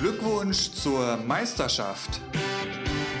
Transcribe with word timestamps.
Glückwunsch 0.00 0.70
zur 0.70 1.16
Meisterschaft. 1.16 2.20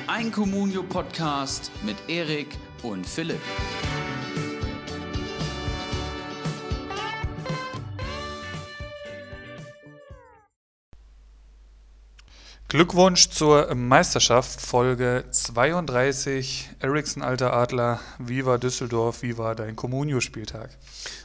Ein 0.06 0.30
Communio-Podcast 0.30 1.72
mit 1.82 1.96
Erik 2.06 2.46
und 2.84 3.04
Philipp. 3.04 3.40
Glückwunsch 12.68 13.30
zur 13.30 13.74
Meisterschaft, 13.74 14.60
Folge 14.60 15.24
32. 15.32 16.70
Ericsson, 16.78 17.24
alter 17.24 17.54
Adler, 17.54 17.98
Viva 18.20 18.56
Düsseldorf, 18.56 19.22
Viva 19.22 19.56
dein 19.56 19.74
Communio-Spieltag. 19.74 20.70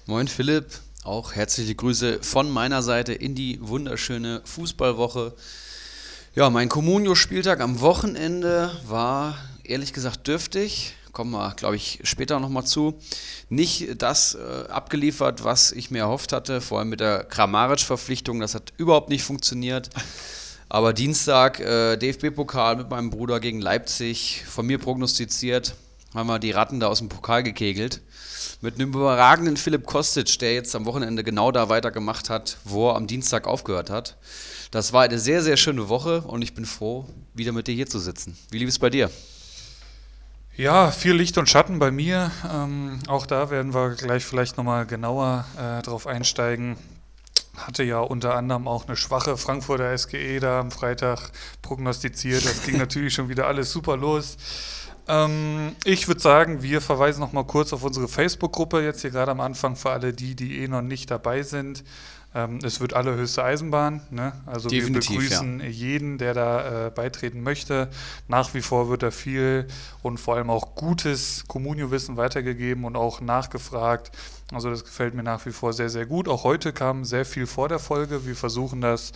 Moin 0.07 0.28
Philipp, 0.28 0.65
auch 1.04 1.34
herzliche 1.36 1.76
Grüße 1.76 2.20
von 2.21 2.50
meiner 2.50 2.82
Seite 2.82 3.14
in 3.14 3.36
die 3.36 3.60
wunderschöne 3.61 4.42
Fußballwoche. 4.46 5.34
Ja, 6.36 6.50
mein 6.50 6.70
Communio-Spieltag 6.70 7.60
am 7.60 7.82
Wochenende 7.82 8.71
war 8.88 9.38
ehrlich 9.64 9.94
gesagt 9.94 10.28
dürftig. 10.28 10.96
Kommen 11.11 11.32
wir, 11.32 11.54
glaube 11.56 11.75
ich, 11.75 12.00
später 12.04 12.39
nochmal 12.39 12.66
zu. 12.66 12.96
Nicht 13.50 14.02
das 14.02 14.36
äh, 14.36 14.68
abgeliefert, 14.70 15.44
was 15.44 15.71
ich 15.71 15.92
mir 15.92 16.00
erhofft 16.00 16.32
hatte, 16.32 16.60
vor 16.60 16.80
allem 16.80 16.89
mit 16.89 17.02
der 17.02 17.24
Kramaric-Verpflichtung. 17.25 18.39
Das 18.39 18.56
hat 18.56 18.74
überhaupt 18.78 19.10
nicht 19.10 19.24
funktioniert. 19.24 19.89
Aber 20.70 20.94
Dienstag 20.94 21.60
äh, 21.60 21.97
DFB-Pokal 21.97 22.78
mit 22.78 22.89
meinem 22.89 23.11
Bruder 23.11 23.39
gegen 23.39 23.61
Leipzig, 23.61 24.44
von 24.47 24.66
mir 24.66 24.80
prognostiziert, 24.80 25.75
haben 26.16 26.28
wir 26.28 26.39
die 26.39 26.52
Ratten 26.52 26.80
da 26.80 26.88
aus 26.88 27.00
dem 27.00 27.10
Pokal 27.10 27.44
gekegelt. 27.44 28.02
Mit 28.61 28.75
einem 28.75 28.89
überragenden 28.89 29.57
Philipp 29.57 29.86
Kostic, 29.86 30.39
der 30.39 30.54
jetzt 30.54 30.75
am 30.75 30.86
Wochenende 30.86 31.24
genau 31.24 31.52
da 31.52 31.70
weitergemacht 31.70 32.30
hat, 32.30 32.58
wo 32.64 32.89
er 32.89 32.95
am 32.95 33.08
Dienstag 33.08 33.47
aufgehört 33.47 33.89
hat. 33.89 34.17
Das 34.72 34.94
war 34.94 35.03
eine 35.03 35.19
sehr, 35.19 35.41
sehr 35.41 35.58
schöne 35.58 35.89
Woche 35.89 36.22
und 36.22 36.41
ich 36.41 36.53
bin 36.53 36.66
froh, 36.66 37.05
wieder 37.33 37.52
mit 37.52 37.67
dir 37.67 37.75
hier 37.75 37.88
zu 37.88 37.99
sitzen. 37.99 38.38
Wie 38.49 38.59
lief 38.59 38.69
es 38.69 38.80
bei 38.80 38.89
dir? 38.89 39.09
Ja, 40.55 40.91
viel 40.91 41.14
Licht 41.14 41.38
und 41.38 41.49
Schatten 41.49 41.80
bei 41.80 41.91
mir. 41.91 42.31
Ähm, 42.52 42.99
auch 43.08 43.25
da 43.25 43.49
werden 43.49 43.73
wir 43.73 43.91
gleich 43.95 44.23
vielleicht 44.23 44.58
nochmal 44.58 44.86
genauer 44.86 45.45
äh, 45.58 45.81
drauf 45.81 46.08
einsteigen 46.08 46.77
hatte 47.55 47.83
ja 47.83 47.99
unter 47.99 48.36
anderem 48.36 48.67
auch 48.67 48.88
eine 48.88 48.95
schwache 48.95 49.38
Frankfurter 49.38 49.95
SGE 49.97 50.39
da 50.39 50.59
am 50.59 50.71
Freitag 50.71 51.31
prognostiziert. 51.61 52.45
Das 52.45 52.64
ging 52.64 52.77
natürlich 52.80 53.14
schon 53.14 53.30
wieder 53.30 53.47
alles 53.47 53.71
super 53.71 53.95
los. 53.95 54.38
Ähm, 55.07 55.75
ich 55.83 56.07
würde 56.07 56.21
sagen, 56.21 56.61
wir 56.63 56.81
verweisen 56.81 57.19
noch 57.19 57.33
mal 57.33 57.43
kurz 57.43 57.73
auf 57.73 57.83
unsere 57.83 58.07
Facebook-Gruppe 58.07 58.81
jetzt 58.81 59.01
hier 59.01 59.11
gerade 59.11 59.31
am 59.31 59.41
Anfang 59.41 59.75
für 59.75 59.91
alle 59.91 60.13
die, 60.13 60.35
die 60.35 60.59
eh 60.59 60.67
noch 60.67 60.81
nicht 60.81 61.11
dabei 61.11 61.43
sind. 61.43 61.83
Ähm, 62.35 62.59
es 62.63 62.79
wird 62.79 62.93
allerhöchste 62.93 63.43
Eisenbahn. 63.43 64.01
Ne? 64.09 64.33
Also 64.45 64.69
Definitiv, 64.69 65.11
wir 65.11 65.17
begrüßen 65.19 65.59
ja. 65.59 65.65
jeden, 65.67 66.17
der 66.17 66.33
da 66.33 66.87
äh, 66.87 66.89
beitreten 66.89 67.43
möchte. 67.43 67.89
Nach 68.27 68.53
wie 68.53 68.61
vor 68.61 68.89
wird 68.89 69.03
da 69.03 69.11
viel 69.11 69.67
und 70.01 70.19
vor 70.19 70.35
allem 70.35 70.49
auch 70.49 70.73
gutes 70.75 71.43
Communio-Wissen 71.47 72.17
weitergegeben 72.17 72.85
und 72.85 72.95
auch 72.95 73.21
nachgefragt. 73.21 74.11
Also 74.51 74.69
das 74.69 74.83
gefällt 74.83 75.13
mir 75.13 75.23
nach 75.23 75.45
wie 75.45 75.51
vor 75.51 75.73
sehr, 75.73 75.89
sehr 75.89 76.05
gut. 76.05 76.27
Auch 76.27 76.43
heute 76.43 76.73
kam 76.73 77.05
sehr 77.05 77.25
viel 77.25 77.45
vor 77.45 77.69
der 77.69 77.79
Folge. 77.79 78.25
Wir 78.25 78.35
versuchen 78.35 78.81
das 78.81 79.11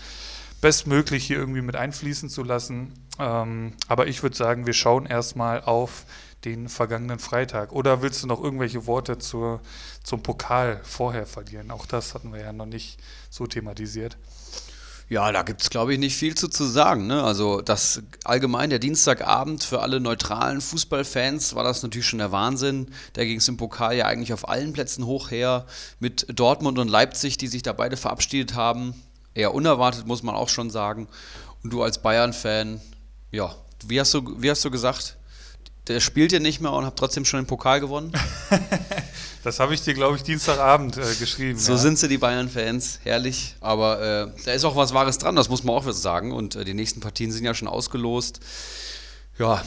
bestmöglich 0.62 1.26
hier 1.26 1.38
irgendwie 1.38 1.62
mit 1.62 1.76
einfließen 1.76 2.30
zu 2.30 2.44
lassen. 2.44 2.94
Ähm, 3.20 3.74
aber 3.88 4.08
ich 4.08 4.24
würde 4.24 4.36
sagen, 4.36 4.66
wir 4.66 4.74
schauen 4.74 5.06
erstmal 5.06 5.62
auf 5.62 6.06
den 6.46 6.70
vergangenen 6.70 7.20
Freitag. 7.20 7.72
Oder 7.72 8.02
willst 8.02 8.24
du 8.24 8.28
noch 8.28 8.44
irgendwelche 8.44 8.86
Worte 8.86 9.18
zur, 9.18 9.62
zum 10.04 10.24
Pokal 10.24 10.80
vorher 10.84 11.26
verlieren? 11.26 11.72
Auch 11.72 11.86
das 11.86 12.14
hatten 12.14 12.32
wir 12.32 12.42
ja 12.42 12.54
noch 12.54 12.66
nicht 12.66 13.00
so 13.30 13.48
thematisiert. 13.48 14.18
Ja, 15.10 15.32
da 15.32 15.44
gibt 15.44 15.62
es, 15.62 15.70
glaube 15.70 15.94
ich, 15.94 16.00
nicht 16.00 16.18
viel 16.18 16.36
zu, 16.36 16.50
zu 16.50 16.66
sagen. 16.66 17.08
Ne? 17.08 17.24
Also 17.24 17.62
das 17.62 18.02
allgemein, 18.26 18.70
der 18.70 18.80
Dienstagabend 18.80 19.64
für 19.64 19.82
alle 19.82 20.02
neutralen 20.02 20.60
Fußballfans 20.60 21.56
war 21.56 21.64
das 21.64 21.82
natürlich 21.82 22.08
schon 22.08 22.20
der 22.20 22.34
Wahnsinn. 22.34 22.92
Da 23.14 23.24
ging 23.24 23.38
es 23.38 23.48
im 23.48 23.56
Pokal 23.56 23.96
ja 23.96 24.06
eigentlich 24.06 24.34
auf 24.34 24.50
allen 24.50 24.74
Plätzen 24.74 25.06
hoch 25.06 25.32
her 25.32 25.66
mit 26.00 26.28
Dortmund 26.38 26.78
und 26.78 26.90
Leipzig, 26.90 27.38
die 27.38 27.48
sich 27.48 27.64
da 27.64 27.72
beide 27.72 27.96
verabschiedet 27.96 28.54
haben. 28.56 28.96
Eher 29.38 29.54
unerwartet, 29.54 30.08
muss 30.08 30.24
man 30.24 30.36
auch 30.36 30.50
schon 30.50 30.72
sagen. 30.72 31.08
Und 31.64 31.72
du 31.72 31.84
als 31.84 32.02
Bayern-Fan, 32.02 32.82
ja, 33.32 33.56
wie 33.86 34.00
hast, 34.00 34.14
du, 34.14 34.42
wie 34.42 34.50
hast 34.50 34.66
du 34.66 34.72
gesagt? 34.72 35.18
Der 35.88 36.00
spielt 36.00 36.32
ja 36.32 36.40
nicht 36.40 36.60
mehr 36.60 36.74
und 36.74 36.86
hat 36.86 36.98
trotzdem 36.98 37.24
schon 37.24 37.42
den 37.42 37.46
Pokal 37.46 37.80
gewonnen. 37.80 38.12
das 39.44 39.60
habe 39.60 39.76
ich 39.76 39.84
dir, 39.84 39.94
glaube 39.94 40.18
ich, 40.18 40.24
Dienstagabend 40.24 40.98
äh, 40.98 41.16
geschrieben. 41.20 41.60
So 41.60 41.74
ja. 41.74 41.78
sind 41.78 42.00
sie, 42.00 42.08
die 42.08 42.18
Bayern-Fans. 42.18 43.02
Herrlich. 43.04 43.56
Aber 43.62 44.02
äh, 44.02 44.42
da 44.44 44.54
ist 44.54 44.66
auch 44.66 44.76
was 44.76 44.94
Wahres 44.96 45.20
dran, 45.20 45.36
das 45.36 45.50
muss 45.50 45.64
man 45.64 45.76
auch 45.76 45.90
sagen. 45.92 46.34
Und 46.34 46.56
äh, 46.56 46.66
die 46.66 46.74
nächsten 46.74 47.00
Partien 47.00 47.32
sind 47.32 47.46
ja 47.46 47.54
schon 47.54 47.68
ausgelost. 47.68 48.40
Ja, 49.38 49.62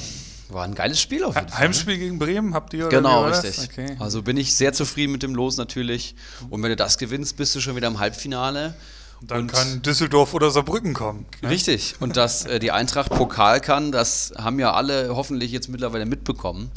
war 0.48 0.64
ein 0.64 0.74
geiles 0.74 1.00
Spiel 1.00 1.22
auf 1.22 1.36
jeden 1.36 1.48
Fall. 1.48 1.60
Heimspiel 1.60 1.94
ne? 1.94 2.00
gegen 2.00 2.18
Bremen 2.18 2.54
habt 2.54 2.74
ihr? 2.74 2.88
Genau, 2.88 3.24
richtig. 3.26 3.68
Okay. 3.70 3.94
Also 4.00 4.22
bin 4.22 4.36
ich 4.36 4.54
sehr 4.56 4.72
zufrieden 4.72 5.12
mit 5.12 5.22
dem 5.22 5.36
Los 5.36 5.56
natürlich. 5.56 6.16
Und 6.50 6.60
wenn 6.60 6.70
du 6.70 6.76
das 6.76 6.98
gewinnst, 6.98 7.36
bist 7.36 7.54
du 7.54 7.60
schon 7.60 7.76
wieder 7.76 7.86
im 7.86 8.00
Halbfinale. 8.00 8.74
Dann 9.22 9.40
und 9.40 9.52
kann 9.52 9.82
Düsseldorf 9.82 10.34
oder 10.34 10.50
Saarbrücken 10.50 10.94
kommen. 10.94 11.26
Ne? 11.42 11.50
Richtig. 11.50 11.96
Und 12.00 12.16
dass 12.16 12.46
äh, 12.46 12.58
die 12.58 12.72
Eintracht 12.72 13.10
Pokal 13.10 13.60
kann, 13.60 13.92
das 13.92 14.32
haben 14.38 14.58
ja 14.58 14.72
alle 14.72 15.14
hoffentlich 15.14 15.52
jetzt 15.52 15.68
mittlerweile 15.68 16.06
mitbekommen. 16.06 16.70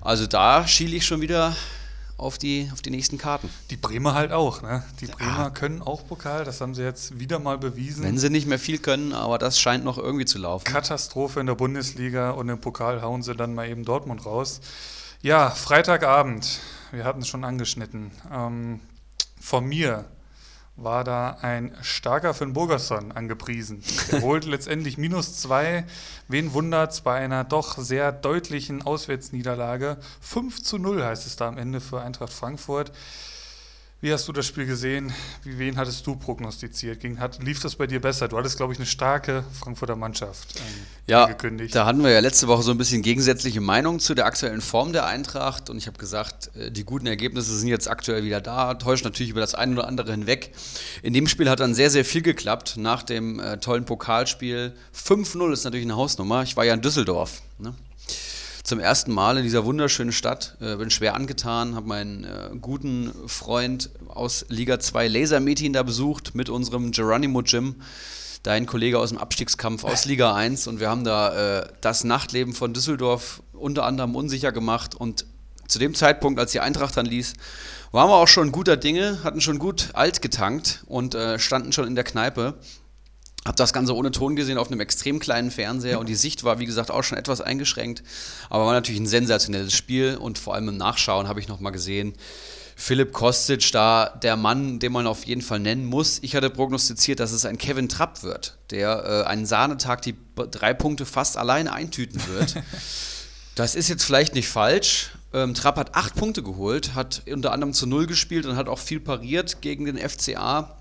Also 0.00 0.26
da 0.26 0.66
schiele 0.66 0.96
ich 0.96 1.06
schon 1.06 1.20
wieder 1.20 1.56
auf 2.18 2.38
die, 2.38 2.70
auf 2.72 2.82
die 2.82 2.90
nächsten 2.90 3.18
Karten. 3.18 3.50
Die 3.70 3.76
Bremer 3.76 4.14
halt 4.14 4.32
auch, 4.32 4.62
ne? 4.62 4.82
Die 5.00 5.06
Bremer 5.06 5.44
ja. 5.44 5.50
können 5.50 5.82
auch 5.82 6.06
Pokal, 6.06 6.44
das 6.44 6.60
haben 6.60 6.74
sie 6.74 6.82
jetzt 6.82 7.18
wieder 7.18 7.38
mal 7.38 7.58
bewiesen. 7.58 8.04
Wenn 8.04 8.18
sie 8.18 8.30
nicht 8.30 8.46
mehr 8.46 8.58
viel 8.58 8.78
können, 8.78 9.12
aber 9.12 9.38
das 9.38 9.60
scheint 9.60 9.84
noch 9.84 9.98
irgendwie 9.98 10.24
zu 10.24 10.38
laufen. 10.38 10.64
Katastrophe 10.64 11.40
in 11.40 11.46
der 11.46 11.54
Bundesliga 11.54 12.30
und 12.30 12.48
im 12.48 12.60
Pokal 12.60 13.02
hauen 13.02 13.22
sie 13.22 13.34
dann 13.34 13.54
mal 13.54 13.68
eben 13.68 13.84
Dortmund 13.84 14.24
raus. 14.24 14.60
Ja, 15.22 15.50
Freitagabend, 15.50 16.60
wir 16.92 17.04
hatten 17.04 17.20
es 17.20 17.28
schon 17.28 17.44
angeschnitten. 17.44 18.10
Ähm, 18.32 18.80
von 19.40 19.64
mir 19.66 20.06
war 20.76 21.04
da 21.04 21.38
ein 21.40 21.74
starker 21.80 22.34
Finn 22.34 22.52
Burgerson 22.52 23.12
angepriesen. 23.12 23.82
Er 24.10 24.20
holt 24.20 24.44
letztendlich 24.46 24.98
minus 24.98 25.40
zwei. 25.40 25.84
Wen 26.28 26.52
wundert's 26.52 27.00
bei 27.00 27.14
einer 27.14 27.44
doch 27.44 27.78
sehr 27.78 28.12
deutlichen 28.12 28.82
Auswärtsniederlage? 28.82 29.96
5 30.20 30.62
zu 30.62 30.78
0 30.78 31.02
heißt 31.02 31.26
es 31.26 31.36
da 31.36 31.48
am 31.48 31.58
Ende 31.58 31.80
für 31.80 32.02
Eintracht 32.02 32.32
Frankfurt. 32.32 32.92
Wie 34.02 34.12
hast 34.12 34.28
du 34.28 34.32
das 34.32 34.46
Spiel 34.46 34.66
gesehen? 34.66 35.10
Wie, 35.42 35.58
wen 35.58 35.78
hattest 35.78 36.06
du 36.06 36.16
prognostiziert? 36.16 37.00
Ging, 37.00 37.18
hat, 37.18 37.42
lief 37.42 37.60
das 37.60 37.76
bei 37.76 37.86
dir 37.86 37.98
besser? 37.98 38.28
Du 38.28 38.36
hattest, 38.36 38.58
glaube 38.58 38.74
ich, 38.74 38.78
eine 38.78 38.84
starke 38.84 39.42
Frankfurter 39.58 39.96
Mannschaft 39.96 40.56
ähm, 40.56 40.62
ja, 41.06 41.24
angekündigt. 41.24 41.74
Da 41.74 41.86
hatten 41.86 42.04
wir 42.04 42.10
ja 42.10 42.20
letzte 42.20 42.46
Woche 42.46 42.62
so 42.62 42.72
ein 42.72 42.76
bisschen 42.76 43.00
gegensätzliche 43.00 43.62
Meinungen 43.62 43.98
zu 43.98 44.14
der 44.14 44.26
aktuellen 44.26 44.60
Form 44.60 44.92
der 44.92 45.06
Eintracht. 45.06 45.70
Und 45.70 45.78
ich 45.78 45.86
habe 45.86 45.96
gesagt, 45.96 46.50
äh, 46.56 46.70
die 46.70 46.84
guten 46.84 47.06
Ergebnisse 47.06 47.56
sind 47.56 47.68
jetzt 47.68 47.88
aktuell 47.88 48.22
wieder 48.22 48.42
da, 48.42 48.74
täuscht 48.74 49.04
natürlich 49.06 49.30
über 49.30 49.40
das 49.40 49.54
eine 49.54 49.72
oder 49.72 49.88
andere 49.88 50.10
hinweg. 50.10 50.52
In 51.02 51.14
dem 51.14 51.26
Spiel 51.26 51.48
hat 51.48 51.60
dann 51.60 51.74
sehr, 51.74 51.88
sehr 51.88 52.04
viel 52.04 52.20
geklappt. 52.20 52.74
Nach 52.76 53.02
dem 53.02 53.40
äh, 53.40 53.56
tollen 53.56 53.86
Pokalspiel 53.86 54.74
5-0 54.94 55.52
ist 55.54 55.64
natürlich 55.64 55.86
eine 55.86 55.96
Hausnummer. 55.96 56.42
Ich 56.42 56.54
war 56.54 56.66
ja 56.66 56.74
in 56.74 56.82
Düsseldorf. 56.82 57.40
Ne? 57.58 57.74
Zum 58.66 58.80
ersten 58.80 59.12
Mal 59.12 59.36
in 59.38 59.44
dieser 59.44 59.64
wunderschönen 59.64 60.10
Stadt. 60.10 60.56
Äh, 60.60 60.76
bin 60.76 60.90
schwer 60.90 61.14
angetan, 61.14 61.76
habe 61.76 61.86
meinen 61.86 62.24
äh, 62.24 62.50
guten 62.60 63.12
Freund 63.26 63.90
aus 64.08 64.44
Liga 64.48 64.80
2 64.80 65.06
Laser 65.06 65.38
Meeting 65.38 65.72
da 65.72 65.84
besucht 65.84 66.34
mit 66.34 66.48
unserem 66.48 66.90
Geronimo 66.90 67.42
Gym. 67.42 67.76
Dein 68.42 68.66
Kollege 68.66 68.98
aus 68.98 69.10
dem 69.10 69.18
Abstiegskampf 69.18 69.84
aus 69.84 70.04
Liga 70.06 70.34
1 70.34 70.66
und 70.66 70.80
wir 70.80 70.90
haben 70.90 71.04
da 71.04 71.60
äh, 71.60 71.68
das 71.80 72.02
Nachtleben 72.02 72.54
von 72.54 72.74
Düsseldorf 72.74 73.40
unter 73.52 73.84
anderem 73.84 74.16
unsicher 74.16 74.50
gemacht 74.50 74.96
und 74.96 75.26
zu 75.68 75.78
dem 75.78 75.94
Zeitpunkt, 75.94 76.38
als 76.40 76.52
die 76.52 76.60
Eintracht 76.60 76.96
dann 76.96 77.06
ließ, 77.06 77.34
waren 77.92 78.08
wir 78.08 78.16
auch 78.16 78.28
schon 78.28 78.52
guter 78.52 78.76
Dinge, 78.76 79.20
hatten 79.22 79.40
schon 79.40 79.58
gut 79.58 79.90
alt 79.94 80.22
getankt 80.22 80.82
und 80.86 81.14
äh, 81.14 81.38
standen 81.38 81.72
schon 81.72 81.86
in 81.86 81.94
der 81.94 82.04
Kneipe 82.04 82.54
habe 83.46 83.56
das 83.56 83.72
Ganze 83.72 83.94
ohne 83.94 84.10
Ton 84.10 84.36
gesehen 84.36 84.58
auf 84.58 84.68
einem 84.68 84.80
extrem 84.80 85.18
kleinen 85.18 85.50
Fernseher 85.50 86.00
und 86.00 86.08
die 86.08 86.14
Sicht 86.14 86.44
war, 86.44 86.58
wie 86.58 86.66
gesagt, 86.66 86.90
auch 86.90 87.02
schon 87.02 87.16
etwas 87.16 87.40
eingeschränkt. 87.40 88.02
Aber 88.50 88.66
war 88.66 88.72
natürlich 88.72 89.00
ein 89.00 89.06
sensationelles 89.06 89.72
Spiel 89.72 90.16
und 90.16 90.38
vor 90.38 90.54
allem 90.54 90.68
im 90.68 90.76
Nachschauen 90.76 91.28
habe 91.28 91.40
ich 91.40 91.48
nochmal 91.48 91.72
gesehen, 91.72 92.14
Philipp 92.78 93.12
Kostic 93.12 93.72
da 93.72 94.10
der 94.22 94.36
Mann, 94.36 94.78
den 94.78 94.92
man 94.92 95.06
auf 95.06 95.24
jeden 95.24 95.40
Fall 95.40 95.60
nennen 95.60 95.86
muss. 95.86 96.18
Ich 96.22 96.36
hatte 96.36 96.50
prognostiziert, 96.50 97.20
dass 97.20 97.32
es 97.32 97.46
ein 97.46 97.56
Kevin 97.56 97.88
Trapp 97.88 98.22
wird, 98.22 98.58
der 98.70 99.24
äh, 99.24 99.28
einen 99.28 99.46
Sahnetag 99.46 100.02
die 100.02 100.14
drei 100.34 100.74
Punkte 100.74 101.06
fast 101.06 101.38
alleine 101.38 101.72
eintüten 101.72 102.20
wird. 102.28 102.56
das 103.54 103.74
ist 103.74 103.88
jetzt 103.88 104.04
vielleicht 104.04 104.34
nicht 104.34 104.48
falsch. 104.48 105.12
Ähm, 105.32 105.54
Trapp 105.54 105.76
hat 105.76 105.94
acht 105.94 106.16
Punkte 106.16 106.42
geholt, 106.42 106.94
hat 106.94 107.22
unter 107.30 107.52
anderem 107.52 107.72
zu 107.72 107.86
Null 107.86 108.06
gespielt 108.06 108.44
und 108.44 108.56
hat 108.56 108.68
auch 108.68 108.78
viel 108.78 109.00
pariert 109.00 109.62
gegen 109.62 109.86
den 109.86 109.96
FCA. 109.96 110.76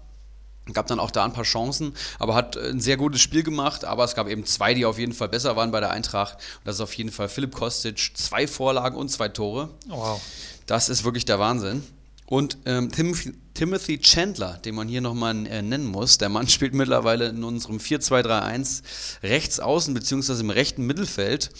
Gab 0.74 0.88
dann 0.88 1.00
auch 1.00 1.12
da 1.12 1.24
ein 1.26 1.34
paar 1.34 1.44
Chancen, 1.44 1.94
aber 2.18 2.34
hat 2.34 2.58
ein 2.58 2.80
sehr 2.80 2.98
gutes 2.98 3.22
Spiel 3.22 3.44
gemacht. 3.44 3.86
Aber 3.86 4.04
es 4.04 4.16
gab 4.16 4.28
eben 4.28 4.46
zwei, 4.46 4.74
die 4.74 4.86
auf 4.86 4.98
jeden 4.98 5.14
Fall 5.14 5.30
besser 5.30 5.56
waren 5.56 5.72
bei 5.72 5.80
der 5.80 5.92
Eintracht. 5.92 6.36
Und 6.36 6.66
das 6.66 6.76
ist 6.76 6.82
auf 6.82 6.94
jeden 6.94 7.12
Fall 7.12 7.30
Philipp 7.30 7.54
Kostic, 7.54 8.12
zwei 8.16 8.48
Vorlagen 8.48 8.96
und 8.96 9.10
zwei 9.10 9.30
Tore. 9.30 9.70
Wow. 9.88 10.22
Das 10.66 10.90
ist 10.90 11.04
wirklich 11.04 11.26
der 11.26 11.40
Wahnsinn. 11.40 11.84
Und 12.28 12.58
ähm, 12.66 12.92
Tim, 12.92 13.16
Timothy 13.54 14.00
Chandler, 14.00 14.58
den 14.66 14.74
man 14.74 14.88
hier 14.88 15.02
nochmal 15.02 15.46
äh, 15.46 15.62
nennen 15.62 15.86
muss. 15.86 16.18
Der 16.18 16.30
Mann 16.30 16.48
spielt 16.48 16.74
mittlerweile 16.74 17.28
in 17.28 17.44
unserem 17.44 17.78
4-2-3-1 17.78 18.82
rechts 19.24 19.60
außen 19.60 19.94
beziehungsweise 19.94 20.42
im 20.42 20.50
rechten 20.50 20.86
Mittelfeld 20.86 21.52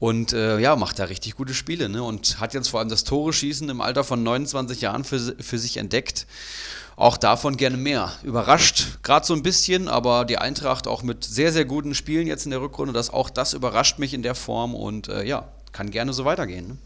und 0.00 0.32
äh, 0.32 0.58
ja, 0.58 0.76
macht 0.76 0.98
da 0.98 1.04
richtig 1.04 1.36
gute 1.36 1.54
Spiele 1.54 1.88
ne? 1.88 2.02
und 2.02 2.40
hat 2.40 2.54
jetzt 2.54 2.68
vor 2.68 2.80
allem 2.80 2.88
das 2.88 3.04
Tore 3.04 3.32
schießen 3.32 3.68
im 3.68 3.80
Alter 3.80 4.02
von 4.02 4.22
29 4.22 4.80
Jahren 4.80 5.04
für, 5.04 5.36
für 5.38 5.58
sich 5.58 5.76
entdeckt. 5.76 6.26
Auch 7.00 7.16
davon 7.16 7.56
gerne 7.56 7.78
mehr. 7.78 8.12
Überrascht 8.22 9.02
gerade 9.02 9.24
so 9.24 9.32
ein 9.32 9.42
bisschen, 9.42 9.88
aber 9.88 10.26
die 10.26 10.36
Eintracht 10.36 10.86
auch 10.86 11.02
mit 11.02 11.24
sehr, 11.24 11.50
sehr 11.50 11.64
guten 11.64 11.94
Spielen 11.94 12.26
jetzt 12.26 12.44
in 12.44 12.50
der 12.50 12.60
Rückrunde, 12.60 12.92
das, 12.92 13.08
auch 13.08 13.30
das 13.30 13.54
überrascht 13.54 13.98
mich 13.98 14.12
in 14.12 14.22
der 14.22 14.34
Form 14.34 14.74
und 14.74 15.08
äh, 15.08 15.24
ja, 15.24 15.48
kann 15.72 15.90
gerne 15.90 16.12
so 16.12 16.26
weitergehen. 16.26 16.68
Ne? 16.68 16.76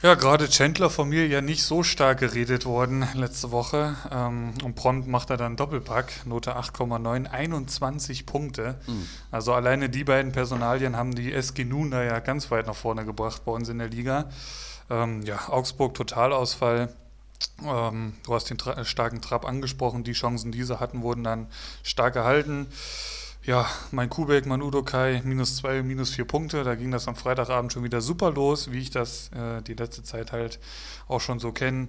Ja, 0.00 0.14
gerade 0.14 0.48
Chandler 0.48 0.88
von 0.88 1.10
mir 1.10 1.26
ja 1.26 1.42
nicht 1.42 1.64
so 1.64 1.82
stark 1.82 2.20
geredet 2.20 2.64
worden 2.64 3.06
letzte 3.12 3.50
Woche. 3.50 3.96
Ähm, 4.10 4.54
und 4.64 4.74
prompt 4.74 5.06
macht 5.06 5.28
er 5.28 5.36
dann 5.36 5.56
Doppelpack, 5.56 6.24
Note 6.24 6.56
8,9, 6.56 7.26
21 7.26 8.24
Punkte. 8.24 8.76
Mhm. 8.86 9.06
Also 9.30 9.52
alleine 9.52 9.90
die 9.90 10.04
beiden 10.04 10.32
Personalien 10.32 10.96
haben 10.96 11.14
die 11.14 11.34
SG 11.34 11.66
Nuna 11.66 12.04
ja 12.04 12.20
ganz 12.20 12.50
weit 12.50 12.66
nach 12.66 12.74
vorne 12.74 13.04
gebracht 13.04 13.44
bei 13.44 13.52
uns 13.52 13.68
in 13.68 13.80
der 13.80 13.88
Liga. 13.88 14.30
Ähm, 14.88 15.24
ja, 15.24 15.50
Augsburg 15.50 15.92
Totalausfall. 15.92 16.88
Ähm, 17.64 18.14
du 18.24 18.34
hast 18.34 18.50
den 18.50 18.58
tra 18.58 18.84
starken 18.84 19.20
Trab 19.20 19.44
angesprochen. 19.44 20.04
Die 20.04 20.12
Chancen, 20.12 20.52
die 20.52 20.62
sie 20.62 20.78
hatten, 20.80 21.02
wurden 21.02 21.24
dann 21.24 21.48
stark 21.82 22.14
gehalten. 22.14 22.66
Ja, 23.42 23.66
mein 23.92 24.10
Kubek, 24.10 24.44
mein 24.46 24.60
Udokai, 24.60 25.22
minus 25.24 25.56
zwei, 25.56 25.82
minus 25.82 26.10
vier 26.10 26.24
Punkte. 26.24 26.64
Da 26.64 26.74
ging 26.74 26.90
das 26.90 27.06
am 27.06 27.14
Freitagabend 27.14 27.72
schon 27.72 27.84
wieder 27.84 28.00
super 28.00 28.32
los, 28.32 28.72
wie 28.72 28.80
ich 28.80 28.90
das 28.90 29.30
äh, 29.32 29.62
die 29.62 29.74
letzte 29.74 30.02
Zeit 30.02 30.32
halt 30.32 30.58
auch 31.06 31.20
schon 31.20 31.38
so 31.38 31.52
kenne. 31.52 31.88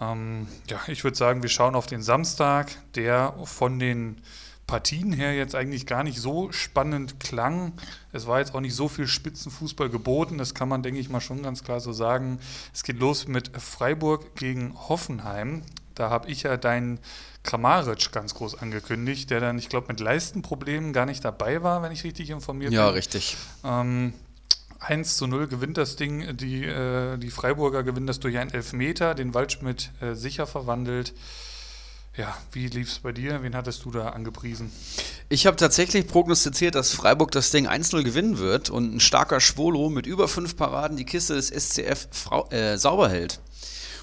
Ähm, 0.00 0.46
ja, 0.68 0.80
ich 0.86 1.04
würde 1.04 1.16
sagen, 1.16 1.42
wir 1.42 1.50
schauen 1.50 1.74
auf 1.74 1.86
den 1.86 2.02
Samstag, 2.02 2.70
der 2.94 3.34
von 3.44 3.78
den 3.78 4.22
Partien 4.66 5.12
her 5.12 5.34
jetzt 5.34 5.54
eigentlich 5.54 5.86
gar 5.86 6.02
nicht 6.02 6.18
so 6.18 6.50
spannend 6.50 7.20
klang. 7.20 7.72
Es 8.12 8.26
war 8.26 8.40
jetzt 8.40 8.54
auch 8.54 8.60
nicht 8.60 8.74
so 8.74 8.88
viel 8.88 9.06
Spitzenfußball 9.06 9.88
geboten, 9.88 10.38
das 10.38 10.54
kann 10.54 10.68
man, 10.68 10.82
denke 10.82 11.00
ich 11.00 11.08
mal, 11.08 11.20
schon 11.20 11.42
ganz 11.42 11.62
klar 11.62 11.80
so 11.80 11.92
sagen. 11.92 12.40
Es 12.74 12.82
geht 12.82 12.98
los 12.98 13.28
mit 13.28 13.50
Freiburg 13.60 14.34
gegen 14.34 14.74
Hoffenheim. 14.88 15.62
Da 15.94 16.10
habe 16.10 16.28
ich 16.28 16.42
ja 16.42 16.56
deinen 16.56 16.98
Kramaric 17.44 18.10
ganz 18.12 18.34
groß 18.34 18.56
angekündigt, 18.56 19.30
der 19.30 19.40
dann, 19.40 19.58
ich 19.58 19.68
glaube, 19.68 19.86
mit 19.88 20.00
Leistenproblemen 20.00 20.92
gar 20.92 21.06
nicht 21.06 21.24
dabei 21.24 21.62
war, 21.62 21.82
wenn 21.82 21.92
ich 21.92 22.04
richtig 22.04 22.30
informiert 22.30 22.72
ja, 22.72 22.86
bin. 22.86 22.88
Ja, 22.88 22.94
richtig. 22.94 23.36
Ähm, 23.64 24.12
1 24.80 25.16
zu 25.16 25.26
0 25.26 25.46
gewinnt 25.46 25.78
das 25.78 25.96
Ding, 25.96 26.36
die, 26.36 26.64
äh, 26.64 27.16
die 27.18 27.30
Freiburger 27.30 27.82
gewinnen 27.82 28.06
das 28.06 28.20
durch 28.20 28.36
einen 28.36 28.50
Elfmeter, 28.50 29.14
den 29.14 29.32
Waldschmidt 29.32 29.90
äh, 30.00 30.14
sicher 30.14 30.46
verwandelt. 30.46 31.14
Ja, 32.16 32.34
wie 32.52 32.66
lief 32.68 32.88
es 32.88 32.98
bei 33.00 33.12
dir? 33.12 33.42
Wen 33.42 33.54
hattest 33.54 33.84
du 33.84 33.90
da 33.90 34.08
angepriesen? 34.10 34.72
Ich 35.28 35.46
habe 35.46 35.56
tatsächlich 35.56 36.06
prognostiziert, 36.06 36.74
dass 36.74 36.92
Freiburg 36.92 37.30
das 37.30 37.50
Ding 37.50 37.68
1-0 37.68 38.02
gewinnen 38.04 38.38
wird 38.38 38.70
und 38.70 38.96
ein 38.96 39.00
starker 39.00 39.38
Schwolo 39.38 39.90
mit 39.90 40.06
über 40.06 40.26
fünf 40.26 40.56
Paraden 40.56 40.96
die 40.96 41.04
Kiste 41.04 41.34
des 41.34 41.50
SCF 41.50 42.08
Frau, 42.12 42.48
äh, 42.50 42.78
sauber 42.78 43.10
hält. 43.10 43.40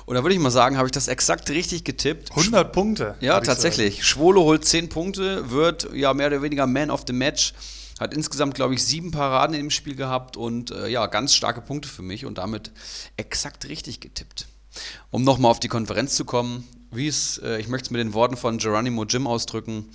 Und 0.06 0.16
da 0.16 0.24
würde 0.24 0.36
ich 0.36 0.42
mal 0.42 0.52
sagen, 0.52 0.78
habe 0.78 0.88
ich 0.88 0.92
das 0.92 1.08
exakt 1.08 1.50
richtig 1.50 1.86
getippt. 1.86 2.32
100 2.32 2.72
Punkte. 2.72 3.16
Ja, 3.20 3.40
tatsächlich. 3.40 4.06
Schwolo 4.06 4.44
holt 4.44 4.66
10 4.66 4.90
Punkte, 4.90 5.50
wird 5.50 5.90
ja 5.94 6.14
mehr 6.14 6.28
oder 6.28 6.42
weniger 6.42 6.68
Man 6.68 6.92
of 6.92 7.06
the 7.08 7.14
Match. 7.14 7.54
Hat 8.00 8.14
insgesamt, 8.14 8.54
glaube 8.54 8.76
ich, 8.76 8.84
sieben 8.84 9.12
Paraden 9.12 9.56
dem 9.56 9.70
Spiel 9.72 9.96
gehabt 9.96 10.36
und 10.38 10.72
äh, 10.72 10.88
ja, 10.88 11.08
ganz 11.08 11.34
starke 11.34 11.62
Punkte 11.62 11.88
für 11.88 12.02
mich 12.02 12.26
und 12.26 12.38
damit 12.38 12.72
exakt 13.18 13.70
richtig 13.70 14.02
getippt. 14.02 14.48
Um 15.10 15.24
nochmal 15.24 15.52
auf 15.52 15.60
die 15.60 15.68
Konferenz 15.68 16.16
zu 16.16 16.26
kommen, 16.26 16.68
wie 16.96 17.08
es, 17.08 17.38
äh, 17.40 17.60
ich 17.60 17.68
möchte 17.68 17.88
es 17.88 17.92
mit 17.92 18.00
den 18.00 18.14
Worten 18.14 18.38
von 18.38 18.58
Geronimo 18.58 19.06
Jim 19.06 19.28
ausdrücken, 19.28 19.90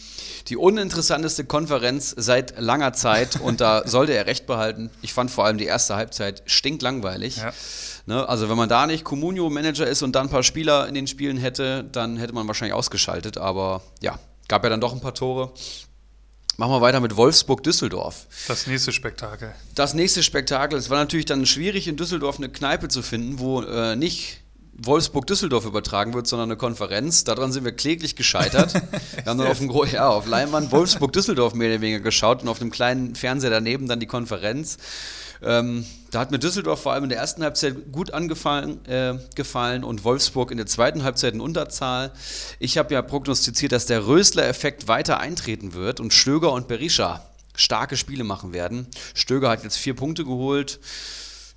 die 0.49 0.57
uninteressanteste 0.57 1.45
Konferenz 1.45 2.15
seit 2.17 2.59
langer 2.59 2.93
Zeit 2.93 3.41
und 3.41 3.61
da 3.61 3.83
sollte 3.87 4.13
er 4.13 4.27
recht 4.27 4.47
behalten. 4.47 4.91
Ich 5.03 5.13
fand 5.13 5.31
vor 5.31 5.45
allem 5.45 5.59
die 5.59 5.67
erste 5.67 5.97
Halbzeit 5.97 6.43
stinklangweilig. 6.47 7.39
Ja. 7.39 7.53
Ne, 8.07 8.27
also 8.27 8.49
wenn 8.49 8.57
man 8.57 8.69
da 8.69 8.87
nicht 8.87 9.05
Comunio-Manager 9.05 9.87
ist 9.87 10.03
und 10.03 10.15
dann 10.17 10.29
ein 10.29 10.31
paar 10.31 10.43
Spieler 10.43 10.89
in 10.89 10.95
den 10.95 11.07
Spielen 11.07 11.37
hätte, 11.37 11.85
dann 11.93 12.17
hätte 12.17 12.33
man 12.33 12.47
wahrscheinlich 12.47 12.75
ausgeschaltet. 12.75 13.37
Aber 13.37 13.83
ja, 14.01 14.19
gab 14.49 14.65
ja 14.65 14.71
dann 14.71 14.81
doch 14.81 14.95
ein 14.95 15.01
paar 15.01 15.15
Tore. 15.15 15.53
Machen 16.57 16.73
wir 16.73 16.81
weiter 16.81 16.99
mit 16.99 17.17
Wolfsburg-Düsseldorf. 17.17 18.27
Das 18.49 18.67
nächste 18.67 18.91
Spektakel. 18.91 19.55
Das 19.77 19.95
nächste 19.95 20.25
Spektakel. 20.25 20.77
Es 20.77 20.91
war 20.91 20.99
natürlich 20.99 21.27
dann 21.27 21.47
schwierig, 21.47 21.87
in 21.87 21.97
Düsseldorf 21.97 22.39
eine 22.39 22.49
Kneipe 22.49 22.89
zu 22.89 23.01
finden, 23.03 23.39
wo 23.39 23.63
äh, 23.63 23.95
nicht 23.95 24.41
Wolfsburg-Düsseldorf 24.79 25.65
übertragen 25.65 26.15
wird, 26.15 26.27
sondern 26.27 26.51
eine 26.51 26.57
Konferenz. 26.57 27.25
Daran 27.25 27.53
sind 27.53 27.65
wir 27.65 27.73
kläglich 27.73 28.17
gescheitert. 28.17 28.75
wir 29.15 29.25
haben 29.27 29.39
dann 29.39 29.49
auf, 29.49 29.59
dem 29.59 29.71
ja, 29.93 30.09
auf 30.09 30.27
Leinwand 30.27 30.71
Wolfsburg-Düsseldorf 30.71 31.55
mehr 31.55 31.71
oder 31.71 31.81
weniger 31.81 32.01
geschaut 32.01 32.43
und 32.43 32.49
auf 32.49 32.61
dem 32.61 32.71
kleinen 32.71 33.15
Fernseher 33.15 33.51
daneben 33.51 33.89
dann 33.89 34.01
die 34.01 34.07
Konferenz. 34.07 34.79
Ähm, 35.43 35.85
da 36.11 36.21
hat 36.21 36.31
mir 36.31 36.39
Düsseldorf 36.39 36.83
vor 36.83 36.93
allem 36.93 37.05
in 37.05 37.11
der 37.11 37.19
ersten 37.19 37.43
Halbzeit 37.43 37.93
gut 37.93 38.13
angefallen 38.13 38.85
äh, 38.87 39.19
gefallen 39.35 39.85
und 39.85 40.05
Wolfsburg 40.05 40.51
in 40.51 40.57
der 40.57 40.67
zweiten 40.67 41.05
Halbzeit 41.05 41.35
in 41.35 41.41
Unterzahl. 41.41 42.13
Ich 42.59 42.79
habe 42.79 42.95
ja 42.95 43.03
prognostiziert, 43.03 43.73
dass 43.73 43.87
der 43.87 44.07
Rösler-Effekt 44.07 44.89
weiter 44.89 45.21
eintreten 45.21 45.75
wird 45.75 46.01
und 46.01 46.13
Stöger 46.13 46.53
und 46.53 46.67
Berisha 46.67 47.25
starke 47.55 47.97
Spiele 47.97 48.25
machen 48.25 48.53
werden. 48.53 48.87
Stöger 49.15 49.51
hat 49.51 49.65
jetzt 49.65 49.77
vier 49.77 49.95
Punkte 49.95 50.25
geholt. 50.25 50.81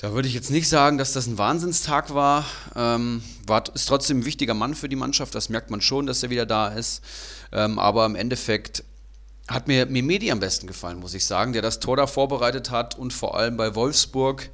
Da 0.02 0.14
würde 0.14 0.28
ich 0.28 0.34
jetzt 0.34 0.50
nicht 0.50 0.68
sagen, 0.68 0.98
dass 0.98 1.14
das 1.14 1.28
ein 1.28 1.38
Wahnsinnstag 1.38 2.12
war. 2.16 2.44
Ähm, 2.76 3.22
war 3.46 3.64
ist 3.76 3.86
trotzdem 3.86 4.22
ein 4.22 4.26
wichtiger 4.26 4.56
Mann 4.56 4.74
für 4.74 4.90
die 4.90 4.96
Mannschaft, 4.96 5.36
das 5.36 5.50
merkt 5.50 5.70
man 5.70 5.80
schon, 5.80 6.08
dass 6.08 6.24
er 6.24 6.32
wieder 6.32 6.48
da 6.48 6.70
ist. 6.70 7.04
Ähm, 7.52 7.78
aber 7.78 8.08
im 8.08 8.16
Endeffekt 8.16 8.84
hat 9.48 9.68
mir 9.68 9.86
Mimedi 9.86 10.32
am 10.32 10.40
besten 10.40 10.66
gefallen, 10.66 11.00
muss 11.00 11.14
ich 11.14 11.28
sagen, 11.28 11.54
der 11.54 11.62
das 11.62 11.80
Tor 11.80 11.98
da 11.98 12.08
vorbereitet 12.08 12.72
hat 12.72 12.98
und 12.98 13.14
vor 13.14 13.38
allem 13.38 13.58
bei 13.58 13.76
Wolfsburg, 13.76 14.50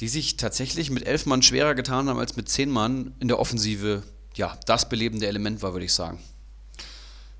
die 0.00 0.08
sich 0.08 0.38
tatsächlich 0.38 0.90
mit 0.90 1.06
elf 1.06 1.24
Mann 1.24 1.42
schwerer 1.42 1.76
getan 1.76 2.08
haben 2.08 2.18
als 2.18 2.34
mit 2.34 2.48
zehn 2.48 2.68
Mann 2.68 3.14
in 3.20 3.28
der 3.28 3.38
Offensive, 3.38 4.02
ja, 4.34 4.58
das 4.66 4.88
belebende 4.88 5.28
Element 5.28 5.62
war, 5.62 5.72
würde 5.72 5.86
ich 5.86 5.94
sagen. 5.94 6.18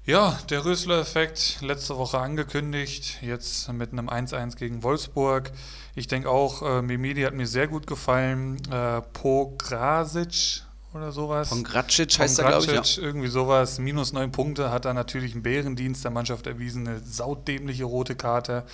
Ja, 0.07 0.39
der 0.51 0.65
Rösler-Effekt, 0.65 1.59
letzte 1.63 1.97
Woche 1.97 2.19
angekündigt, 2.19 3.19
jetzt 3.23 3.73
mit 3.73 3.91
einem 3.91 4.09
1-1 4.09 4.57
gegen 4.57 4.85
Wolfsburg. 4.85 5.51
Ich 5.95 6.07
denke 6.07 6.31
auch, 6.31 6.63
äh, 6.63 6.83
Mimedi 6.83 7.23
hat 7.23 7.35
mir 7.35 7.47
sehr 7.47 7.69
gut 7.69 7.87
gefallen. 7.87 8.61
Äh, 8.71 9.03
Pograsic 9.13 10.63
oder 10.93 11.13
sowas. 11.13 11.49
Von 11.49 11.65
Gracic 11.65 12.19
heißt 12.19 12.39
er, 12.39 12.49
glaube 12.49 12.81
ich. 12.81 12.97
Ja. 12.97 13.03
Irgendwie 13.03 13.29
sowas. 13.29 13.79
Minus 13.79 14.13
neun 14.13 14.33
Punkte 14.33 14.71
hat 14.71 14.85
er 14.85 14.95
natürlich 14.95 15.33
einen 15.33 15.43
Bärendienst 15.43 16.05
der 16.05 16.11
Mannschaft 16.11 16.47
erwiesen. 16.47 16.87
Eine 16.87 17.01
saudämliche 17.01 17.85
rote 17.85 18.17
Karte. 18.17 18.65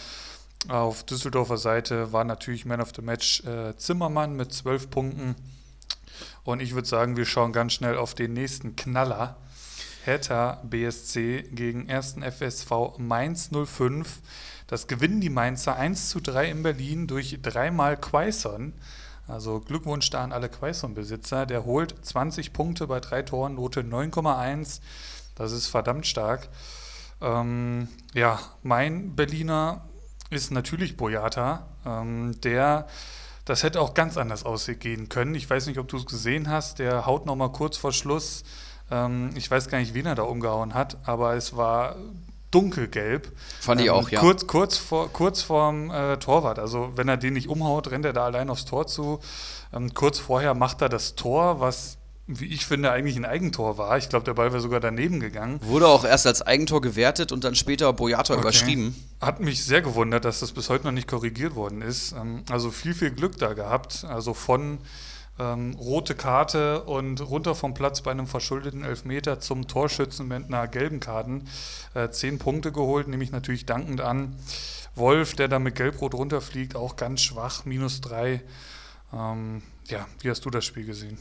Auf 0.68 1.04
Düsseldorfer 1.04 1.58
Seite 1.58 2.12
war 2.12 2.24
natürlich 2.24 2.64
Man 2.64 2.80
of 2.80 2.92
the 2.96 3.02
Match 3.02 3.44
äh, 3.44 3.76
Zimmermann 3.76 4.34
mit 4.36 4.52
zwölf 4.52 4.90
Punkten. 4.90 5.36
Und 6.44 6.60
ich 6.60 6.74
würde 6.74 6.88
sagen, 6.88 7.16
wir 7.16 7.26
schauen 7.26 7.52
ganz 7.52 7.74
schnell 7.74 7.96
auf 7.96 8.14
den 8.14 8.32
nächsten 8.32 8.76
Knaller. 8.76 9.36
Hertha 10.04 10.62
BSC 10.64 11.44
gegen 11.52 11.90
1. 11.90 12.16
FSV 12.22 12.98
Mainz 12.98 13.50
05. 13.50 14.20
Das 14.66 14.86
gewinnen 14.86 15.20
die 15.20 15.30
Mainzer 15.30 15.76
1 15.76 16.08
zu 16.08 16.20
3 16.20 16.50
in 16.50 16.62
Berlin 16.62 17.06
durch 17.06 17.38
dreimal 17.42 17.96
Quaison. 17.96 18.72
Also 19.28 19.60
Glückwunsch 19.60 20.10
da 20.10 20.22
an 20.22 20.32
alle 20.32 20.48
Quaison-Besitzer. 20.48 21.46
Der 21.46 21.64
holt 21.64 21.94
20 22.04 22.52
Punkte 22.52 22.86
bei 22.86 23.00
drei 23.00 23.22
Toren, 23.22 23.54
Note 23.54 23.80
9,1. 23.80 24.80
Das 25.34 25.52
ist 25.52 25.66
verdammt 25.68 26.06
stark. 26.06 26.48
Ähm, 27.20 27.88
ja, 28.14 28.38
mein 28.62 29.14
Berliner 29.14 29.84
ist 30.30 30.50
natürlich 30.50 30.96
Boyata. 30.96 31.66
Ähm, 31.84 32.40
der, 32.42 32.86
das 33.44 33.62
hätte 33.62 33.80
auch 33.80 33.94
ganz 33.94 34.16
anders 34.16 34.44
aussehen 34.44 35.08
können. 35.08 35.34
Ich 35.34 35.48
weiß 35.48 35.66
nicht, 35.66 35.78
ob 35.78 35.88
du 35.88 35.96
es 35.96 36.06
gesehen 36.06 36.50
hast. 36.50 36.78
Der 36.78 37.06
haut 37.06 37.26
nochmal 37.26 37.52
kurz 37.52 37.76
vor 37.76 37.92
Schluss. 37.92 38.44
Ähm, 38.90 39.30
ich 39.34 39.50
weiß 39.50 39.68
gar 39.68 39.78
nicht, 39.78 39.94
wen 39.94 40.06
er 40.06 40.14
da 40.14 40.22
umgehauen 40.22 40.74
hat, 40.74 40.98
aber 41.04 41.34
es 41.34 41.56
war 41.56 41.96
dunkelgelb. 42.56 43.30
Fand 43.60 43.80
ich 43.80 43.88
ähm, 43.88 43.92
auch, 43.92 44.08
ja. 44.08 44.20
Kurz, 44.20 44.46
kurz, 44.46 44.78
vor, 44.78 45.12
kurz 45.12 45.42
vorm 45.42 45.90
äh, 45.90 46.16
Torwart. 46.16 46.58
Also 46.58 46.92
wenn 46.96 47.08
er 47.08 47.16
den 47.16 47.34
nicht 47.34 47.48
umhaut, 47.48 47.90
rennt 47.90 48.04
er 48.04 48.12
da 48.12 48.24
allein 48.24 48.48
aufs 48.48 48.64
Tor 48.64 48.86
zu. 48.86 49.20
Ähm, 49.74 49.92
kurz 49.92 50.18
vorher 50.18 50.54
macht 50.54 50.80
er 50.80 50.88
das 50.88 51.14
Tor, 51.14 51.60
was 51.60 51.98
wie 52.28 52.46
ich 52.46 52.66
finde, 52.66 52.90
eigentlich 52.90 53.16
ein 53.16 53.24
Eigentor 53.24 53.78
war. 53.78 53.96
Ich 53.98 54.08
glaube, 54.08 54.24
der 54.24 54.34
Ball 54.34 54.50
wäre 54.50 54.60
sogar 54.60 54.80
daneben 54.80 55.20
gegangen. 55.20 55.60
Wurde 55.62 55.86
auch 55.86 56.04
erst 56.04 56.26
als 56.26 56.42
Eigentor 56.42 56.80
gewertet 56.80 57.30
und 57.30 57.44
dann 57.44 57.54
später 57.54 57.92
Boyata 57.92 58.32
okay. 58.34 58.42
überschrieben. 58.42 58.96
Hat 59.20 59.38
mich 59.38 59.64
sehr 59.64 59.80
gewundert, 59.80 60.24
dass 60.24 60.40
das 60.40 60.50
bis 60.50 60.68
heute 60.68 60.86
noch 60.86 60.92
nicht 60.92 61.06
korrigiert 61.06 61.54
worden 61.54 61.82
ist. 61.82 62.12
Ähm, 62.12 62.42
also 62.50 62.72
viel, 62.72 62.94
viel 62.94 63.12
Glück 63.12 63.38
da 63.38 63.52
gehabt. 63.52 64.04
Also 64.08 64.34
von 64.34 64.78
ähm, 65.38 65.74
rote 65.78 66.14
Karte 66.14 66.84
und 66.84 67.20
runter 67.20 67.54
vom 67.54 67.74
Platz 67.74 68.00
bei 68.00 68.10
einem 68.10 68.26
verschuldeten 68.26 68.84
Elfmeter 68.84 69.40
zum 69.40 69.68
Torschützen 69.68 70.28
mit 70.28 70.46
einer 70.46 70.66
gelben 70.68 71.00
Karten. 71.00 71.48
Äh, 71.94 72.10
zehn 72.10 72.38
Punkte 72.38 72.72
geholt, 72.72 73.08
nehme 73.08 73.24
ich 73.24 73.32
natürlich 73.32 73.66
dankend 73.66 74.00
an. 74.00 74.36
Wolf, 74.94 75.34
der 75.34 75.48
da 75.48 75.58
mit 75.58 75.74
Gelb-Rot 75.74 76.14
runterfliegt, 76.14 76.74
auch 76.74 76.96
ganz 76.96 77.20
schwach, 77.20 77.66
minus 77.66 78.00
drei. 78.00 78.42
Ähm, 79.12 79.62
ja, 79.88 80.06
wie 80.20 80.30
hast 80.30 80.44
du 80.44 80.50
das 80.50 80.64
Spiel 80.64 80.86
gesehen? 80.86 81.18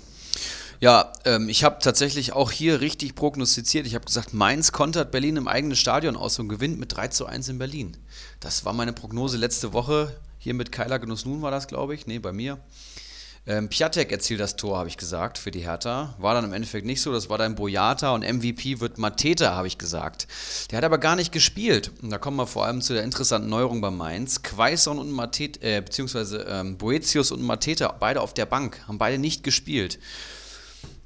Ja, 0.80 1.14
ähm, 1.24 1.50
ich 1.50 1.64
habe 1.64 1.80
tatsächlich 1.82 2.34
auch 2.34 2.52
hier 2.52 2.82
richtig 2.82 3.16
prognostiziert. 3.16 3.86
Ich 3.86 3.96
habe 3.96 4.06
gesagt, 4.06 4.34
Mainz 4.34 4.72
kontert 4.72 5.12
Berlin 5.12 5.38
im 5.38 5.48
eigenen 5.48 5.76
Stadion 5.76 6.16
aus 6.16 6.40
und 6.40 6.50
gewinnt 6.50 6.80
mit 6.80 6.96
3 6.96 7.10
zu 7.10 7.26
1 7.26 7.50
in 7.50 7.58
Berlin. 7.58 7.98
Das 8.40 8.66
war 8.66 8.74
meine 8.74 8.94
Prognose 8.94 9.38
letzte 9.38 9.74
Woche. 9.74 10.16
Hier 10.38 10.54
mit 10.54 10.72
Keiler 10.72 11.00
Genuss 11.00 11.26
Nun 11.26 11.42
war 11.42 11.52
das, 11.52 11.68
glaube 11.68 11.96
ich. 11.96 12.08
Nee, 12.08 12.20
bei 12.20 12.34
mir. 12.34 12.60
Ähm, 13.48 13.70
Piatek 13.70 14.12
erzielt 14.12 14.40
das 14.40 14.56
Tor, 14.56 14.80
habe 14.80 14.90
ich 14.90 14.98
gesagt, 14.98 15.38
für 15.38 15.52
die 15.52 15.60
Hertha. 15.60 16.16
War 16.18 16.34
dann 16.34 16.46
im 16.46 16.54
Endeffekt 16.54 16.86
nicht 16.86 17.02
so. 17.02 17.12
Das 17.12 17.30
war 17.30 17.38
dann 17.38 17.56
Boyata 17.56 18.14
und 18.16 18.24
MVP 18.24 18.80
wird 18.80 18.98
Mateta, 18.98 19.54
habe 19.54 19.68
ich 19.68 19.78
gesagt. 19.78 20.28
Der 20.72 20.78
hat 20.78 20.84
aber 20.84 20.98
gar 20.98 21.16
nicht 21.16 21.32
gespielt. 21.32 21.92
Und 22.02 22.10
da 22.10 22.18
kommen 22.18 22.38
wir 22.38 22.48
vor 22.48 22.66
allem 22.66 22.82
zu 22.82 22.94
der 22.94 23.04
interessanten 23.04 23.50
Neuerung 23.50 23.82
bei 23.82 23.92
Mainz. 23.92 24.42
Quaison 24.42 24.98
und 24.98 25.12
Mateta, 25.12 25.60
äh, 25.62 25.82
beziehungsweise 25.82 26.46
ähm, 26.50 26.78
Boetius 26.78 27.32
und 27.32 27.44
Mateta, 27.44 27.96
beide 28.00 28.22
auf 28.22 28.34
der 28.34 28.48
Bank, 28.48 28.82
haben 28.88 28.98
beide 28.98 29.20
nicht 29.20 29.44
gespielt. 29.44 30.00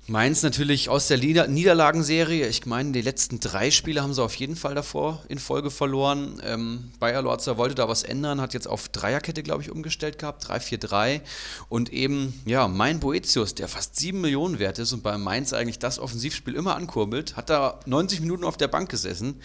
Mainz 0.09 0.41
natürlich 0.41 0.89
aus 0.89 1.07
der 1.07 1.17
Lieder 1.17 1.47
Niederlagenserie. 1.47 2.47
Ich 2.47 2.65
meine, 2.65 2.91
die 2.91 3.01
letzten 3.01 3.39
drei 3.39 3.69
Spiele 3.69 4.01
haben 4.01 4.13
sie 4.13 4.23
auf 4.23 4.33
jeden 4.35 4.55
Fall 4.55 4.73
davor 4.73 5.23
in 5.29 5.37
Folge 5.37 5.69
verloren. 5.69 6.41
Ähm, 6.43 6.91
Bayer 6.99 7.21
Lorzer 7.21 7.57
wollte 7.57 7.75
da 7.75 7.87
was 7.87 8.03
ändern, 8.03 8.41
hat 8.41 8.53
jetzt 8.53 8.67
auf 8.67 8.89
Dreierkette, 8.89 9.43
glaube 9.43 9.61
ich, 9.61 9.71
umgestellt 9.71 10.17
gehabt. 10.17 10.45
3-4-3. 10.49 11.21
Und 11.69 11.93
eben, 11.93 12.41
ja, 12.45 12.67
mein 12.67 12.99
Boetius, 12.99 13.53
der 13.53 13.67
fast 13.67 13.97
7 13.97 14.19
Millionen 14.19 14.57
wert 14.57 14.79
ist 14.79 14.93
und 14.93 15.03
bei 15.03 15.17
Mainz 15.17 15.53
eigentlich 15.53 15.79
das 15.79 15.99
Offensivspiel 15.99 16.55
immer 16.55 16.75
ankurbelt, 16.75 17.37
hat 17.37 17.49
da 17.49 17.79
90 17.85 18.21
Minuten 18.21 18.43
auf 18.43 18.57
der 18.57 18.67
Bank 18.67 18.89
gesessen. 18.89 19.39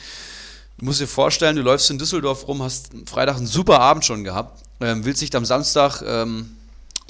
Du 0.78 0.86
musst 0.86 1.00
dir 1.00 1.06
vorstellen, 1.06 1.56
du 1.56 1.62
läufst 1.62 1.90
in 1.90 1.98
Düsseldorf 1.98 2.48
rum, 2.48 2.62
hast 2.62 2.90
Freitag 3.06 3.36
einen 3.36 3.46
super 3.46 3.80
Abend 3.80 4.04
schon 4.04 4.24
gehabt, 4.24 4.62
ähm, 4.80 5.04
willst 5.04 5.20
dich 5.20 5.34
am 5.36 5.44
Samstag. 5.44 6.02
Ähm, 6.06 6.56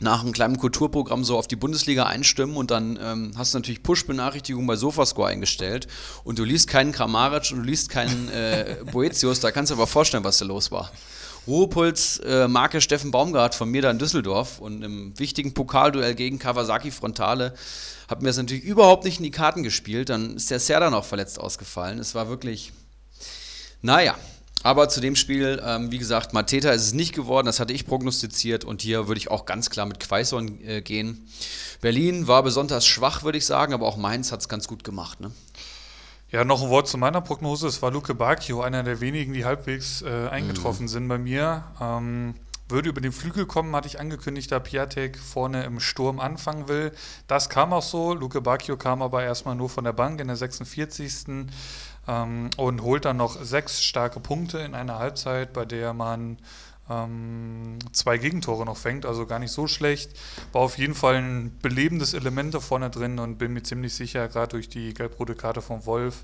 nach 0.01 0.23
einem 0.23 0.33
kleinen 0.33 0.59
Kulturprogramm 0.59 1.25
so 1.25 1.39
auf 1.39 1.47
die 1.47 1.57
Bundesliga 1.57 2.05
einstimmen 2.05 2.57
und 2.57 2.71
dann 2.71 2.99
ähm, 3.01 3.33
hast 3.37 3.55
du 3.55 3.59
natürlich 3.59 3.83
Push-Benachrichtigungen 3.83 4.67
bei 4.67 4.77
Sofascore 4.77 5.29
eingestellt 5.29 5.87
und 6.25 6.39
du 6.39 6.45
liest 6.45 6.69
keinen 6.69 6.93
Kramaric 6.93 7.51
und 7.53 7.59
du 7.59 7.65
liest 7.65 7.91
keinen 7.91 8.29
äh, 8.31 8.77
Boetius, 8.93 9.41
da 9.41 9.51
kannst 9.51 9.71
du 9.71 9.77
aber 9.77 9.87
vorstellen, 9.87 10.25
was 10.25 10.39
da 10.39 10.45
los 10.45 10.73
war. 10.73 10.91
Ruhepuls 11.47 12.19
äh, 12.21 12.49
Marke 12.49 12.81
Steffen 12.81 13.11
Baumgart 13.11 13.55
von 13.55 13.71
mir 13.71 13.83
da 13.83 13.91
in 13.91 13.99
Düsseldorf 13.99 14.61
und 14.61 14.83
im 14.83 15.19
wichtigen 15.19 15.53
Pokalduell 15.53 16.15
gegen 16.15 16.39
Kawasaki 16.39 16.91
Frontale 16.91 17.55
hat 18.09 18.23
mir 18.23 18.29
das 18.29 18.37
natürlich 18.37 18.65
überhaupt 18.65 19.05
nicht 19.05 19.19
in 19.19 19.25
die 19.25 19.31
Karten 19.31 19.63
gespielt. 19.63 20.09
Dann 20.09 20.37
ist 20.37 20.51
der 20.51 20.61
Serda 20.61 20.91
noch 20.91 21.05
verletzt 21.05 21.39
ausgefallen. 21.39 21.99
Es 21.99 22.15
war 22.15 22.29
wirklich, 22.29 22.73
naja, 23.83 24.17
aber 24.65 24.89
zu 24.89 25.03
dem 25.03 25.15
Spiel, 25.15 25.63
ähm, 25.63 25.93
wie 25.93 25.99
gesagt, 25.99 26.33
Mateta 26.33 26.71
ist 26.71 26.87
es 26.87 26.95
nicht 26.95 27.15
geworden, 27.15 27.45
das 27.45 27.61
hatte 27.61 27.75
ich 27.75 27.87
prognostiziert 27.87 28.65
und 28.65 28.81
hier 28.81 29.07
würde 29.07 29.19
ich 29.19 29.31
auch 29.31 29.45
ganz 29.45 29.69
klar 29.69 29.85
mit 29.85 30.01
Quaison 30.01 30.59
äh, 30.63 30.81
gehen. 30.81 31.29
Berlin 31.83 32.29
war 32.29 32.43
besonders 32.43 32.87
schwach, 32.87 33.25
würde 33.25 33.37
ich 33.37 33.45
sagen, 33.45 33.75
aber 33.75 33.87
auch 33.87 33.99
Mainz 33.99 34.33
hat 34.33 34.41
es 34.41 34.49
ganz 34.49 34.67
gut 34.67 34.83
gemacht. 34.83 35.21
Ne? 35.21 35.31
Ja, 36.31 36.45
noch 36.45 36.63
ein 36.63 36.71
Wort 36.71 36.89
zu 36.89 36.97
meiner 36.97 37.21
Prognose. 37.21 37.69
Es 37.69 37.83
war 37.83 37.91
Luke 37.91 38.15
Bacchio, 38.15 38.63
einer 38.63 38.83
der 38.83 39.03
wenigen, 39.03 39.35
die 39.35 39.45
halbwegs 39.45 40.01
äh, 40.01 40.29
eingetroffen 40.31 40.87
mhm. 40.87 40.89
sind 40.89 41.09
bei 41.09 41.19
mir. 41.19 41.65
Ähm, 41.79 42.35
würde 42.67 42.89
über 42.89 43.03
den 43.03 43.13
Flügel 43.13 43.45
kommen, 43.45 43.77
hatte 43.77 43.89
ich 43.89 44.01
angekündigt, 44.01 44.51
da 44.51 44.61
Piatek 44.61 45.19
vorne 45.19 45.65
im 45.65 45.79
Sturm 45.79 46.19
anfangen 46.19 46.69
will. 46.69 46.93
Das 47.27 47.51
kam 47.51 47.75
auch 47.75 47.83
so. 47.83 48.15
Luke 48.15 48.41
Bacchio 48.41 48.79
kam 48.79 49.03
aber 49.03 49.23
erstmal 49.23 49.55
nur 49.55 49.69
von 49.69 49.85
der 49.85 49.93
Bank 49.93 50.21
in 50.21 50.29
der 50.29 50.37
46 50.37 51.51
ähm, 52.09 52.51
und 52.57 52.83
holt 52.83 53.05
dann 53.05 53.17
noch 53.17 53.43
sechs 53.43 53.83
starke 53.83 54.21
Punkte 54.21 54.59
in 54.59 54.75
einer 54.75 54.99
Halbzeit, 54.99 55.53
bei 55.53 55.65
der 55.65 55.93
man 55.93 56.39
ähm, 56.91 57.79
zwei 57.93 58.19
Gegentore 58.19 58.65
noch 58.65 58.77
fängt, 58.77 59.07
also 59.07 59.27
gar 59.27 59.39
nicht 59.39 59.53
so 59.53 59.67
schlecht. 59.67 60.11
War 60.53 60.63
auf 60.63 60.79
jeden 60.79 60.95
Fall 60.95 61.17
ein 61.17 61.59
belebendes 61.63 62.15
Element 62.15 62.55
da 62.55 62.61
vorne 62.61 62.91
drin 62.91 63.19
und 63.19 63.39
bin 63.39 63.53
mir 63.53 63.63
ziemlich 63.63 63.95
sicher, 63.95 64.29
gerade 64.29 64.49
durch 64.49 64.69
die 64.69 64.93
gelb-rote 64.93 65.35
Karte 65.35 65.63
von 65.63 65.87
Wolf, 65.87 66.23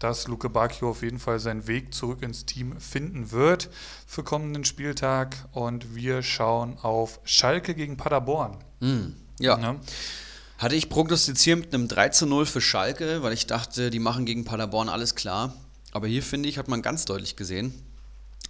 dass 0.00 0.26
Luke 0.26 0.50
Bacchio 0.50 0.90
auf 0.90 1.02
jeden 1.02 1.20
Fall 1.20 1.38
seinen 1.38 1.66
Weg 1.66 1.94
zurück 1.94 2.22
ins 2.22 2.44
Team 2.44 2.78
finden 2.80 3.30
wird 3.30 3.70
für 4.06 4.24
kommenden 4.24 4.64
Spieltag. 4.64 5.36
Und 5.52 5.94
wir 5.94 6.22
schauen 6.22 6.76
auf 6.82 7.20
Schalke 7.24 7.74
gegen 7.74 7.96
Paderborn. 7.96 8.56
Mm, 8.80 9.12
ja. 9.38 9.58
ja. 9.58 9.76
Hatte 10.64 10.76
ich 10.76 10.88
prognostiziert 10.88 11.58
mit 11.58 11.74
einem 11.74 11.88
3 11.88 12.08
zu 12.08 12.24
0 12.24 12.46
für 12.46 12.62
Schalke, 12.62 13.22
weil 13.22 13.34
ich 13.34 13.46
dachte, 13.46 13.90
die 13.90 13.98
machen 13.98 14.24
gegen 14.24 14.46
Paderborn 14.46 14.88
alles 14.88 15.14
klar. 15.14 15.52
Aber 15.92 16.06
hier 16.06 16.22
finde 16.22 16.48
ich, 16.48 16.56
hat 16.56 16.68
man 16.68 16.80
ganz 16.80 17.04
deutlich 17.04 17.36
gesehen, 17.36 17.74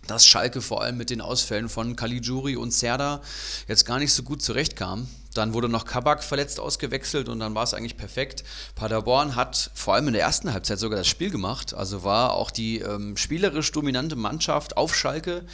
dass 0.06 0.24
Schalke 0.24 0.62
vor 0.62 0.80
allem 0.80 0.96
mit 0.96 1.10
den 1.10 1.20
Ausfällen 1.20 1.68
von 1.68 1.96
Caligiuri 1.96 2.54
und 2.54 2.72
Serda 2.72 3.20
jetzt 3.66 3.84
gar 3.84 3.98
nicht 3.98 4.12
so 4.12 4.22
gut 4.22 4.42
zurechtkam. 4.42 5.08
Dann 5.34 5.54
wurde 5.54 5.68
noch 5.68 5.86
Kabak 5.86 6.22
verletzt 6.22 6.60
ausgewechselt 6.60 7.28
und 7.28 7.40
dann 7.40 7.56
war 7.56 7.64
es 7.64 7.74
eigentlich 7.74 7.96
perfekt. 7.96 8.44
Paderborn 8.76 9.34
hat 9.34 9.72
vor 9.74 9.94
allem 9.94 10.06
in 10.06 10.12
der 10.12 10.22
ersten 10.22 10.52
Halbzeit 10.52 10.78
sogar 10.78 10.98
das 11.00 11.08
Spiel 11.08 11.30
gemacht, 11.30 11.74
also 11.74 12.04
war 12.04 12.34
auch 12.34 12.52
die 12.52 12.78
ähm, 12.78 13.16
spielerisch 13.16 13.72
dominante 13.72 14.14
Mannschaft 14.14 14.76
auf 14.76 14.94
Schalke. 14.94 15.44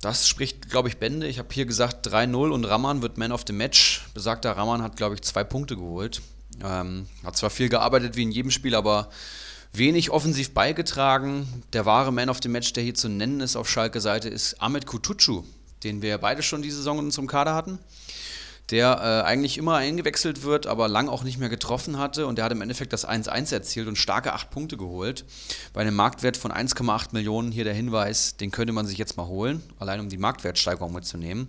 Das 0.00 0.26
spricht, 0.26 0.70
glaube 0.70 0.88
ich, 0.88 0.96
Bände. 0.96 1.26
Ich 1.26 1.38
habe 1.38 1.48
hier 1.52 1.66
gesagt 1.66 2.08
3-0 2.08 2.50
und 2.50 2.64
Raman 2.64 3.02
wird 3.02 3.18
Man 3.18 3.32
of 3.32 3.44
the 3.46 3.52
Match. 3.52 4.06
Besagter 4.14 4.52
Raman 4.52 4.82
hat, 4.82 4.96
glaube 4.96 5.14
ich, 5.14 5.22
zwei 5.22 5.44
Punkte 5.44 5.76
geholt. 5.76 6.22
Ähm, 6.64 7.06
hat 7.22 7.36
zwar 7.36 7.50
viel 7.50 7.68
gearbeitet 7.68 8.16
wie 8.16 8.22
in 8.22 8.32
jedem 8.32 8.50
Spiel, 8.50 8.74
aber 8.74 9.10
wenig 9.72 10.10
offensiv 10.10 10.52
beigetragen. 10.52 11.64
Der 11.74 11.84
wahre 11.84 12.12
Man 12.12 12.30
of 12.30 12.40
the 12.42 12.48
Match, 12.48 12.72
der 12.72 12.82
hier 12.82 12.94
zu 12.94 13.08
nennen 13.08 13.40
ist 13.40 13.56
auf 13.56 13.68
Schalke-Seite, 13.68 14.30
ist 14.30 14.62
Ahmed 14.62 14.86
Kutucu, 14.86 15.44
den 15.84 16.00
wir 16.00 16.16
beide 16.18 16.42
schon 16.42 16.62
diese 16.62 16.78
Saison 16.78 16.98
in 16.98 17.04
unserem 17.06 17.26
Kader 17.26 17.54
hatten 17.54 17.78
der 18.70 19.22
äh, 19.24 19.26
eigentlich 19.26 19.58
immer 19.58 19.76
eingewechselt 19.76 20.42
wird, 20.42 20.66
aber 20.66 20.88
lang 20.88 21.08
auch 21.08 21.24
nicht 21.24 21.38
mehr 21.38 21.48
getroffen 21.48 21.98
hatte. 21.98 22.26
Und 22.26 22.36
der 22.36 22.44
hat 22.44 22.52
im 22.52 22.62
Endeffekt 22.62 22.92
das 22.92 23.06
1-1 23.08 23.52
erzielt 23.52 23.88
und 23.88 23.96
starke 23.96 24.32
8 24.32 24.50
Punkte 24.50 24.76
geholt. 24.76 25.24
Bei 25.72 25.80
einem 25.80 25.94
Marktwert 25.94 26.36
von 26.36 26.52
1,8 26.52 27.08
Millionen 27.12 27.50
hier 27.50 27.64
der 27.64 27.74
Hinweis, 27.74 28.36
den 28.36 28.50
könnte 28.50 28.72
man 28.72 28.86
sich 28.86 28.98
jetzt 28.98 29.16
mal 29.16 29.26
holen, 29.26 29.62
allein 29.78 30.00
um 30.00 30.08
die 30.08 30.18
Marktwertsteigerung 30.18 30.92
mitzunehmen. 30.92 31.48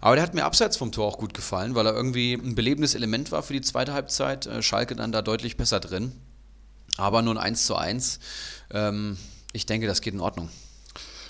Aber 0.00 0.16
der 0.16 0.22
hat 0.22 0.34
mir 0.34 0.44
abseits 0.44 0.76
vom 0.76 0.92
Tor 0.92 1.06
auch 1.06 1.18
gut 1.18 1.34
gefallen, 1.34 1.74
weil 1.74 1.86
er 1.86 1.94
irgendwie 1.94 2.34
ein 2.34 2.54
belebendes 2.54 2.94
Element 2.94 3.30
war 3.30 3.42
für 3.42 3.52
die 3.52 3.60
zweite 3.60 3.92
Halbzeit. 3.92 4.46
Äh, 4.46 4.62
Schalke 4.62 4.96
dann 4.96 5.12
da 5.12 5.22
deutlich 5.22 5.56
besser 5.56 5.80
drin. 5.80 6.12
Aber 6.96 7.22
nur 7.22 7.34
ein 7.34 7.38
1 7.38 7.66
zu 7.66 7.76
1. 7.76 8.18
Ähm, 8.72 9.16
ich 9.52 9.66
denke, 9.66 9.86
das 9.86 10.00
geht 10.00 10.14
in 10.14 10.20
Ordnung. 10.20 10.48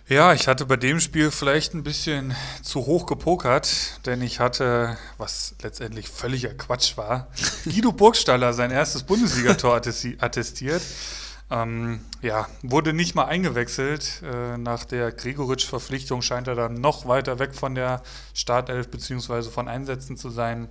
Ja, 0.09 0.33
ich 0.33 0.49
hatte 0.49 0.65
bei 0.65 0.79
dem 0.79 1.01
Spiel 1.01 1.31
vielleicht 1.31 1.75
ein 1.75 1.83
bisschen 1.83 2.35
zu 2.63 2.87
hoch 2.87 3.05
gepokert, 3.05 4.01
denn 4.07 4.23
ich 4.23 4.41
hatte, 4.41 4.97
was 5.19 5.55
letztendlich 5.61 6.09
völliger 6.09 6.55
Quatsch 6.55 6.97
war, 6.97 7.29
Guido 7.65 7.93
Burgstaller 7.93 8.55
sein 8.55 8.71
erstes 8.71 9.03
Bundesligator 9.03 9.77
attestiert. 9.77 10.81
Ähm, 11.51 12.01
ja, 12.23 12.49
wurde 12.63 12.95
nicht 12.95 13.17
mal 13.17 13.27
eingewechselt. 13.27 14.23
Äh, 14.23 14.57
nach 14.57 14.87
der 14.87 15.13
Gregoritsch-Verpflichtung 15.13 16.23
scheint 16.23 16.49
er 16.49 16.55
dann 16.55 16.81
noch 16.81 17.07
weiter 17.07 17.39
weg 17.39 17.55
von 17.55 17.75
der 17.75 18.03
Startelf 18.33 18.89
bzw. 18.89 19.43
von 19.51 19.69
Einsätzen 19.69 20.17
zu 20.17 20.31
sein. 20.31 20.71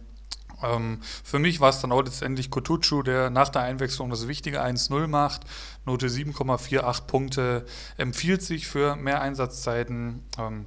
Ähm, 0.63 0.99
für 1.23 1.39
mich 1.39 1.59
war 1.59 1.69
es 1.69 1.81
dann 1.81 1.91
auch 1.91 2.01
letztendlich 2.01 2.49
Kotucu, 2.49 3.03
der 3.03 3.29
nach 3.29 3.49
der 3.49 3.61
Einwechslung 3.61 4.09
das 4.09 4.27
wichtige 4.27 4.63
1-0 4.63 5.07
macht. 5.07 5.41
Note 5.85 6.07
7,48 6.07 7.01
Punkte 7.05 7.65
empfiehlt 7.97 8.41
sich 8.41 8.67
für 8.67 8.95
mehr 8.95 9.21
Einsatzzeiten. 9.21 10.23
Ähm, 10.37 10.65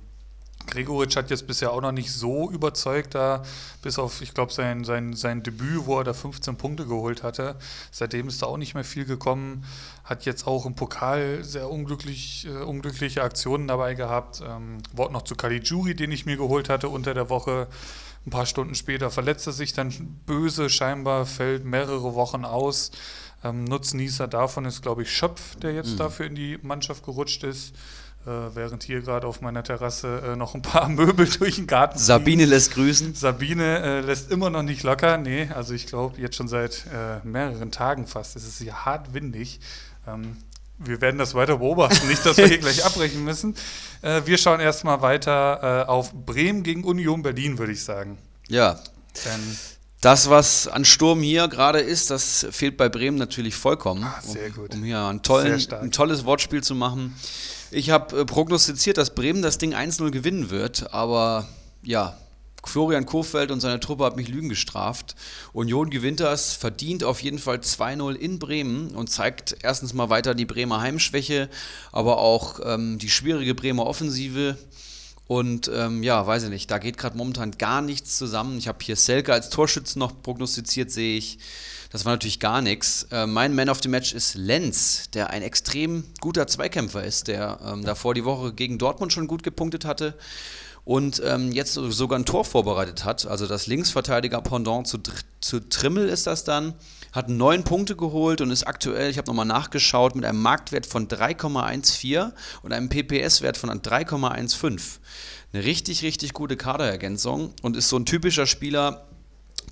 Gregoritsch 0.66 1.16
hat 1.16 1.30
jetzt 1.30 1.46
bisher 1.46 1.72
auch 1.72 1.80
noch 1.80 1.92
nicht 1.92 2.12
so 2.12 2.50
überzeugt, 2.50 3.14
da 3.14 3.42
bis 3.82 3.98
auf, 3.98 4.20
ich 4.20 4.34
glaube, 4.34 4.52
sein, 4.52 4.84
sein, 4.84 5.14
sein 5.14 5.42
Debüt, 5.42 5.86
wo 5.86 5.98
er 5.98 6.04
da 6.04 6.12
15 6.12 6.56
Punkte 6.56 6.86
geholt 6.86 7.22
hatte. 7.22 7.56
Seitdem 7.90 8.28
ist 8.28 8.42
da 8.42 8.46
auch 8.46 8.56
nicht 8.56 8.74
mehr 8.74 8.84
viel 8.84 9.04
gekommen. 9.04 9.64
Hat 10.04 10.26
jetzt 10.26 10.46
auch 10.46 10.66
im 10.66 10.74
Pokal 10.74 11.42
sehr 11.42 11.70
unglücklich, 11.70 12.46
äh, 12.46 12.62
unglückliche 12.62 13.22
Aktionen 13.22 13.68
dabei 13.68 13.94
gehabt. 13.94 14.42
Ähm, 14.46 14.78
Wort 14.92 15.12
noch 15.12 15.22
zu 15.22 15.34
Caligiuri, 15.34 15.94
den 15.94 16.12
ich 16.12 16.26
mir 16.26 16.36
geholt 16.36 16.68
hatte 16.68 16.88
unter 16.88 17.14
der 17.14 17.30
Woche. 17.30 17.66
Ein 18.26 18.30
paar 18.30 18.46
Stunden 18.46 18.74
später 18.74 19.10
verletzt 19.10 19.46
er 19.46 19.52
sich 19.52 19.72
dann 19.72 20.20
böse, 20.26 20.68
scheinbar 20.68 21.26
fällt 21.26 21.64
mehrere 21.64 22.14
Wochen 22.14 22.44
aus. 22.44 22.90
Ähm, 23.42 23.64
Nutznießer 23.64 24.28
davon 24.28 24.66
ist, 24.66 24.82
glaube 24.82 25.02
ich, 25.02 25.10
Schöpf, 25.10 25.56
der 25.56 25.72
jetzt 25.72 25.92
mhm. 25.92 25.96
dafür 25.96 26.26
in 26.26 26.34
die 26.34 26.58
Mannschaft 26.62 27.04
gerutscht 27.04 27.44
ist. 27.44 27.74
Äh, 28.26 28.54
während 28.54 28.82
hier 28.82 29.00
gerade 29.00 29.26
auf 29.26 29.40
meiner 29.40 29.62
Terrasse 29.62 30.32
äh, 30.32 30.36
noch 30.36 30.54
ein 30.54 30.60
paar 30.60 30.88
Möbel 30.90 31.26
durch 31.26 31.56
den 31.56 31.66
Garten 31.66 31.98
Sabine 31.98 32.42
fliegen. 32.42 32.50
lässt 32.50 32.74
grüßen. 32.74 33.14
Sabine 33.14 33.78
äh, 33.80 34.00
lässt 34.00 34.30
immer 34.30 34.50
noch 34.50 34.62
nicht 34.62 34.82
locker. 34.82 35.16
Nee, 35.16 35.48
also 35.54 35.72
ich 35.72 35.86
glaube 35.86 36.20
jetzt 36.20 36.36
schon 36.36 36.46
seit 36.46 36.84
äh, 36.92 37.26
mehreren 37.26 37.70
Tagen 37.70 38.06
fast. 38.06 38.36
Es 38.36 38.46
ist 38.46 38.58
hier 38.58 38.84
hart 38.84 39.14
windig. 39.14 39.60
Ähm, 40.06 40.36
wir 40.80 41.00
werden 41.00 41.18
das 41.18 41.34
weiter 41.34 41.58
beobachten, 41.58 42.08
nicht, 42.08 42.24
dass 42.24 42.36
wir 42.38 42.46
hier 42.46 42.58
gleich 42.58 42.84
abbrechen 42.84 43.22
müssen. 43.22 43.54
Äh, 44.02 44.22
wir 44.24 44.38
schauen 44.38 44.60
erstmal 44.60 45.02
weiter 45.02 45.84
äh, 45.86 45.88
auf 45.88 46.12
Bremen 46.12 46.62
gegen 46.62 46.84
Union 46.84 47.22
Berlin, 47.22 47.58
würde 47.58 47.72
ich 47.72 47.84
sagen. 47.84 48.18
Ja. 48.48 48.80
Denn 49.24 49.58
das, 50.00 50.30
was 50.30 50.66
an 50.66 50.86
Sturm 50.86 51.20
hier 51.20 51.48
gerade 51.48 51.80
ist, 51.80 52.10
das 52.10 52.46
fehlt 52.50 52.78
bei 52.78 52.88
Bremen 52.88 53.18
natürlich 53.18 53.54
vollkommen. 53.54 54.04
Ah, 54.04 54.20
sehr 54.22 54.50
gut. 54.50 54.72
Um, 54.72 54.80
um 54.80 54.84
hier 54.84 55.00
ein, 55.00 55.22
tollen, 55.22 55.62
ein, 55.70 55.92
tolles 55.92 56.24
Wortspiel 56.24 56.62
zu 56.62 56.74
machen. 56.74 57.14
Ich 57.70 57.90
habe 57.90 58.20
äh, 58.20 58.24
prognostiziert, 58.24 58.96
dass 58.96 59.14
Bremen 59.14 59.42
das 59.42 59.58
Ding 59.58 59.74
1-0 59.74 60.10
gewinnen 60.10 60.48
wird, 60.48 60.94
aber 60.94 61.46
ja, 61.82 62.16
Florian 62.64 63.06
Kofeld 63.06 63.50
und 63.50 63.60
seine 63.60 63.80
Truppe 63.80 64.04
hat 64.04 64.16
mich 64.16 64.28
Lügen 64.28 64.48
gestraft. 64.48 65.14
Union 65.52 65.90
gewinnt 65.90 66.20
das, 66.20 66.52
verdient 66.52 67.04
auf 67.04 67.22
jeden 67.22 67.38
Fall 67.38 67.58
2-0 67.58 68.14
in 68.14 68.38
Bremen 68.38 68.90
und 68.90 69.10
zeigt 69.10 69.56
erstens 69.62 69.94
mal 69.94 70.10
weiter 70.10 70.34
die 70.34 70.46
Bremer 70.46 70.80
Heimschwäche, 70.80 71.48
aber 71.92 72.18
auch 72.18 72.60
ähm, 72.64 72.98
die 72.98 73.10
schwierige 73.10 73.54
Bremer 73.54 73.86
Offensive. 73.86 74.56
Und 75.26 75.70
ähm, 75.72 76.02
ja, 76.02 76.26
weiß 76.26 76.42
ich 76.42 76.48
nicht, 76.48 76.70
da 76.72 76.78
geht 76.78 76.98
gerade 76.98 77.16
momentan 77.16 77.52
gar 77.52 77.82
nichts 77.82 78.16
zusammen. 78.18 78.58
Ich 78.58 78.66
habe 78.66 78.78
hier 78.82 78.96
Selke 78.96 79.32
als 79.32 79.48
Torschützen 79.48 80.00
noch 80.00 80.22
prognostiziert, 80.22 80.90
sehe 80.90 81.16
ich. 81.16 81.38
Das 81.92 82.04
war 82.04 82.12
natürlich 82.12 82.40
gar 82.40 82.62
nichts. 82.62 83.06
Äh, 83.12 83.28
mein 83.28 83.54
Man 83.54 83.68
of 83.68 83.80
the 83.80 83.88
Match 83.88 84.12
ist 84.12 84.34
Lenz, 84.34 85.08
der 85.14 85.30
ein 85.30 85.42
extrem 85.42 86.02
guter 86.20 86.48
Zweikämpfer 86.48 87.04
ist, 87.04 87.28
der 87.28 87.60
ähm, 87.64 87.84
davor 87.84 88.14
die 88.14 88.24
Woche 88.24 88.52
gegen 88.52 88.78
Dortmund 88.78 89.12
schon 89.12 89.28
gut 89.28 89.44
gepunktet 89.44 89.84
hatte 89.84 90.16
und 90.84 91.22
ähm, 91.24 91.52
jetzt 91.52 91.74
sogar 91.74 92.18
ein 92.18 92.24
Tor 92.24 92.44
vorbereitet 92.44 93.04
hat. 93.04 93.26
Also 93.26 93.46
das 93.46 93.66
Linksverteidiger-Pendant 93.66 94.86
zu, 94.86 94.98
zu 95.40 95.60
Trimmel 95.68 96.08
ist 96.08 96.26
das 96.26 96.44
dann. 96.44 96.74
Hat 97.12 97.28
neun 97.28 97.64
Punkte 97.64 97.96
geholt 97.96 98.40
und 98.40 98.50
ist 98.50 98.66
aktuell, 98.66 99.10
ich 99.10 99.18
habe 99.18 99.26
nochmal 99.26 99.46
nachgeschaut, 99.46 100.14
mit 100.14 100.24
einem 100.24 100.40
Marktwert 100.40 100.86
von 100.86 101.08
3,14 101.08 102.32
und 102.62 102.72
einem 102.72 102.88
PPS-Wert 102.88 103.56
von 103.56 103.70
3,15. 103.70 104.80
Eine 105.52 105.64
richtig, 105.64 106.02
richtig 106.02 106.32
gute 106.32 106.56
Kaderergänzung 106.56 107.52
und 107.62 107.76
ist 107.76 107.88
so 107.88 107.96
ein 107.96 108.06
typischer 108.06 108.46
Spieler, 108.46 109.09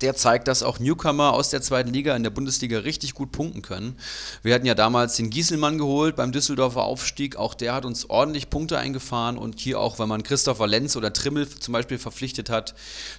der 0.01 0.15
zeigt, 0.15 0.47
dass 0.47 0.63
auch 0.63 0.79
Newcomer 0.79 1.33
aus 1.33 1.49
der 1.49 1.61
zweiten 1.61 1.91
Liga 1.91 2.15
in 2.15 2.23
der 2.23 2.29
Bundesliga 2.29 2.79
richtig 2.79 3.13
gut 3.13 3.31
punkten 3.31 3.61
können. 3.61 3.97
Wir 4.43 4.55
hatten 4.55 4.65
ja 4.65 4.75
damals 4.75 5.15
den 5.15 5.29
Gieselmann 5.29 5.77
geholt 5.77 6.15
beim 6.15 6.31
Düsseldorfer 6.31 6.83
Aufstieg. 6.83 7.35
Auch 7.35 7.53
der 7.53 7.73
hat 7.73 7.85
uns 7.85 8.09
ordentlich 8.09 8.49
Punkte 8.49 8.77
eingefahren. 8.77 9.37
Und 9.37 9.59
hier 9.59 9.79
auch, 9.79 9.99
wenn 9.99 10.09
man 10.09 10.23
Christopher 10.23 10.67
Lenz 10.67 10.95
oder 10.95 11.13
Trimmel 11.13 11.49
zum 11.49 11.73
Beispiel 11.73 11.97
verpflichtet 11.97 12.49
hat, 12.49 12.75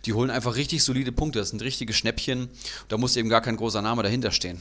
die 0.06 0.12
holen 0.12 0.30
einfach 0.30 0.56
richtig 0.56 0.82
solide 0.84 1.12
Punkte. 1.12 1.38
Das 1.38 1.50
sind 1.50 1.62
richtige 1.62 1.92
Schnäppchen. 1.92 2.49
Da 2.88 2.96
muss 2.96 3.16
eben 3.16 3.28
gar 3.28 3.40
kein 3.40 3.56
großer 3.56 3.82
Name 3.82 4.02
dahinter 4.02 4.32
stehen. 4.32 4.60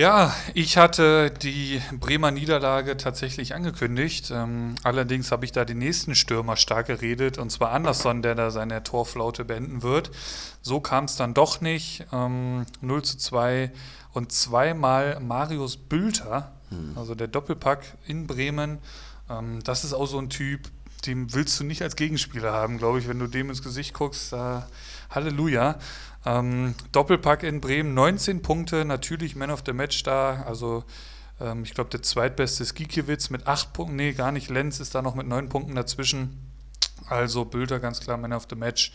Ja, 0.00 0.34
ich 0.54 0.78
hatte 0.78 1.30
die 1.30 1.82
Bremer 1.92 2.30
Niederlage 2.30 2.96
tatsächlich 2.96 3.54
angekündigt. 3.54 4.30
Ähm, 4.34 4.76
allerdings 4.82 5.30
habe 5.30 5.44
ich 5.44 5.52
da 5.52 5.66
den 5.66 5.76
nächsten 5.76 6.14
Stürmer 6.14 6.56
stark 6.56 6.86
geredet, 6.86 7.36
und 7.36 7.50
zwar 7.52 7.72
Anderson, 7.72 8.22
der 8.22 8.34
da 8.34 8.50
seine 8.50 8.82
Torflaute 8.82 9.44
beenden 9.44 9.82
wird. 9.82 10.10
So 10.62 10.80
kam 10.80 11.04
es 11.04 11.16
dann 11.16 11.34
doch 11.34 11.60
nicht. 11.60 12.06
Ähm, 12.14 12.64
0 12.80 13.02
zu 13.02 13.18
2 13.18 13.72
und 14.14 14.32
zweimal 14.32 15.20
Marius 15.20 15.76
Bülter, 15.76 16.50
hm. 16.70 16.96
also 16.96 17.14
der 17.14 17.28
Doppelpack 17.28 17.84
in 18.06 18.26
Bremen. 18.26 18.78
Ähm, 19.28 19.62
das 19.64 19.84
ist 19.84 19.92
auch 19.92 20.06
so 20.06 20.16
ein 20.16 20.30
Typ, 20.30 20.70
den 21.04 21.34
willst 21.34 21.60
du 21.60 21.64
nicht 21.64 21.82
als 21.82 21.94
Gegenspieler 21.94 22.54
haben, 22.54 22.78
glaube 22.78 23.00
ich, 23.00 23.06
wenn 23.06 23.18
du 23.18 23.26
dem 23.26 23.50
ins 23.50 23.62
Gesicht 23.62 23.92
guckst. 23.92 24.32
Äh, 24.32 24.60
Halleluja. 25.10 25.78
Ähm, 26.26 26.74
Doppelpack 26.92 27.42
in 27.42 27.60
Bremen, 27.60 27.94
19 27.94 28.42
Punkte, 28.42 28.84
natürlich 28.84 29.36
Man 29.36 29.50
of 29.50 29.62
the 29.64 29.72
Match 29.72 30.02
da. 30.02 30.42
Also 30.46 30.84
ähm, 31.40 31.62
ich 31.64 31.74
glaube, 31.74 31.90
der 31.90 32.02
zweitbeste 32.02 32.62
ist 32.62 32.74
Gikiewicz 32.74 33.30
mit 33.30 33.46
8 33.46 33.72
Punkten. 33.72 33.96
Nee, 33.96 34.12
gar 34.12 34.32
nicht. 34.32 34.50
Lenz 34.50 34.80
ist 34.80 34.94
da 34.94 35.02
noch 35.02 35.14
mit 35.14 35.26
9 35.26 35.48
Punkten 35.48 35.74
dazwischen. 35.74 36.50
Also 37.08 37.44
Bülter 37.44 37.80
ganz 37.80 38.00
klar 38.00 38.16
Man 38.18 38.32
of 38.32 38.46
the 38.48 38.56
Match. 38.56 38.92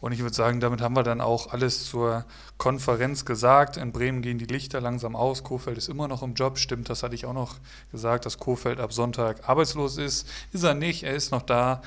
Und 0.00 0.12
ich 0.12 0.20
würde 0.20 0.34
sagen, 0.34 0.60
damit 0.60 0.80
haben 0.80 0.94
wir 0.94 1.02
dann 1.02 1.20
auch 1.20 1.52
alles 1.52 1.84
zur 1.86 2.24
Konferenz 2.56 3.24
gesagt. 3.24 3.76
In 3.76 3.90
Bremen 3.90 4.22
gehen 4.22 4.38
die 4.38 4.46
Lichter 4.46 4.80
langsam 4.80 5.16
aus. 5.16 5.42
Kofeld 5.42 5.76
ist 5.76 5.88
immer 5.88 6.06
noch 6.06 6.22
im 6.22 6.34
Job. 6.34 6.58
Stimmt, 6.58 6.88
das 6.88 7.02
hatte 7.02 7.16
ich 7.16 7.26
auch 7.26 7.32
noch 7.32 7.56
gesagt, 7.90 8.24
dass 8.24 8.38
Kofeld 8.38 8.78
ab 8.78 8.92
Sonntag 8.92 9.48
arbeitslos 9.48 9.98
ist. 9.98 10.28
Ist 10.52 10.62
er 10.62 10.74
nicht, 10.74 11.02
er 11.02 11.14
ist 11.14 11.32
noch 11.32 11.42
da. 11.42 11.82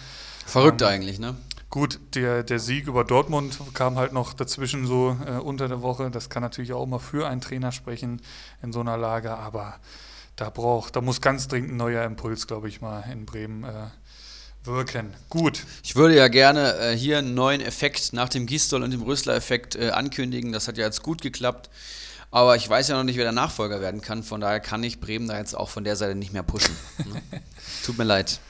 Verrückt 0.46 0.82
ähm, 0.82 0.90
eigentlich, 0.90 1.20
ne? 1.20 1.38
Gut, 1.72 2.02
der, 2.16 2.44
der 2.44 2.60
Sieg 2.60 2.88
über 2.88 3.06
Dortmund 3.06 3.58
kam 3.74 3.98
halt 3.98 4.12
noch 4.12 4.34
dazwischen 4.34 4.86
so 4.86 5.18
äh, 5.26 5.40
unter 5.40 5.70
der 5.70 5.82
Woche. 5.82 6.12
Das 6.12 6.30
kann 6.30 6.44
natürlich 6.44 6.74
auch 6.74 6.84
immer 6.84 7.00
für 7.00 7.30
einen 7.30 7.40
Trainer 7.40 7.72
sprechen 7.72 8.22
in 8.62 8.74
so 8.74 8.82
einer 8.82 8.98
Lage, 8.98 9.32
aber 9.38 9.78
da 10.36 10.50
braucht, 10.50 10.98
da 10.98 11.02
muss 11.02 11.22
ganz 11.22 11.48
dringend 11.48 11.72
ein 11.72 11.78
neuer 11.78 12.04
Impuls, 12.04 12.46
glaube 12.46 12.68
ich, 12.68 12.82
mal 12.82 13.06
in 13.10 13.26
Bremen 13.26 13.64
äh, 13.64 13.88
wirken. 14.66 15.14
Gut. 15.30 15.64
Ich 15.82 15.96
würde 15.96 16.18
ja 16.18 16.28
gerne 16.28 16.78
äh, 16.78 16.98
hier 16.98 17.20
einen 17.20 17.36
neuen 17.36 17.62
Effekt 17.62 18.12
nach 18.12 18.28
dem 18.28 18.48
Gistol 18.48 18.84
und 18.84 18.92
dem 18.92 19.04
Rösler-Effekt 19.04 19.78
äh, 19.78 19.92
ankündigen. 19.92 20.52
Das 20.52 20.68
hat 20.68 20.78
ja 20.78 20.84
jetzt 20.84 21.04
gut 21.04 21.22
geklappt. 21.22 21.70
Aber 22.32 22.58
ich 22.58 22.68
weiß 22.68 22.90
ja 22.90 22.98
noch 22.98 23.06
nicht, 23.06 23.16
wer 23.16 23.24
der 23.24 23.32
Nachfolger 23.32 23.80
werden 23.80 24.02
kann. 24.02 24.24
Von 24.24 24.42
daher 24.42 24.60
kann 24.60 24.84
ich 24.84 25.00
Bremen 25.00 25.30
da 25.30 25.38
jetzt 25.38 25.56
auch 25.56 25.70
von 25.70 25.86
der 25.86 25.96
Seite 25.96 26.16
nicht 26.16 26.34
mehr 26.34 26.44
pushen. 26.44 26.76
Ne? 26.98 27.22
Tut 27.86 27.98
mir 27.98 28.04
leid. 28.04 28.42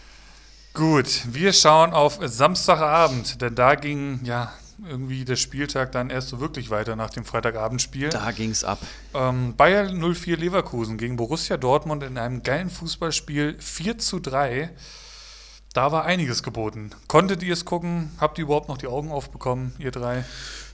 Gut, 0.73 1.23
wir 1.29 1.51
schauen 1.51 1.91
auf 1.91 2.19
Samstagabend, 2.21 3.41
denn 3.41 3.55
da 3.55 3.75
ging 3.75 4.21
ja 4.23 4.53
irgendwie 4.88 5.25
der 5.25 5.36
Spieltag 5.36 5.91
dann 5.91 6.10
erst 6.10 6.29
so 6.29 6.39
wirklich 6.39 6.69
weiter 6.69 6.95
nach 6.95 7.10
dem 7.10 7.25
Freitagabendspiel. 7.25 8.07
Da 8.07 8.31
ging 8.31 8.51
es 8.51 8.63
ab. 8.63 8.79
Ähm, 9.13 9.53
Bayer 9.57 9.91
04 9.91 10.38
Leverkusen 10.38 10.97
gegen 10.97 11.17
Borussia 11.17 11.57
Dortmund 11.57 12.03
in 12.03 12.17
einem 12.17 12.41
geilen 12.41 12.69
Fußballspiel 12.69 13.57
4 13.60 13.97
zu 13.97 14.21
3. 14.21 14.69
Da 15.73 15.91
war 15.91 16.05
einiges 16.05 16.41
geboten. 16.41 16.91
Konntet 17.07 17.43
ihr 17.43 17.53
es 17.53 17.65
gucken? 17.65 18.12
Habt 18.17 18.38
ihr 18.38 18.45
überhaupt 18.45 18.69
noch 18.69 18.77
die 18.77 18.88
Augen 18.88 19.12
aufbekommen, 19.12 19.73
ihr 19.77 19.91
drei? 19.91 20.23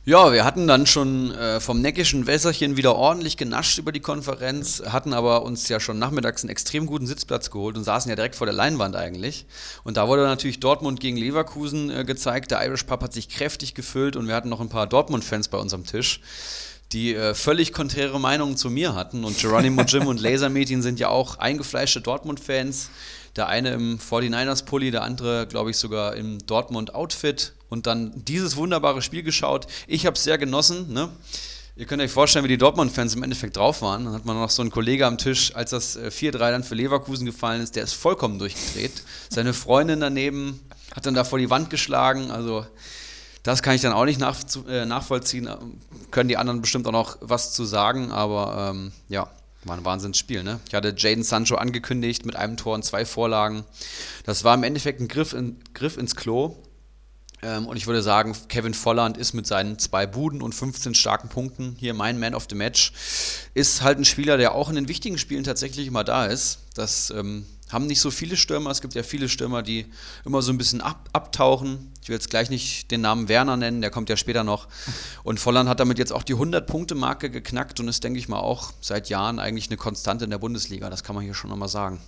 Ja, 0.08 0.32
wir 0.32 0.46
hatten 0.46 0.68
dann 0.68 0.86
schon 0.86 1.32
äh, 1.32 1.60
vom 1.60 1.82
neckischen 1.82 2.28
Wässerchen 2.28 2.78
wieder 2.78 2.96
ordentlich 2.96 3.36
genascht 3.36 3.78
über 3.78 3.92
die 3.92 4.00
Konferenz, 4.00 4.82
hatten 4.88 5.12
aber 5.12 5.44
uns 5.44 5.68
ja 5.68 5.82
schon 5.82 6.00
nachmittags 6.00 6.44
einen 6.44 6.50
extrem 6.50 6.86
guten 6.86 7.06
Sitzplatz 7.06 7.52
geholt 7.52 7.76
und 7.76 7.84
saßen 7.84 8.08
ja 8.08 8.16
direkt 8.16 8.38
vor 8.38 8.48
der 8.48 8.54
Leinwand 8.54 8.96
eigentlich. 8.96 9.46
Und 9.84 9.98
da 9.98 10.08
wurde 10.08 10.22
natürlich 10.22 10.62
Dortmund 10.62 11.02
gegen 11.02 11.18
Leverkusen 11.18 11.90
äh, 11.90 12.06
gezeigt. 12.06 12.52
Der 12.52 12.66
Irish 12.66 12.84
Pub 12.84 13.04
hat 13.04 13.12
sich 13.12 13.28
kräftig 13.28 13.74
gefüllt 13.74 14.16
und 14.16 14.30
wir 14.30 14.36
hatten 14.36 14.48
noch 14.48 14.62
ein 14.62 14.70
paar 14.70 14.88
Dortmund-Fans 14.88 15.50
bei 15.50 15.58
uns 15.58 15.74
am 15.74 15.86
Tisch 15.86 16.22
die 16.94 17.14
äh, 17.14 17.34
völlig 17.34 17.74
konträre 17.74 18.18
Meinungen 18.18 18.56
zu 18.56 18.70
mir 18.70 18.96
hatten. 18.96 19.26
Und 19.26 19.38
Geronimo 19.38 19.82
Jim 19.88 20.08
und 20.08 20.22
Lasermeeting 20.22 20.82
sind 20.82 21.02
ja 21.02 21.10
auch 21.10 21.38
eingefleischte 21.38 22.00
Dortmund-Fans. 22.00 22.90
Der 23.38 23.48
eine 23.48 23.70
im 23.70 24.00
49ers-Pulli, 24.00 24.92
der 24.92 25.04
andere, 25.04 25.46
glaube 25.48 25.70
ich, 25.70 25.78
sogar 25.78 26.16
im 26.16 26.46
Dortmund-Outfit 26.46 27.54
und 27.70 27.86
dann 27.86 28.12
dieses 28.26 28.56
wunderbare 28.56 29.04
Spiel 29.04 29.22
geschaut. 29.22 29.68
Ich 29.86 30.06
habe 30.08 30.16
es 30.16 30.24
sehr 30.24 30.40
genossen. 30.40 30.92
Ne? 30.92 31.10
Ihr 31.76 31.86
könnt 31.86 32.02
euch 32.02 32.10
vorstellen, 32.10 32.44
wie 32.44 32.50
die 32.50 32.58
Dortmund-Fans 32.58 33.14
im 33.14 33.22
Endeffekt 33.22 33.58
drauf 33.58 33.84
waren. 33.84 34.06
Dann 34.06 34.14
hat 34.16 34.26
man 34.26 34.36
noch 34.36 34.50
so 34.50 34.64
einen 34.64 34.72
Kollege 34.72 35.06
am 35.06 35.20
Tisch, 35.20 35.56
als 35.56 35.70
das 35.70 36.00
4-3 36.00 36.26
äh, 36.26 36.32
dann 36.40 36.64
für 36.64 36.74
Leverkusen 36.74 37.28
gefallen 37.28 37.62
ist, 37.62 37.76
der 37.76 37.84
ist 37.84 37.94
vollkommen 37.94 38.40
durchgedreht. 38.40 39.04
Seine 39.30 39.54
Freundin 39.54 40.00
daneben 40.00 40.60
hat 40.96 41.06
dann 41.06 41.14
da 41.14 41.24
vor 41.24 41.38
die 41.38 41.52
Wand 41.52 41.70
geschlagen. 41.70 42.32
Also 42.32 42.66
das 43.44 43.62
kann 43.62 43.76
ich 43.76 43.82
dann 43.82 43.94
auch 43.94 44.06
nicht 44.06 44.20
äh, 44.68 44.86
nachvollziehen. 44.88 45.48
Können 46.10 46.30
die 46.30 46.38
anderen 46.38 46.62
bestimmt 46.62 46.88
auch 46.88 46.92
noch 46.92 47.18
was 47.22 47.54
zu 47.54 47.66
sagen, 47.66 48.12
aber 48.12 48.72
ähm, 48.72 48.92
ja, 49.08 49.30
war 49.68 49.78
ein 49.78 49.86
Wahnsinnsspiel. 49.86 50.44
Ne? 50.44 50.60
Ich 50.68 50.74
hatte 50.74 50.94
Jaden 50.98 51.24
Sancho 51.24 51.56
angekündigt 51.56 52.26
mit 52.26 52.36
einem 52.36 52.58
Tor 52.58 52.76
und 52.76 52.84
zwei 52.84 53.06
Vorlagen. 53.06 53.64
Das 54.24 54.44
war 54.44 54.56
im 54.56 54.64
Endeffekt 54.64 55.00
ein 55.00 55.08
Griff, 55.08 55.34
in, 55.34 55.58
Griff 55.74 55.98
ins 55.98 56.16
Klo. 56.16 56.56
Ähm, 57.44 57.68
und 57.68 57.78
ich 57.78 57.86
würde 57.86 58.02
sagen, 58.02 58.36
Kevin 58.50 58.74
Volland 58.74 59.18
ist 59.18 59.34
mit 59.34 59.46
seinen 59.46 59.78
zwei 59.78 60.08
Buden 60.08 60.42
und 60.42 60.56
15 60.56 60.96
starken 60.96 61.30
Punkten 61.30 61.76
hier 61.80 61.94
mein 61.94 62.20
Man 62.20 62.34
of 62.34 62.48
the 62.50 62.56
Match. 62.56 62.94
Ist 63.54 63.84
halt 63.84 64.00
ein 64.00 64.06
Spieler, 64.06 64.38
der 64.38 64.56
auch 64.56 64.70
in 64.70 64.76
den 64.76 64.88
wichtigen 64.88 65.18
Spielen 65.18 65.44
tatsächlich 65.44 65.88
immer 65.88 66.04
da 66.04 66.26
ist. 66.26 66.60
Das 66.74 67.12
ähm, 67.12 67.46
haben 67.70 67.88
nicht 67.88 68.02
so 68.02 68.12
viele 68.12 68.38
Stürmer. 68.38 68.72
Es 68.72 68.82
gibt 68.82 68.96
ja 68.96 69.04
viele 69.04 69.30
Stürmer, 69.30 69.62
die 69.62 69.86
immer 70.26 70.42
so 70.42 70.52
ein 70.52 70.58
bisschen 70.58 70.82
ab, 70.82 71.10
abtauchen. 71.14 71.92
Ich 72.08 72.10
will 72.10 72.16
jetzt 72.16 72.30
gleich 72.30 72.50
nicht 72.50 72.90
den 72.92 73.02
Namen 73.02 73.28
Werner 73.28 73.58
nennen, 73.58 73.82
der 73.82 73.90
kommt 73.90 74.08
ja 74.08 74.16
später 74.16 74.46
noch. 74.46 74.70
Und 75.24 75.42
Volland 75.42 75.68
hat 75.68 75.82
damit 75.82 76.00
jetzt 76.00 76.14
auch 76.14 76.24
die 76.24 76.36
100-Punkte-Marke 76.36 77.30
geknackt 77.30 77.82
und 77.82 77.90
ist, 77.90 78.02
denke 78.02 78.18
ich 78.18 78.30
mal, 78.30 78.40
auch 78.40 78.72
seit 78.80 79.10
Jahren 79.10 79.40
eigentlich 79.40 79.68
eine 79.68 79.76
Konstante 79.76 80.24
in 80.24 80.32
der 80.32 80.38
Bundesliga. 80.38 80.90
Das 80.90 81.04
kann 81.04 81.16
man 81.16 81.26
hier 81.26 81.34
schon 81.34 81.50
nochmal 81.50 81.68
sagen. 81.68 82.00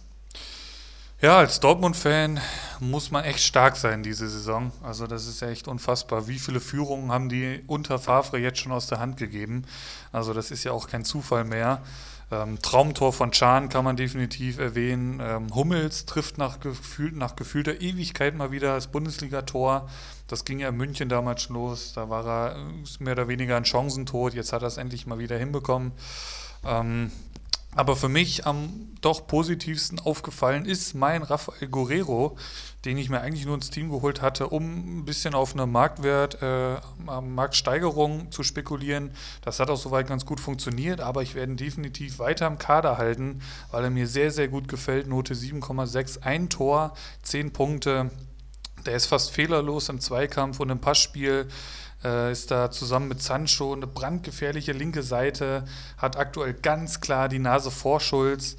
Ja, 1.21 1.39
als 1.39 1.59
Dortmund-Fan 1.59 2.39
muss 2.79 3.11
man 3.11 3.25
echt 3.25 3.41
stark 3.41 3.75
sein 3.75 4.01
diese 4.01 4.29
Saison. 4.29 4.71
Also 4.81 5.05
das 5.05 5.27
ist 5.27 5.41
echt 5.41 5.67
unfassbar. 5.67 6.29
Wie 6.29 6.39
viele 6.39 6.61
Führungen 6.61 7.11
haben 7.11 7.27
die 7.27 7.61
unter 7.67 7.99
Favre 7.99 8.37
jetzt 8.37 8.59
schon 8.59 8.71
aus 8.71 8.87
der 8.87 8.99
Hand 8.99 9.17
gegeben? 9.17 9.65
Also 10.13 10.33
das 10.33 10.49
ist 10.49 10.63
ja 10.63 10.71
auch 10.71 10.87
kein 10.87 11.03
Zufall 11.03 11.43
mehr. 11.43 11.81
Ähm, 12.31 12.59
Traumtor 12.61 13.11
von 13.11 13.31
Chan 13.31 13.69
kann 13.69 13.83
man 13.83 13.95
definitiv 13.95 14.59
erwähnen. 14.59 15.19
Ähm, 15.21 15.53
Hummels 15.55 16.05
trifft 16.05 16.37
nach, 16.37 16.59
gefühl, 16.59 17.11
nach 17.11 17.35
gefühlter 17.35 17.81
Ewigkeit 17.81 18.35
mal 18.35 18.51
wieder 18.51 18.75
das 18.75 18.87
Bundesligator. 18.87 19.89
Das 20.27 20.45
ging 20.45 20.59
ja 20.59 20.69
in 20.69 20.77
München 20.77 21.09
damals 21.09 21.43
schon 21.43 21.55
los. 21.55 21.93
Da 21.93 22.09
war 22.09 22.25
er 22.25 22.55
äh, 22.55 23.03
mehr 23.03 23.13
oder 23.13 23.27
weniger 23.27 23.57
ein 23.57 23.65
Chancentod. 23.65 24.33
Jetzt 24.35 24.53
hat 24.53 24.61
er 24.61 24.67
es 24.67 24.77
endlich 24.77 25.07
mal 25.07 25.17
wieder 25.17 25.37
hinbekommen. 25.37 25.91
Ähm, 26.65 27.11
aber 27.75 27.95
für 27.95 28.09
mich 28.09 28.47
am 28.47 28.89
doch 29.01 29.27
positivsten 29.27 29.99
aufgefallen 29.99 30.65
ist 30.65 30.93
mein 30.93 31.23
Rafael 31.23 31.67
Guerrero, 31.67 32.35
den 32.83 32.97
ich 32.97 33.09
mir 33.09 33.21
eigentlich 33.21 33.45
nur 33.45 33.55
ins 33.55 33.69
Team 33.69 33.89
geholt 33.89 34.21
hatte, 34.21 34.47
um 34.47 34.99
ein 34.99 35.05
bisschen 35.05 35.35
auf 35.35 35.53
eine 35.53 35.67
Marktwert, 35.67 36.41
äh, 36.41 36.77
Marktsteigerung 37.21 38.31
zu 38.31 38.43
spekulieren. 38.43 39.11
Das 39.41 39.59
hat 39.59 39.69
auch 39.69 39.77
soweit 39.77 40.07
ganz 40.07 40.25
gut 40.25 40.39
funktioniert, 40.39 40.99
aber 40.99 41.21
ich 41.21 41.35
werde 41.35 41.53
ihn 41.53 41.57
definitiv 41.57 42.19
weiter 42.19 42.47
im 42.47 42.57
Kader 42.57 42.97
halten, 42.97 43.41
weil 43.71 43.83
er 43.83 43.89
mir 43.89 44.07
sehr, 44.07 44.31
sehr 44.31 44.47
gut 44.47 44.67
gefällt. 44.67 45.07
Note 45.07 45.35
7,6, 45.35 46.23
ein 46.23 46.49
Tor, 46.49 46.93
10 47.23 47.53
Punkte 47.53 48.11
Der 48.85 48.95
ist 48.95 49.07
fast 49.07 49.31
fehlerlos 49.31 49.89
im 49.89 49.99
Zweikampf 49.99 50.59
und 50.59 50.69
im 50.69 50.79
Passspiel. 50.79 51.47
Äh, 52.03 52.31
ist 52.31 52.51
da 52.51 52.71
zusammen 52.71 53.09
mit 53.09 53.21
Sancho 53.21 53.73
eine 53.73 53.87
brandgefährliche 53.87 54.71
linke 54.71 55.03
Seite, 55.03 55.65
hat 55.97 56.17
aktuell 56.17 56.53
ganz 56.53 57.01
klar 57.01 57.27
die 57.27 57.39
Nase 57.39 57.71
vor 57.71 57.99
Schulz, 57.99 58.55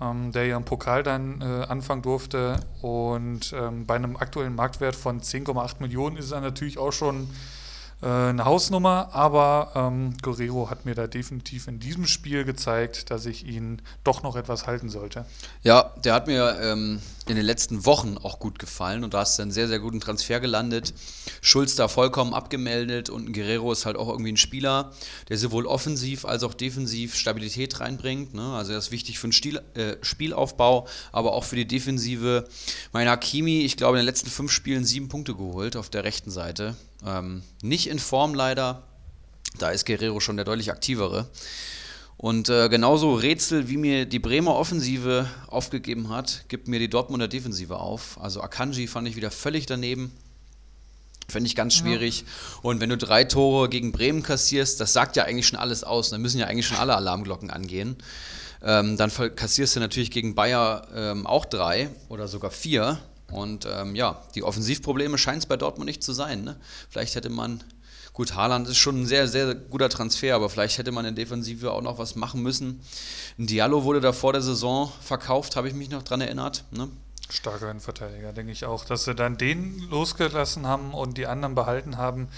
ähm, 0.00 0.32
der 0.32 0.46
ja 0.46 0.56
im 0.56 0.64
Pokal 0.64 1.02
dann 1.02 1.40
äh, 1.40 1.44
anfangen 1.44 2.02
durfte. 2.02 2.58
Und 2.82 3.52
ähm, 3.52 3.86
bei 3.86 3.94
einem 3.94 4.16
aktuellen 4.16 4.54
Marktwert 4.54 4.96
von 4.96 5.20
10,8 5.20 5.76
Millionen 5.80 6.16
ist 6.16 6.32
er 6.32 6.40
natürlich 6.40 6.78
auch 6.78 6.92
schon 6.92 7.28
äh, 8.02 8.06
eine 8.06 8.44
Hausnummer, 8.44 9.10
aber 9.12 9.72
ähm, 9.74 10.14
Guerrero 10.22 10.70
hat 10.70 10.84
mir 10.84 10.94
da 10.94 11.06
definitiv 11.06 11.68
in 11.68 11.80
diesem 11.80 12.06
Spiel 12.06 12.44
gezeigt, 12.44 13.10
dass 13.10 13.26
ich 13.26 13.46
ihn 13.46 13.82
doch 14.04 14.22
noch 14.22 14.36
etwas 14.36 14.66
halten 14.66 14.88
sollte. 14.88 15.26
Ja, 15.62 15.92
der 16.04 16.14
hat 16.14 16.26
mir 16.26 16.58
ähm, 16.62 17.00
in 17.26 17.36
den 17.36 17.44
letzten 17.44 17.84
Wochen 17.84 18.16
auch 18.16 18.38
gut 18.38 18.58
gefallen 18.58 19.04
und 19.04 19.12
da 19.12 19.20
hast 19.20 19.38
du 19.38 19.42
einen 19.42 19.50
sehr, 19.50 19.68
sehr 19.68 19.80
guten 19.80 20.00
Transfer 20.00 20.40
gelandet. 20.40 20.94
Schulz 21.42 21.76
da 21.76 21.88
vollkommen 21.88 22.32
abgemeldet 22.32 23.10
und 23.10 23.32
Guerrero 23.32 23.70
ist 23.70 23.84
halt 23.84 23.96
auch 23.96 24.08
irgendwie 24.08 24.32
ein 24.32 24.38
Spieler, 24.38 24.92
der 25.28 25.36
sowohl 25.36 25.66
offensiv 25.66 26.24
als 26.24 26.42
auch 26.42 26.54
defensiv 26.54 27.14
Stabilität 27.14 27.80
reinbringt. 27.80 28.34
Ne? 28.34 28.54
Also 28.54 28.72
das 28.72 28.86
ist 28.86 28.92
wichtig 28.92 29.18
für 29.18 29.28
den 29.28 29.32
Stil, 29.32 29.60
äh, 29.74 29.96
Spielaufbau, 30.00 30.86
aber 31.12 31.34
auch 31.34 31.44
für 31.44 31.56
die 31.56 31.66
Defensive. 31.66 32.48
Mein 32.92 33.08
Hakimi, 33.08 33.60
ich 33.60 33.76
glaube, 33.76 33.98
in 33.98 34.02
den 34.02 34.06
letzten 34.06 34.30
fünf 34.30 34.50
Spielen 34.50 34.84
sieben 34.84 35.08
Punkte 35.08 35.34
geholt 35.34 35.76
auf 35.76 35.90
der 35.90 36.04
rechten 36.04 36.30
Seite. 36.30 36.76
Ähm, 37.06 37.42
nicht 37.62 37.88
in 37.88 37.98
Form 37.98 38.34
leider. 38.34 38.82
Da 39.58 39.70
ist 39.70 39.86
Guerrero 39.86 40.20
schon 40.20 40.36
der 40.36 40.44
deutlich 40.44 40.70
aktivere. 40.70 41.28
Und 42.16 42.50
äh, 42.50 42.68
genauso 42.68 43.14
Rätsel, 43.14 43.70
wie 43.70 43.78
mir 43.78 44.04
die 44.04 44.18
Bremer 44.18 44.54
Offensive 44.54 45.26
aufgegeben 45.46 46.10
hat, 46.10 46.44
gibt 46.48 46.68
mir 46.68 46.78
die 46.78 46.90
Dortmunder 46.90 47.28
Defensive 47.28 47.78
auf. 47.78 48.20
Also 48.20 48.42
Akanji 48.42 48.86
fand 48.88 49.08
ich 49.08 49.16
wieder 49.16 49.30
völlig 49.30 49.64
daneben. 49.64 50.12
Fände 51.30 51.46
ich 51.46 51.56
ganz 51.56 51.74
schwierig. 51.74 52.20
Ja. 52.20 52.26
Und 52.60 52.80
wenn 52.80 52.90
du 52.90 52.98
drei 52.98 53.24
Tore 53.24 53.70
gegen 53.70 53.92
Bremen 53.92 54.22
kassierst, 54.22 54.80
das 54.80 54.92
sagt 54.92 55.16
ja 55.16 55.24
eigentlich 55.24 55.46
schon 55.46 55.58
alles 55.58 55.82
aus. 55.82 56.10
Dann 56.10 56.20
müssen 56.20 56.38
ja 56.38 56.46
eigentlich 56.46 56.66
schon 56.66 56.76
alle 56.76 56.94
Alarmglocken 56.94 57.50
angehen. 57.50 57.96
Ähm, 58.62 58.98
dann 58.98 59.10
kassierst 59.10 59.76
du 59.76 59.80
natürlich 59.80 60.10
gegen 60.10 60.34
Bayer 60.34 60.88
ähm, 60.94 61.26
auch 61.26 61.46
drei 61.46 61.88
oder 62.10 62.28
sogar 62.28 62.50
vier. 62.50 62.98
Und 63.30 63.66
ähm, 63.70 63.94
ja, 63.94 64.22
die 64.34 64.42
Offensivprobleme 64.42 65.18
scheinen 65.18 65.38
es 65.38 65.46
bei 65.46 65.56
Dortmund 65.56 65.86
nicht 65.86 66.02
zu 66.02 66.12
sein. 66.12 66.42
Ne? 66.42 66.56
Vielleicht 66.88 67.14
hätte 67.14 67.30
man, 67.30 67.62
gut, 68.12 68.34
Haaland 68.34 68.68
ist 68.68 68.78
schon 68.78 69.02
ein 69.02 69.06
sehr, 69.06 69.28
sehr 69.28 69.54
guter 69.54 69.88
Transfer, 69.88 70.34
aber 70.34 70.48
vielleicht 70.48 70.78
hätte 70.78 70.92
man 70.92 71.04
in 71.04 71.14
Defensive 71.14 71.72
auch 71.72 71.82
noch 71.82 71.98
was 71.98 72.16
machen 72.16 72.42
müssen. 72.42 72.80
Ein 73.38 73.46
Diallo 73.46 73.84
wurde 73.84 74.00
da 74.00 74.12
vor 74.12 74.32
der 74.32 74.42
Saison 74.42 74.92
verkauft, 75.00 75.56
habe 75.56 75.68
ich 75.68 75.74
mich 75.74 75.90
noch 75.90 76.02
dran 76.02 76.20
erinnert. 76.20 76.64
Ne? 76.70 76.88
Starker 77.30 77.70
Innenverteidiger, 77.70 78.32
denke 78.32 78.52
ich 78.52 78.64
auch. 78.64 78.84
Dass 78.84 79.04
sie 79.04 79.14
dann 79.14 79.36
den 79.36 79.78
losgelassen 79.90 80.66
haben 80.66 80.94
und 80.94 81.18
die 81.18 81.26
anderen 81.26 81.54
behalten 81.54 81.96
haben, 81.96 82.28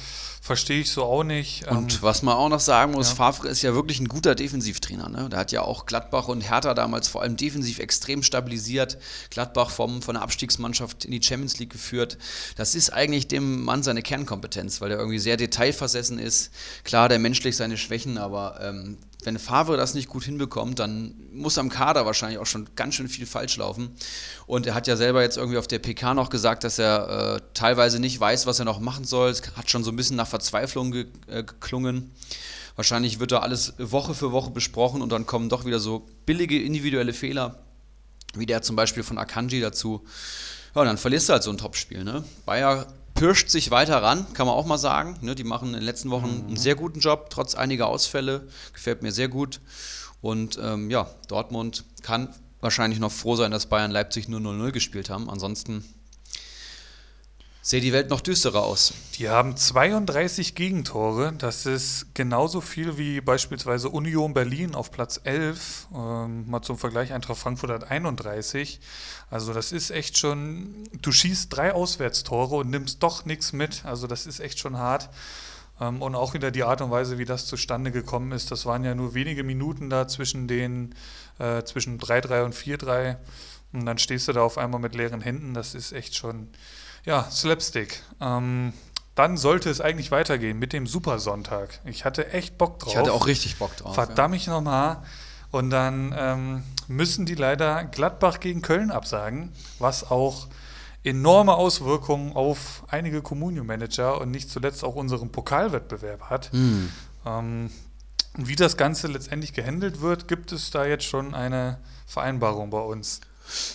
verstehe 0.41 0.81
ich 0.81 0.91
so 0.91 1.05
auch 1.05 1.25
nicht. 1.25 1.69
Und 1.69 1.95
ähm, 1.95 1.99
was 2.03 2.23
man 2.23 2.37
auch 2.37 2.49
noch 2.49 2.61
sagen 2.61 2.93
muss, 2.93 3.11
ja. 3.11 3.15
Favre 3.15 3.49
ist 3.49 3.63
ja 3.63 3.75
wirklich 3.75 4.01
ein 4.01 4.09
guter 4.09 4.35
Defensivtrainer. 4.35 5.09
Ne? 5.09 5.29
Der 5.29 5.39
hat 5.39 5.53
ja 5.53 5.63
auch 5.63 5.87
Gladbach 5.87 6.29
und 6.29 6.41
Hertha 6.41 6.75
damals 6.75 7.09
vor 7.09 7.23
allem 7.23 7.37
defensiv 7.37 7.79
extrem 7.79 8.23
stabilisiert. 8.23 8.99
Gladbach 9.31 9.71
vom, 9.71 10.03
von 10.03 10.15
der 10.15 10.23
Abstiegsmannschaft 10.23 11.05
in 11.05 11.13
die 11.13 11.23
Champions 11.23 11.59
League 11.59 11.71
geführt. 11.71 12.19
Das 12.57 12.75
ist 12.75 12.91
eigentlich 12.93 13.29
dem 13.29 13.63
Mann 13.63 13.83
seine 13.83 14.03
Kernkompetenz, 14.03 14.81
weil 14.81 14.91
er 14.91 14.99
irgendwie 14.99 15.19
sehr 15.19 15.37
detailversessen 15.37 16.19
ist. 16.19 16.51
Klar, 16.85 17.09
der 17.09 17.19
menschlich 17.19 17.57
seine 17.57 17.77
Schwächen, 17.77 18.19
aber 18.19 18.59
ähm, 18.61 18.99
wenn 19.25 19.39
Favre 19.39 19.77
das 19.77 19.95
nicht 19.95 20.09
gut 20.09 20.25
hinbekommt, 20.25 20.79
dann 20.79 21.15
muss 21.33 21.59
am 21.59 21.69
Kader 21.69 22.07
wahrscheinlich 22.07 22.39
auch 22.39 22.47
schon 22.47 22.69
ganz 22.75 22.95
schön 22.95 23.09
viel 23.09 23.27
falsch 23.27 23.57
laufen. 23.57 23.95
Und 24.47 24.67
er 24.67 24.75
hat 24.75 24.87
ja 24.87 24.97
selber 24.97 25.23
jetzt 25.23 25.37
irgendwie 25.37 25.59
auf 25.59 25.69
der 25.69 25.79
PK 25.79 26.15
noch 26.15 26.29
gesagt, 26.29 26.65
dass 26.65 26.79
er 26.79 27.37
äh, 27.37 27.41
teilweise 27.55 28.01
nicht 28.01 28.19
weiß, 28.19 28.47
was 28.47 28.59
er 28.59 28.65
noch 28.65 28.81
machen 28.81 29.05
soll. 29.05 29.31
Es 29.31 29.43
hat 29.57 29.71
schon 29.71 29.85
so 29.85 29.91
ein 29.91 29.97
bisschen 29.97 30.17
nach 30.17 30.27
Verzweiflung 30.27 30.91
ge 30.91 31.07
äh, 31.29 31.45
geklungen. 31.45 32.11
Wahrscheinlich 32.75 33.21
wird 33.21 33.33
da 33.33 33.41
alles 33.41 33.75
Woche 33.79 34.15
für 34.15 34.33
Woche 34.33 34.51
besprochen 34.51 35.03
und 35.03 35.11
dann 35.13 35.27
kommen 35.27 35.49
doch 35.49 35.65
wieder 35.65 35.79
so 35.79 36.07
billige 36.27 36.61
individuelle 36.61 37.13
Fehler, 37.13 37.63
wie 38.35 38.47
der 38.47 38.63
zum 38.63 38.77
Beispiel 38.77 39.03
von 39.03 39.19
Akanji 39.19 39.61
dazu. 39.61 40.05
Ja, 40.75 40.81
und 40.81 40.87
dann 40.87 40.99
verlierst 40.99 41.29
du 41.29 41.35
halt 41.35 41.43
so 41.43 41.51
ein 41.51 41.59
Topspiel. 41.59 42.03
Ne? 42.03 42.25
Bayer 42.47 42.87
pirscht 43.15 43.51
sich 43.51 43.71
weiter 43.71 44.03
ran, 44.03 44.27
kann 44.35 44.47
man 44.47 44.57
auch 44.57 44.67
mal 44.67 44.79
sagen. 44.79 45.17
Ne, 45.21 45.35
die 45.35 45.45
machen 45.45 45.69
in 45.69 45.75
den 45.75 45.83
letzten 45.83 46.11
Wochen 46.11 46.43
mhm. 46.43 46.47
einen 46.49 46.57
sehr 46.57 46.75
guten 46.75 47.01
Job, 47.01 47.31
trotz 47.31 47.55
einiger 47.55 47.87
Ausfälle. 47.89 48.47
Gefällt 48.73 49.03
mir 49.03 49.13
sehr 49.13 49.29
gut. 49.29 49.61
Und 50.21 50.59
ähm, 50.63 50.91
ja, 50.91 51.09
Dortmund 51.29 51.85
kann 52.03 52.35
wahrscheinlich 52.61 53.01
noch 53.01 53.13
froh 53.13 53.37
sein, 53.37 53.51
dass 53.51 53.67
Bayern 53.67 53.91
Leipzig 53.91 54.29
nur 54.29 54.41
0-0 54.41 54.71
gespielt 54.71 55.11
haben. 55.11 55.29
Ansonsten 55.29 55.85
Sehe 57.65 57.81
die 57.81 57.93
Welt 57.93 58.11
noch 58.11 58.21
düsterer 58.21 58.65
aus. 58.65 58.93
Die 59.15 59.29
haben 59.29 59.57
32 59.57 60.57
Gegentore. 60.57 61.33
Das 61.39 61.65
ist 61.65 62.13
genauso 62.13 62.61
viel 62.61 62.99
wie 62.99 63.21
beispielsweise 63.21 63.89
Union 63.89 64.35
Berlin 64.35 64.75
auf 64.75 64.91
Platz 64.91 65.21
11. 65.23 65.87
Ähm, 65.95 66.51
mal 66.51 66.63
zum 66.63 66.77
Vergleich, 66.77 67.13
Eintracht 67.13 67.39
Frankfurt 67.39 67.71
hat 67.71 67.89
31. 67.89 68.81
Also 69.31 69.55
das 69.55 69.71
ist 69.71 69.93
echt 69.93 70.19
schon, 70.19 70.89
du 71.03 71.13
schießt 71.13 71.57
drei 71.57 71.73
Auswärtstore 71.73 72.57
und 72.57 72.71
nimmst 72.71 73.01
doch 73.01 73.27
nichts 73.27 73.53
mit. 73.53 73.85
Also 73.85 74.09
das 74.09 74.27
ist 74.27 74.41
echt 74.41 74.59
schon 74.59 74.77
hart. 74.77 75.09
Ähm, 75.81 76.03
und 76.03 76.17
auch 76.17 76.35
wieder 76.35 76.51
die 76.51 76.65
Art 76.65 76.81
und 76.81 76.91
Weise, 76.91 77.19
wie 77.19 77.27
das 77.27 77.47
zustande 77.47 77.93
gekommen 77.93 78.33
ist. 78.33 78.51
Das 78.51 78.67
waren 78.67 78.83
ja 78.83 78.97
nur 78.97 79.15
wenige 79.15 79.45
Minuten 79.45 79.89
da 79.89 80.09
zwischen 80.09 80.49
den, 80.49 80.97
äh, 81.39 81.63
zwischen 81.63 82.01
3-3 82.01 82.43
und 82.43 82.57
4-3. 82.57 83.19
Und 83.73 83.87
dann 83.87 83.99
stehst 83.99 84.27
du 84.27 84.33
da 84.33 84.43
auf 84.43 84.59
einmal 84.59 84.81
mit 84.81 84.97
leeren 84.97 85.21
Händen. 85.21 85.55
Das 85.55 85.77
ist 85.77 85.93
echt 85.93 86.17
schon 86.17 86.49
ja, 87.05 87.29
Slapstick. 87.31 88.01
Ähm, 88.21 88.73
dann 89.15 89.37
sollte 89.37 89.69
es 89.69 89.81
eigentlich 89.81 90.11
weitergehen 90.11 90.59
mit 90.59 90.73
dem 90.73 90.87
Supersonntag. 90.87 91.81
Ich 91.85 92.05
hatte 92.05 92.33
echt 92.33 92.57
Bock 92.57 92.79
drauf. 92.79 92.93
Ich 92.93 92.99
hatte 92.99 93.13
auch 93.13 93.27
richtig 93.27 93.59
Bock 93.59 93.77
drauf. 93.77 93.95
Verdammt 93.95 94.47
ja. 94.47 94.55
nochmal. 94.55 95.03
Und 95.51 95.69
dann 95.69 96.15
ähm, 96.17 96.63
müssen 96.89 97.27
die 97.27 97.35
leider 97.35 97.85
Gladbach 97.85 98.41
gegen 98.41 98.63
Köln 98.63 98.91
absagen, 98.91 99.53
was 99.79 100.11
auch 100.11 100.49
enorme 101.05 101.55
Auswirkungen 101.55 102.33
auf 102.35 102.85
einige 102.89 103.21
Communio-Manager 103.21 104.21
und 104.21 104.31
nicht 104.31 104.49
zuletzt 104.49 104.83
auch 104.83 104.95
unseren 104.95 105.31
Pokalwettbewerb 105.31 106.31
hat. 106.31 106.53
Mhm. 106.55 106.91
Ähm, 107.27 107.71
wie 108.35 108.57
das 108.57 108.79
Ganze 108.79 109.09
letztendlich 109.09 109.53
gehandelt 109.53 110.01
wird, 110.01 110.27
gibt 110.27 110.53
es 110.53 110.71
da 110.71 110.87
jetzt 110.87 111.05
schon 111.05 111.35
eine 111.35 111.81
Vereinbarung 112.07 112.71
bei 112.71 112.81
uns. 112.81 113.21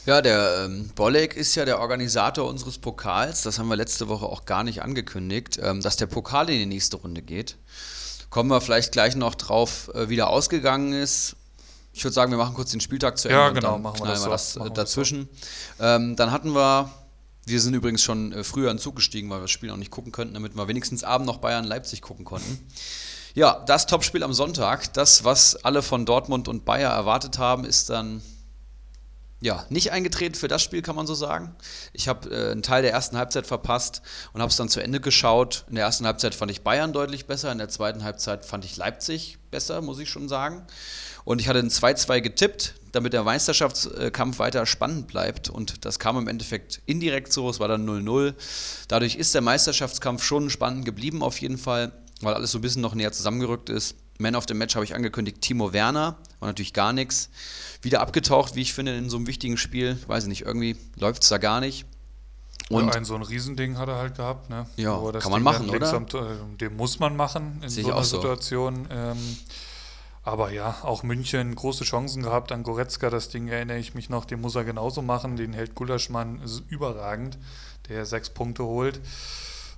Ja, 0.06 0.22
der 0.22 0.66
ähm, 0.66 0.90
Bolek 0.96 1.36
ist 1.36 1.56
ja 1.56 1.66
der 1.66 1.80
Organisator 1.80 2.48
unseres 2.48 2.78
Pokals. 2.78 3.44
Das 3.44 3.60
haben 3.60 3.68
wir 3.68 3.76
letzte 3.76 4.08
Woche 4.08 4.26
auch 4.26 4.46
gar 4.46 4.64
nicht 4.64 4.82
angekündigt, 4.82 5.60
ähm, 5.62 5.82
dass 5.82 5.98
der 5.98 6.08
Pokal 6.08 6.50
in 6.50 6.60
die 6.60 6.66
nächste 6.66 6.98
Runde 6.98 7.22
geht. 7.22 7.58
Kommen 8.30 8.50
wir 8.50 8.62
vielleicht 8.62 8.92
gleich 8.92 9.16
noch 9.16 9.36
drauf, 9.36 9.90
äh, 9.94 10.10
wie 10.10 10.16
der 10.16 10.30
ausgegangen 10.30 10.94
ist. 10.94 11.36
Ich 11.94 12.04
würde 12.04 12.14
sagen, 12.14 12.32
wir 12.32 12.38
machen 12.38 12.54
kurz 12.54 12.72
den 12.72 12.82
Spieltag 12.82 13.18
zu 13.18 13.28
Ende 13.28 13.40
ja, 13.40 13.50
genau, 13.50 13.76
und 13.76 13.84
dann 13.84 13.94
knallen 13.94 14.22
wir 14.22 14.30
das, 14.30 14.54
so. 14.54 14.60
wir 14.60 14.70
das 14.70 14.76
dazwischen. 14.76 15.28
So. 15.78 15.84
Ähm, 15.84 16.16
dann 16.16 16.32
hatten 16.32 16.54
wir, 16.54 16.92
wir 17.46 17.60
sind 17.60 17.74
übrigens 17.74 18.04
schon 18.04 18.34
äh, 18.34 18.44
früher 18.44 18.70
in 18.70 18.78
Zug 18.78 18.98
gestiegen, 18.98 19.30
weil 19.30 19.40
wir 19.40 19.44
das 19.44 19.52
Spiel 19.52 19.70
noch 19.70 19.78
nicht 19.78 19.92
gucken 19.92 20.12
könnten, 20.12 20.36
damit 20.36 20.56
wir 20.56 20.68
wenigstens 20.68 21.04
Abend 21.04 21.26
noch 21.26 21.38
Bayern-Leipzig 21.38 22.02
gucken 22.02 22.26
konnten. 22.26 22.68
Ja, 23.34 23.64
das 23.66 23.88
Topspiel 23.88 24.24
am 24.24 24.34
Sonntag, 24.34 24.94
das, 24.94 25.24
was 25.24 25.56
alle 25.64 25.82
von 25.82 26.06
Dortmund 26.06 26.48
und 26.48 26.66
Bayer 26.66 26.92
erwartet 26.92 27.38
haben, 27.38 27.66
ist 27.66 27.90
dann 27.90 28.22
ja, 29.40 29.66
nicht 29.70 29.92
eingetreten 29.92 30.36
für 30.36 30.48
das 30.48 30.64
Spiel, 30.64 30.82
kann 30.82 30.96
man 30.96 31.06
so 31.06 31.14
sagen. 31.14 31.56
Ich 31.94 32.08
habe 32.08 32.30
äh, 32.30 32.52
einen 32.52 32.64
Teil 32.64 32.82
der 32.82 32.92
ersten 32.92 33.18
Halbzeit 33.18 33.46
verpasst 33.46 34.02
und 34.34 34.42
habe 34.42 34.50
es 34.50 34.58
dann 34.58 34.68
zu 34.68 34.82
Ende 34.82 35.00
geschaut. 35.00 35.66
In 35.70 35.76
der 35.76 35.86
ersten 35.86 36.08
Halbzeit 36.08 36.34
fand 36.34 36.50
ich 36.50 36.62
Bayern 36.62 36.92
deutlich 36.92 37.28
besser, 37.28 37.52
in 37.52 37.60
der 37.60 37.70
zweiten 37.70 38.04
Halbzeit 38.04 38.46
fand 38.46 38.66
ich 38.66 38.78
Leipzig 38.78 39.38
besser, 39.52 39.82
muss 39.82 40.00
ich 40.00 40.10
schon 40.10 40.28
sagen. 40.28 40.66
Und 41.24 41.40
ich 41.40 41.48
hatte 41.48 41.60
ein 41.60 41.70
2-2 41.70 42.22
getippt, 42.22 42.76
damit 42.94 43.14
der 43.14 43.24
Meisterschaftskampf 43.24 44.40
weiter 44.40 44.66
spannend 44.66 45.08
bleibt. 45.08 45.50
Und 45.50 45.86
das 45.86 46.00
kam 46.00 46.18
im 46.18 46.28
Endeffekt 46.28 46.82
indirekt 46.86 47.32
so, 47.32 47.50
es 47.50 47.60
war 47.60 47.68
dann 47.68 47.88
0-0. 47.88 48.34
Dadurch 48.88 49.16
ist 49.16 49.36
der 49.36 49.42
Meisterschaftskampf 49.42 50.24
schon 50.24 50.50
spannend 50.50 50.86
geblieben, 50.86 51.22
auf 51.22 51.40
jeden 51.40 51.60
Fall, 51.60 51.92
weil 52.22 52.34
alles 52.34 52.52
so 52.52 52.58
ein 52.58 52.62
bisschen 52.62 52.82
noch 52.82 52.96
näher 52.96 53.12
zusammengerückt 53.12 53.70
ist. 53.70 53.96
Man 54.18 54.36
of 54.36 54.46
the 54.48 54.56
Match 54.56 54.74
habe 54.74 54.86
ich 54.86 54.96
angekündigt, 54.96 55.42
Timo 55.42 55.74
Werner, 55.74 56.18
war 56.40 56.48
natürlich 56.48 56.74
gar 56.74 56.94
nichts. 56.94 57.30
Wieder 57.82 58.02
abgetaucht, 58.02 58.56
wie 58.56 58.62
ich 58.62 58.74
finde, 58.74 58.96
in 58.96 59.10
so 59.10 59.18
einem 59.18 59.28
wichtigen 59.28 59.58
Spiel. 59.58 59.98
Weiß 60.08 60.24
ich 60.24 60.30
nicht, 60.30 60.42
irgendwie 60.44 60.76
läuft 60.96 61.24
es 61.24 61.30
da 61.30 61.38
gar 61.38 61.60
nicht. 61.60 61.86
Und 62.70 62.88
ja, 62.88 62.94
ein 62.94 63.06
so 63.06 63.16
ein 63.16 63.22
Riesending 63.22 63.78
hat 63.78 63.88
er 63.88 63.96
halt 63.96 64.16
gehabt, 64.16 64.50
ne? 64.50 64.66
Ja, 64.76 65.00
kann 65.20 65.32
man 65.32 65.42
machen, 65.42 65.70
oder? 65.70 65.94
Am, 65.94 66.04
äh, 66.06 66.58
den 66.58 66.76
muss 66.76 67.00
man 67.00 67.16
machen 67.16 67.62
in 67.64 67.70
Sehe 67.70 67.84
so 67.84 67.94
einer 67.94 68.04
Situation. 68.04 68.88
So. 68.90 68.96
Ähm, 68.96 69.38
aber 70.24 70.52
ja, 70.52 70.76
auch 70.84 71.04
München 71.04 71.56
große 71.56 71.86
Chancen 71.86 72.24
gehabt 72.24 72.52
an 72.52 72.64
Goretzka, 72.64 73.10
das 73.10 73.30
Ding 73.30 73.48
erinnere 73.48 73.78
ich 73.78 73.94
mich 73.94 74.10
noch, 74.10 74.26
den 74.26 74.42
muss 74.42 74.56
er 74.56 74.66
genauso 74.66 75.02
machen. 75.02 75.38
Den 75.38 75.54
hält 75.54 75.74
Gulaschmann 75.74 76.42
überragend, 76.68 77.38
der 77.88 78.06
sechs 78.06 78.30
Punkte 78.30 78.66
holt. 78.66 79.00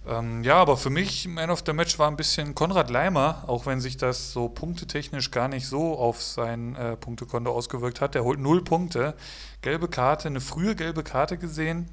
Ähm, 0.09 0.43
ja, 0.43 0.55
aber 0.55 0.75
für 0.75 0.89
mich, 0.89 1.27
Man 1.27 1.51
of 1.51 1.61
the 1.65 1.73
Match 1.73 1.99
war 1.99 2.09
ein 2.09 2.15
bisschen 2.15 2.55
Konrad 2.55 2.89
Leimer, 2.89 3.43
auch 3.45 3.67
wenn 3.67 3.79
sich 3.79 3.95
das 3.95 4.31
so 4.31 4.49
punktetechnisch 4.49 5.29
gar 5.29 5.47
nicht 5.47 5.67
so 5.67 5.99
auf 5.99 6.23
sein 6.23 6.75
äh, 6.75 6.97
Punktekonto 6.97 7.51
ausgewirkt 7.51 8.01
hat. 8.01 8.15
Der 8.15 8.23
holt 8.23 8.39
null 8.39 8.63
Punkte. 8.63 9.13
Gelbe 9.61 9.87
Karte, 9.87 10.27
eine 10.27 10.41
frühe 10.41 10.75
gelbe 10.75 11.03
Karte 11.03 11.37
gesehen. 11.37 11.89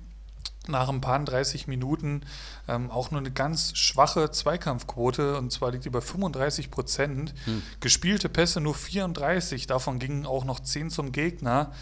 Nach 0.68 0.88
ein 0.88 1.00
paar 1.00 1.18
30 1.18 1.66
Minuten 1.66 2.22
ähm, 2.68 2.90
auch 2.90 3.10
nur 3.10 3.20
eine 3.20 3.30
ganz 3.30 3.76
schwache 3.76 4.30
Zweikampfquote 4.30 5.36
und 5.36 5.52
zwar 5.52 5.70
liegt 5.70 5.84
die 5.84 5.90
bei 5.90 6.00
35 6.00 6.70
Prozent. 6.70 7.34
Hm. 7.44 7.62
Gespielte 7.80 8.28
Pässe 8.28 8.60
nur 8.60 8.74
34, 8.74 9.66
davon 9.66 9.98
gingen 9.98 10.26
auch 10.26 10.44
noch 10.44 10.60
10 10.60 10.90
zum 10.90 11.12
Gegner. 11.12 11.72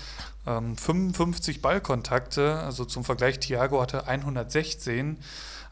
Ähm, 0.46 0.76
55 0.76 1.62
Ballkontakte, 1.62 2.58
also 2.58 2.84
zum 2.84 3.04
Vergleich, 3.04 3.40
Thiago 3.40 3.80
hatte 3.80 4.06
116. 4.06 5.18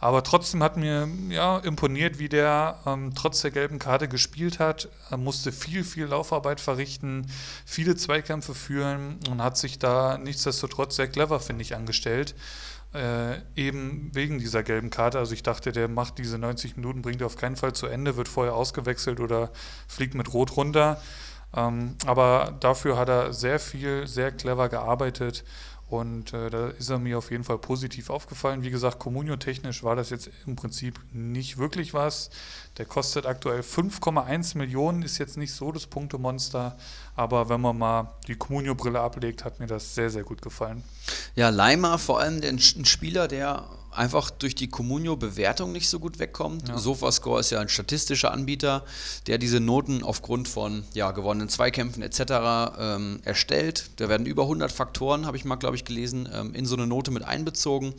Aber 0.02 0.24
trotzdem 0.24 0.64
hat 0.64 0.76
mir 0.76 1.08
ja, 1.28 1.58
imponiert, 1.58 2.18
wie 2.18 2.28
der 2.28 2.80
ähm, 2.86 3.14
trotz 3.14 3.42
der 3.42 3.52
gelben 3.52 3.78
Karte 3.78 4.08
gespielt 4.08 4.58
hat. 4.58 4.88
Er 5.10 5.16
musste 5.16 5.52
viel, 5.52 5.84
viel 5.84 6.06
Laufarbeit 6.06 6.60
verrichten, 6.60 7.30
viele 7.64 7.94
Zweikämpfe 7.94 8.52
führen 8.52 9.20
und 9.30 9.40
hat 9.40 9.56
sich 9.56 9.78
da 9.78 10.18
nichtsdestotrotz 10.18 10.96
sehr 10.96 11.06
clever, 11.06 11.38
finde 11.38 11.62
ich, 11.62 11.76
angestellt. 11.76 12.34
Äh, 12.94 13.38
eben 13.56 14.10
wegen 14.12 14.38
dieser 14.38 14.62
gelben 14.62 14.90
Karte. 14.90 15.18
Also 15.18 15.32
ich 15.32 15.42
dachte, 15.42 15.72
der 15.72 15.88
macht 15.88 16.18
diese 16.18 16.38
90 16.38 16.76
Minuten, 16.76 17.00
bringt 17.00 17.22
er 17.22 17.26
auf 17.26 17.36
keinen 17.36 17.56
Fall 17.56 17.72
zu 17.72 17.86
Ende, 17.86 18.16
wird 18.16 18.28
vorher 18.28 18.54
ausgewechselt 18.54 19.18
oder 19.18 19.50
fliegt 19.88 20.14
mit 20.14 20.34
Rot 20.34 20.56
runter. 20.58 21.00
Ähm, 21.56 21.96
aber 22.06 22.54
dafür 22.60 22.98
hat 22.98 23.08
er 23.08 23.32
sehr 23.32 23.58
viel, 23.58 24.06
sehr 24.06 24.30
clever 24.30 24.68
gearbeitet 24.68 25.42
und 25.92 26.32
äh, 26.32 26.48
da 26.48 26.68
ist 26.68 26.88
er 26.88 26.98
mir 26.98 27.18
auf 27.18 27.30
jeden 27.30 27.44
Fall 27.44 27.58
positiv 27.58 28.08
aufgefallen. 28.08 28.62
Wie 28.62 28.70
gesagt, 28.70 28.98
Communio-technisch 28.98 29.82
war 29.82 29.94
das 29.94 30.08
jetzt 30.08 30.30
im 30.46 30.56
Prinzip 30.56 30.98
nicht 31.12 31.58
wirklich 31.58 31.92
was. 31.92 32.30
Der 32.78 32.86
kostet 32.86 33.26
aktuell 33.26 33.60
5,1 33.60 34.56
Millionen, 34.56 35.02
ist 35.02 35.18
jetzt 35.18 35.36
nicht 35.36 35.52
so 35.52 35.70
das 35.70 35.86
Punktemonster, 35.86 36.78
aber 37.14 37.50
wenn 37.50 37.60
man 37.60 37.76
mal 37.76 38.14
die 38.26 38.36
Communio-Brille 38.36 38.98
ablegt, 38.98 39.44
hat 39.44 39.60
mir 39.60 39.66
das 39.66 39.94
sehr, 39.94 40.08
sehr 40.08 40.22
gut 40.22 40.40
gefallen. 40.40 40.82
Ja, 41.36 41.50
Leimer 41.50 41.98
vor 41.98 42.20
allem 42.20 42.40
ein 42.42 42.58
Spieler, 42.58 43.28
der 43.28 43.68
einfach 43.92 44.30
durch 44.30 44.54
die 44.54 44.68
Communio-Bewertung 44.68 45.72
nicht 45.72 45.88
so 45.88 45.98
gut 45.98 46.18
wegkommt. 46.18 46.68
Ja. 46.68 46.78
Sofascore 46.78 47.40
ist 47.40 47.50
ja 47.50 47.60
ein 47.60 47.68
statistischer 47.68 48.32
Anbieter, 48.32 48.84
der 49.26 49.38
diese 49.38 49.60
Noten 49.60 50.02
aufgrund 50.02 50.48
von 50.48 50.84
ja, 50.94 51.10
gewonnenen 51.12 51.48
Zweikämpfen 51.48 52.02
etc. 52.02 52.20
Ähm, 52.78 53.20
erstellt. 53.24 53.90
Da 53.96 54.08
werden 54.08 54.26
über 54.26 54.42
100 54.42 54.72
Faktoren, 54.72 55.26
habe 55.26 55.36
ich 55.36 55.44
mal, 55.44 55.56
glaube 55.56 55.76
ich, 55.76 55.84
gelesen, 55.84 56.28
ähm, 56.32 56.54
in 56.54 56.66
so 56.66 56.76
eine 56.76 56.86
Note 56.86 57.10
mit 57.10 57.22
einbezogen. 57.22 57.94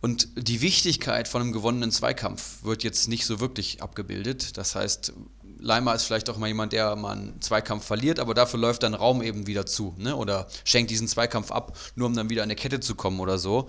Und 0.00 0.28
die 0.36 0.60
Wichtigkeit 0.60 1.26
von 1.26 1.42
einem 1.42 1.52
gewonnenen 1.52 1.90
Zweikampf 1.90 2.62
wird 2.62 2.84
jetzt 2.84 3.08
nicht 3.08 3.24
so 3.26 3.40
wirklich 3.40 3.82
abgebildet. 3.82 4.56
Das 4.56 4.74
heißt, 4.74 5.12
Leimer 5.58 5.94
ist 5.94 6.04
vielleicht 6.04 6.28
auch 6.30 6.36
mal 6.36 6.48
jemand, 6.48 6.72
der 6.72 6.96
mal 6.96 7.12
einen 7.12 7.40
Zweikampf 7.40 7.84
verliert, 7.84 8.18
aber 8.20 8.34
dafür 8.34 8.60
läuft 8.60 8.82
dann 8.82 8.94
Raum 8.94 9.22
eben 9.22 9.46
wieder 9.46 9.66
zu. 9.66 9.94
Ne? 9.98 10.16
Oder 10.16 10.46
schenkt 10.64 10.90
diesen 10.90 11.08
Zweikampf 11.08 11.50
ab, 11.50 11.76
nur 11.94 12.06
um 12.06 12.14
dann 12.14 12.30
wieder 12.30 12.42
an 12.42 12.48
der 12.48 12.56
Kette 12.56 12.80
zu 12.80 12.94
kommen 12.94 13.20
oder 13.20 13.38
so. 13.38 13.68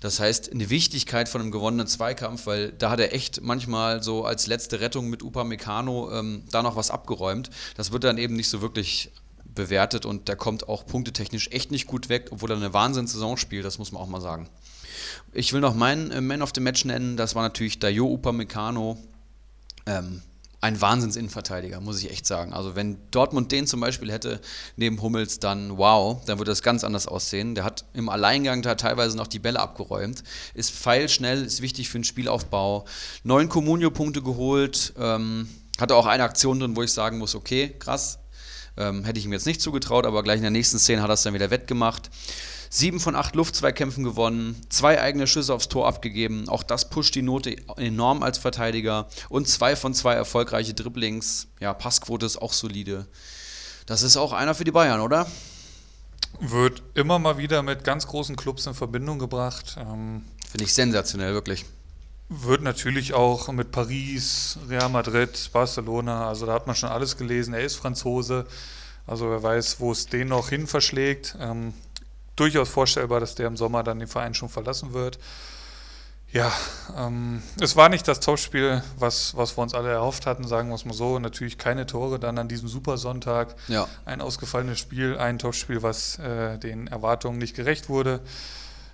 Das 0.00 0.20
heißt, 0.20 0.52
eine 0.52 0.70
Wichtigkeit 0.70 1.28
von 1.28 1.40
einem 1.40 1.50
gewonnenen 1.50 1.86
Zweikampf, 1.86 2.46
weil 2.46 2.72
da 2.72 2.90
hat 2.90 3.00
er 3.00 3.12
echt 3.12 3.40
manchmal 3.42 4.02
so 4.02 4.24
als 4.24 4.46
letzte 4.46 4.80
Rettung 4.80 5.10
mit 5.10 5.22
Upamecano 5.22 6.10
ähm, 6.12 6.44
da 6.50 6.62
noch 6.62 6.76
was 6.76 6.90
abgeräumt. 6.90 7.50
Das 7.76 7.92
wird 7.92 8.04
dann 8.04 8.18
eben 8.18 8.36
nicht 8.36 8.48
so 8.48 8.62
wirklich 8.62 9.10
bewertet 9.54 10.04
und 10.06 10.28
der 10.28 10.36
kommt 10.36 10.68
auch 10.68 10.86
punktetechnisch 10.86 11.48
echt 11.52 11.70
nicht 11.70 11.86
gut 11.86 12.08
weg, 12.08 12.28
obwohl 12.30 12.50
er 12.50 12.56
eine 12.56 12.72
Wahnsinnssaison 12.72 13.36
spielt, 13.36 13.64
das 13.64 13.78
muss 13.78 13.92
man 13.92 14.02
auch 14.02 14.08
mal 14.08 14.20
sagen. 14.20 14.48
Ich 15.32 15.52
will 15.52 15.60
noch 15.60 15.74
meinen 15.74 16.10
äh, 16.10 16.20
Man 16.20 16.42
of 16.42 16.52
the 16.54 16.60
Match 16.60 16.84
nennen, 16.84 17.16
das 17.16 17.34
war 17.34 17.42
natürlich 17.42 17.78
Dayo 17.78 18.06
Upamecano. 18.06 18.98
Ähm, 19.86 20.22
ein 20.64 20.80
Wahnsinns-Innenverteidiger, 20.80 21.78
muss 21.82 22.02
ich 22.02 22.10
echt 22.10 22.26
sagen. 22.26 22.54
Also 22.54 22.74
wenn 22.74 22.96
Dortmund 23.10 23.52
den 23.52 23.66
zum 23.66 23.80
Beispiel 23.80 24.10
hätte 24.10 24.40
neben 24.76 25.02
Hummels, 25.02 25.38
dann 25.38 25.76
wow, 25.76 26.24
dann 26.24 26.38
würde 26.38 26.52
das 26.52 26.62
ganz 26.62 26.84
anders 26.84 27.06
aussehen. 27.06 27.54
Der 27.54 27.64
hat 27.64 27.84
im 27.92 28.08
Alleingang 28.08 28.62
da 28.62 28.74
teilweise 28.74 29.14
noch 29.14 29.26
die 29.26 29.38
Bälle 29.38 29.60
abgeräumt, 29.60 30.24
ist 30.54 30.70
feilschnell, 30.70 31.44
ist 31.44 31.60
wichtig 31.60 31.90
für 31.90 31.98
den 31.98 32.04
Spielaufbau. 32.04 32.86
Neun 33.24 33.50
Comunio-Punkte 33.50 34.22
geholt, 34.22 34.94
ähm, 34.98 35.50
hatte 35.78 35.96
auch 35.96 36.06
eine 36.06 36.24
Aktion 36.24 36.58
drin, 36.58 36.76
wo 36.76 36.82
ich 36.82 36.94
sagen 36.94 37.18
muss, 37.18 37.34
okay, 37.34 37.74
krass, 37.78 38.20
ähm, 38.78 39.04
hätte 39.04 39.18
ich 39.18 39.26
ihm 39.26 39.34
jetzt 39.34 39.46
nicht 39.46 39.60
zugetraut, 39.60 40.06
aber 40.06 40.22
gleich 40.22 40.36
in 40.36 40.42
der 40.44 40.50
nächsten 40.50 40.78
Szene 40.78 41.02
hat 41.02 41.10
er 41.10 41.14
es 41.14 41.22
dann 41.22 41.34
wieder 41.34 41.50
wettgemacht. 41.50 42.08
Sieben 42.76 42.98
von 42.98 43.14
acht 43.14 43.36
Luftzweikämpfen 43.36 44.02
gewonnen, 44.02 44.60
zwei 44.68 45.00
eigene 45.00 45.28
Schüsse 45.28 45.54
aufs 45.54 45.68
Tor 45.68 45.86
abgegeben. 45.86 46.48
Auch 46.48 46.64
das 46.64 46.90
pusht 46.90 47.14
die 47.14 47.22
Note 47.22 47.54
enorm 47.76 48.24
als 48.24 48.38
Verteidiger. 48.38 49.06
Und 49.28 49.46
zwei 49.48 49.76
von 49.76 49.94
zwei 49.94 50.14
erfolgreiche 50.14 50.74
Dribblings. 50.74 51.46
Ja, 51.60 51.72
Passquote 51.72 52.26
ist 52.26 52.36
auch 52.36 52.52
solide. 52.52 53.06
Das 53.86 54.02
ist 54.02 54.16
auch 54.16 54.32
einer 54.32 54.56
für 54.56 54.64
die 54.64 54.72
Bayern, 54.72 55.02
oder? 55.02 55.28
Wird 56.40 56.82
immer 56.94 57.20
mal 57.20 57.38
wieder 57.38 57.62
mit 57.62 57.84
ganz 57.84 58.08
großen 58.08 58.34
Clubs 58.34 58.66
in 58.66 58.74
Verbindung 58.74 59.20
gebracht. 59.20 59.76
Ähm, 59.78 60.24
Finde 60.50 60.64
ich 60.64 60.74
sensationell, 60.74 61.32
wirklich. 61.32 61.64
Wird 62.28 62.62
natürlich 62.62 63.14
auch 63.14 63.52
mit 63.52 63.70
Paris, 63.70 64.58
Real 64.68 64.88
Madrid, 64.88 65.50
Barcelona, 65.52 66.26
also 66.26 66.44
da 66.44 66.54
hat 66.54 66.66
man 66.66 66.74
schon 66.74 66.88
alles 66.88 67.16
gelesen. 67.16 67.54
Er 67.54 67.62
ist 67.62 67.76
Franzose, 67.76 68.46
also 69.06 69.30
wer 69.30 69.44
weiß, 69.44 69.78
wo 69.78 69.92
es 69.92 70.06
den 70.06 70.26
noch 70.26 70.48
hin 70.48 70.66
verschlägt. 70.66 71.36
Ähm, 71.38 71.72
durchaus 72.36 72.68
vorstellbar, 72.68 73.20
dass 73.20 73.34
der 73.34 73.46
im 73.46 73.56
Sommer 73.56 73.82
dann 73.82 73.98
den 73.98 74.08
Verein 74.08 74.34
schon 74.34 74.48
verlassen 74.48 74.92
wird. 74.92 75.18
Ja, 76.34 76.52
ähm, 76.96 77.42
es 77.60 77.76
war 77.76 77.88
nicht 77.88 78.08
das 78.08 78.18
Topspiel, 78.18 78.82
was, 78.98 79.36
was 79.36 79.56
wir 79.56 79.62
uns 79.62 79.72
alle 79.72 79.90
erhofft 79.90 80.26
hatten, 80.26 80.48
sagen 80.48 80.68
wir 80.68 80.74
es 80.74 80.84
mal 80.84 80.92
so. 80.92 81.20
Natürlich 81.20 81.58
keine 81.58 81.86
Tore 81.86 82.18
dann 82.18 82.38
an 82.38 82.48
diesem 82.48 82.66
Supersonntag. 82.66 83.54
Ja. 83.68 83.86
Ein 84.04 84.20
ausgefallenes 84.20 84.80
Spiel, 84.80 85.16
ein 85.16 85.38
Topspiel, 85.38 85.84
was 85.84 86.18
äh, 86.18 86.58
den 86.58 86.88
Erwartungen 86.88 87.38
nicht 87.38 87.54
gerecht 87.54 87.88
wurde. 87.88 88.18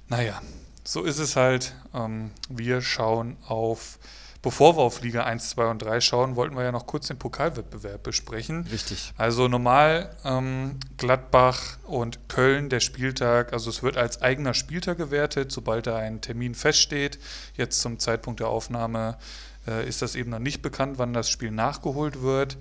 Naja, 0.09 0.43
so 0.85 1.03
ist 1.03 1.19
es 1.19 1.35
halt. 1.35 1.75
Ähm, 1.95 2.31
wir 2.51 2.83
schauen 2.83 3.39
auf 3.47 3.99
Bevor 4.43 4.77
wir 4.79 4.83
auf 4.83 5.03
Liga 5.03 5.25
1, 5.25 5.51
2 5.51 5.71
und 5.71 5.83
3 5.83 6.01
schauen, 6.01 6.35
wollten 6.35 6.57
wir 6.57 6.63
ja 6.63 6.73
noch 6.73 6.87
kurz 6.87 7.09
den 7.09 7.19
Pokalwettbewerb 7.19 8.03
besprechen. 8.03 8.67
Richtig. 8.73 9.13
Also 9.19 9.49
normal 9.49 10.17
ähm, 10.25 10.79
Gladbach 10.97 11.77
und 11.85 12.31
Köln, 12.31 12.71
der 12.71 12.81
Spieltag, 12.81 13.53
also 13.53 13.69
es 13.69 13.83
wird 13.83 13.99
als 13.99 14.23
eigener 14.23 14.55
Spieltag 14.55 14.97
gewertet, 14.97 15.53
sobald 15.53 15.87
da 15.87 15.97
ein 15.97 16.23
Termin 16.23 16.55
feststeht. 16.55 17.19
Jetzt 17.55 17.83
zum 17.83 17.99
Zeitpunkt 17.99 18.41
der 18.41 18.49
Aufnahme 18.49 19.19
äh, 19.67 19.87
ist 19.87 20.01
das 20.01 20.15
eben 20.15 20.31
noch 20.31 20.39
nicht 20.39 20.63
bekannt, 20.63 20.97
wann 20.97 21.13
das 21.13 21.29
Spiel 21.29 21.51
nachgeholt 21.51 22.23
wird. 22.23 22.57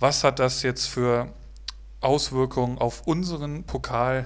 Was 0.00 0.24
hat 0.24 0.38
das 0.38 0.62
jetzt 0.62 0.86
für 0.86 1.28
Auswirkungen 2.00 2.78
auf 2.78 3.06
unseren 3.06 3.64
Pokal? 3.64 4.24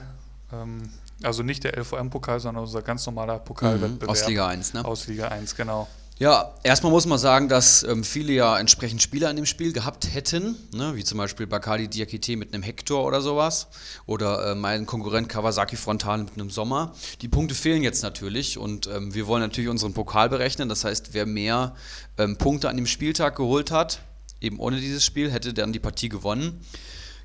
Ähm, 0.52 0.90
also 1.24 1.42
nicht 1.42 1.64
der 1.64 1.76
LVM-Pokal, 1.76 2.38
sondern 2.38 2.62
unser 2.62 2.82
ganz 2.82 3.04
normaler 3.06 3.40
Pokalwettbewerb. 3.40 4.02
Mhm, 4.02 4.08
aus 4.08 4.28
Liga 4.28 4.46
1, 4.46 4.74
ne? 4.74 4.84
Aus 4.84 5.06
Liga 5.08 5.28
1, 5.28 5.56
genau. 5.56 5.88
Ja, 6.18 6.54
erstmal 6.62 6.92
muss 6.92 7.06
man 7.06 7.18
sagen, 7.18 7.48
dass 7.48 7.82
ähm, 7.82 8.04
viele 8.04 8.32
ja 8.32 8.58
entsprechend 8.58 9.02
Spieler 9.02 9.30
in 9.30 9.36
dem 9.36 9.46
Spiel 9.46 9.72
gehabt 9.72 10.14
hätten, 10.14 10.56
ne, 10.72 10.94
wie 10.94 11.02
zum 11.02 11.18
Beispiel 11.18 11.46
Bakali 11.46 11.88
Diakite 11.88 12.36
mit 12.36 12.54
einem 12.54 12.62
Hector 12.62 13.04
oder 13.04 13.20
sowas 13.20 13.68
oder 14.06 14.52
äh, 14.52 14.54
mein 14.54 14.86
Konkurrent 14.86 15.28
Kawasaki 15.28 15.74
Frontal 15.76 16.18
mit 16.18 16.34
einem 16.34 16.50
Sommer. 16.50 16.94
Die 17.22 17.28
Punkte 17.28 17.54
fehlen 17.54 17.82
jetzt 17.82 18.02
natürlich 18.02 18.58
und 18.58 18.86
ähm, 18.86 19.14
wir 19.14 19.26
wollen 19.26 19.42
natürlich 19.42 19.70
unseren 19.70 19.94
Pokal 19.94 20.28
berechnen. 20.28 20.68
Das 20.68 20.84
heißt, 20.84 21.12
wer 21.12 21.26
mehr 21.26 21.74
ähm, 22.18 22.36
Punkte 22.36 22.68
an 22.68 22.76
dem 22.76 22.86
Spieltag 22.86 23.36
geholt 23.36 23.70
hat, 23.70 24.00
eben 24.40 24.60
ohne 24.60 24.80
dieses 24.80 25.04
Spiel, 25.04 25.30
hätte 25.32 25.54
dann 25.54 25.72
die 25.72 25.80
Partie 25.80 26.08
gewonnen. 26.08 26.60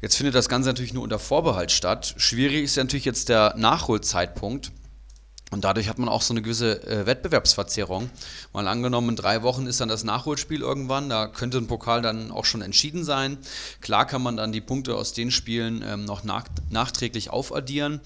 Jetzt 0.02 0.16
findet 0.16 0.34
das 0.34 0.48
Ganze 0.48 0.70
natürlich 0.70 0.94
nur 0.94 1.04
unter 1.04 1.20
Vorbehalt 1.20 1.72
statt. 1.72 2.16
Schwierig 2.18 2.64
ist 2.64 2.78
ja 2.78 2.84
natürlich 2.84 3.06
jetzt 3.06 3.30
der 3.30 3.54
Nachholzeitpunkt. 3.58 4.72
Und 5.52 5.64
dadurch 5.64 5.88
hat 5.88 5.98
man 5.98 6.10
auch 6.10 6.22
so 6.22 6.34
eine 6.34 6.42
gewisse 6.42 6.86
äh, 6.86 7.06
Wettbewerbsverzerrung. 7.06 8.10
Mal 8.52 8.68
angenommen, 8.68 9.10
in 9.10 9.16
drei 9.16 9.44
Wochen 9.44 9.66
ist 9.66 9.80
dann 9.80 9.88
das 9.88 10.04
Nachholspiel 10.04 10.60
irgendwann, 10.60 11.10
da 11.10 11.28
könnte 11.28 11.58
ein 11.58 11.68
Pokal 11.68 12.02
dann 12.02 12.32
auch 12.32 12.44
schon 12.44 12.62
entschieden 12.62 13.06
sein. 13.06 13.38
Klar 13.80 14.06
kann 14.06 14.22
man 14.22 14.36
dann 14.36 14.52
die 14.52 14.60
Punkte 14.60 14.96
aus 14.96 15.14
den 15.14 15.32
Spielen 15.32 15.84
ähm, 15.88 16.04
noch 16.04 16.26
nach, 16.26 16.46
nachträglich 16.70 17.30
aufaddieren. 17.30 18.02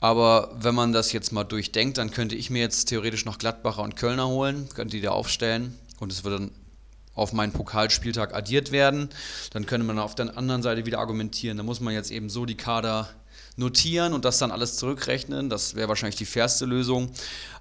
Aber 0.00 0.56
wenn 0.58 0.74
man 0.74 0.92
das 0.92 1.12
jetzt 1.12 1.32
mal 1.32 1.44
durchdenkt, 1.44 1.98
dann 1.98 2.10
könnte 2.10 2.36
ich 2.36 2.50
mir 2.50 2.60
jetzt 2.60 2.86
theoretisch 2.86 3.24
noch 3.24 3.38
Gladbacher 3.38 3.82
und 3.82 3.96
Kölner 3.96 4.28
holen, 4.28 4.68
könnte 4.74 4.96
die 4.96 5.02
da 5.02 5.10
aufstellen 5.10 5.76
und 5.98 6.12
es 6.12 6.24
würde 6.24 6.38
dann 6.38 6.50
auf 7.14 7.32
meinen 7.32 7.52
Pokalspieltag 7.52 8.32
addiert 8.32 8.70
werden. 8.70 9.08
Dann 9.50 9.66
könnte 9.66 9.84
man 9.84 9.98
auf 9.98 10.14
der 10.14 10.38
anderen 10.38 10.62
Seite 10.62 10.86
wieder 10.86 11.00
argumentieren, 11.00 11.56
da 11.56 11.64
muss 11.64 11.80
man 11.80 11.92
jetzt 11.92 12.12
eben 12.12 12.30
so 12.30 12.46
die 12.46 12.56
Kader 12.56 13.08
notieren 13.58 14.12
und 14.12 14.24
das 14.24 14.38
dann 14.38 14.50
alles 14.50 14.76
zurückrechnen. 14.76 15.50
Das 15.50 15.74
wäre 15.74 15.88
wahrscheinlich 15.88 16.16
die 16.16 16.26
fairste 16.26 16.64
Lösung. 16.64 17.10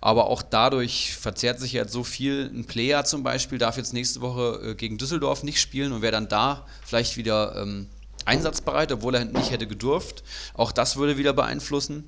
Aber 0.02 0.28
auch 0.28 0.42
dadurch 0.42 1.16
verzerrt 1.16 1.60
sich 1.60 1.74
jetzt 1.74 1.92
so 1.92 2.04
viel. 2.04 2.52
Ein 2.54 2.66
Player 2.66 3.06
zum 3.06 3.24
Beispiel 3.24 3.58
darf 3.58 3.78
jetzt 3.78 3.94
nächste 3.94 4.22
Woche 4.22 4.62
äh, 4.64 4.76
gegen 4.76 4.98
Düsseldorf 4.98 5.44
nicht 5.44 5.60
spielen 5.60 5.92
und 5.92 6.02
wäre 6.02 6.12
dann 6.12 6.28
da 6.28 6.66
vielleicht 6.86 7.18
wieder 7.18 7.56
ähm, 7.56 7.88
einsatzbereit, 8.26 8.92
obwohl 8.92 9.16
er 9.16 9.26
nicht 9.26 9.52
hätte 9.52 9.68
gedurft. 9.68 10.24
Auch 10.54 10.72
das 10.72 10.98
würde 10.98 11.18
wieder 11.18 11.34
beeinflussen. 11.34 12.08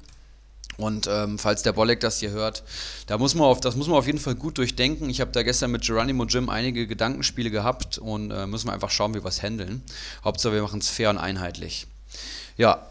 Und 0.78 1.08
ähm, 1.08 1.38
falls 1.38 1.62
der 1.62 1.74
Bolek 1.74 2.00
das 2.00 2.20
hier 2.20 2.30
hört, 2.32 2.64
da 3.08 3.18
muss 3.18 3.36
man 3.36 3.46
auf, 3.48 3.60
das 3.60 3.76
muss 3.76 3.88
man 3.88 3.98
auf 3.98 4.06
jeden 4.06 4.20
Fall 4.20 4.36
gut 4.36 4.58
durchdenken. 4.58 5.10
Ich 5.10 5.20
habe 5.20 5.32
da 5.32 5.44
gestern 5.44 5.72
mit 5.72 5.82
Geronimo 5.82 6.24
Jim 6.24 6.48
einige 6.48 6.88
Gedankenspiele 6.88 7.52
gehabt 7.52 7.98
und 7.98 8.32
äh, 8.32 8.48
müssen 8.48 8.68
wir 8.68 8.74
einfach 8.74 8.90
schauen, 8.90 9.14
wie 9.14 9.22
wir 9.22 9.28
es 9.28 9.44
handeln. 9.44 9.84
Hauptsache, 10.24 10.54
wir 10.54 10.62
machen 10.62 10.80
es 10.80 10.90
fair 10.90 11.10
und 11.10 11.18
einheitlich. 11.18 11.88
Ja, 12.56 12.89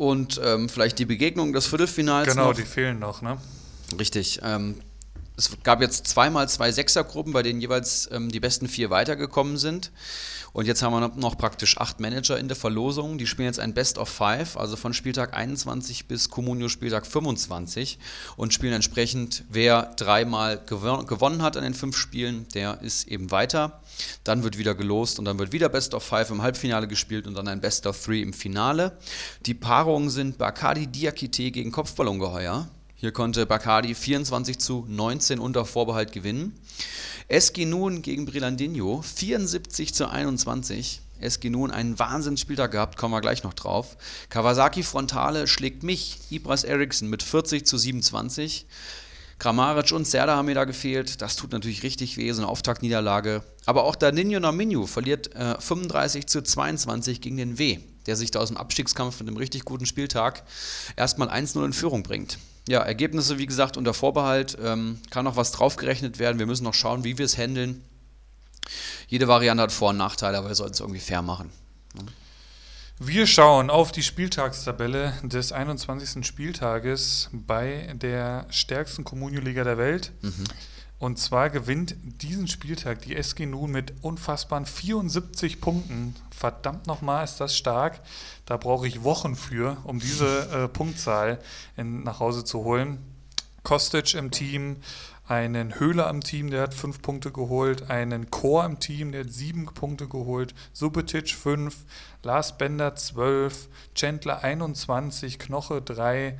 und 0.00 0.40
ähm, 0.42 0.70
vielleicht 0.70 0.98
die 0.98 1.04
Begegnung 1.04 1.52
des 1.52 1.66
Viertelfinals. 1.66 2.26
Genau, 2.26 2.48
noch. 2.48 2.56
die 2.56 2.62
fehlen 2.62 2.98
noch, 2.98 3.20
ne? 3.20 3.36
Richtig. 3.98 4.40
Ähm, 4.42 4.76
es 5.36 5.58
gab 5.62 5.82
jetzt 5.82 6.06
zweimal 6.06 6.48
zwei 6.48 6.72
Sechsergruppen, 6.72 7.34
bei 7.34 7.42
denen 7.42 7.60
jeweils 7.60 8.08
ähm, 8.10 8.30
die 8.30 8.40
besten 8.40 8.66
vier 8.66 8.88
weitergekommen 8.88 9.58
sind. 9.58 9.92
Und 10.52 10.66
jetzt 10.66 10.82
haben 10.82 10.92
wir 10.92 11.08
noch 11.08 11.38
praktisch 11.38 11.78
acht 11.78 12.00
Manager 12.00 12.38
in 12.38 12.48
der 12.48 12.56
Verlosung. 12.56 13.18
Die 13.18 13.26
spielen 13.26 13.46
jetzt 13.46 13.60
ein 13.60 13.74
Best 13.74 13.98
of 13.98 14.08
Five, 14.08 14.56
also 14.56 14.76
von 14.76 14.94
Spieltag 14.94 15.34
21 15.34 16.06
bis 16.06 16.28
Comunio 16.28 16.68
Spieltag 16.68 17.06
25 17.06 17.98
und 18.36 18.52
spielen 18.52 18.72
entsprechend, 18.72 19.44
wer 19.48 19.94
dreimal 19.96 20.60
gewon 20.64 21.06
gewonnen 21.06 21.42
hat 21.42 21.56
an 21.56 21.62
den 21.62 21.74
fünf 21.74 21.96
Spielen, 21.96 22.46
der 22.54 22.80
ist 22.82 23.08
eben 23.08 23.30
weiter. 23.30 23.80
Dann 24.24 24.42
wird 24.42 24.58
wieder 24.58 24.74
gelost 24.74 25.18
und 25.18 25.24
dann 25.24 25.38
wird 25.38 25.52
wieder 25.52 25.68
Best 25.68 25.94
of 25.94 26.02
Five 26.02 26.30
im 26.30 26.42
Halbfinale 26.42 26.88
gespielt 26.88 27.26
und 27.26 27.34
dann 27.34 27.48
ein 27.48 27.60
Best 27.60 27.86
of 27.86 28.02
Three 28.02 28.22
im 28.22 28.32
Finale. 28.32 28.98
Die 29.46 29.54
Paarungen 29.54 30.10
sind 30.10 30.38
Bakadi 30.38 30.86
Diakite 30.86 31.50
gegen 31.50 31.72
Kopfballongeheuer. 31.72 32.68
Hier 33.00 33.12
konnte 33.12 33.46
Bacardi 33.46 33.94
24 33.94 34.58
zu 34.58 34.84
19 34.86 35.38
unter 35.38 35.64
Vorbehalt 35.64 36.12
gewinnen. 36.12 36.52
SG 37.28 37.64
Nun 37.64 38.02
gegen 38.02 38.26
Brillandinho 38.26 39.00
74 39.00 39.94
zu 39.94 40.10
21. 40.10 41.00
SG 41.18 41.48
Nun 41.48 41.70
einen 41.70 41.98
Wahnsinnsspieltag 41.98 42.72
gehabt, 42.72 42.98
kommen 42.98 43.14
wir 43.14 43.22
gleich 43.22 43.42
noch 43.42 43.54
drauf. 43.54 43.96
Kawasaki 44.28 44.82
Frontale 44.82 45.46
schlägt 45.46 45.82
mich, 45.82 46.18
Ibras 46.28 46.62
Eriksson, 46.62 47.08
mit 47.08 47.22
40 47.22 47.66
zu 47.66 47.78
27. 47.78 48.66
Kramaric 49.38 49.92
und 49.92 50.06
Serda 50.06 50.36
haben 50.36 50.44
mir 50.44 50.54
da 50.54 50.64
gefehlt. 50.64 51.22
Das 51.22 51.36
tut 51.36 51.52
natürlich 51.52 51.82
richtig 51.82 52.18
weh, 52.18 52.30
so 52.32 52.42
eine 52.42 52.50
Auftaktniederlage. 52.50 53.42
Aber 53.64 53.84
auch 53.84 53.96
der 53.96 54.12
Ninjo 54.12 54.40
Naminyu 54.40 54.86
verliert 54.86 55.34
äh, 55.34 55.58
35 55.58 56.26
zu 56.26 56.42
22 56.42 57.22
gegen 57.22 57.38
den 57.38 57.58
W, 57.58 57.78
der 58.04 58.16
sich 58.16 58.30
da 58.30 58.40
aus 58.40 58.48
dem 58.48 58.58
Abstiegskampf 58.58 59.20
mit 59.20 59.28
einem 59.28 59.38
richtig 59.38 59.64
guten 59.64 59.86
Spieltag 59.86 60.42
erstmal 60.96 61.30
1-0 61.30 61.64
in 61.64 61.72
Führung 61.72 62.02
bringt. 62.02 62.36
Ja, 62.68 62.80
Ergebnisse, 62.80 63.38
wie 63.38 63.46
gesagt, 63.46 63.76
unter 63.76 63.94
Vorbehalt. 63.94 64.56
Ähm, 64.62 65.00
kann 65.10 65.24
noch 65.24 65.36
was 65.36 65.52
draufgerechnet 65.52 66.18
werden. 66.18 66.38
Wir 66.38 66.46
müssen 66.46 66.64
noch 66.64 66.74
schauen, 66.74 67.04
wie 67.04 67.18
wir 67.18 67.24
es 67.24 67.36
handeln. 67.36 67.84
Jede 69.08 69.28
Variante 69.28 69.62
hat 69.62 69.72
Vor- 69.72 69.90
und 69.90 69.96
Nachteile, 69.96 70.38
aber 70.38 70.48
wir 70.48 70.54
sollten 70.54 70.74
es 70.74 70.80
irgendwie 70.80 71.00
fair 71.00 71.22
machen. 71.22 71.50
Wir 73.02 73.26
schauen 73.26 73.70
auf 73.70 73.92
die 73.92 74.02
Spieltagstabelle 74.02 75.14
des 75.22 75.52
21. 75.52 76.24
Spieltages 76.26 77.30
bei 77.32 77.92
der 77.94 78.46
stärksten 78.50 79.04
Kommunio-Liga 79.04 79.64
der 79.64 79.78
Welt. 79.78 80.12
Mhm. 80.20 80.44
Und 81.00 81.18
zwar 81.18 81.48
gewinnt 81.48 81.96
diesen 82.20 82.46
Spieltag 82.46 83.00
die 83.00 83.16
SG 83.16 83.46
nun 83.46 83.70
mit 83.70 83.94
unfassbaren 84.02 84.66
74 84.66 85.62
Punkten. 85.62 86.14
Verdammt 86.30 86.86
nochmal, 86.86 87.24
ist 87.24 87.40
das 87.40 87.56
stark. 87.56 88.02
Da 88.44 88.58
brauche 88.58 88.86
ich 88.86 89.02
Wochen 89.02 89.34
für, 89.34 89.78
um 89.84 89.98
diese 89.98 90.50
äh, 90.50 90.68
Punktzahl 90.68 91.40
in, 91.78 92.02
nach 92.02 92.20
Hause 92.20 92.44
zu 92.44 92.64
holen. 92.64 92.98
Kostic 93.62 94.12
im 94.12 94.30
Team, 94.30 94.76
einen 95.26 95.80
Höhler 95.80 96.10
im 96.10 96.20
Team, 96.20 96.50
der 96.50 96.62
hat 96.62 96.74
fünf 96.74 97.00
Punkte 97.00 97.32
geholt, 97.32 97.88
einen 97.88 98.30
Chor 98.30 98.66
im 98.66 98.78
Team, 98.78 99.12
der 99.12 99.24
hat 99.24 99.32
sieben 99.32 99.64
Punkte 99.66 100.06
geholt, 100.06 100.54
Subotic 100.74 101.30
fünf, 101.30 101.76
Lars 102.22 102.58
Bender 102.58 102.94
zwölf, 102.94 103.68
Chandler 103.94 104.44
21, 104.44 105.38
Knoche 105.38 105.80
drei. 105.80 106.36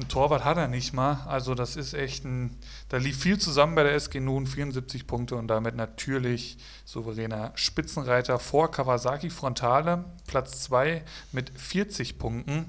Ein 0.00 0.06
Torwart 0.06 0.44
hat 0.44 0.56
er 0.56 0.68
nicht 0.68 0.92
mal. 0.92 1.24
Also 1.26 1.56
das 1.56 1.74
ist 1.74 1.92
echt 1.92 2.24
ein, 2.24 2.56
da 2.88 2.98
lief 2.98 3.20
viel 3.20 3.38
zusammen 3.38 3.74
bei 3.74 3.82
der 3.82 3.94
SG 3.94 4.20
Nun, 4.20 4.46
74 4.46 5.08
Punkte 5.08 5.34
und 5.34 5.48
damit 5.48 5.74
natürlich 5.74 6.56
souveräner 6.84 7.50
Spitzenreiter 7.56 8.38
vor 8.38 8.70
Kawasaki 8.70 9.28
Frontale, 9.28 10.04
Platz 10.28 10.62
2 10.62 11.02
mit 11.32 11.50
40 11.50 12.16
Punkten. 12.16 12.66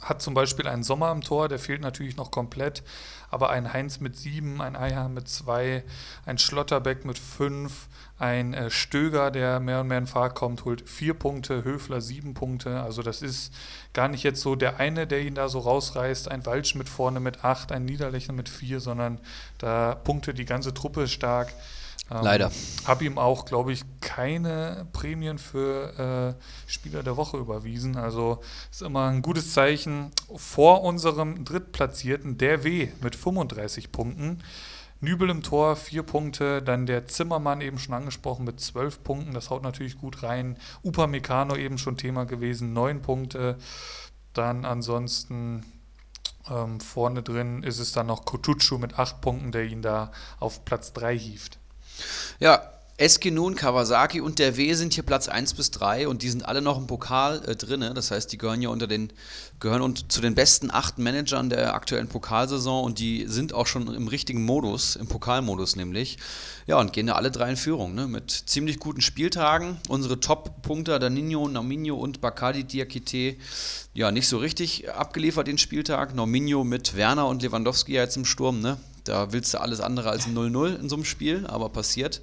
Hat 0.00 0.22
zum 0.22 0.32
Beispiel 0.32 0.66
einen 0.66 0.84
Sommer 0.84 1.12
im 1.12 1.20
Tor, 1.20 1.48
der 1.48 1.58
fehlt 1.58 1.82
natürlich 1.82 2.16
noch 2.16 2.30
komplett, 2.30 2.82
aber 3.30 3.50
ein 3.50 3.74
Heinz 3.74 4.00
mit 4.00 4.16
7, 4.16 4.62
ein 4.62 4.74
Eihahn 4.74 5.12
mit 5.12 5.28
2, 5.28 5.84
ein 6.24 6.38
Schlotterbeck 6.38 7.04
mit 7.04 7.18
5, 7.18 7.88
ein 8.18 8.52
äh, 8.52 8.70
Stöger, 8.70 9.30
der 9.30 9.60
mehr 9.60 9.80
und 9.80 9.88
mehr 9.88 9.98
in 9.98 10.06
Fahrt 10.06 10.34
kommt, 10.34 10.64
holt 10.64 10.88
vier 10.88 11.14
Punkte, 11.14 11.64
Höfler 11.64 12.00
sieben 12.00 12.34
Punkte. 12.34 12.80
Also 12.80 13.02
das 13.02 13.22
ist 13.22 13.54
gar 13.92 14.08
nicht 14.08 14.24
jetzt 14.24 14.40
so 14.40 14.56
der 14.56 14.80
eine, 14.80 15.06
der 15.06 15.20
ihn 15.20 15.34
da 15.34 15.48
so 15.48 15.60
rausreißt, 15.60 16.30
ein 16.30 16.44
Walsch 16.44 16.74
mit 16.74 16.88
vorne 16.88 17.20
mit 17.20 17.44
acht, 17.44 17.70
ein 17.70 17.84
Niederlechner 17.84 18.34
mit 18.34 18.48
vier, 18.48 18.80
sondern 18.80 19.20
da 19.58 19.94
punkte 19.94 20.34
die 20.34 20.44
ganze 20.44 20.74
Truppe 20.74 21.06
stark. 21.06 21.54
Ähm, 22.10 22.22
Leider. 22.22 22.50
Habe 22.86 23.04
ihm 23.04 23.18
auch, 23.18 23.44
glaube 23.44 23.72
ich, 23.72 23.82
keine 24.00 24.86
Prämien 24.92 25.38
für 25.38 26.36
äh, 26.36 26.70
Spieler 26.70 27.02
der 27.02 27.16
Woche 27.16 27.36
überwiesen. 27.36 27.96
Also 27.96 28.40
ist 28.70 28.82
immer 28.82 29.08
ein 29.08 29.22
gutes 29.22 29.52
Zeichen 29.52 30.10
vor 30.34 30.82
unserem 30.82 31.44
Drittplatzierten, 31.44 32.38
der 32.38 32.64
W 32.64 32.88
mit 33.00 33.14
35 33.14 33.92
Punkten. 33.92 34.42
Nübel 35.00 35.30
im 35.30 35.42
Tor, 35.42 35.76
vier 35.76 36.02
Punkte. 36.02 36.62
Dann 36.62 36.86
der 36.86 37.06
Zimmermann 37.06 37.60
eben 37.60 37.78
schon 37.78 37.94
angesprochen 37.94 38.44
mit 38.44 38.60
zwölf 38.60 39.02
Punkten. 39.04 39.34
Das 39.34 39.50
haut 39.50 39.62
natürlich 39.62 39.98
gut 39.98 40.22
rein. 40.22 40.58
Upamecano 40.82 41.56
eben 41.56 41.78
schon 41.78 41.96
Thema 41.96 42.24
gewesen, 42.24 42.72
neun 42.72 43.02
Punkte. 43.02 43.58
Dann 44.32 44.64
ansonsten 44.64 45.64
ähm, 46.50 46.80
vorne 46.80 47.22
drin 47.22 47.62
ist 47.62 47.78
es 47.78 47.92
dann 47.92 48.06
noch 48.06 48.24
Kotucu 48.24 48.78
mit 48.78 48.98
acht 48.98 49.20
Punkten, 49.20 49.52
der 49.52 49.64
ihn 49.64 49.82
da 49.82 50.12
auf 50.40 50.64
Platz 50.64 50.92
drei 50.92 51.16
hieft. 51.16 51.58
Ja, 52.38 52.62
Eskinun, 53.00 53.54
Kawasaki 53.54 54.20
und 54.20 54.40
der 54.40 54.56
W 54.56 54.74
sind 54.74 54.92
hier 54.92 55.04
Platz 55.04 55.28
1 55.28 55.54
bis 55.54 55.70
3 55.70 56.08
und 56.08 56.22
die 56.22 56.30
sind 56.30 56.44
alle 56.44 56.60
noch 56.60 56.76
im 56.76 56.88
Pokal 56.88 57.40
äh, 57.46 57.54
drin. 57.54 57.88
Das 57.94 58.10
heißt, 58.10 58.32
die 58.32 58.38
gehören 58.38 58.60
ja 58.60 58.70
unter 58.70 58.88
den, 58.88 59.12
gehören 59.60 59.82
und 59.82 60.10
zu 60.10 60.20
den 60.20 60.34
besten 60.34 60.72
acht 60.72 60.98
Managern 60.98 61.48
der 61.48 61.74
aktuellen 61.74 62.08
Pokalsaison 62.08 62.82
und 62.82 62.98
die 62.98 63.26
sind 63.28 63.54
auch 63.54 63.68
schon 63.68 63.94
im 63.94 64.08
richtigen 64.08 64.44
Modus, 64.44 64.96
im 64.96 65.06
Pokalmodus 65.06 65.76
nämlich. 65.76 66.18
Ja, 66.66 66.80
und 66.80 66.92
gehen 66.92 67.06
da 67.06 67.12
alle 67.12 67.30
drei 67.30 67.50
in 67.50 67.56
Führung, 67.56 67.94
ne? 67.94 68.08
Mit 68.08 68.32
ziemlich 68.32 68.80
guten 68.80 69.00
Spieltagen. 69.00 69.76
Unsere 69.86 70.18
Top-Punkter, 70.18 70.98
Danino, 70.98 71.46
Naminho 71.46 71.94
und 71.94 72.20
Bacardi 72.20 72.64
Diakite, 72.64 73.36
ja, 73.94 74.10
nicht 74.10 74.26
so 74.26 74.38
richtig 74.38 74.90
abgeliefert 74.90 75.46
den 75.46 75.58
Spieltag. 75.58 76.16
Naminho 76.16 76.64
mit 76.64 76.96
Werner 76.96 77.28
und 77.28 77.42
Lewandowski 77.42 77.92
jetzt 77.92 78.16
im 78.16 78.24
Sturm, 78.24 78.58
ne? 78.58 78.76
Da 79.04 79.32
willst 79.32 79.54
du 79.54 79.60
alles 79.60 79.78
andere 79.78 80.10
als 80.10 80.26
0-0 80.26 80.80
in 80.80 80.88
so 80.88 80.96
einem 80.96 81.04
Spiel, 81.04 81.46
aber 81.46 81.68
passiert. 81.68 82.22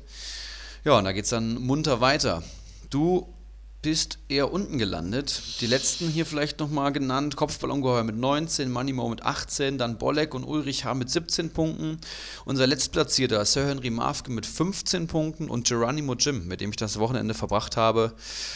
Ja, 0.86 1.00
und 1.00 1.06
da 1.06 1.14
geht 1.14 1.24
es 1.24 1.32
dann 1.32 1.56
munter 1.56 2.00
weiter. 2.00 2.44
Du 2.92 3.34
bist 3.82 4.20
eher 4.30 4.54
unten 4.54 4.78
gelandet. 4.78 5.42
Die 5.60 5.66
letzten 5.66 6.10
hier 6.10 6.28
vielleicht 6.28 6.60
nochmal 6.60 6.92
genannt: 6.94 7.36
Kopfballongeheuer 7.36 8.04
mit 8.04 8.16
19, 8.16 8.72
Manimo 8.72 9.10
mit 9.10 9.24
18, 9.24 9.80
dann 9.80 9.98
Bolek 9.98 10.36
und 10.36 10.44
Ulrich 10.44 10.86
haben 10.86 11.00
mit 11.00 11.10
17 11.10 11.50
Punkten. 11.50 11.98
Unser 12.46 12.68
letztplatzierter 12.68 13.44
Sir 13.46 13.66
Henry 13.66 13.90
Mafke 13.90 14.32
mit 14.32 14.46
15 14.46 15.08
Punkten 15.08 15.50
und 15.50 15.68
Geronimo 15.68 16.14
Jim, 16.14 16.48
mit 16.48 16.62
dem 16.62 16.70
ich 16.70 16.76
das 16.76 17.00
Wochenende 17.00 17.34
verbracht 17.34 17.78
habe, 17.78 18.14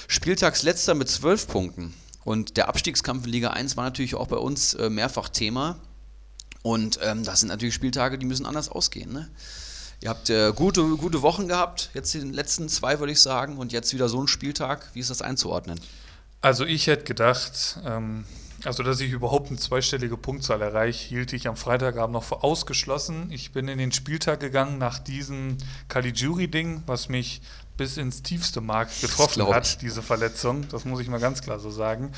Spieltagsletzter 0.08 0.94
mit 0.94 1.10
12 1.10 1.48
Punkten. 1.48 1.96
Und 2.26 2.58
der 2.58 2.70
Abstiegskampf 2.70 3.26
in 3.26 3.32
Liga 3.32 3.50
1 3.50 3.76
war 3.76 3.86
natürlich 3.86 4.14
auch 4.14 4.28
bei 4.28 4.38
uns 4.38 4.76
äh, 4.76 4.92
mehrfach 4.92 5.30
Thema. 5.30 5.80
Und 6.62 7.00
ähm, 7.02 7.24
das 7.24 7.40
sind 7.40 7.50
natürlich 7.50 7.74
Spieltage, 7.74 8.20
die 8.20 8.28
müssen 8.28 8.46
anders 8.46 8.70
ausgehen. 8.70 9.14
Ne? 9.14 9.30
Ihr 10.02 10.10
habt 10.10 10.30
äh, 10.30 10.54
gute, 10.54 10.82
gute 10.96 11.22
Wochen 11.22 11.48
gehabt, 11.48 11.90
jetzt 11.94 12.14
die 12.14 12.20
letzten 12.20 12.70
zwei, 12.70 13.00
würde 13.00 13.12
ich 13.12 13.22
sagen, 13.22 13.58
und 13.58 13.74
jetzt 13.74 13.94
wieder 13.94 14.08
so 14.08 14.22
ein 14.22 14.28
Spieltag. 14.28 14.90
Wie 14.94 15.00
ist 15.00 15.10
das 15.10 15.22
einzuordnen? 15.22 15.80
Also 16.42 16.66
ich 16.66 16.88
hätte 16.88 17.04
gedacht, 17.04 17.80
ähm, 17.86 18.24
also 18.64 18.82
dass 18.84 19.02
ich 19.02 19.12
überhaupt 19.12 19.50
eine 19.50 19.58
zweistellige 19.58 20.16
Punktzahl 20.16 20.62
erreiche, 20.62 21.10
hielt 21.10 21.34
ich 21.34 21.48
am 21.48 21.58
Freitagabend 21.58 22.14
noch 22.14 22.24
für 22.24 22.44
ausgeschlossen. 22.44 23.30
Ich 23.30 23.52
bin 23.52 23.68
in 23.68 23.78
den 23.78 23.92
Spieltag 23.92 24.40
gegangen 24.40 24.78
nach 24.78 25.00
diesem 25.00 25.58
Caligiuri-Ding, 25.90 26.84
was 26.86 27.10
mich 27.10 27.42
bis 27.76 27.98
ins 27.98 28.24
tiefste 28.24 28.62
Mark 28.62 28.90
getroffen 29.02 29.48
hat, 29.48 29.82
diese 29.82 30.02
Verletzung. 30.02 30.68
Das 30.70 30.86
muss 30.86 31.02
ich 31.02 31.10
mal 31.10 31.20
ganz 31.20 31.42
klar 31.42 31.60
so 31.60 31.72
sagen. 31.72 32.12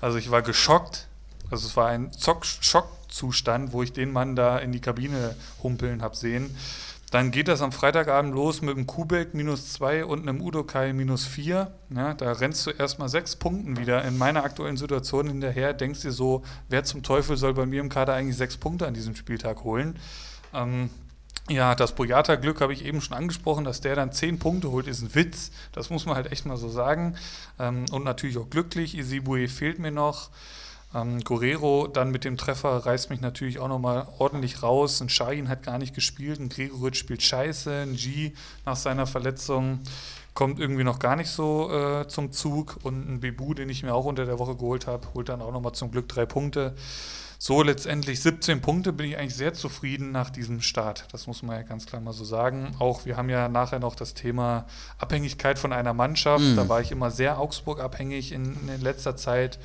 Also 0.00 0.18
ich 0.18 0.30
war 0.30 0.42
geschockt. 0.42 1.06
Also 1.50 1.66
es 1.66 1.76
war 1.76 1.88
ein 1.88 2.12
Schockzustand, 2.16 3.72
wo 3.72 3.82
ich 3.82 3.92
den 3.92 4.12
Mann 4.12 4.36
da 4.36 4.58
in 4.58 4.70
die 4.70 4.80
Kabine 4.80 5.34
humpeln 5.62 6.02
habe 6.02 6.16
sehen. 6.16 6.56
Dann 7.10 7.32
geht 7.32 7.48
das 7.48 7.60
am 7.60 7.72
Freitagabend 7.72 8.34
los 8.34 8.62
mit 8.62 8.76
einem 8.76 8.86
Kubek 8.86 9.34
minus 9.34 9.72
2 9.72 10.04
und 10.04 10.20
einem 10.20 10.40
Udokai 10.40 10.92
minus 10.92 11.24
4. 11.26 11.72
Ja, 11.94 12.14
da 12.14 12.32
rennst 12.32 12.66
du 12.66 12.70
erstmal 12.70 13.08
sechs 13.08 13.34
Punkten 13.34 13.76
wieder 13.76 14.04
in 14.04 14.16
meiner 14.16 14.44
aktuellen 14.44 14.76
Situation 14.76 15.26
hinterher. 15.26 15.72
Denkst 15.72 16.02
dir 16.02 16.12
so, 16.12 16.42
wer 16.68 16.84
zum 16.84 17.02
Teufel 17.02 17.36
soll 17.36 17.54
bei 17.54 17.66
mir 17.66 17.80
im 17.80 17.88
Kader 17.88 18.14
eigentlich 18.14 18.36
sechs 18.36 18.56
Punkte 18.56 18.86
an 18.86 18.94
diesem 18.94 19.16
Spieltag 19.16 19.64
holen? 19.64 19.98
Ähm, 20.54 20.88
ja, 21.48 21.74
das 21.74 21.96
Boyata-Glück 21.96 22.60
habe 22.60 22.72
ich 22.72 22.84
eben 22.84 23.00
schon 23.00 23.16
angesprochen, 23.16 23.64
dass 23.64 23.80
der 23.80 23.96
dann 23.96 24.12
zehn 24.12 24.38
Punkte 24.38 24.70
holt, 24.70 24.86
ist 24.86 25.02
ein 25.02 25.12
Witz. 25.16 25.50
Das 25.72 25.90
muss 25.90 26.06
man 26.06 26.14
halt 26.14 26.30
echt 26.30 26.46
mal 26.46 26.56
so 26.56 26.68
sagen. 26.68 27.16
Ähm, 27.58 27.86
und 27.90 28.04
natürlich 28.04 28.38
auch 28.38 28.48
glücklich. 28.50 28.96
Isibue 28.96 29.48
fehlt 29.48 29.80
mir 29.80 29.90
noch. 29.90 30.30
Ähm, 30.94 31.20
Guerrero 31.22 31.86
dann 31.86 32.10
mit 32.10 32.24
dem 32.24 32.36
Treffer 32.36 32.84
reißt 32.84 33.10
mich 33.10 33.20
natürlich 33.20 33.58
auch 33.58 33.68
nochmal 33.68 34.08
ordentlich 34.18 34.62
raus. 34.62 35.00
Ein 35.00 35.08
Shahin 35.08 35.48
hat 35.48 35.62
gar 35.62 35.78
nicht 35.78 35.94
gespielt, 35.94 36.40
ein 36.40 36.48
Gregoritsch 36.48 36.98
spielt 36.98 37.22
scheiße, 37.22 37.72
ein 37.72 37.94
G 37.94 38.32
nach 38.64 38.76
seiner 38.76 39.06
Verletzung 39.06 39.80
kommt 40.34 40.60
irgendwie 40.60 40.84
noch 40.84 40.98
gar 40.98 41.16
nicht 41.16 41.28
so 41.28 41.70
äh, 41.70 42.08
zum 42.08 42.32
Zug 42.32 42.78
und 42.82 43.08
ein 43.08 43.20
Bebu, 43.20 43.54
den 43.54 43.68
ich 43.68 43.82
mir 43.82 43.94
auch 43.94 44.04
unter 44.04 44.26
der 44.26 44.38
Woche 44.38 44.56
geholt 44.56 44.86
habe, 44.86 45.06
holt 45.14 45.28
dann 45.28 45.42
auch 45.42 45.52
nochmal 45.52 45.72
zum 45.72 45.90
Glück 45.90 46.08
drei 46.08 46.24
Punkte. 46.26 46.74
so 47.38 47.62
letztendlich 47.62 48.20
17 48.20 48.60
Punkte 48.60 48.92
bin 48.92 49.06
ich 49.06 49.18
eigentlich 49.18 49.34
sehr 49.34 49.54
zufrieden 49.54 50.12
nach 50.12 50.30
diesem 50.30 50.60
Start. 50.60 51.06
Das 51.12 51.26
muss 51.26 51.42
man 51.42 51.56
ja 51.56 51.62
ganz 51.62 51.86
klar 51.86 52.00
mal 52.00 52.12
so 52.12 52.24
sagen. 52.24 52.74
Auch 52.78 53.06
wir 53.06 53.16
haben 53.16 53.30
ja 53.30 53.48
nachher 53.48 53.80
noch 53.80 53.94
das 53.94 54.14
Thema 54.14 54.66
Abhängigkeit 54.98 55.58
von 55.58 55.72
einer 55.72 55.94
Mannschaft. 55.94 56.44
Mhm. 56.44 56.56
Da 56.56 56.68
war 56.68 56.80
ich 56.80 56.92
immer 56.92 57.10
sehr 57.10 57.38
Augsburg 57.38 57.80
abhängig 57.80 58.32
in, 58.32 58.56
in 58.68 58.80
letzter 58.80 59.16
Zeit. 59.16 59.58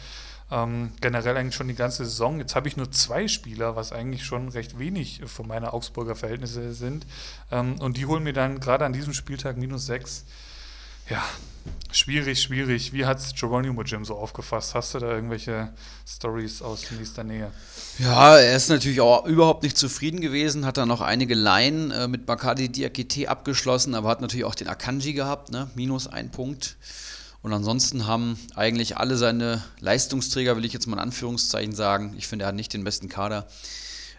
Ähm, 0.52 0.92
generell 1.02 1.38
eigentlich 1.38 1.56
schon 1.56 1.68
die 1.68 1.76
ganze 1.76 2.06
Saison. 2.06 2.40
Jetzt 2.40 2.56
habe 2.56 2.68
ich 2.68 2.78
nur 2.78 2.92
zwei 2.92 3.28
Spieler, 3.28 3.76
was 3.76 3.92
eigentlich 3.92 4.24
schon 4.24 4.50
recht 4.50 4.78
wenig 4.78 5.22
für 5.26 5.44
meine 5.44 5.74
Augsburger 5.74 6.16
Verhältnisse 6.16 6.74
sind. 6.74 7.08
Ähm, 7.52 7.76
und 7.80 7.98
die 7.98 8.06
holen 8.06 8.24
mir 8.24 8.34
dann 8.34 8.60
gerade 8.60 8.86
an 8.86 8.94
diesem 8.94 9.14
Spieltag 9.14 9.58
minus 9.58 9.88
sechs. 9.88 10.24
Ja, 11.10 11.24
schwierig, 11.92 12.42
schwierig. 12.42 12.92
Wie 12.92 13.06
hat 13.06 13.20
es 13.20 13.36
Geronimo 13.36 13.84
Jim 13.84 14.06
so 14.06 14.16
aufgefasst? 14.16 14.74
Hast 14.74 14.96
du 14.96 15.00
da 15.00 15.12
irgendwelche 15.14 15.70
Stories 16.08 16.64
aus 16.64 16.90
nächster 16.92 17.24
Nähe? 17.24 17.52
Ja, 18.00 18.38
er 18.38 18.56
ist 18.56 18.70
natürlich 18.70 19.02
auch 19.02 19.26
überhaupt 19.26 19.62
nicht 19.62 19.78
zufrieden 19.78 20.20
gewesen, 20.20 20.66
hat 20.66 20.78
dann 20.78 20.88
noch 20.88 21.02
einige 21.02 21.36
Laien 21.36 21.92
äh, 21.92 22.08
mit 22.08 22.26
Bakadi 22.26 22.70
Diakite 22.70 23.30
abgeschlossen, 23.30 23.94
aber 23.94 24.10
hat 24.10 24.22
natürlich 24.22 24.46
auch 24.46 24.56
den 24.56 24.68
Akanji 24.68 25.14
gehabt, 25.14 25.52
ne? 25.52 25.70
minus 25.76 26.08
ein 26.08 26.32
Punkt. 26.32 26.76
Und 27.46 27.54
ansonsten 27.54 28.08
haben 28.08 28.40
eigentlich 28.56 28.98
alle 28.98 29.18
seine 29.18 29.64
Leistungsträger, 29.80 30.58
will 30.58 30.66
ich 30.66 30.74
jetzt 30.74 30.88
mal 30.88 30.96
in 30.96 31.04
Anführungszeichen 31.04 31.76
sagen, 31.76 32.16
ich 32.18 32.26
finde, 32.26 32.46
er 32.46 32.48
hat 32.48 32.56
nicht 32.56 32.74
den 32.74 32.84
besten 32.84 33.08
Kader, 33.08 33.46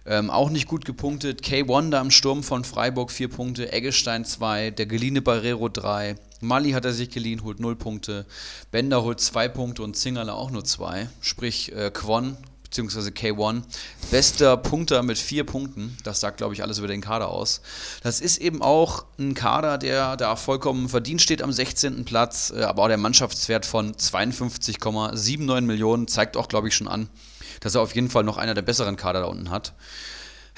ähm, 0.07 0.31
auch 0.31 0.49
nicht 0.49 0.69
gut 0.69 0.85
gepunktet. 0.85 1.41
K1 1.41 1.91
da 1.91 2.01
im 2.01 2.13
Sturm 2.13 2.45
von 2.45 2.63
Freiburg 2.63 3.11
4 3.11 3.27
Punkte, 3.27 3.73
Eggestein 3.73 4.25
2, 4.25 4.71
der 4.71 4.87
geliehene 4.87 5.23
Barrero 5.23 5.69
3, 5.69 6.15
Mali 6.41 6.71
hat 6.71 6.85
er 6.85 6.93
sich 6.93 7.11
geliehen, 7.11 7.43
holt 7.43 7.59
0 7.59 7.75
Punkte, 7.75 8.27
Bender 8.71 9.03
holt 9.03 9.21
2 9.21 9.49
Punkte 9.49 9.83
und 9.83 9.97
Zingerle 9.97 10.33
auch 10.33 10.53
nur 10.53 10.65
2. 10.65 11.09
Sprich, 11.21 11.73
äh, 11.73 11.91
Kwon 11.91 12.37
bzw. 12.71 13.11
K1, 13.11 13.63
bester 14.11 14.57
Punkter 14.57 15.03
mit 15.03 15.19
4 15.19 15.45
Punkten. 15.45 15.97
Das 16.05 16.21
sagt, 16.21 16.39
glaube 16.39 16.55
ich, 16.55 16.63
alles 16.63 16.79
über 16.79 16.89
den 16.89 17.01
Kader 17.01 17.29
aus. 17.29 17.61
Das 18.03 18.21
ist 18.21 18.39
eben 18.39 18.63
auch 18.63 19.05
ein 19.19 19.35
Kader, 19.35 19.79
der 19.79 20.17
da 20.17 20.37
vollkommen 20.37 20.89
verdient 20.89 21.23
steht 21.23 21.43
am 21.43 21.53
16. 21.53 22.05
Platz, 22.05 22.53
äh, 22.55 22.63
aber 22.63 22.85
auch 22.85 22.89
der 22.89 22.97
Mannschaftswert 22.97 23.67
von 23.67 23.95
52,79 23.95 25.61
Millionen 25.63 26.09
zeigt 26.09 26.37
auch, 26.37 26.49
glaube 26.49 26.69
ich, 26.69 26.75
schon 26.75 26.89
an, 26.89 27.09
dass 27.61 27.75
er 27.75 27.81
auf 27.81 27.95
jeden 27.95 28.11
Fall 28.11 28.25
noch 28.25 28.37
einer 28.37 28.55
der 28.55 28.63
besseren 28.63 28.97
Kader 28.97 29.21
da 29.21 29.27
unten 29.27 29.51
hat. 29.51 29.75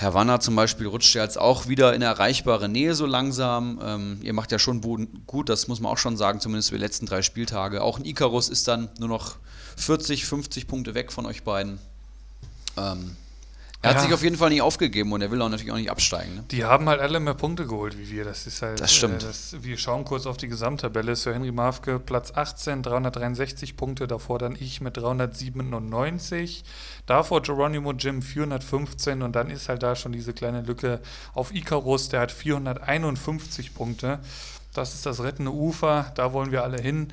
Herr 0.00 0.14
Wanner 0.14 0.38
zum 0.38 0.54
Beispiel 0.54 0.86
rutscht 0.86 1.16
ja 1.16 1.24
jetzt 1.24 1.40
auch 1.40 1.66
wieder 1.66 1.92
in 1.92 2.02
erreichbare 2.02 2.68
Nähe 2.68 2.94
so 2.94 3.04
langsam. 3.04 3.80
Ähm, 3.82 4.20
ihr 4.22 4.32
macht 4.32 4.52
ja 4.52 4.60
schon 4.60 4.80
gut, 5.26 5.48
das 5.48 5.66
muss 5.66 5.80
man 5.80 5.90
auch 5.90 5.98
schon 5.98 6.16
sagen, 6.16 6.38
zumindest 6.38 6.68
für 6.68 6.76
die 6.76 6.84
letzten 6.84 7.06
drei 7.06 7.20
Spieltage. 7.20 7.82
Auch 7.82 7.98
ein 7.98 8.04
Icarus 8.04 8.48
ist 8.48 8.68
dann 8.68 8.90
nur 9.00 9.08
noch 9.08 9.38
40, 9.76 10.24
50 10.24 10.68
Punkte 10.68 10.94
weg 10.94 11.10
von 11.10 11.26
euch 11.26 11.42
beiden. 11.42 11.80
Ähm, 12.78 13.16
er 13.80 13.94
hat 13.94 14.00
sich 14.00 14.12
auf 14.12 14.24
jeden 14.24 14.36
Fall 14.36 14.50
nicht 14.50 14.62
aufgegeben 14.62 15.12
und 15.12 15.22
er 15.22 15.30
will 15.30 15.40
auch 15.40 15.48
natürlich 15.48 15.70
auch 15.70 15.76
nicht 15.76 15.90
absteigen. 15.90 16.34
Ne? 16.34 16.44
Die 16.50 16.64
haben 16.64 16.88
halt 16.88 17.00
alle 17.00 17.20
mehr 17.20 17.34
Punkte 17.34 17.64
geholt 17.64 17.96
wie 17.96 18.10
wir. 18.10 18.24
Das 18.24 18.44
ist 18.46 18.60
halt. 18.60 18.80
Das 18.80 18.92
stimmt. 18.92 19.22
Äh, 19.22 19.26
das, 19.26 19.54
wir 19.60 19.78
schauen 19.78 20.04
kurz 20.04 20.26
auf 20.26 20.36
die 20.36 20.48
Gesamttabelle. 20.48 21.14
Sir 21.14 21.34
Henry 21.34 21.52
Mafke 21.52 22.00
Platz 22.00 22.32
18, 22.34 22.82
363 22.82 23.76
Punkte. 23.76 24.08
Davor 24.08 24.40
dann 24.40 24.56
ich 24.58 24.80
mit 24.80 24.96
397. 24.96 26.64
Davor 27.06 27.40
Geronimo 27.42 27.92
Jim 27.92 28.20
415 28.20 29.22
und 29.22 29.36
dann 29.36 29.48
ist 29.48 29.68
halt 29.68 29.84
da 29.84 29.94
schon 29.94 30.10
diese 30.10 30.32
kleine 30.32 30.62
Lücke 30.62 31.00
auf 31.32 31.54
Icarus. 31.54 32.08
Der 32.08 32.20
hat 32.20 32.32
451 32.32 33.74
Punkte. 33.74 34.18
Das 34.74 34.94
ist 34.94 35.06
das 35.06 35.22
rettende 35.22 35.52
Ufer. 35.52 36.10
Da 36.16 36.32
wollen 36.32 36.50
wir 36.50 36.64
alle 36.64 36.82
hin. 36.82 37.12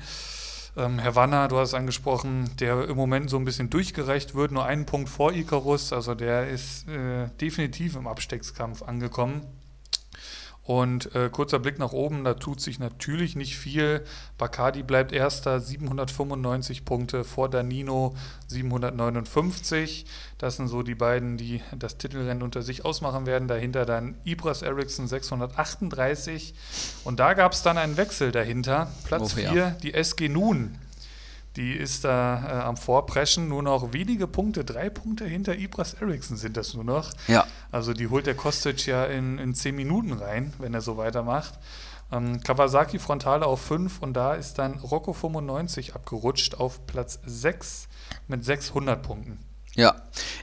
Ähm, 0.76 0.98
Herr 0.98 1.14
Wanner, 1.14 1.48
du 1.48 1.56
hast 1.56 1.70
es 1.70 1.74
angesprochen, 1.74 2.50
der 2.60 2.86
im 2.88 2.96
Moment 2.96 3.30
so 3.30 3.38
ein 3.38 3.46
bisschen 3.46 3.70
durchgereicht 3.70 4.34
wird, 4.34 4.52
nur 4.52 4.66
einen 4.66 4.84
Punkt 4.84 5.08
vor 5.08 5.32
Icarus, 5.32 5.92
also 5.92 6.14
der 6.14 6.48
ist 6.48 6.86
äh, 6.88 7.28
definitiv 7.40 7.96
im 7.96 8.06
Abstiegskampf 8.06 8.82
angekommen. 8.82 9.40
Und 10.66 11.14
äh, 11.14 11.30
kurzer 11.30 11.60
Blick 11.60 11.78
nach 11.78 11.92
oben, 11.92 12.24
da 12.24 12.34
tut 12.34 12.60
sich 12.60 12.80
natürlich 12.80 13.36
nicht 13.36 13.56
viel. 13.56 14.02
Bacardi 14.36 14.82
bleibt 14.82 15.12
erster, 15.12 15.60
795 15.60 16.84
Punkte 16.84 17.22
vor 17.22 17.48
Danino 17.48 18.16
759. 18.48 20.06
Das 20.38 20.56
sind 20.56 20.66
so 20.66 20.82
die 20.82 20.96
beiden, 20.96 21.36
die 21.36 21.62
das 21.76 21.98
Titelrennen 21.98 22.42
unter 22.42 22.62
sich 22.62 22.84
ausmachen 22.84 23.26
werden. 23.26 23.46
Dahinter 23.46 23.86
dann 23.86 24.16
Ibras 24.24 24.62
Eriksson 24.62 25.06
638. 25.06 26.54
Und 27.04 27.20
da 27.20 27.34
gab 27.34 27.52
es 27.52 27.62
dann 27.62 27.78
einen 27.78 27.96
Wechsel 27.96 28.32
dahinter. 28.32 28.90
Platz 29.04 29.34
4, 29.34 29.52
ja. 29.52 29.70
die 29.70 29.94
SG 29.94 30.28
Nun 30.28 30.76
die 31.56 31.72
ist 31.72 32.04
da 32.04 32.44
äh, 32.44 32.62
am 32.64 32.76
Vorpreschen. 32.76 33.48
Nur 33.48 33.62
noch 33.62 33.92
wenige 33.92 34.26
Punkte, 34.26 34.64
drei 34.64 34.90
Punkte 34.90 35.24
hinter 35.24 35.56
Ibras 35.56 35.94
Eriksson 35.94 36.36
sind 36.36 36.56
das 36.56 36.74
nur 36.74 36.84
noch. 36.84 37.12
Ja. 37.28 37.46
Also 37.72 37.92
die 37.92 38.08
holt 38.08 38.26
der 38.26 38.34
Kostic 38.34 38.86
ja 38.86 39.04
in, 39.04 39.38
in 39.38 39.54
zehn 39.54 39.74
Minuten 39.74 40.12
rein, 40.12 40.52
wenn 40.58 40.74
er 40.74 40.80
so 40.82 40.96
weitermacht. 40.96 41.54
Ähm, 42.12 42.40
Kawasaki 42.42 42.98
Frontale 42.98 43.46
auf 43.46 43.60
5 43.62 44.00
und 44.00 44.14
da 44.14 44.34
ist 44.34 44.58
dann 44.58 44.74
Rocco 44.78 45.12
95 45.12 45.94
abgerutscht 45.94 46.54
auf 46.54 46.86
Platz 46.86 47.18
6 47.24 47.88
mit 48.28 48.44
600 48.44 49.02
Punkten. 49.02 49.38
Ja, 49.76 49.94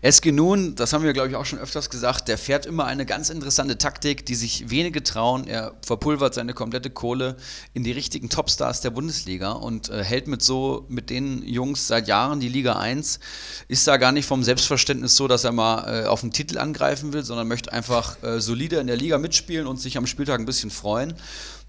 Eske 0.03 0.31
nun, 0.31 0.75
das 0.75 0.93
haben 0.93 1.03
wir 1.03 1.11
glaube 1.11 1.29
ich 1.29 1.35
auch 1.35 1.45
schon 1.45 1.57
öfters 1.57 1.89
gesagt, 1.89 2.27
der 2.27 2.37
fährt 2.37 2.67
immer 2.67 2.85
eine 2.85 3.03
ganz 3.03 3.31
interessante 3.31 3.79
Taktik, 3.79 4.27
die 4.27 4.35
sich 4.35 4.69
wenige 4.69 5.01
trauen. 5.01 5.47
Er 5.47 5.73
verpulvert 5.83 6.35
seine 6.35 6.53
komplette 6.53 6.91
Kohle 6.91 7.35
in 7.73 7.83
die 7.83 7.91
richtigen 7.91 8.29
Topstars 8.29 8.81
der 8.81 8.91
Bundesliga 8.91 9.53
und 9.53 9.89
äh, 9.89 10.03
hält 10.03 10.27
mit 10.27 10.43
so 10.43 10.85
mit 10.87 11.09
den 11.09 11.41
Jungs 11.47 11.87
seit 11.87 12.07
Jahren 12.07 12.41
die 12.41 12.49
Liga 12.49 12.73
1. 12.73 13.19
Ist 13.67 13.87
da 13.87 13.97
gar 13.97 14.11
nicht 14.11 14.27
vom 14.27 14.43
Selbstverständnis 14.43 15.15
so, 15.15 15.27
dass 15.27 15.43
er 15.43 15.51
mal 15.51 16.03
äh, 16.03 16.05
auf 16.05 16.21
den 16.21 16.31
Titel 16.31 16.59
angreifen 16.59 17.11
will, 17.13 17.23
sondern 17.23 17.47
möchte 17.47 17.73
einfach 17.73 18.21
äh, 18.21 18.39
solide 18.39 18.77
in 18.77 18.85
der 18.85 18.97
Liga 18.97 19.17
mitspielen 19.17 19.65
und 19.65 19.81
sich 19.81 19.97
am 19.97 20.05
Spieltag 20.05 20.39
ein 20.39 20.45
bisschen 20.45 20.69
freuen. 20.69 21.15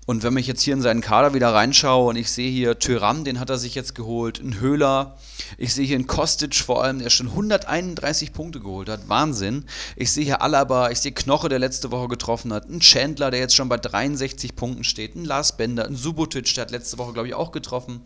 Und 0.06 0.22
wenn 0.22 0.36
ich 0.36 0.46
jetzt 0.46 0.60
hier 0.60 0.74
in 0.74 0.82
seinen 0.82 1.00
Kader 1.00 1.32
wieder 1.32 1.54
reinschaue 1.54 2.10
und 2.10 2.16
ich 2.16 2.30
sehe 2.30 2.50
hier 2.50 2.78
Tyram, 2.78 3.24
den 3.24 3.40
hat 3.40 3.48
er 3.48 3.56
sich 3.56 3.74
jetzt 3.74 3.94
geholt, 3.94 4.38
ein 4.38 4.60
Höhler, 4.60 5.16
ich 5.56 5.72
sehe 5.72 5.86
hier 5.86 5.96
einen 5.96 6.06
Kostic 6.06 6.54
vor 6.56 6.84
allem, 6.84 6.98
der 6.98 7.08
schon 7.08 7.28
131 7.28 8.34
Punkte 8.34 8.60
geholt 8.60 8.90
hat, 8.90 9.08
Wahnsinn. 9.08 9.64
Ich 9.96 10.12
sehe 10.12 10.24
hier 10.24 10.42
Alaba, 10.42 10.90
ich 10.90 11.00
sehe 11.00 11.12
Knoche, 11.12 11.48
der 11.48 11.58
letzte 11.58 11.90
Woche 11.90 12.08
getroffen 12.08 12.52
hat, 12.52 12.68
ein 12.68 12.80
Chandler, 12.80 13.30
der 13.30 13.40
jetzt 13.40 13.54
schon 13.54 13.70
bei 13.70 13.78
63 13.78 14.54
Punkten 14.54 14.84
steht, 14.84 15.16
ein 15.16 15.24
Lars 15.24 15.56
Bender, 15.56 15.86
ein 15.86 15.96
Subotic, 15.96 16.52
der 16.54 16.62
hat 16.62 16.70
letzte 16.70 16.98
Woche, 16.98 17.14
glaube 17.14 17.28
ich, 17.28 17.34
auch 17.34 17.50
getroffen. 17.50 18.02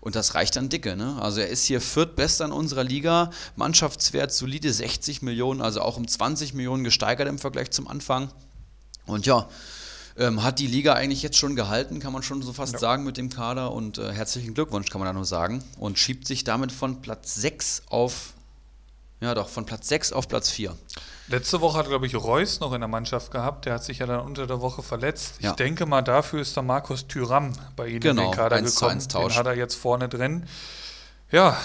Und 0.00 0.14
das 0.14 0.36
reicht 0.36 0.54
dann 0.54 0.68
dicke, 0.68 0.94
ne? 0.94 1.20
Also 1.20 1.40
er 1.40 1.48
ist 1.48 1.64
hier 1.64 1.80
viertbester 1.80 2.44
in 2.44 2.52
unserer 2.52 2.84
Liga, 2.84 3.30
Mannschaftswert 3.56 4.32
solide 4.32 4.72
60 4.72 5.22
Millionen, 5.22 5.62
also 5.62 5.80
auch 5.80 5.96
um 5.96 6.06
20 6.06 6.54
Millionen 6.54 6.84
gesteigert 6.84 7.26
im 7.26 7.38
Vergleich 7.38 7.72
zum 7.72 7.88
Anfang. 7.88 8.30
Und 9.06 9.26
ja, 9.26 9.48
ähm, 10.16 10.42
hat 10.42 10.58
die 10.58 10.66
Liga 10.66 10.94
eigentlich 10.94 11.22
jetzt 11.22 11.36
schon 11.36 11.56
gehalten, 11.56 12.00
kann 12.00 12.12
man 12.12 12.22
schon 12.22 12.42
so 12.42 12.52
fast 12.52 12.74
ja. 12.74 12.78
sagen 12.78 13.04
mit 13.04 13.16
dem 13.16 13.30
Kader. 13.30 13.72
Und 13.72 13.98
äh, 13.98 14.12
herzlichen 14.12 14.54
Glückwunsch, 14.54 14.90
kann 14.90 15.00
man 15.00 15.06
da 15.06 15.12
nur 15.12 15.24
sagen. 15.24 15.62
Und 15.78 15.98
schiebt 15.98 16.26
sich 16.26 16.44
damit 16.44 16.72
von 16.72 17.00
Platz 17.02 17.34
6 17.36 17.84
auf, 17.88 18.34
ja 19.20 19.34
doch, 19.34 19.48
von 19.48 19.66
Platz 19.66 19.88
6 19.88 20.12
auf 20.12 20.28
Platz 20.28 20.50
4. 20.50 20.76
Letzte 21.28 21.60
Woche 21.60 21.78
hat, 21.78 21.86
glaube 21.86 22.06
ich, 22.06 22.16
Reus 22.16 22.58
noch 22.58 22.72
in 22.72 22.80
der 22.80 22.88
Mannschaft 22.88 23.30
gehabt. 23.30 23.64
Der 23.66 23.74
hat 23.74 23.84
sich 23.84 23.98
ja 23.98 24.06
dann 24.06 24.20
unter 24.20 24.46
der 24.48 24.60
Woche 24.60 24.82
verletzt. 24.82 25.34
Ja. 25.40 25.50
Ich 25.50 25.56
denke 25.56 25.86
mal, 25.86 26.02
dafür 26.02 26.40
ist 26.40 26.56
der 26.56 26.64
Markus 26.64 27.06
Thüram 27.06 27.52
bei 27.76 27.86
Ihnen 27.86 28.00
genau, 28.00 28.22
in 28.22 28.30
den 28.30 28.36
Kader 28.36 28.56
1 28.56 28.74
gekommen. 28.74 29.06
Den 29.08 29.34
hat 29.36 29.46
er 29.46 29.56
jetzt 29.56 29.76
vorne 29.76 30.08
drin. 30.08 30.46
Ja, 31.30 31.56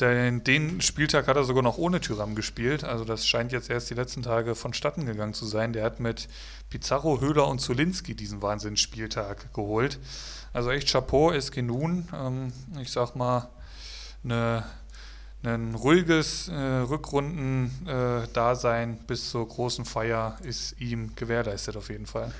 den, 0.00 0.44
den, 0.44 0.80
Spieltag 0.80 1.26
hat 1.26 1.36
er 1.36 1.44
sogar 1.44 1.62
noch 1.62 1.76
ohne 1.78 2.00
Tyram 2.00 2.34
gespielt. 2.34 2.84
Also 2.84 3.04
das 3.04 3.26
scheint 3.26 3.52
jetzt 3.52 3.70
erst 3.70 3.90
die 3.90 3.94
letzten 3.94 4.22
Tage 4.22 4.54
vonstatten 4.54 5.06
gegangen 5.06 5.34
zu 5.34 5.46
sein. 5.46 5.72
Der 5.72 5.84
hat 5.84 6.00
mit 6.00 6.28
Pizarro, 6.70 7.20
Höhler 7.20 7.48
und 7.48 7.60
Zulinski 7.60 8.14
diesen 8.14 8.42
Wahnsinnsspieltag 8.42 9.52
geholt. 9.54 9.98
Also 10.52 10.70
echt 10.70 10.90
Chapeau, 10.90 11.30
ist 11.30 11.52
genun. 11.52 12.08
Ähm, 12.14 12.52
ich 12.80 12.90
sag 12.90 13.14
mal, 13.14 13.48
eine, 14.24 14.64
ein 15.42 15.74
ruhiges 15.74 16.48
äh, 16.48 16.54
Rückrunden-Dasein 16.54 18.94
äh, 18.94 18.98
bis 19.06 19.30
zur 19.30 19.46
großen 19.48 19.84
Feier 19.84 20.38
ist 20.42 20.80
ihm 20.80 21.14
gewährleistet 21.16 21.76
auf 21.76 21.90
jeden 21.90 22.06
Fall. 22.06 22.32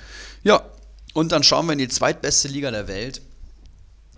Ja, 0.43 0.63
und 1.13 1.31
dann 1.31 1.43
schauen 1.43 1.67
wir 1.67 1.73
in 1.73 1.79
die 1.79 1.87
zweitbeste 1.87 2.47
Liga 2.47 2.71
der 2.71 2.87
Welt, 2.87 3.21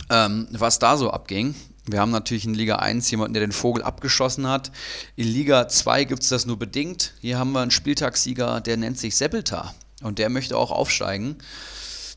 ähm, 0.10 0.48
was 0.52 0.80
da 0.80 0.96
so 0.98 1.12
abging. 1.12 1.56
Wir 1.86 2.00
haben 2.00 2.12
natürlich 2.12 2.46
in 2.46 2.54
Liga 2.54 2.78
1 2.78 3.12
jemanden, 3.12 3.34
der 3.34 3.42
den 3.42 3.52
Vogel 3.52 3.84
abgeschossen 3.84 4.48
hat. 4.48 4.72
In 5.16 5.28
Liga 5.28 5.68
2 5.68 6.06
gibt 6.06 6.24
es 6.24 6.30
das 6.30 6.46
nur 6.46 6.58
bedingt. 6.58 7.14
Hier 7.20 7.38
haben 7.38 7.52
wir 7.52 7.60
einen 7.60 7.72
Spieltagssieger, 7.72 8.62
der 8.62 8.78
nennt 8.78 8.98
sich 8.98 9.18
Seppeltar 9.18 9.76
und 10.02 10.18
der 10.18 10.30
möchte 10.30 10.58
auch 10.58 10.72
aufsteigen. 10.72 11.38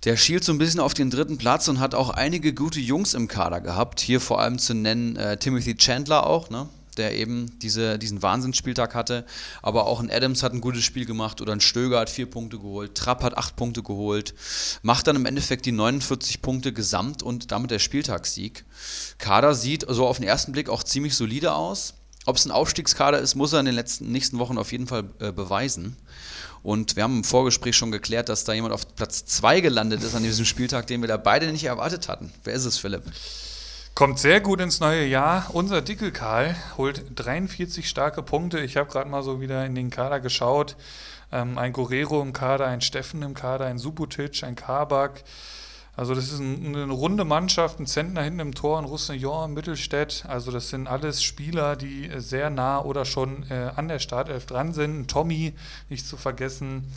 Der 0.05 0.17
schielt 0.17 0.45
so 0.45 0.53
ein 0.53 0.59
bisschen 0.59 0.79
auf 0.79 0.95
den 0.95 1.11
dritten 1.11 1.37
Platz 1.37 1.67
und 1.67 1.81
hat 1.81 1.97
auch 1.97 2.11
einige 2.11 2.55
gute 2.55 2.79
Jungs 2.79 3.15
im 3.15 3.27
Kader 3.27 3.61
gehabt. 3.61 3.99
Hier 3.99 4.21
vor 4.21 4.41
allem 4.41 4.59
zu 4.59 4.73
nennen 4.73 5.17
äh, 5.17 5.37
Timothy 5.37 5.77
Chandler 5.77 6.27
auch, 6.27 6.49
ne? 6.49 6.69
Der 6.99 7.15
eben 7.15 7.59
diese, 7.61 7.99
diesen 7.99 8.23
Wahnsinnsspieltag 8.23 8.95
hatte. 8.95 9.25
Aber 9.63 9.87
auch 9.87 10.01
ein 10.01 10.11
Adams 10.11 10.43
hat 10.43 10.53
ein 10.53 10.61
gutes 10.61 10.85
Spiel 10.85 11.07
gemacht 11.07 11.41
oder 11.41 11.53
ein 11.53 11.61
Stöger 11.61 12.01
hat 12.01 12.11
vier 12.11 12.27
Punkte 12.27 12.59
geholt, 12.59 12.95
Trapp 12.95 13.23
hat 13.23 13.37
acht 13.37 13.57
Punkte 13.57 13.83
geholt, 13.83 14.35
macht 14.83 15.07
dann 15.07 15.17
im 15.17 15.27
Endeffekt 15.27 15.67
die 15.67 15.73
49 15.73 16.43
Punkte 16.43 16.73
gesamt 16.73 17.23
und 17.23 17.53
damit 17.53 17.71
der 17.71 17.79
Spieltagssieg. 17.79 18.65
Kader 19.19 19.55
sieht 19.55 19.85
so 19.89 20.07
auf 20.07 20.19
den 20.19 20.27
ersten 20.27 20.53
Blick 20.53 20.69
auch 20.69 20.83
ziemlich 20.83 21.15
solide 21.15 21.55
aus. 21.55 21.95
Ob 22.27 22.37
es 22.37 22.45
ein 22.45 22.51
Aufstiegskader 22.51 23.21
ist, 23.21 23.37
muss 23.37 23.53
er 23.53 23.61
in 23.61 23.67
den 23.67 23.75
letzten, 23.77 24.11
nächsten 24.11 24.39
Wochen 24.39 24.59
auf 24.59 24.73
jeden 24.73 24.89
Fall 24.89 25.05
äh, 25.21 25.31
beweisen. 25.31 25.97
Und 26.65 26.97
wir 26.97 27.05
haben 27.05 27.19
im 27.19 27.25
Vorgespräch 27.25 27.77
schon 27.77 27.93
geklärt, 27.93 28.29
dass 28.29 28.43
da 28.43 28.53
jemand 28.53 28.75
auf 28.75 28.97
Platz 28.97 29.25
2 29.27 29.61
gelandet 29.61 30.03
ist 30.03 30.17
an 30.17 30.25
diesem 30.25 30.45
Spieltag, 30.45 30.89
den 30.89 31.01
wir 31.01 31.07
da 31.07 31.17
beide 31.17 31.53
nicht 31.53 31.63
erwartet 31.63 32.09
hatten. 32.09 32.33
Wer 32.43 32.55
ist 32.55 32.65
es, 32.65 32.79
Philipp? 32.79 33.05
Kommt 33.97 34.19
sehr 34.19 34.43
gut 34.43 34.61
ins 34.61 34.79
neue 34.79 35.07
Jahr. 35.07 35.47
Unser 35.55 35.81
Dickelkarl 35.81 36.55
holt 36.77 37.03
43 37.15 37.89
starke 37.89 38.23
Punkte. 38.23 38.61
Ich 38.61 38.77
habe 38.77 38.91
gerade 38.91 39.09
mal 39.09 39.23
so 39.23 39.41
wieder 39.41 39.65
in 39.65 39.75
den 39.75 39.89
Kader 39.89 40.21
geschaut. 40.21 40.77
Ähm, 41.33 41.57
ein 41.57 41.73
Guerrero 41.73 42.21
im 42.21 42.35
Kader, 42.35 42.67
ein 42.67 42.83
Steffen 42.83 43.23
im 43.23 43.33
Kader, 43.33 43.65
ein 43.65 43.79
Subotic, 43.79 44.45
ein 44.45 44.55
Kabak. 44.55 45.25
Also 45.97 46.15
das 46.15 46.31
ist 46.31 46.41
ein, 46.41 46.77
eine 46.77 46.93
runde 46.93 47.25
Mannschaft, 47.25 47.81
ein 47.81 47.87
Zentner 47.87 48.21
hinten 48.21 48.41
im 48.41 48.55
Tor, 48.55 48.77
ein 48.79 48.85
Roussillon, 48.85 49.55
Mittelstädt. 49.55 50.27
Also 50.29 50.51
das 50.51 50.69
sind 50.69 50.89
alles 50.89 51.23
Spieler, 51.23 51.75
die 51.75 52.11
sehr 52.19 52.51
nah 52.51 52.83
oder 52.83 53.07
schon 53.07 53.51
äh, 53.51 53.71
an 53.77 53.89
der 53.89 53.99
Startelf 53.99 54.45
dran 54.45 54.75
sind. 54.75 55.11
Tommy 55.11 55.55
nicht 55.89 56.07
zu 56.07 56.19
vergessen. 56.19 56.93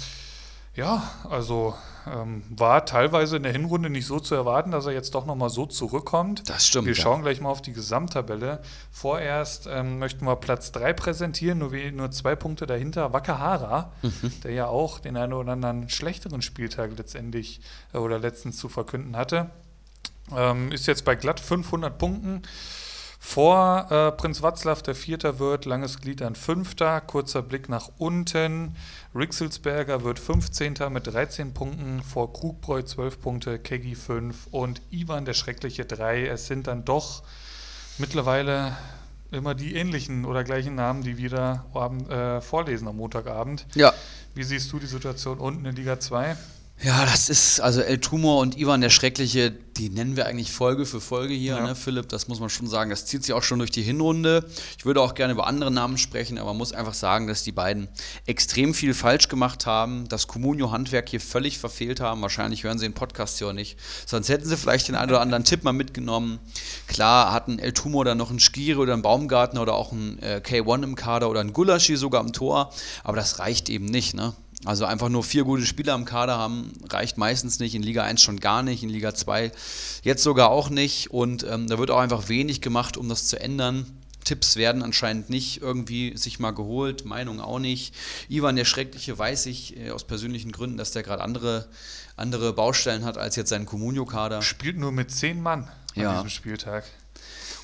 Ja, 0.76 1.12
also 1.30 1.74
ähm, 2.08 2.44
war 2.50 2.86
teilweise 2.86 3.38
in 3.38 3.44
der 3.44 3.52
Hinrunde 3.52 3.90
nicht 3.90 4.06
so 4.06 4.20
zu 4.20 4.36
erwarten, 4.36 4.72
dass 4.72 4.86
er 4.86 4.94
jetzt 4.94 5.14
doch 5.16 5.26
nochmal 5.26 5.50
so 5.50 5.66
zurückkommt. 5.66 6.48
Das 6.50 6.66
stimmt. 6.68 6.88
Wir 6.88 6.96
schauen 6.96 7.22
gleich 7.22 7.42
mal 7.42 7.50
auf 7.50 7.62
die 7.62 7.74
Gesamttabelle. 7.74 8.62
Vorerst 8.92 9.68
ähm, 9.70 10.00
möchten 10.00 10.26
wir 10.26 10.36
Platz 10.36 10.72
3 10.72 10.94
präsentieren, 10.94 11.58
nur, 11.58 11.72
nur 11.92 12.12
zwei 12.12 12.36
Punkte 12.36 12.66
dahinter. 12.66 13.14
Wakahara, 13.14 13.92
mhm. 14.02 14.42
der 14.44 14.52
ja 14.52 14.68
auch 14.68 15.00
den 15.00 15.18
einen 15.18 15.34
oder 15.34 15.54
anderen 15.54 15.90
schlechteren 15.90 16.42
Spieltag 16.42 16.92
letztendlich 16.98 17.62
äh, 17.94 17.98
oder 17.98 18.20
letztens 18.20 18.58
zu 18.58 18.70
verkünden 18.70 19.18
hatte, 19.18 19.50
ähm, 20.36 20.72
ist 20.72 20.88
jetzt 20.88 21.04
bei 21.04 21.16
glatt 21.16 21.40
500 21.40 21.98
Punkten. 21.98 22.44
Vor 23.22 23.92
äh, 23.92 24.12
Prinz 24.14 24.42
Watzlaw, 24.42 24.82
der 24.82 24.96
Vierter 24.96 25.40
wird, 25.40 25.66
langes 25.66 26.00
Glied 26.00 26.22
ein 26.22 26.36
Fünfter, 26.36 27.02
kurzer 27.02 27.42
Blick 27.42 27.68
nach 27.68 27.90
unten. 27.98 28.78
Rixelsberger 29.14 30.04
wird 30.06 30.20
15. 30.20 30.76
mit 30.90 31.06
13 31.06 31.54
Punkten, 31.54 32.02
vor 32.02 32.32
Krugbräu 32.32 32.82
12 32.82 33.22
Punkte, 33.22 33.60
Keggy 33.60 33.96
5 33.96 34.48
und 34.52 34.82
Ivan 34.90 35.26
der 35.26 35.34
Schreckliche 35.34 35.86
3. 35.86 36.28
Es 36.28 36.48
sind 36.48 36.68
dann 36.68 36.86
doch 36.86 37.24
mittlerweile 37.98 38.78
immer 39.32 39.54
die 39.54 39.76
ähnlichen 39.76 40.26
oder 40.26 40.46
gleichen 40.46 40.76
Namen, 40.76 41.04
die 41.04 41.18
wir 41.18 41.30
da 41.30 41.66
äh, 42.10 42.42
vorlesen 42.42 42.88
am 42.88 42.96
Montagabend. 42.96 43.68
Ja. 43.76 43.94
Wie 44.34 44.44
siehst 44.44 44.72
du 44.72 44.80
die 44.80 44.88
Situation 44.88 45.40
unten 45.40 45.66
in 45.66 45.76
Liga 45.76 46.00
2? 46.00 46.38
Ja, 46.82 47.04
das 47.04 47.30
ist, 47.30 47.60
also 47.60 47.82
El 47.82 48.00
Tumor 48.00 48.40
und 48.40 48.58
Ivan 48.58 48.80
der 48.80 48.90
Schreckliche, 48.90 49.52
die 49.52 49.90
nennen 49.90 50.16
wir 50.16 50.28
eigentlich 50.28 50.52
Folge 50.52 50.86
für 50.86 51.02
Folge 51.02 51.34
hier, 51.34 51.56
ja. 51.56 51.68
ne, 51.68 51.76
Philipp? 51.76 52.08
Das 52.08 52.30
muss 52.30 52.40
man 52.40 52.50
schon 52.50 52.68
sagen. 52.68 52.90
Das 52.90 53.06
zieht 53.06 53.24
sich 53.24 53.34
auch 53.34 53.44
schon 53.44 53.60
durch 53.60 53.72
die 53.72 53.82
Hinrunde. 53.82 54.50
Ich 54.78 54.86
würde 54.86 55.02
auch 55.02 55.14
gerne 55.14 55.34
über 55.34 55.46
andere 55.46 55.72
Namen 55.72 55.98
sprechen, 55.98 56.38
aber 56.38 56.52
man 56.52 56.58
muss 56.58 56.72
einfach 56.72 56.94
sagen, 56.94 57.28
dass 57.28 57.44
die 57.44 57.52
beiden 57.52 57.90
extrem 58.26 58.74
viel 58.74 58.94
falsch 58.94 59.28
gemacht 59.28 59.66
haben, 59.66 60.08
das 60.08 60.28
Communio-Handwerk 60.28 61.10
hier 61.10 61.20
völlig 61.20 61.60
verfehlt 61.60 62.00
haben. 62.00 62.22
Wahrscheinlich 62.22 62.64
hören 62.64 62.80
sie 62.80 62.86
den 62.86 62.94
Podcast 62.94 63.40
hier 63.40 63.52
nicht. 63.52 63.78
Sonst 64.06 64.30
hätten 64.30 64.48
sie 64.48 64.56
vielleicht 64.56 64.88
den 64.88 64.96
einen 64.96 65.12
oder 65.12 65.20
anderen 65.20 65.44
Tipp 65.44 65.66
mal 65.66 65.74
mitgenommen. 65.74 66.40
Klar 66.88 67.34
hatten 67.34 67.60
El 67.60 67.74
Tumor 67.74 68.06
dann 68.06 68.18
noch 68.18 68.30
einen 68.30 68.40
Skire 68.40 68.80
oder 68.80 68.94
einen 68.94 69.02
Baumgartner 69.02 69.62
oder 69.62 69.74
auch 69.74 69.92
einen 69.92 70.18
äh, 70.20 70.42
K1 70.42 70.84
im 70.84 70.96
Kader 70.96 71.30
oder 71.30 71.42
einen 71.42 71.52
Gulaschi 71.52 71.98
sogar 71.98 72.22
am 72.22 72.32
Tor, 72.32 72.72
aber 73.04 73.18
das 73.18 73.40
reicht 73.40 73.70
eben 73.70 73.86
nicht, 73.86 74.14
ne? 74.14 74.34
Also 74.66 74.86
einfach 74.86 75.08
nur 75.08 75.24
vier 75.24 75.46
gute 75.46 75.66
Spieler 75.66 75.96
im 75.96 76.04
Kader 76.04 76.38
haben, 76.38 76.74
reicht 76.90 77.18
meistens 77.18 77.60
nicht, 77.60 77.76
in 77.76 77.84
Liga 77.84 78.04
1 78.04 78.22
schon 78.22 78.40
gar 78.42 78.62
nicht, 78.62 78.84
in 78.84 78.90
Liga 78.90 79.14
2 79.16 79.52
jetzt 80.04 80.22
sogar 80.22 80.50
auch 80.50 80.70
nicht. 80.70 81.12
Und 81.12 81.46
ähm, 81.50 81.68
da 81.68 81.78
wird 81.78 81.92
auch 81.92 82.00
einfach 82.00 82.28
wenig 82.28 82.60
gemacht, 82.60 82.98
um 82.98 83.08
das 83.08 83.28
zu 83.28 83.40
ändern. 83.40 83.86
Tipps 84.26 84.58
werden 84.58 84.84
anscheinend 84.84 85.30
nicht 85.30 85.62
irgendwie 85.62 86.16
sich 86.18 86.40
mal 86.40 86.52
geholt, 86.52 87.06
Meinung 87.06 87.40
auch 87.40 87.60
nicht. 87.60 87.96
Ivan 88.28 88.58
der 88.58 88.66
Schreckliche 88.66 89.18
weiß 89.18 89.46
ich 89.46 89.78
äh, 89.78 89.92
aus 89.92 90.04
persönlichen 90.04 90.52
Gründen, 90.52 90.78
dass 90.78 90.92
der 90.92 91.04
gerade 91.04 91.24
andere, 91.24 91.70
andere 92.18 92.52
Baustellen 92.52 93.06
hat 93.06 93.18
als 93.18 93.38
jetzt 93.38 93.50
sein 93.50 93.66
Communio-Kader. 93.66 94.42
Spielt 94.42 94.78
nur 94.78 94.92
mit 94.92 95.10
zehn 95.10 95.42
Mann 95.42 95.70
an 95.96 96.02
ja. 96.02 96.14
diesem 96.16 96.30
Spieltag. 96.30 96.84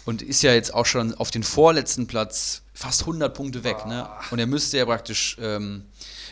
Und 0.05 0.21
ist 0.21 0.43
ja 0.43 0.53
jetzt 0.53 0.73
auch 0.73 0.85
schon 0.85 1.13
auf 1.15 1.29
den 1.29 1.43
vorletzten 1.43 2.07
Platz 2.07 2.61
fast 2.73 3.01
100 3.01 3.35
Punkte 3.35 3.63
weg. 3.63 3.85
Ne? 3.85 4.07
Und 4.31 4.39
er 4.39 4.47
müsste 4.47 4.77
ja 4.77 4.85
praktisch 4.85 5.35
ähm, 5.41 5.85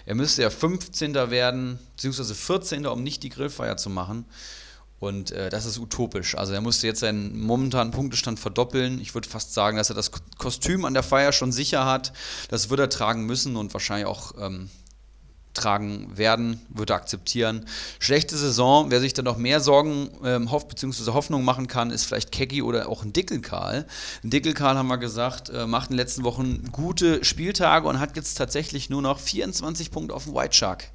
er 0.05 0.15
müsste 0.15 0.41
ja 0.41 0.49
15. 0.49 1.13
werden, 1.13 1.79
beziehungsweise 1.95 2.35
14. 2.35 2.85
um 2.85 3.03
nicht 3.03 3.23
die 3.23 3.29
Grillfeier 3.29 3.77
zu 3.77 3.89
machen. 3.89 4.25
Und 4.99 5.31
äh, 5.31 5.49
das 5.49 5.65
ist 5.65 5.79
utopisch. 5.79 6.35
Also 6.35 6.53
er 6.53 6.61
musste 6.61 6.87
jetzt 6.87 7.01
seinen 7.01 7.37
momentanen 7.37 7.91
Punktestand 7.91 8.39
verdoppeln. 8.39 9.01
Ich 9.01 9.13
würde 9.13 9.27
fast 9.27 9.53
sagen, 9.53 9.75
dass 9.75 9.89
er 9.89 9.95
das 9.95 10.11
Kostüm 10.37 10.85
an 10.85 10.93
der 10.93 11.03
Feier 11.03 11.33
schon 11.33 11.51
sicher 11.51 11.85
hat. 11.85 12.13
Das 12.49 12.69
wird 12.69 12.79
er 12.79 12.89
tragen 12.89 13.25
müssen 13.25 13.57
und 13.57 13.73
wahrscheinlich 13.73 14.07
auch 14.07 14.33
ähm, 14.39 14.69
tragen 15.53 16.17
werden, 16.17 16.59
würde 16.69 16.93
akzeptieren. 16.93 17.65
Schlechte 17.99 18.37
Saison, 18.37 18.91
wer 18.91 18.99
sich 18.99 19.13
da 19.13 19.21
noch 19.21 19.37
mehr 19.37 19.59
Sorgen 19.59 20.09
ähm, 20.23 20.51
hofft, 20.51 20.69
beziehungsweise 20.69 21.13
Hoffnung 21.13 21.43
machen 21.43 21.67
kann, 21.67 21.91
ist 21.91 22.05
vielleicht 22.05 22.31
Keggy 22.31 22.61
oder 22.61 22.89
auch 22.89 23.03
ein 23.03 23.13
Dickelkarl. 23.13 23.85
Ein 24.23 24.29
Dickelkarl, 24.29 24.77
haben 24.77 24.87
wir 24.87 24.97
gesagt, 24.97 25.49
äh, 25.49 25.65
macht 25.65 25.89
in 25.89 25.95
den 25.95 25.99
letzten 25.99 26.23
Wochen 26.23 26.69
gute 26.71 27.23
Spieltage 27.23 27.87
und 27.87 27.99
hat 27.99 28.15
jetzt 28.15 28.35
tatsächlich 28.35 28.89
nur 28.89 29.01
noch 29.01 29.19
24 29.19 29.91
Punkte 29.91 30.15
auf 30.15 30.25
dem 30.25 30.33
White 30.33 30.55
Shark. 30.55 30.85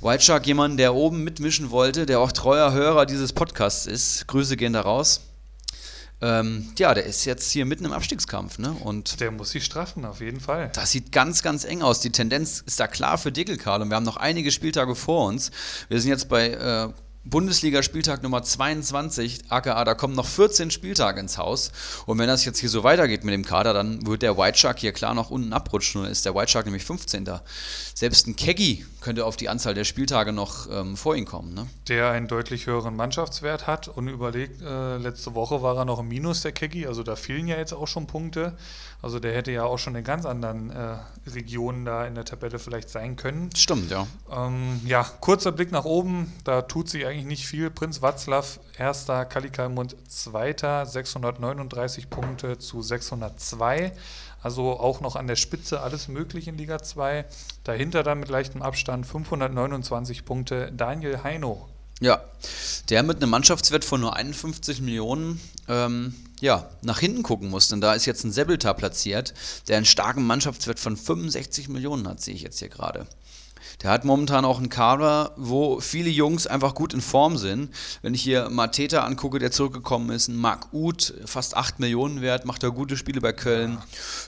White 0.00 0.22
Shark, 0.22 0.46
jemand, 0.46 0.78
der 0.78 0.94
oben 0.94 1.24
mitmischen 1.24 1.70
wollte, 1.70 2.06
der 2.06 2.20
auch 2.20 2.30
treuer 2.30 2.72
Hörer 2.72 3.04
dieses 3.04 3.32
Podcasts 3.32 3.86
ist. 3.86 4.28
Grüße 4.28 4.56
gehen 4.56 4.72
da 4.72 4.82
raus. 4.82 5.20
Ähm, 6.20 6.72
ja, 6.78 6.94
der 6.94 7.04
ist 7.04 7.24
jetzt 7.24 7.50
hier 7.50 7.64
mitten 7.64 7.84
im 7.84 7.92
Abstiegskampf, 7.92 8.58
ne? 8.58 8.76
Und 8.80 9.20
der 9.20 9.30
muss 9.30 9.50
sich 9.50 9.64
straffen, 9.64 10.04
auf 10.04 10.20
jeden 10.20 10.40
Fall. 10.40 10.70
Das 10.74 10.90
sieht 10.90 11.12
ganz, 11.12 11.42
ganz 11.42 11.64
eng 11.64 11.82
aus. 11.82 12.00
Die 12.00 12.10
Tendenz 12.10 12.62
ist 12.66 12.80
da 12.80 12.88
klar 12.88 13.18
für 13.18 13.30
Dickelkarl 13.30 13.82
und 13.82 13.90
wir 13.90 13.96
haben 13.96 14.04
noch 14.04 14.16
einige 14.16 14.50
Spieltage 14.50 14.96
vor 14.96 15.26
uns. 15.28 15.52
Wir 15.88 16.00
sind 16.00 16.10
jetzt 16.10 16.28
bei 16.28 16.48
äh, 16.48 16.88
Bundesliga-Spieltag 17.24 18.22
Nummer 18.22 18.42
22, 18.42 19.50
aka 19.50 19.84
da 19.84 19.94
kommen 19.94 20.14
noch 20.14 20.26
14 20.26 20.70
Spieltage 20.70 21.20
ins 21.20 21.36
Haus. 21.36 21.72
Und 22.06 22.18
wenn 22.18 22.26
das 22.26 22.44
jetzt 22.44 22.58
hier 22.58 22.70
so 22.70 22.84
weitergeht 22.84 23.22
mit 23.22 23.34
dem 23.34 23.44
Kader, 23.44 23.74
dann 23.74 24.06
wird 24.06 24.22
der 24.22 24.38
White 24.38 24.58
Shark 24.58 24.78
hier 24.78 24.92
klar 24.92 25.14
noch 25.14 25.30
unten 25.30 25.52
abrutschen. 25.52 26.02
Dann 26.02 26.10
ist 26.10 26.24
der 26.24 26.34
White 26.34 26.50
Shark 26.50 26.64
nämlich 26.64 26.84
15. 26.84 27.28
Selbst 27.94 28.26
ein 28.26 28.34
Keggy 28.34 28.86
könnte 29.00 29.24
auf 29.24 29.36
die 29.36 29.48
Anzahl 29.48 29.74
der 29.74 29.84
Spieltage 29.84 30.32
noch 30.32 30.68
ähm, 30.70 30.96
vor 30.96 31.14
ihn 31.14 31.24
kommen. 31.24 31.54
Ne? 31.54 31.66
Der 31.88 32.10
einen 32.10 32.28
deutlich 32.28 32.66
höheren 32.66 32.96
Mannschaftswert 32.96 33.66
hat 33.66 33.88
und 33.88 34.08
überlegt, 34.08 34.60
äh, 34.60 34.96
letzte 34.96 35.34
Woche 35.34 35.62
war 35.62 35.76
er 35.76 35.84
noch 35.84 36.00
im 36.00 36.08
Minus, 36.08 36.42
der 36.42 36.52
Keggy. 36.52 36.86
Also 36.86 37.02
da 37.02 37.16
fehlen 37.16 37.46
ja 37.46 37.56
jetzt 37.56 37.72
auch 37.72 37.86
schon 37.86 38.06
Punkte. 38.06 38.56
Also 39.00 39.20
der 39.20 39.32
hätte 39.32 39.52
ja 39.52 39.62
auch 39.62 39.78
schon 39.78 39.94
in 39.94 40.02
ganz 40.02 40.26
anderen 40.26 40.70
äh, 40.70 40.96
Regionen 41.28 41.84
da 41.84 42.04
in 42.04 42.16
der 42.16 42.24
Tabelle 42.24 42.58
vielleicht 42.58 42.90
sein 42.90 43.14
können. 43.14 43.50
Stimmt, 43.54 43.90
ja. 43.90 44.06
Ähm, 44.30 44.80
ja, 44.84 45.04
kurzer 45.20 45.52
Blick 45.52 45.70
nach 45.70 45.84
oben, 45.84 46.32
da 46.42 46.62
tut 46.62 46.88
sich 46.88 47.06
eigentlich 47.06 47.26
nicht 47.26 47.46
viel. 47.46 47.70
Prinz 47.70 48.02
Watzlaw, 48.02 48.44
erster, 48.76 49.24
Kalikalmund 49.24 49.94
zweiter, 50.08 50.84
639 50.84 52.10
Punkte 52.10 52.58
zu 52.58 52.82
602. 52.82 53.92
Also 54.42 54.78
auch 54.78 55.00
noch 55.00 55.16
an 55.16 55.26
der 55.26 55.36
Spitze 55.36 55.80
alles 55.80 56.08
möglich 56.08 56.48
in 56.48 56.56
Liga 56.56 56.82
2. 56.82 57.24
Dahinter 57.64 58.02
dann 58.02 58.20
mit 58.20 58.28
leichtem 58.28 58.62
Abstand 58.62 59.06
529 59.06 60.24
Punkte 60.24 60.72
Daniel 60.72 61.22
Heino. 61.22 61.68
Ja, 62.00 62.22
der 62.90 63.02
mit 63.02 63.16
einem 63.16 63.30
Mannschaftswert 63.30 63.84
von 63.84 64.00
nur 64.00 64.14
51 64.14 64.80
Millionen 64.80 65.40
ähm, 65.66 66.14
ja, 66.40 66.68
nach 66.82 67.00
hinten 67.00 67.22
gucken 67.22 67.50
muss. 67.50 67.68
Denn 67.68 67.80
da 67.80 67.94
ist 67.94 68.06
jetzt 68.06 68.24
ein 68.24 68.30
Sebeltar 68.30 68.74
platziert, 68.74 69.34
der 69.66 69.76
einen 69.76 69.86
starken 69.86 70.24
Mannschaftswert 70.24 70.78
von 70.78 70.96
65 70.96 71.68
Millionen 71.68 72.06
hat, 72.06 72.20
sehe 72.20 72.34
ich 72.34 72.42
jetzt 72.42 72.60
hier 72.60 72.68
gerade. 72.68 73.06
Der 73.82 73.90
hat 73.90 74.04
momentan 74.04 74.44
auch 74.44 74.58
einen 74.58 74.70
Kader, 74.70 75.32
wo 75.36 75.78
viele 75.78 76.10
Jungs 76.10 76.48
einfach 76.48 76.74
gut 76.74 76.92
in 76.94 77.00
Form 77.00 77.36
sind. 77.36 77.72
Wenn 78.02 78.12
ich 78.12 78.22
hier 78.22 78.50
Mateta 78.50 79.04
angucke, 79.04 79.38
der 79.38 79.52
zurückgekommen 79.52 80.10
ist, 80.10 80.26
ein 80.26 80.36
Marc 80.36 80.72
Uth, 80.72 81.14
fast 81.26 81.56
8 81.56 81.78
Millionen 81.78 82.20
wert, 82.20 82.44
macht 82.44 82.64
er 82.64 82.72
gute 82.72 82.96
Spiele 82.96 83.20
bei 83.20 83.32
Köln. 83.32 83.78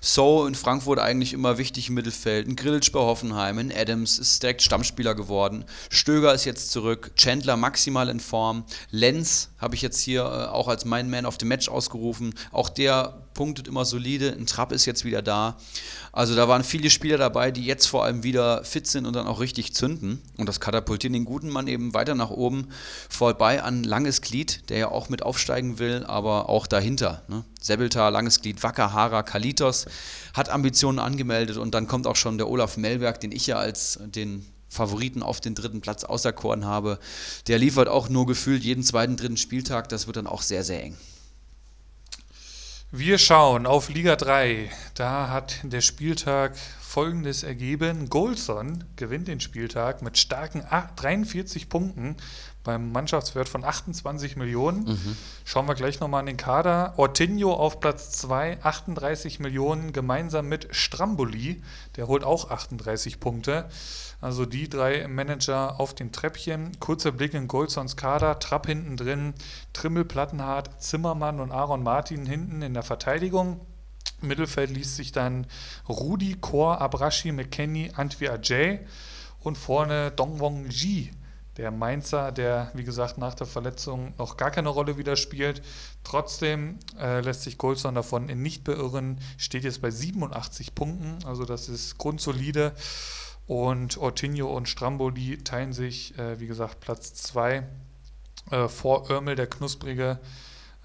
So 0.00 0.46
in 0.46 0.54
Frankfurt 0.54 1.00
eigentlich 1.00 1.32
immer 1.32 1.58
wichtig 1.58 1.88
im 1.88 1.94
Mittelfeld. 1.94 2.46
Ein 2.46 2.54
Grillitsch 2.54 2.92
bei 2.92 3.00
Hoffenheim, 3.00 3.58
ein 3.58 3.72
Adams 3.76 4.20
ist 4.20 4.40
direkt 4.40 4.62
Stammspieler 4.62 5.16
geworden. 5.16 5.64
Stöger 5.88 6.32
ist 6.32 6.44
jetzt 6.44 6.70
zurück. 6.70 7.10
Chandler 7.16 7.56
maximal 7.56 8.08
in 8.08 8.20
Form. 8.20 8.64
Lenz 8.90 9.50
habe 9.58 9.74
ich 9.74 9.82
jetzt 9.82 9.98
hier 10.00 10.22
äh, 10.22 10.46
auch 10.46 10.68
als 10.68 10.84
mein 10.84 11.10
Man 11.10 11.26
of 11.26 11.38
the 11.40 11.46
Match 11.46 11.68
ausgerufen. 11.68 12.34
Auch 12.52 12.68
der 12.68 13.19
punktet 13.40 13.68
immer 13.68 13.86
solide. 13.86 14.36
Ein 14.38 14.44
Trapp 14.44 14.70
ist 14.70 14.84
jetzt 14.84 15.06
wieder 15.06 15.22
da. 15.22 15.56
Also 16.12 16.36
da 16.36 16.46
waren 16.46 16.62
viele 16.62 16.90
Spieler 16.90 17.16
dabei, 17.16 17.50
die 17.50 17.64
jetzt 17.64 17.86
vor 17.86 18.04
allem 18.04 18.22
wieder 18.22 18.62
fit 18.64 18.86
sind 18.86 19.06
und 19.06 19.16
dann 19.16 19.26
auch 19.26 19.40
richtig 19.40 19.74
zünden. 19.74 20.20
Und 20.36 20.46
das 20.46 20.60
katapultiert 20.60 21.14
den 21.14 21.24
guten 21.24 21.48
Mann 21.48 21.66
eben 21.66 21.94
weiter 21.94 22.14
nach 22.14 22.28
oben 22.28 22.68
vorbei 23.08 23.62
an 23.62 23.82
Langes 23.82 24.20
Glied, 24.20 24.68
der 24.68 24.76
ja 24.76 24.88
auch 24.90 25.08
mit 25.08 25.22
aufsteigen 25.22 25.78
will, 25.78 26.04
aber 26.04 26.50
auch 26.50 26.66
dahinter. 26.66 27.22
Ne? 27.28 27.42
Sebeltar, 27.62 28.10
Langes 28.10 28.42
Glied, 28.42 28.62
Wacker, 28.62 28.92
Hara, 28.92 29.22
Kalitos 29.22 29.86
hat 30.34 30.50
Ambitionen 30.50 30.98
angemeldet 30.98 31.56
und 31.56 31.74
dann 31.74 31.86
kommt 31.86 32.06
auch 32.06 32.16
schon 32.16 32.36
der 32.36 32.46
Olaf 32.46 32.76
Mellberg, 32.76 33.20
den 33.20 33.32
ich 33.32 33.46
ja 33.46 33.56
als 33.56 34.00
den 34.04 34.44
Favoriten 34.68 35.22
auf 35.22 35.40
den 35.40 35.54
dritten 35.54 35.80
Platz 35.80 36.04
auserkoren 36.04 36.66
habe. 36.66 36.98
Der 37.46 37.58
liefert 37.58 37.88
auch 37.88 38.10
nur 38.10 38.26
gefühlt 38.26 38.64
jeden 38.64 38.82
zweiten, 38.82 39.16
dritten 39.16 39.38
Spieltag. 39.38 39.88
Das 39.88 40.06
wird 40.06 40.18
dann 40.18 40.26
auch 40.26 40.42
sehr, 40.42 40.62
sehr 40.62 40.84
eng. 40.84 40.98
Wir 42.92 43.18
schauen 43.18 43.66
auf 43.66 43.88
Liga 43.88 44.16
3. 44.16 44.68
Da 44.94 45.28
hat 45.28 45.60
der 45.62 45.80
Spieltag 45.80 46.56
folgendes 46.80 47.44
ergeben. 47.44 48.10
Golson 48.10 48.82
gewinnt 48.96 49.28
den 49.28 49.38
Spieltag 49.38 50.02
mit 50.02 50.18
starken 50.18 50.64
43 50.96 51.68
Punkten 51.68 52.16
beim 52.64 52.90
Mannschaftswert 52.90 53.48
von 53.48 53.62
28 53.62 54.34
Millionen. 54.34 54.86
Mhm. 54.86 55.16
Schauen 55.44 55.68
wir 55.68 55.76
gleich 55.76 56.00
nochmal 56.00 56.18
an 56.18 56.26
den 56.26 56.36
Kader. 56.36 56.94
Ortinho 56.96 57.54
auf 57.54 57.78
Platz 57.78 58.10
2, 58.10 58.58
38 58.64 59.38
Millionen, 59.38 59.92
gemeinsam 59.92 60.48
mit 60.48 60.66
Stramboli. 60.72 61.62
Der 61.94 62.08
holt 62.08 62.24
auch 62.24 62.50
38 62.50 63.20
Punkte. 63.20 63.68
Also 64.20 64.44
die 64.44 64.68
drei 64.68 65.08
Manager 65.08 65.80
auf 65.80 65.94
dem 65.94 66.12
Treppchen. 66.12 66.78
Kurzer 66.78 67.12
Blick 67.12 67.34
in 67.34 67.48
Goldsons 67.48 67.96
Kader. 67.96 68.38
Trapp 68.38 68.66
hinten 68.66 68.96
drin, 68.96 69.34
Trimmel, 69.72 70.04
Plattenhardt, 70.04 70.82
Zimmermann 70.82 71.40
und 71.40 71.52
Aaron 71.52 71.82
Martin 71.82 72.26
hinten 72.26 72.62
in 72.62 72.74
der 72.74 72.82
Verteidigung. 72.82 73.60
Mittelfeld 74.20 74.70
liest 74.70 74.96
sich 74.96 75.12
dann 75.12 75.46
Rudi, 75.88 76.36
Kor, 76.40 76.80
Abrashi, 76.80 77.32
McKenny, 77.32 77.92
Antwi 77.94 78.28
Ajay 78.28 78.80
und 79.40 79.56
vorne 79.56 80.10
Dongwong 80.10 80.66
Ji, 80.68 81.10
der 81.56 81.70
Mainzer, 81.70 82.32
der 82.32 82.70
wie 82.74 82.84
gesagt 82.84 83.18
nach 83.18 83.34
der 83.34 83.46
Verletzung 83.46 84.12
noch 84.18 84.36
gar 84.36 84.50
keine 84.50 84.68
Rolle 84.68 84.98
wieder 84.98 85.16
spielt. 85.16 85.62
Trotzdem 86.04 86.78
äh, 86.98 87.20
lässt 87.20 87.42
sich 87.42 87.58
Goldson 87.58 87.94
davon 87.94 88.26
nicht 88.26 88.64
beirren, 88.64 89.18
steht 89.38 89.64
jetzt 89.64 89.80
bei 89.82 89.90
87 89.90 90.74
Punkten, 90.74 91.24
also 91.26 91.44
das 91.44 91.68
ist 91.68 91.98
grundsolide. 91.98 92.74
Und 93.50 93.98
Ortinho 93.98 94.46
und 94.56 94.68
Stramboli 94.68 95.38
teilen 95.38 95.72
sich, 95.72 96.16
äh, 96.16 96.38
wie 96.38 96.46
gesagt, 96.46 96.78
Platz 96.78 97.14
2 97.14 97.64
äh, 98.52 98.68
vor 98.68 99.10
Örmel, 99.10 99.34
der 99.34 99.48
Knusprige, 99.48 100.20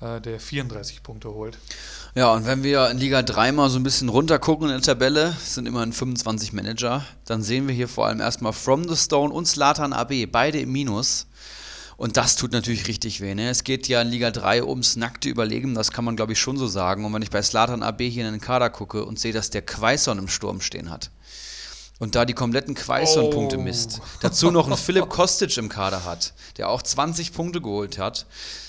äh, 0.01 0.19
der 0.19 0.39
34 0.39 1.03
Punkte 1.03 1.31
holt. 1.31 1.59
Ja, 2.15 2.33
und 2.33 2.47
wenn 2.47 2.63
wir 2.63 2.89
in 2.89 2.97
Liga 2.97 3.21
3 3.21 3.51
mal 3.51 3.69
so 3.69 3.77
ein 3.77 3.83
bisschen 3.83 4.09
runtergucken 4.09 4.65
in 4.65 4.73
der 4.73 4.81
Tabelle, 4.81 5.35
sind 5.39 5.67
immerhin 5.67 5.93
25 5.93 6.53
Manager, 6.53 7.05
dann 7.25 7.43
sehen 7.43 7.67
wir 7.67 7.75
hier 7.75 7.87
vor 7.87 8.07
allem 8.07 8.19
erstmal 8.19 8.51
From 8.51 8.89
the 8.89 8.97
Stone 8.97 9.31
und 9.31 9.45
Slatan 9.45 9.93
AB, 9.93 10.25
beide 10.25 10.59
im 10.59 10.71
Minus. 10.71 11.27
Und 11.97 12.17
das 12.17 12.35
tut 12.35 12.51
natürlich 12.51 12.87
richtig 12.87 13.21
weh. 13.21 13.35
Ne? 13.35 13.47
Es 13.47 13.63
geht 13.63 13.87
ja 13.87 14.01
in 14.01 14.07
Liga 14.07 14.31
3 14.31 14.63
ums 14.63 14.95
nackte 14.95 15.29
Überleben, 15.29 15.75
das 15.75 15.91
kann 15.91 16.03
man 16.03 16.15
glaube 16.15 16.33
ich 16.33 16.39
schon 16.39 16.57
so 16.57 16.65
sagen. 16.65 17.05
Und 17.05 17.13
wenn 17.13 17.21
ich 17.21 17.29
bei 17.29 17.43
Slatan 17.43 17.83
AB 17.83 18.01
hier 18.01 18.25
in 18.25 18.31
den 18.31 18.41
Kader 18.41 18.71
gucke 18.71 19.05
und 19.05 19.19
sehe, 19.19 19.33
dass 19.33 19.51
der 19.51 19.61
Quaison 19.61 20.17
im 20.17 20.27
Sturm 20.27 20.61
stehen 20.61 20.89
hat, 20.89 21.11
und 21.99 22.15
da 22.15 22.25
die 22.25 22.33
kompletten 22.33 22.75
Quaison-Punkte 22.75 23.57
oh. 23.57 23.61
misst, 23.61 24.01
dazu 24.21 24.51
noch 24.51 24.67
einen 24.67 24.77
Philipp 24.77 25.09
Kostic 25.09 25.57
im 25.57 25.69
Kader 25.69 26.03
hat, 26.03 26.33
der 26.57 26.69
auch 26.69 26.81
20 26.81 27.33
Punkte 27.33 27.61
geholt 27.61 27.97
hat, 27.97 28.25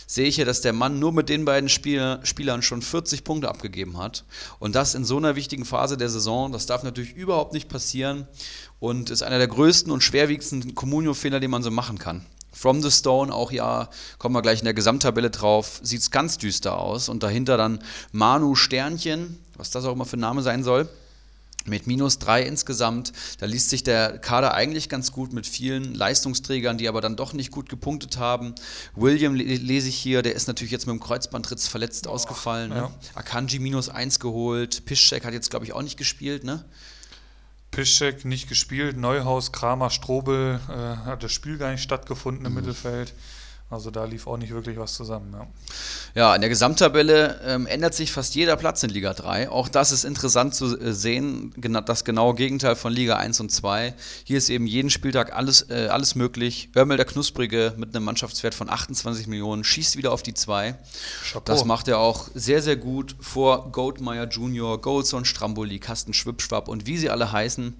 sehe 0.06 0.28
ich 0.28 0.36
ja, 0.36 0.44
dass 0.44 0.60
der 0.60 0.72
Mann 0.72 1.00
nur 1.00 1.12
mit 1.12 1.28
den 1.28 1.44
beiden 1.44 1.68
Spieler, 1.68 2.20
Spielern 2.22 2.62
schon 2.62 2.82
40 2.82 3.24
Punkte 3.24 3.48
abgegeben 3.48 3.98
hat. 3.98 4.24
Und 4.60 4.76
das 4.76 4.94
in 4.94 5.04
so 5.04 5.16
einer 5.16 5.34
wichtigen 5.34 5.64
Phase 5.64 5.96
der 5.96 6.08
Saison, 6.08 6.52
das 6.52 6.66
darf 6.66 6.84
natürlich 6.84 7.14
überhaupt 7.14 7.52
nicht 7.52 7.68
passieren 7.68 8.28
und 8.78 9.10
ist 9.10 9.22
einer 9.22 9.38
der 9.38 9.48
größten 9.48 9.90
und 9.90 10.02
schwerwiegendsten 10.02 10.76
Comunio-Fehler, 10.76 11.40
den 11.40 11.50
man 11.50 11.64
so 11.64 11.72
machen 11.72 11.98
kann. 11.98 12.24
From 12.52 12.80
the 12.80 12.90
Stone, 12.90 13.34
auch 13.34 13.50
ja, 13.50 13.90
kommen 14.18 14.34
wir 14.34 14.42
gleich 14.42 14.60
in 14.60 14.64
der 14.64 14.72
Gesamttabelle 14.72 15.30
drauf, 15.30 15.80
sieht 15.82 16.00
es 16.00 16.10
ganz 16.10 16.38
düster 16.38 16.78
aus. 16.78 17.08
Und 17.08 17.22
dahinter 17.22 17.56
dann 17.56 17.80
Manu 18.12 18.54
Sternchen, 18.54 19.38
was 19.56 19.70
das 19.70 19.84
auch 19.84 19.92
immer 19.92 20.06
für 20.06 20.16
ein 20.16 20.20
Name 20.20 20.42
sein 20.42 20.62
soll 20.62 20.88
mit 21.68 21.86
minus 21.86 22.18
drei 22.18 22.42
insgesamt. 22.42 23.12
Da 23.38 23.46
liest 23.46 23.70
sich 23.70 23.82
der 23.82 24.18
Kader 24.18 24.54
eigentlich 24.54 24.88
ganz 24.88 25.12
gut 25.12 25.32
mit 25.32 25.46
vielen 25.46 25.94
Leistungsträgern, 25.94 26.78
die 26.78 26.88
aber 26.88 27.00
dann 27.00 27.16
doch 27.16 27.32
nicht 27.32 27.50
gut 27.50 27.68
gepunktet 27.68 28.18
haben. 28.18 28.54
William 28.94 29.34
lese 29.34 29.88
ich 29.88 29.96
hier, 29.96 30.22
der 30.22 30.34
ist 30.34 30.46
natürlich 30.46 30.72
jetzt 30.72 30.86
mit 30.86 30.94
dem 30.94 31.00
Kreuzbandritz 31.00 31.68
verletzt 31.68 32.06
oh, 32.06 32.10
ausgefallen. 32.10 32.70
Ne? 32.70 32.76
Ja. 32.76 32.90
Akanji 33.14 33.58
minus 33.58 33.88
eins 33.88 34.20
geholt. 34.20 34.84
Piszczek 34.84 35.24
hat 35.24 35.32
jetzt, 35.32 35.50
glaube 35.50 35.64
ich, 35.64 35.72
auch 35.72 35.82
nicht 35.82 35.96
gespielt, 35.96 36.44
ne? 36.44 36.64
Piszczek 37.70 38.24
nicht 38.24 38.48
gespielt. 38.48 38.96
Neuhaus, 38.96 39.52
Kramer, 39.52 39.90
Strobel 39.90 40.60
äh, 40.68 40.72
hat 40.72 41.22
das 41.22 41.32
Spiel 41.32 41.58
gar 41.58 41.72
nicht 41.72 41.82
stattgefunden 41.82 42.46
im 42.46 42.52
mhm. 42.52 42.60
Mittelfeld. 42.60 43.12
Also 43.68 43.90
da 43.90 44.04
lief 44.04 44.28
auch 44.28 44.36
nicht 44.36 44.52
wirklich 44.52 44.78
was 44.78 44.94
zusammen. 44.94 45.32
Ja, 45.32 45.46
ja 46.14 46.34
in 46.36 46.40
der 46.40 46.48
Gesamttabelle 46.48 47.40
ähm, 47.44 47.66
ändert 47.66 47.94
sich 47.94 48.12
fast 48.12 48.36
jeder 48.36 48.54
Platz 48.56 48.84
in 48.84 48.90
Liga 48.90 49.12
3. 49.12 49.50
Auch 49.50 49.68
das 49.68 49.90
ist 49.90 50.04
interessant 50.04 50.54
zu 50.54 50.78
äh, 50.78 50.92
sehen, 50.92 51.52
das 51.84 52.04
genaue 52.04 52.36
Gegenteil 52.36 52.76
von 52.76 52.92
Liga 52.92 53.16
1 53.16 53.40
und 53.40 53.50
2. 53.50 53.92
Hier 54.22 54.38
ist 54.38 54.50
eben 54.50 54.68
jeden 54.68 54.88
Spieltag 54.88 55.34
alles, 55.34 55.68
äh, 55.68 55.88
alles 55.90 56.14
möglich. 56.14 56.70
Örmel 56.76 56.96
der 56.96 57.06
Knusprige 57.06 57.74
mit 57.76 57.94
einem 57.94 58.04
Mannschaftswert 58.04 58.54
von 58.54 58.70
28 58.70 59.26
Millionen 59.26 59.64
schießt 59.64 59.96
wieder 59.96 60.12
auf 60.12 60.22
die 60.22 60.34
2. 60.34 60.76
Das 61.44 61.64
macht 61.64 61.88
er 61.88 61.98
auch 61.98 62.28
sehr, 62.34 62.62
sehr 62.62 62.76
gut 62.76 63.16
vor 63.18 63.72
Goldmeier 63.72 64.28
Junior, 64.28 64.80
Goldson 64.80 65.24
Stramboli, 65.24 65.80
Kasten 65.80 66.14
Schwibschwab 66.14 66.68
und 66.68 66.86
wie 66.86 66.98
sie 66.98 67.10
alle 67.10 67.32
heißen. 67.32 67.74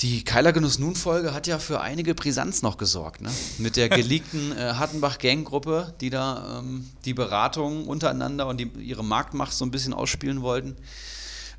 Die 0.00 0.22
Keiler 0.22 0.52
Genuss 0.52 0.78
Nun 0.78 0.94
Folge 0.94 1.34
hat 1.34 1.48
ja 1.48 1.58
für 1.58 1.80
einige 1.80 2.14
Brisanz 2.14 2.62
noch 2.62 2.78
gesorgt, 2.78 3.20
ne? 3.20 3.30
Mit 3.58 3.76
der 3.76 3.88
geleakten 3.88 4.56
äh, 4.56 4.74
Hattenbach 4.74 5.18
Gang 5.18 5.44
Gruppe, 5.44 5.92
die 6.00 6.08
da 6.08 6.60
ähm, 6.60 6.88
die 7.04 7.14
Beratung 7.14 7.88
untereinander 7.88 8.46
und 8.46 8.58
die, 8.58 8.70
ihre 8.78 9.02
Marktmacht 9.02 9.52
so 9.52 9.64
ein 9.64 9.72
bisschen 9.72 9.92
ausspielen 9.92 10.40
wollten. 10.40 10.76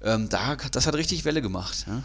Ähm, 0.01 0.29
da, 0.29 0.55
das 0.55 0.87
hat 0.87 0.95
richtig 0.95 1.25
Welle 1.25 1.41
gemacht. 1.41 1.85
Ja? 1.85 2.01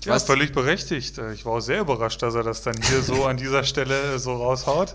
Ich 0.00 0.06
ja, 0.06 0.12
weiß, 0.12 0.24
völlig 0.24 0.52
berechtigt. 0.52 1.16
Äh, 1.16 1.32
ich 1.32 1.46
war 1.46 1.54
auch 1.54 1.60
sehr 1.60 1.80
überrascht, 1.80 2.20
dass 2.20 2.34
er 2.34 2.42
das 2.42 2.60
dann 2.60 2.76
hier 2.82 3.02
so 3.02 3.24
an 3.24 3.38
dieser 3.38 3.64
Stelle 3.64 4.14
äh, 4.14 4.18
so 4.18 4.34
raushaut. 4.34 4.94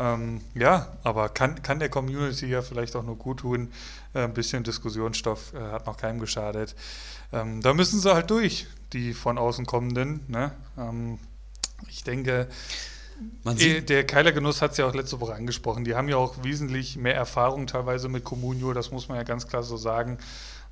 Ähm, 0.00 0.40
ja, 0.54 0.88
aber 1.04 1.28
kann, 1.28 1.62
kann 1.62 1.78
der 1.78 1.88
Community 1.88 2.46
ja 2.46 2.62
vielleicht 2.62 2.96
auch 2.96 3.04
nur 3.04 3.16
gut 3.16 3.40
tun. 3.40 3.70
Äh, 4.12 4.24
ein 4.24 4.34
bisschen 4.34 4.64
Diskussionsstoff 4.64 5.54
äh, 5.54 5.60
hat 5.70 5.86
noch 5.86 5.96
keinem 5.96 6.18
geschadet. 6.18 6.74
Ähm, 7.32 7.62
da 7.62 7.74
müssen 7.74 8.00
sie 8.00 8.12
halt 8.12 8.28
durch 8.28 8.66
die 8.92 9.14
von 9.14 9.38
außen 9.38 9.66
kommenden. 9.66 10.20
Ne? 10.28 10.52
Ähm, 10.78 11.18
ich 11.88 12.04
denke, 12.04 12.48
der 13.44 14.06
Keiler 14.06 14.32
Genuss 14.32 14.62
hat 14.62 14.72
es 14.72 14.78
ja 14.78 14.86
auch 14.86 14.94
letzte 14.94 15.20
Woche 15.20 15.34
angesprochen. 15.34 15.84
Die 15.84 15.94
haben 15.94 16.08
ja 16.08 16.16
auch 16.16 16.42
wesentlich 16.42 16.96
mehr 16.96 17.14
Erfahrung 17.14 17.66
teilweise 17.66 18.08
mit 18.08 18.24
Comunio, 18.24 18.72
das 18.72 18.90
muss 18.90 19.08
man 19.08 19.16
ja 19.16 19.22
ganz 19.22 19.46
klar 19.46 19.62
so 19.62 19.76
sagen. 19.76 20.18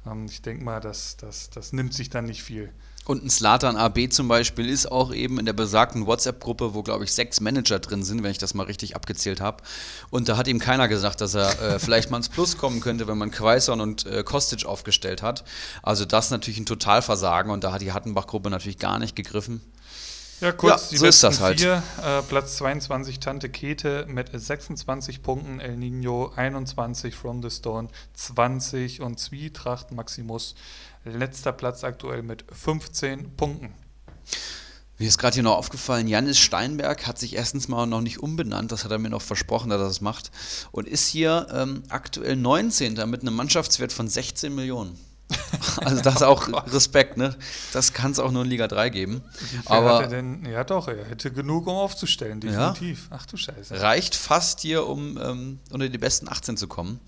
Ähm, 0.06 0.26
ich 0.26 0.42
denke 0.42 0.64
mal, 0.64 0.80
das, 0.80 1.16
das, 1.16 1.50
das 1.50 1.72
nimmt 1.72 1.94
sich 1.94 2.10
dann 2.10 2.26
nicht 2.26 2.42
viel. 2.42 2.72
Und 3.10 3.24
ein 3.24 3.28
Slatan 3.28 3.76
AB 3.76 4.12
zum 4.12 4.28
Beispiel 4.28 4.68
ist 4.68 4.86
auch 4.86 5.12
eben 5.12 5.40
in 5.40 5.44
der 5.44 5.52
besagten 5.52 6.06
WhatsApp-Gruppe, 6.06 6.74
wo, 6.74 6.84
glaube 6.84 7.02
ich, 7.02 7.12
sechs 7.12 7.40
Manager 7.40 7.80
drin 7.80 8.04
sind, 8.04 8.22
wenn 8.22 8.30
ich 8.30 8.38
das 8.38 8.54
mal 8.54 8.66
richtig 8.66 8.94
abgezählt 8.94 9.40
habe. 9.40 9.64
Und 10.10 10.28
da 10.28 10.36
hat 10.36 10.46
ihm 10.46 10.60
keiner 10.60 10.86
gesagt, 10.86 11.20
dass 11.20 11.34
er 11.34 11.60
äh, 11.60 11.78
vielleicht 11.80 12.12
mal 12.12 12.18
ins 12.18 12.28
Plus 12.28 12.56
kommen 12.56 12.80
könnte, 12.80 13.08
wenn 13.08 13.18
man 13.18 13.32
Quaison 13.32 13.80
und 13.80 14.06
äh, 14.06 14.22
Kostic 14.22 14.64
aufgestellt 14.64 15.22
hat. 15.22 15.42
Also 15.82 16.04
das 16.04 16.30
natürlich 16.30 16.60
ein 16.60 16.66
Totalversagen 16.66 17.50
und 17.50 17.64
da 17.64 17.72
hat 17.72 17.80
die 17.80 17.90
Hattenbach-Gruppe 17.90 18.48
natürlich 18.48 18.78
gar 18.78 19.00
nicht 19.00 19.16
gegriffen. 19.16 19.60
Ja, 20.40 20.52
kurz 20.52 20.84
ja, 20.84 20.88
die 20.92 20.96
so 20.98 21.06
ist 21.06 21.22
das 21.22 21.40
halt. 21.40 21.60
Vier, 21.60 21.82
äh, 22.02 22.22
Platz 22.22 22.56
22 22.56 23.20
Tante 23.20 23.50
Kete 23.50 24.06
mit 24.08 24.30
26 24.32 25.22
Punkten, 25.22 25.60
El 25.60 25.76
Nino 25.76 26.32
21, 26.34 27.14
From 27.14 27.42
the 27.42 27.50
Stone 27.50 27.88
20 28.14 29.02
und 29.02 29.18
Zwietracht 29.18 29.92
Maximus 29.92 30.54
letzter 31.04 31.52
Platz 31.52 31.84
aktuell 31.84 32.22
mit 32.22 32.44
15 32.52 33.36
Punkten. 33.36 33.74
Mir 34.98 35.08
ist 35.08 35.16
gerade 35.16 35.32
hier 35.32 35.42
noch 35.42 35.56
aufgefallen, 35.56 36.08
Janis 36.08 36.38
Steinberg 36.38 37.06
hat 37.06 37.18
sich 37.18 37.34
erstens 37.34 37.68
mal 37.68 37.86
noch 37.86 38.02
nicht 38.02 38.18
umbenannt, 38.18 38.70
das 38.70 38.84
hat 38.84 38.90
er 38.90 38.98
mir 38.98 39.08
noch 39.08 39.22
versprochen, 39.22 39.70
dass 39.70 39.80
er 39.80 39.86
das 39.86 40.02
macht, 40.02 40.30
und 40.72 40.86
ist 40.86 41.06
hier 41.06 41.46
ähm, 41.52 41.84
aktuell 41.88 42.36
19. 42.36 43.08
mit 43.08 43.22
einem 43.22 43.34
Mannschaftswert 43.34 43.94
von 43.94 44.08
16 44.08 44.54
Millionen. 44.54 44.98
Also 45.84 46.02
das 46.02 46.16
ist 46.16 46.22
auch 46.22 46.48
oh 46.52 46.58
Respekt, 46.70 47.16
ne? 47.16 47.36
Das 47.72 47.92
kann 47.92 48.10
es 48.10 48.18
auch 48.18 48.30
nur 48.30 48.42
in 48.42 48.50
Liga 48.50 48.68
3 48.68 48.90
geben. 48.90 49.22
Aber 49.66 50.02
er 50.02 50.08
denn? 50.08 50.44
Ja 50.44 50.64
doch, 50.64 50.88
er 50.88 51.04
hätte 51.04 51.32
genug, 51.32 51.66
um 51.66 51.76
aufzustellen, 51.76 52.40
definitiv. 52.40 53.08
Ja, 53.10 53.16
Ach 53.18 53.26
du 53.26 53.36
Scheiße. 53.36 53.80
Reicht 53.80 54.14
fast 54.14 54.60
hier, 54.60 54.86
um 54.86 55.18
ähm, 55.18 55.60
unter 55.70 55.88
die 55.88 55.98
besten 55.98 56.28
18 56.28 56.56
zu 56.56 56.68
kommen. 56.68 57.00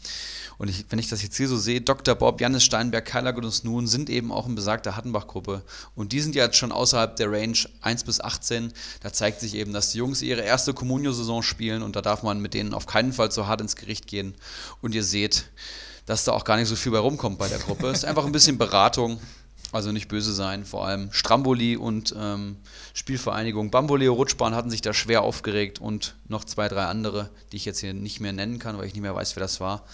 Und 0.62 0.68
ich, 0.68 0.84
wenn 0.90 1.00
ich 1.00 1.08
das 1.08 1.24
jetzt 1.24 1.36
hier 1.36 1.48
so 1.48 1.56
sehe, 1.56 1.80
Dr. 1.80 2.14
Bob, 2.14 2.40
Janis 2.40 2.62
Steinberg, 2.62 3.04
Kyla 3.04 3.32
Gunus 3.32 3.64
Nun 3.64 3.88
sind 3.88 4.08
eben 4.08 4.30
auch 4.30 4.46
in 4.46 4.54
besagter 4.54 4.94
Hattenbach-Gruppe. 4.94 5.64
Und 5.96 6.12
die 6.12 6.20
sind 6.20 6.36
ja 6.36 6.44
jetzt 6.44 6.56
schon 6.56 6.70
außerhalb 6.70 7.16
der 7.16 7.32
Range 7.32 7.58
1 7.80 8.04
bis 8.04 8.20
18. 8.20 8.72
Da 9.00 9.12
zeigt 9.12 9.40
sich 9.40 9.56
eben, 9.56 9.72
dass 9.72 9.90
die 9.90 9.98
Jungs 9.98 10.22
ihre 10.22 10.42
erste 10.42 10.72
Communio-Saison 10.72 11.42
spielen 11.42 11.82
und 11.82 11.96
da 11.96 12.00
darf 12.00 12.22
man 12.22 12.38
mit 12.38 12.54
denen 12.54 12.74
auf 12.74 12.86
keinen 12.86 13.12
Fall 13.12 13.32
zu 13.32 13.48
hart 13.48 13.60
ins 13.60 13.74
Gericht 13.74 14.06
gehen. 14.06 14.36
Und 14.80 14.94
ihr 14.94 15.02
seht, 15.02 15.46
dass 16.06 16.22
da 16.22 16.30
auch 16.30 16.44
gar 16.44 16.56
nicht 16.56 16.68
so 16.68 16.76
viel 16.76 16.92
bei 16.92 16.98
rumkommt 17.00 17.38
bei 17.38 17.48
der 17.48 17.58
Gruppe. 17.58 17.88
Es 17.88 17.98
ist 17.98 18.04
einfach 18.04 18.24
ein 18.24 18.30
bisschen 18.30 18.56
Beratung. 18.56 19.18
Also 19.72 19.90
nicht 19.90 20.06
böse 20.06 20.32
sein, 20.32 20.64
vor 20.64 20.86
allem 20.86 21.10
Stramboli 21.12 21.76
und 21.76 22.14
ähm, 22.16 22.58
Spielvereinigung 22.94 23.70
Bamboleo 23.70 24.12
Rutschbahn 24.12 24.54
hatten 24.54 24.70
sich 24.70 24.82
da 24.82 24.92
schwer 24.92 25.22
aufgeregt 25.22 25.80
und 25.80 26.16
noch 26.28 26.44
zwei, 26.44 26.68
drei 26.68 26.84
andere, 26.84 27.30
die 27.52 27.56
ich 27.56 27.64
jetzt 27.64 27.80
hier 27.80 27.94
nicht 27.94 28.20
mehr 28.20 28.32
nennen 28.32 28.58
kann, 28.58 28.78
weil 28.78 28.86
ich 28.86 28.94
nicht 28.94 29.02
mehr 29.02 29.14
weiß, 29.14 29.36
wer 29.36 29.40
das 29.42 29.60
war. 29.60 29.84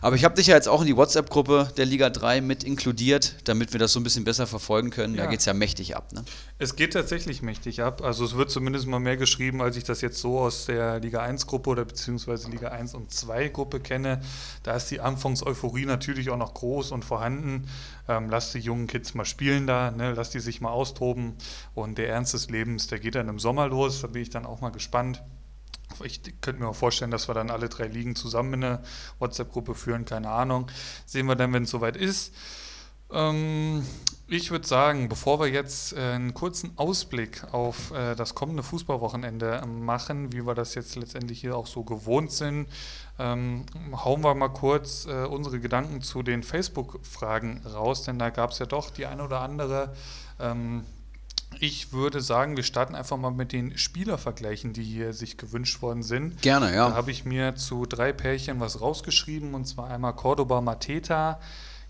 Aber 0.00 0.16
ich 0.16 0.24
habe 0.24 0.34
dich 0.34 0.46
ja 0.46 0.54
jetzt 0.54 0.68
auch 0.68 0.80
in 0.80 0.86
die 0.86 0.96
WhatsApp-Gruppe 0.96 1.72
der 1.76 1.86
Liga 1.86 2.10
3 2.10 2.40
mit 2.40 2.64
inkludiert, 2.64 3.36
damit 3.44 3.72
wir 3.72 3.80
das 3.80 3.92
so 3.92 4.00
ein 4.00 4.04
bisschen 4.04 4.24
besser 4.24 4.46
verfolgen 4.46 4.90
können. 4.90 5.14
Ja. 5.14 5.24
Da 5.24 5.30
geht 5.30 5.40
es 5.40 5.46
ja 5.46 5.54
mächtig 5.54 5.96
ab. 5.96 6.12
Ne? 6.12 6.24
Es 6.58 6.76
geht 6.76 6.94
tatsächlich 6.94 7.42
mächtig 7.42 7.82
ab. 7.82 8.02
Also 8.02 8.24
es 8.24 8.36
wird 8.36 8.50
zumindest 8.50 8.86
mal 8.86 9.00
mehr 9.00 9.16
geschrieben, 9.16 9.62
als 9.62 9.76
ich 9.76 9.84
das 9.84 10.00
jetzt 10.00 10.18
so 10.18 10.38
aus 10.38 10.66
der 10.66 11.00
Liga 11.00 11.22
1-Gruppe 11.22 11.70
oder 11.70 11.84
beziehungsweise 11.84 12.50
Liga 12.50 12.68
1 12.68 12.94
und 12.94 13.12
2-Gruppe 13.12 13.80
kenne. 13.80 14.20
Da 14.62 14.74
ist 14.74 14.86
die 14.90 15.00
Anfangseuphorie 15.00 15.86
natürlich 15.86 16.30
auch 16.30 16.36
noch 16.36 16.54
groß 16.54 16.92
und 16.92 17.04
vorhanden. 17.04 17.68
Ähm, 18.08 18.30
lass 18.30 18.52
die 18.52 18.58
jungen 18.58 18.86
Kids 18.86 19.14
mal 19.14 19.26
spielen 19.26 19.66
da, 19.66 19.90
ne? 19.90 20.14
lass 20.14 20.30
die 20.30 20.40
sich 20.40 20.60
mal 20.60 20.70
austoben. 20.70 21.34
Und 21.74 21.98
der 21.98 22.08
Ernst 22.08 22.34
des 22.34 22.47
Lebens, 22.50 22.86
der 22.86 22.98
geht 22.98 23.14
dann 23.14 23.28
im 23.28 23.38
Sommer 23.38 23.68
los. 23.68 24.00
Da 24.00 24.08
bin 24.08 24.22
ich 24.22 24.30
dann 24.30 24.46
auch 24.46 24.60
mal 24.60 24.70
gespannt. 24.70 25.22
Ich 26.02 26.22
könnte 26.40 26.62
mir 26.62 26.68
auch 26.68 26.76
vorstellen, 26.76 27.10
dass 27.10 27.28
wir 27.28 27.34
dann 27.34 27.50
alle 27.50 27.68
drei 27.68 27.86
Ligen 27.86 28.14
zusammen 28.14 28.54
in 28.54 28.64
eine 28.64 28.82
WhatsApp-Gruppe 29.18 29.74
führen, 29.74 30.04
keine 30.04 30.30
Ahnung. 30.30 30.70
Sehen 31.06 31.26
wir 31.26 31.34
dann, 31.34 31.52
wenn 31.52 31.62
es 31.62 31.70
soweit 31.70 31.96
ist. 31.96 32.34
Ähm, 33.10 33.84
ich 34.26 34.50
würde 34.50 34.66
sagen, 34.66 35.08
bevor 35.08 35.40
wir 35.40 35.46
jetzt 35.46 35.94
äh, 35.94 36.00
einen 36.00 36.34
kurzen 36.34 36.76
Ausblick 36.76 37.44
auf 37.52 37.90
äh, 37.92 38.14
das 38.14 38.34
kommende 38.34 38.62
Fußballwochenende 38.62 39.64
machen, 39.66 40.32
wie 40.34 40.46
wir 40.46 40.54
das 40.54 40.74
jetzt 40.74 40.96
letztendlich 40.96 41.40
hier 41.40 41.56
auch 41.56 41.66
so 41.66 41.82
gewohnt 41.82 42.32
sind, 42.32 42.68
ähm, 43.18 43.64
hauen 43.92 44.22
wir 44.22 44.34
mal 44.34 44.50
kurz 44.50 45.06
äh, 45.06 45.24
unsere 45.24 45.60
Gedanken 45.60 46.02
zu 46.02 46.22
den 46.22 46.42
Facebook-Fragen 46.42 47.66
raus, 47.66 48.02
denn 48.02 48.18
da 48.18 48.28
gab 48.28 48.50
es 48.50 48.58
ja 48.58 48.66
doch 48.66 48.90
die 48.90 49.06
eine 49.06 49.24
oder 49.24 49.40
andere. 49.40 49.94
Ähm, 50.38 50.84
ich 51.60 51.92
würde 51.92 52.20
sagen, 52.20 52.56
wir 52.56 52.64
starten 52.64 52.94
einfach 52.94 53.16
mal 53.16 53.30
mit 53.30 53.52
den 53.52 53.76
Spielervergleichen, 53.76 54.72
die 54.72 54.82
hier 54.82 55.12
sich 55.12 55.36
gewünscht 55.36 55.82
worden 55.82 56.02
sind. 56.02 56.40
Gerne, 56.42 56.74
ja. 56.74 56.88
Da 56.88 56.94
habe 56.94 57.10
ich 57.10 57.24
mir 57.24 57.54
zu 57.54 57.86
drei 57.86 58.12
Pärchen 58.12 58.60
was 58.60 58.80
rausgeschrieben, 58.80 59.54
und 59.54 59.66
zwar 59.66 59.90
einmal 59.90 60.14
Cordoba 60.14 60.60
Mateta, 60.60 61.40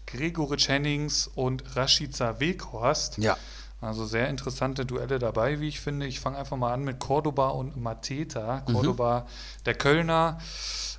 Gregoritsch 0.06 0.68
Hennings 0.68 1.26
und 1.26 1.76
Rashica 1.76 2.40
Weghorst. 2.40 3.18
Ja. 3.18 3.36
Also 3.80 4.06
sehr 4.06 4.28
interessante 4.28 4.84
Duelle 4.84 5.18
dabei, 5.18 5.60
wie 5.60 5.68
ich 5.68 5.80
finde. 5.80 6.06
Ich 6.06 6.18
fange 6.18 6.36
einfach 6.36 6.56
mal 6.56 6.72
an 6.72 6.82
mit 6.82 6.98
Cordoba 6.98 7.50
und 7.50 7.76
Mateta. 7.76 8.64
Mhm. 8.66 8.72
Cordoba, 8.72 9.20
mhm. 9.20 9.64
der 9.66 9.74
Kölner, 9.74 10.38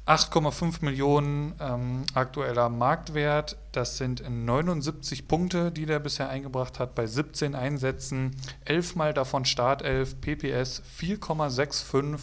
8,5 0.10 0.84
Millionen 0.84 1.54
ähm, 1.60 2.04
aktueller 2.16 2.68
Marktwert. 2.70 3.58
Das 3.72 3.98
sind 3.98 4.28
79 4.28 5.28
Punkte, 5.28 5.72
die 5.72 5.86
der 5.86 6.00
bisher 6.00 6.30
eingebracht 6.30 6.80
hat 6.80 6.96
bei 6.96 7.06
17 7.06 7.54
Einsätzen. 7.54 8.36
11 8.66 8.96
Mal 8.96 9.14
davon 9.14 9.46
Startelf, 9.46 10.20
PPS 10.20 10.82
4,65, 11.00 12.18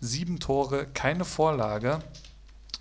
7 0.00 0.40
Tore, 0.40 0.88
keine 0.92 1.24
Vorlage. 1.24 2.00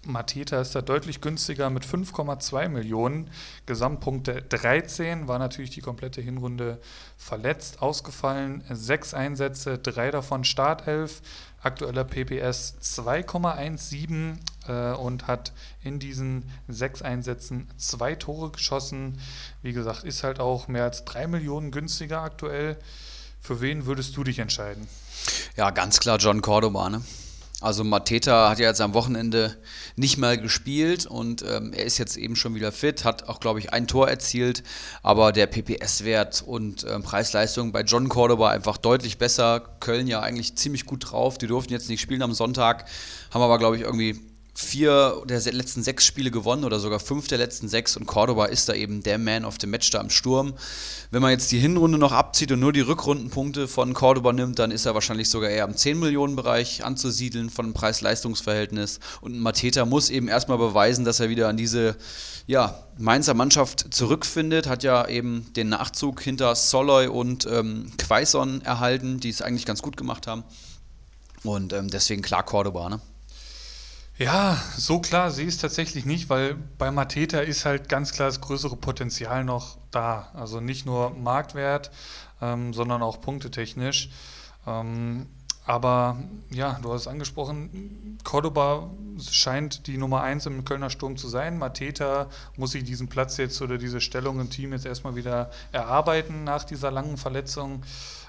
Mateta 0.06 0.62
ist 0.62 0.74
da 0.74 0.82
deutlich 0.82 1.22
günstiger 1.22 1.70
mit 1.70 1.86
5,2 1.86 2.70
Millionen. 2.70 3.30
Gesamtpunkte 3.66 4.42
13, 4.42 5.28
war 5.28 5.40
natürlich 5.40 5.70
die 5.72 5.82
komplette 5.82 6.22
Hinrunde 6.22 6.80
verletzt, 7.18 7.82
ausgefallen. 7.82 8.64
Sechs 8.72 9.14
Einsätze, 9.14 9.78
drei 9.78 10.10
davon 10.10 10.44
Startelf. 10.44 11.22
Aktueller 11.62 12.04
PPS 12.04 12.76
2,17 12.82 14.38
äh, 14.68 14.96
und 14.96 15.28
hat 15.28 15.52
in 15.84 16.00
diesen 16.00 16.50
sechs 16.68 17.02
Einsätzen 17.02 17.68
zwei 17.78 18.16
Tore 18.16 18.52
geschossen. 18.52 19.20
Wie 19.62 19.74
gesagt, 19.74 20.04
ist 20.04 20.24
halt 20.24 20.40
auch 20.40 20.68
mehr 20.68 20.84
als 20.84 21.06
drei 21.06 21.28
Millionen 21.28 21.72
günstiger 21.72 22.22
aktuell. 22.22 22.78
Für 23.42 23.62
wen 23.62 23.86
würdest 23.86 24.16
du 24.18 24.24
dich 24.24 24.40
entscheiden? 24.40 24.88
Ja, 25.56 25.70
ganz 25.72 26.00
klar 26.00 26.18
John 26.18 26.42
Cordoba, 26.42 26.90
ne? 26.90 27.02
Also 27.62 27.84
Mateta 27.84 28.50
hat 28.50 28.60
ja 28.60 28.68
jetzt 28.68 28.80
am 28.80 28.94
Wochenende 28.94 29.58
nicht 29.98 30.18
mal 30.18 30.38
gespielt 30.38 31.06
und 31.06 31.44
ähm, 31.44 31.74
er 31.74 31.84
ist 31.84 31.98
jetzt 31.98 32.16
eben 32.16 32.38
schon 32.38 32.56
wieder 32.56 32.72
fit, 32.72 33.04
hat 33.04 33.28
auch, 33.28 33.42
glaube 33.42 33.60
ich, 33.60 33.74
ein 33.74 33.86
Tor 33.86 34.08
erzielt, 34.08 34.64
aber 35.04 35.34
der 35.34 35.46
PPS-Wert 35.48 36.42
und 36.46 36.86
ähm, 36.90 37.04
Preis-Leistung 37.04 37.74
bei 37.74 37.82
John 37.82 38.08
Cordoba 38.08 38.50
einfach 38.50 38.78
deutlich 38.78 39.18
besser. 39.18 39.60
Köln 39.82 40.08
ja 40.08 40.22
eigentlich 40.22 40.56
ziemlich 40.56 40.86
gut 40.86 41.12
drauf, 41.12 41.38
die 41.38 41.48
durften 41.48 41.74
jetzt 41.74 41.90
nicht 41.90 42.00
spielen 42.00 42.22
am 42.22 42.34
Sonntag, 42.34 42.86
haben 43.32 43.42
aber, 43.42 43.58
glaube 43.58 43.76
ich, 43.76 43.82
irgendwie 43.82 44.29
vier 44.60 45.24
der 45.26 45.40
letzten 45.54 45.84
sechs 45.84 46.06
Spiele 46.06 46.32
gewonnen 46.32 46.66
oder 46.66 46.80
sogar 46.80 47.00
fünf 47.00 47.30
der 47.30 47.38
letzten 47.38 47.70
sechs 47.70 47.96
und 47.96 48.06
Cordoba 48.06 48.46
ist 48.46 48.68
da 48.68 48.74
eben 48.74 49.02
der 49.02 49.18
Man 49.18 49.46
of 49.46 49.56
the 49.62 49.68
Match 49.68 49.90
da 49.90 50.02
im 50.02 50.10
Sturm. 50.10 50.54
Wenn 51.12 51.22
man 51.22 51.32
jetzt 51.32 51.52
die 51.52 51.60
Hinrunde 51.60 51.98
noch 51.98 52.12
abzieht 52.12 52.52
und 52.52 52.60
nur 52.60 52.74
die 52.74 52.82
Rückrundenpunkte 52.82 53.70
von 53.70 53.94
Cordoba 53.94 54.34
nimmt, 54.34 54.60
dann 54.60 54.72
ist 54.72 54.86
er 54.86 54.94
wahrscheinlich 54.96 55.30
sogar 55.30 55.50
eher 55.50 55.64
im 55.64 55.78
10 55.78 55.98
Millionen 55.98 56.36
Bereich 56.36 56.84
anzusiedeln 56.84 57.50
von 57.50 57.74
Preis-Leistungs-Verhältnis 57.74 59.00
und 59.22 59.40
Mateta 59.40 59.86
muss 59.86 60.10
eben 60.10 60.28
erstmal 60.28 60.58
beweisen, 60.58 61.06
dass 61.06 61.22
er 61.22 61.30
wieder 61.30 61.48
an 61.48 61.56
diese 61.56 61.96
ja, 62.46 62.84
Mainzer 62.98 63.36
Mannschaft 63.36 63.94
zurückfindet, 63.94 64.68
hat 64.68 64.84
ja 64.84 65.08
eben 65.08 65.54
den 65.56 65.70
Nachzug 65.70 66.22
hinter 66.22 66.54
Soloy 66.56 67.08
und 67.08 67.48
ähm, 67.50 67.92
Quaison 67.98 68.62
erhalten, 68.62 69.22
die 69.22 69.30
es 69.30 69.42
eigentlich 69.42 69.66
ganz 69.66 69.82
gut 69.82 69.96
gemacht 69.96 70.28
haben. 70.28 70.44
Und 71.44 71.72
ähm, 71.72 71.90
deswegen 71.90 72.22
klar 72.22 72.44
Cordoba, 72.44 72.90
ne? 72.90 73.00
Ja, 74.20 74.62
so 74.76 75.00
klar 75.00 75.32
sehe 75.32 75.48
ich 75.48 75.54
es 75.54 75.62
tatsächlich 75.62 76.06
nicht, 76.06 76.30
weil 76.30 76.56
bei 76.78 76.92
Mateta 76.92 77.40
ist 77.40 77.64
halt 77.64 77.88
ganz 77.88 78.12
klar 78.12 78.28
das 78.28 78.42
größere 78.42 78.76
Potenzial 78.76 79.46
noch 79.46 79.78
da. 79.92 80.28
Also 80.34 80.60
nicht 80.60 80.86
nur 80.86 81.12
Marktwert, 81.12 81.90
ähm, 82.42 82.74
sondern 82.74 83.02
auch 83.02 83.22
punktetechnisch. 83.22 84.10
Ähm, 84.68 85.26
aber 85.66 86.18
ja, 86.50 86.80
du 86.82 86.92
hast 86.92 87.04
es 87.04 87.08
angesprochen, 87.08 88.18
Cordoba 88.26 88.90
scheint 89.32 89.88
die 89.88 89.98
Nummer 89.98 90.22
1 90.22 90.48
im 90.48 90.66
Kölner 90.66 90.90
Sturm 90.90 91.16
zu 91.16 91.30
sein. 91.30 91.58
Mateta 91.58 92.28
muss 92.58 92.72
sich 92.72 92.84
diesen 92.84 93.08
Platz 93.08 93.38
jetzt 93.38 93.62
oder 93.62 93.78
diese 93.78 94.02
Stellung 94.02 94.42
im 94.42 94.50
Team 94.50 94.74
jetzt 94.74 94.86
erstmal 94.86 95.16
wieder 95.16 95.50
erarbeiten 95.72 96.44
nach 96.44 96.66
dieser 96.66 96.92
langen 96.92 97.16
Verletzung. 97.16 97.84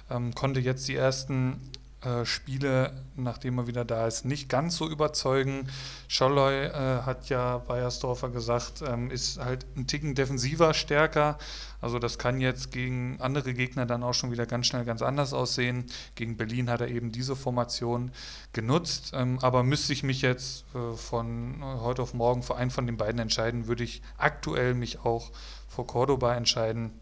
Ähm, 0.09 0.37
konnte 0.37 0.61
jetzt 0.61 0.87
die 0.87 0.95
ersten 0.95 1.61
äh, 2.03 2.25
Spiele, 2.25 2.93
nachdem 3.17 3.59
er 3.59 3.67
wieder 3.67 3.85
da 3.85 4.07
ist, 4.07 4.25
nicht 4.25 4.49
ganz 4.49 4.77
so 4.77 4.89
überzeugen. 4.89 5.69
Scholloy 6.09 6.65
äh, 6.65 7.03
hat 7.03 7.29
ja 7.29 7.59
Bayersdorfer 7.59 8.31
gesagt, 8.31 8.83
ähm, 8.87 9.11
ist 9.11 9.39
halt 9.39 9.67
ein 9.77 9.87
Ticken 9.87 10.15
defensiver 10.15 10.73
stärker. 10.73 11.37
Also 11.83 11.99
das 11.99 12.19
kann 12.19 12.41
jetzt 12.41 12.73
gegen 12.73 13.19
andere 13.21 13.53
Gegner 13.53 13.85
dann 13.85 14.03
auch 14.03 14.15
schon 14.15 14.31
wieder 14.31 14.47
ganz 14.47 14.67
schnell 14.67 14.85
ganz 14.85 15.03
anders 15.03 15.35
aussehen. 15.35 15.85
Gegen 16.15 16.39
Berlin 16.39 16.71
hat 16.71 16.81
er 16.81 16.89
eben 16.89 17.13
diese 17.13 17.37
Formation 17.37 18.13
genutzt. 18.55 19.13
Ähm, 19.15 19.39
aber 19.41 19.63
müsste 19.63 19.93
ich 19.93 20.03
mich 20.03 20.23
jetzt 20.23 20.65
äh, 20.75 20.97
von 20.97 21.63
heute 21.63 22.01
auf 22.01 22.15
morgen 22.15 22.43
für 22.43 22.57
einen 22.57 22.71
von 22.71 22.87
den 22.87 22.97
beiden 22.97 23.21
entscheiden, 23.21 23.67
würde 23.67 23.85
ich 23.85 24.03
aktuell 24.17 24.73
mich 24.75 25.05
auch 25.05 25.31
vor 25.69 25.87
Cordoba 25.87 26.35
entscheiden. 26.35 26.93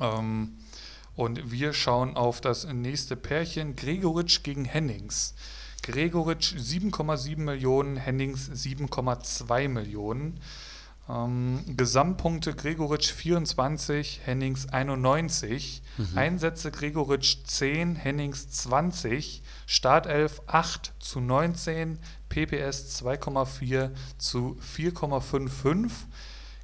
Ähm, 0.00 0.58
und 1.18 1.50
wir 1.50 1.72
schauen 1.72 2.16
auf 2.16 2.40
das 2.40 2.64
nächste 2.64 3.16
Pärchen, 3.16 3.74
Gregoritsch 3.74 4.44
gegen 4.44 4.64
Hennings. 4.64 5.34
Gregoritsch 5.82 6.54
7,7 6.54 7.38
Millionen, 7.38 7.96
Hennings 7.96 8.48
7,2 8.48 9.68
Millionen. 9.68 10.38
Ähm, 11.08 11.64
Gesamtpunkte 11.76 12.54
Gregoritsch 12.54 13.10
24, 13.10 14.20
Hennings 14.26 14.68
91. 14.68 15.82
Mhm. 15.96 16.06
Einsätze 16.16 16.70
Gregoritsch 16.70 17.38
10, 17.46 17.96
Hennings 17.96 18.50
20. 18.50 19.42
Startelf 19.66 20.40
8 20.46 20.92
zu 21.00 21.18
19, 21.18 21.98
PPS 22.28 23.02
2,4 23.02 23.90
zu 24.18 24.56
4,55. 24.76 25.90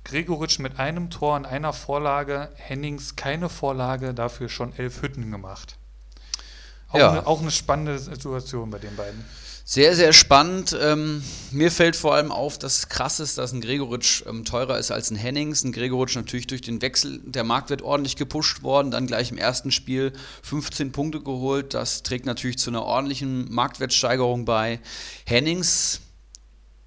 Gregoritsch 0.04 0.58
mit 0.58 0.78
einem 0.78 1.10
Tor 1.10 1.36
und 1.36 1.46
einer 1.46 1.72
Vorlage, 1.72 2.50
Hennings 2.56 3.16
keine 3.16 3.48
Vorlage, 3.48 4.14
dafür 4.14 4.48
schon 4.48 4.76
elf 4.76 5.02
Hütten 5.02 5.30
gemacht. 5.30 5.76
Auch, 6.88 6.98
ja. 6.98 7.10
eine, 7.10 7.26
auch 7.26 7.40
eine 7.40 7.50
spannende 7.50 7.98
Situation 7.98 8.70
bei 8.70 8.78
den 8.78 8.94
beiden. 8.94 9.24
Sehr, 9.66 9.96
sehr 9.96 10.12
spannend. 10.12 10.76
Ähm, 10.78 11.24
mir 11.50 11.70
fällt 11.70 11.96
vor 11.96 12.14
allem 12.14 12.30
auf, 12.30 12.58
dass 12.58 12.78
es 12.78 12.88
krass 12.90 13.18
ist, 13.18 13.38
dass 13.38 13.52
ein 13.52 13.62
Gregoritsch 13.62 14.22
ähm, 14.26 14.44
teurer 14.44 14.78
ist 14.78 14.90
als 14.90 15.10
ein 15.10 15.16
Hennings. 15.16 15.64
Ein 15.64 15.72
Gregoritsch 15.72 16.16
natürlich 16.16 16.46
durch 16.46 16.60
den 16.60 16.82
Wechsel, 16.82 17.18
der 17.24 17.44
Markt 17.44 17.70
wird 17.70 17.80
ordentlich 17.80 18.16
gepusht 18.16 18.62
worden, 18.62 18.90
dann 18.90 19.06
gleich 19.06 19.30
im 19.30 19.38
ersten 19.38 19.70
Spiel 19.70 20.12
15 20.42 20.92
Punkte 20.92 21.22
geholt. 21.22 21.72
Das 21.72 22.02
trägt 22.02 22.26
natürlich 22.26 22.58
zu 22.58 22.68
einer 22.68 22.84
ordentlichen 22.84 23.50
Marktwertsteigerung 23.50 24.44
bei. 24.44 24.80
Hennings 25.24 26.02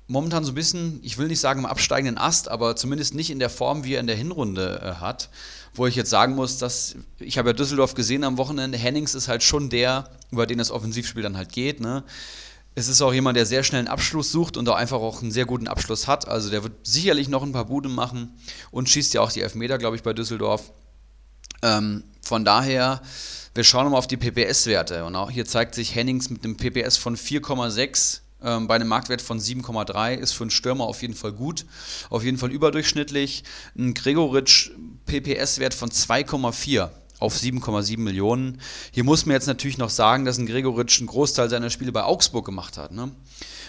momentan 0.07 0.43
so 0.43 0.51
ein 0.51 0.55
bisschen, 0.55 0.99
ich 1.03 1.17
will 1.17 1.27
nicht 1.27 1.39
sagen 1.39 1.59
im 1.59 1.65
absteigenden 1.65 2.17
Ast, 2.17 2.49
aber 2.49 2.75
zumindest 2.75 3.13
nicht 3.13 3.29
in 3.29 3.39
der 3.39 3.49
Form, 3.49 3.83
wie 3.83 3.95
er 3.95 3.99
in 3.99 4.07
der 4.07 4.15
Hinrunde 4.15 4.81
äh, 4.81 5.01
hat. 5.01 5.29
Wo 5.73 5.85
ich 5.85 5.95
jetzt 5.95 6.09
sagen 6.09 6.33
muss, 6.33 6.57
dass 6.57 6.95
ich 7.19 7.37
habe 7.37 7.49
ja 7.49 7.53
Düsseldorf 7.53 7.93
gesehen 7.93 8.23
am 8.23 8.37
Wochenende. 8.37 8.77
Hennings 8.77 9.13
ist 9.13 9.27
halt 9.27 9.43
schon 9.43 9.69
der, 9.69 10.09
über 10.31 10.47
den 10.47 10.57
das 10.57 10.71
Offensivspiel 10.71 11.21
dann 11.21 11.37
halt 11.37 11.51
geht. 11.51 11.81
Ne? 11.81 12.03
Es 12.73 12.87
ist 12.87 13.01
auch 13.01 13.13
jemand, 13.13 13.37
der 13.37 13.45
sehr 13.45 13.63
schnell 13.63 13.79
einen 13.79 13.87
Abschluss 13.87 14.31
sucht 14.31 14.57
und 14.57 14.67
auch 14.69 14.75
einfach 14.75 14.97
auch 14.97 15.21
einen 15.21 15.31
sehr 15.31 15.45
guten 15.45 15.67
Abschluss 15.67 16.07
hat. 16.07 16.27
Also 16.27 16.49
der 16.49 16.63
wird 16.63 16.73
sicherlich 16.87 17.27
noch 17.27 17.43
ein 17.43 17.51
paar 17.51 17.65
Buden 17.65 17.93
machen 17.93 18.39
und 18.71 18.89
schießt 18.89 19.13
ja 19.13 19.21
auch 19.21 19.31
die 19.31 19.41
Elfmeter, 19.41 19.77
glaube 19.77 19.97
ich, 19.97 20.03
bei 20.03 20.13
Düsseldorf. 20.13 20.71
Ähm, 21.61 22.03
von 22.23 22.43
daher, 22.43 23.01
wir 23.53 23.63
schauen 23.63 23.91
mal 23.91 23.97
auf 23.97 24.07
die 24.07 24.17
PPS-Werte. 24.17 25.05
Und 25.05 25.15
auch 25.15 25.29
hier 25.29 25.45
zeigt 25.45 25.75
sich 25.75 25.93
Hennings 25.93 26.29
mit 26.29 26.43
einem 26.43 26.57
PPS 26.57 26.97
von 26.97 27.15
4,6 27.15 28.17
ähm, 28.17 28.26
bei 28.39 28.75
einem 28.75 28.87
Marktwert 28.87 29.21
von 29.21 29.39
7,3 29.39 30.15
ist 30.15 30.33
für 30.33 30.43
einen 30.43 30.51
Stürmer 30.51 30.85
auf 30.85 31.01
jeden 31.01 31.15
Fall 31.15 31.33
gut, 31.33 31.65
auf 32.09 32.23
jeden 32.23 32.37
Fall 32.37 32.51
überdurchschnittlich. 32.51 33.43
Ein 33.77 33.93
Gregoritsch 33.93 34.71
PPS-Wert 35.05 35.73
von 35.73 35.89
2,4 35.89 36.89
auf 37.19 37.35
7,7 37.35 37.99
Millionen. 37.99 38.61
Hier 38.91 39.03
muss 39.03 39.25
man 39.25 39.33
jetzt 39.33 39.47
natürlich 39.47 39.77
noch 39.77 39.89
sagen, 39.89 40.25
dass 40.25 40.37
ein 40.37 40.45
Gregoritsch 40.45 40.99
einen 40.99 41.07
Großteil 41.07 41.49
seiner 41.49 41.69
Spiele 41.69 41.91
bei 41.91 42.03
Augsburg 42.03 42.45
gemacht 42.45 42.77
hat. 42.77 42.91
Ne? 42.91 43.11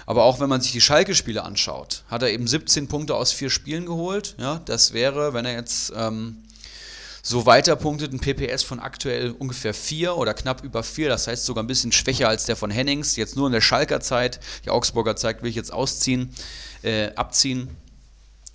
Aber 0.06 0.24
auch 0.24 0.40
wenn 0.40 0.48
man 0.48 0.60
sich 0.60 0.72
die 0.72 0.80
Schalke-Spiele 0.80 1.42
anschaut, 1.42 2.04
hat 2.08 2.22
er 2.22 2.30
eben 2.30 2.46
17 2.46 2.88
Punkte 2.88 3.14
aus 3.14 3.32
vier 3.32 3.50
Spielen 3.50 3.86
geholt. 3.86 4.36
Ja, 4.38 4.60
das 4.64 4.92
wäre, 4.92 5.32
wenn 5.32 5.44
er 5.44 5.52
jetzt 5.52 5.92
ähm, 5.96 6.42
so 7.28 7.44
weiter 7.44 7.76
punktet, 7.76 8.14
ein 8.14 8.20
PPS 8.20 8.62
von 8.62 8.80
aktuell 8.80 9.32
ungefähr 9.32 9.74
4 9.74 10.16
oder 10.16 10.32
knapp 10.32 10.64
über 10.64 10.82
4. 10.82 11.10
Das 11.10 11.26
heißt 11.26 11.44
sogar 11.44 11.62
ein 11.62 11.66
bisschen 11.66 11.92
schwächer 11.92 12.26
als 12.26 12.46
der 12.46 12.56
von 12.56 12.70
Hennings. 12.70 13.16
Jetzt 13.16 13.36
nur 13.36 13.46
in 13.46 13.52
der 13.52 13.60
Schalker 13.60 14.00
Zeit. 14.00 14.40
Die 14.64 14.70
Augsburger 14.70 15.14
Zeit 15.14 15.42
will 15.42 15.50
ich 15.50 15.56
jetzt 15.56 15.70
ausziehen, 15.70 16.30
äh, 16.82 17.12
abziehen. 17.16 17.68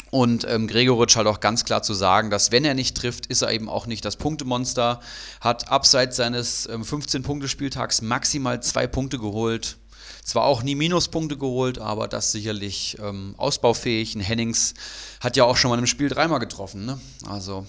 Und 0.10 0.48
ähm, 0.50 0.68
Gregoritsch 0.68 1.16
halt 1.16 1.28
auch 1.28 1.40
ganz 1.40 1.66
klar 1.66 1.84
zu 1.84 1.94
sagen, 1.94 2.32
dass 2.32 2.52
wenn 2.52 2.66
er 2.66 2.74
nicht 2.74 2.98
trifft, 2.98 3.28
ist 3.28 3.44
er 3.44 3.52
eben 3.52 3.70
auch 3.70 3.86
nicht 3.86 4.06
das 4.06 4.16
Punktemonster. 4.16 5.02
Hat 5.40 5.70
abseits 5.70 6.16
seines 6.16 6.68
ähm, 6.68 6.82
15-Punkte-Spieltags 6.82 8.02
maximal 8.02 8.62
zwei 8.64 8.88
Punkte 8.88 9.20
geholt. 9.20 9.78
Zwar 10.24 10.46
auch 10.46 10.64
nie 10.64 10.74
Minuspunkte 10.74 11.38
geholt, 11.38 11.78
aber 11.78 12.08
das 12.08 12.32
sicherlich 12.32 12.98
ähm, 13.00 13.36
ausbaufähig. 13.38 14.16
Ein 14.16 14.22
Hennings 14.22 14.74
hat 15.20 15.38
ja 15.38 15.44
auch 15.44 15.58
schon 15.58 15.70
mal 15.70 15.78
im 15.78 15.86
Spiel 15.86 16.10
dreimal 16.10 16.40
getroffen. 16.40 16.86
Ne? 16.86 17.00
Also 17.28 17.68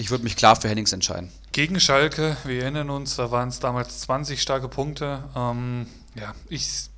ich 0.00 0.10
würde 0.10 0.24
mich 0.24 0.34
klar 0.34 0.56
für 0.56 0.68
Hennings 0.68 0.92
entscheiden. 0.92 1.30
Gegen 1.52 1.78
Schalke, 1.78 2.36
wir 2.44 2.62
erinnern 2.62 2.88
uns, 2.88 3.16
da 3.16 3.30
waren 3.30 3.50
es 3.50 3.60
damals 3.60 4.00
20 4.00 4.40
starke 4.40 4.68
Punkte. 4.68 5.24
Ähm, 5.36 5.86
ja, 6.14 6.34
ich 6.48 6.88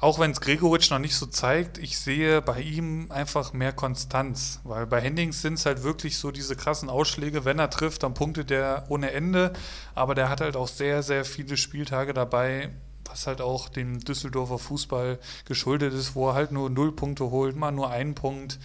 auch 0.00 0.18
wenn 0.18 0.32
es 0.32 0.40
Gregoritsch 0.42 0.90
noch 0.90 0.98
nicht 0.98 1.14
so 1.14 1.24
zeigt, 1.24 1.78
ich 1.78 1.98
sehe 1.98 2.42
bei 2.42 2.60
ihm 2.60 3.10
einfach 3.10 3.54
mehr 3.54 3.72
Konstanz. 3.72 4.60
Weil 4.64 4.86
bei 4.86 5.00
Hendings 5.00 5.40
sind 5.40 5.54
es 5.54 5.64
halt 5.64 5.82
wirklich 5.82 6.18
so 6.18 6.30
diese 6.30 6.56
krassen 6.56 6.90
Ausschläge. 6.90 7.46
Wenn 7.46 7.58
er 7.58 7.70
trifft, 7.70 8.02
dann 8.02 8.12
punktet 8.12 8.50
er 8.50 8.84
ohne 8.88 9.12
Ende. 9.12 9.54
Aber 9.94 10.14
der 10.14 10.28
hat 10.28 10.42
halt 10.42 10.56
auch 10.56 10.68
sehr, 10.68 11.02
sehr 11.02 11.24
viele 11.24 11.56
Spieltage 11.56 12.12
dabei, 12.12 12.70
was 13.06 13.26
halt 13.26 13.40
auch 13.40 13.70
dem 13.70 14.00
Düsseldorfer 14.00 14.58
Fußball 14.58 15.18
geschuldet 15.46 15.94
ist, 15.94 16.14
wo 16.14 16.28
er 16.28 16.34
halt 16.34 16.52
nur 16.52 16.68
null 16.68 16.92
Punkte 16.92 17.30
holt, 17.30 17.56
mal 17.56 17.72
nur 17.72 17.90
einen 17.90 18.14
Punkt. 18.14 18.58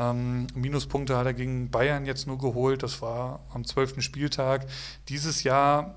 Ähm, 0.00 0.46
Minuspunkte 0.54 1.16
hat 1.16 1.26
er 1.26 1.34
gegen 1.34 1.70
Bayern 1.70 2.06
jetzt 2.06 2.26
nur 2.26 2.38
geholt. 2.38 2.82
Das 2.82 3.02
war 3.02 3.40
am 3.52 3.66
12. 3.66 4.00
Spieltag. 4.00 4.66
Dieses 5.08 5.42
Jahr 5.42 5.94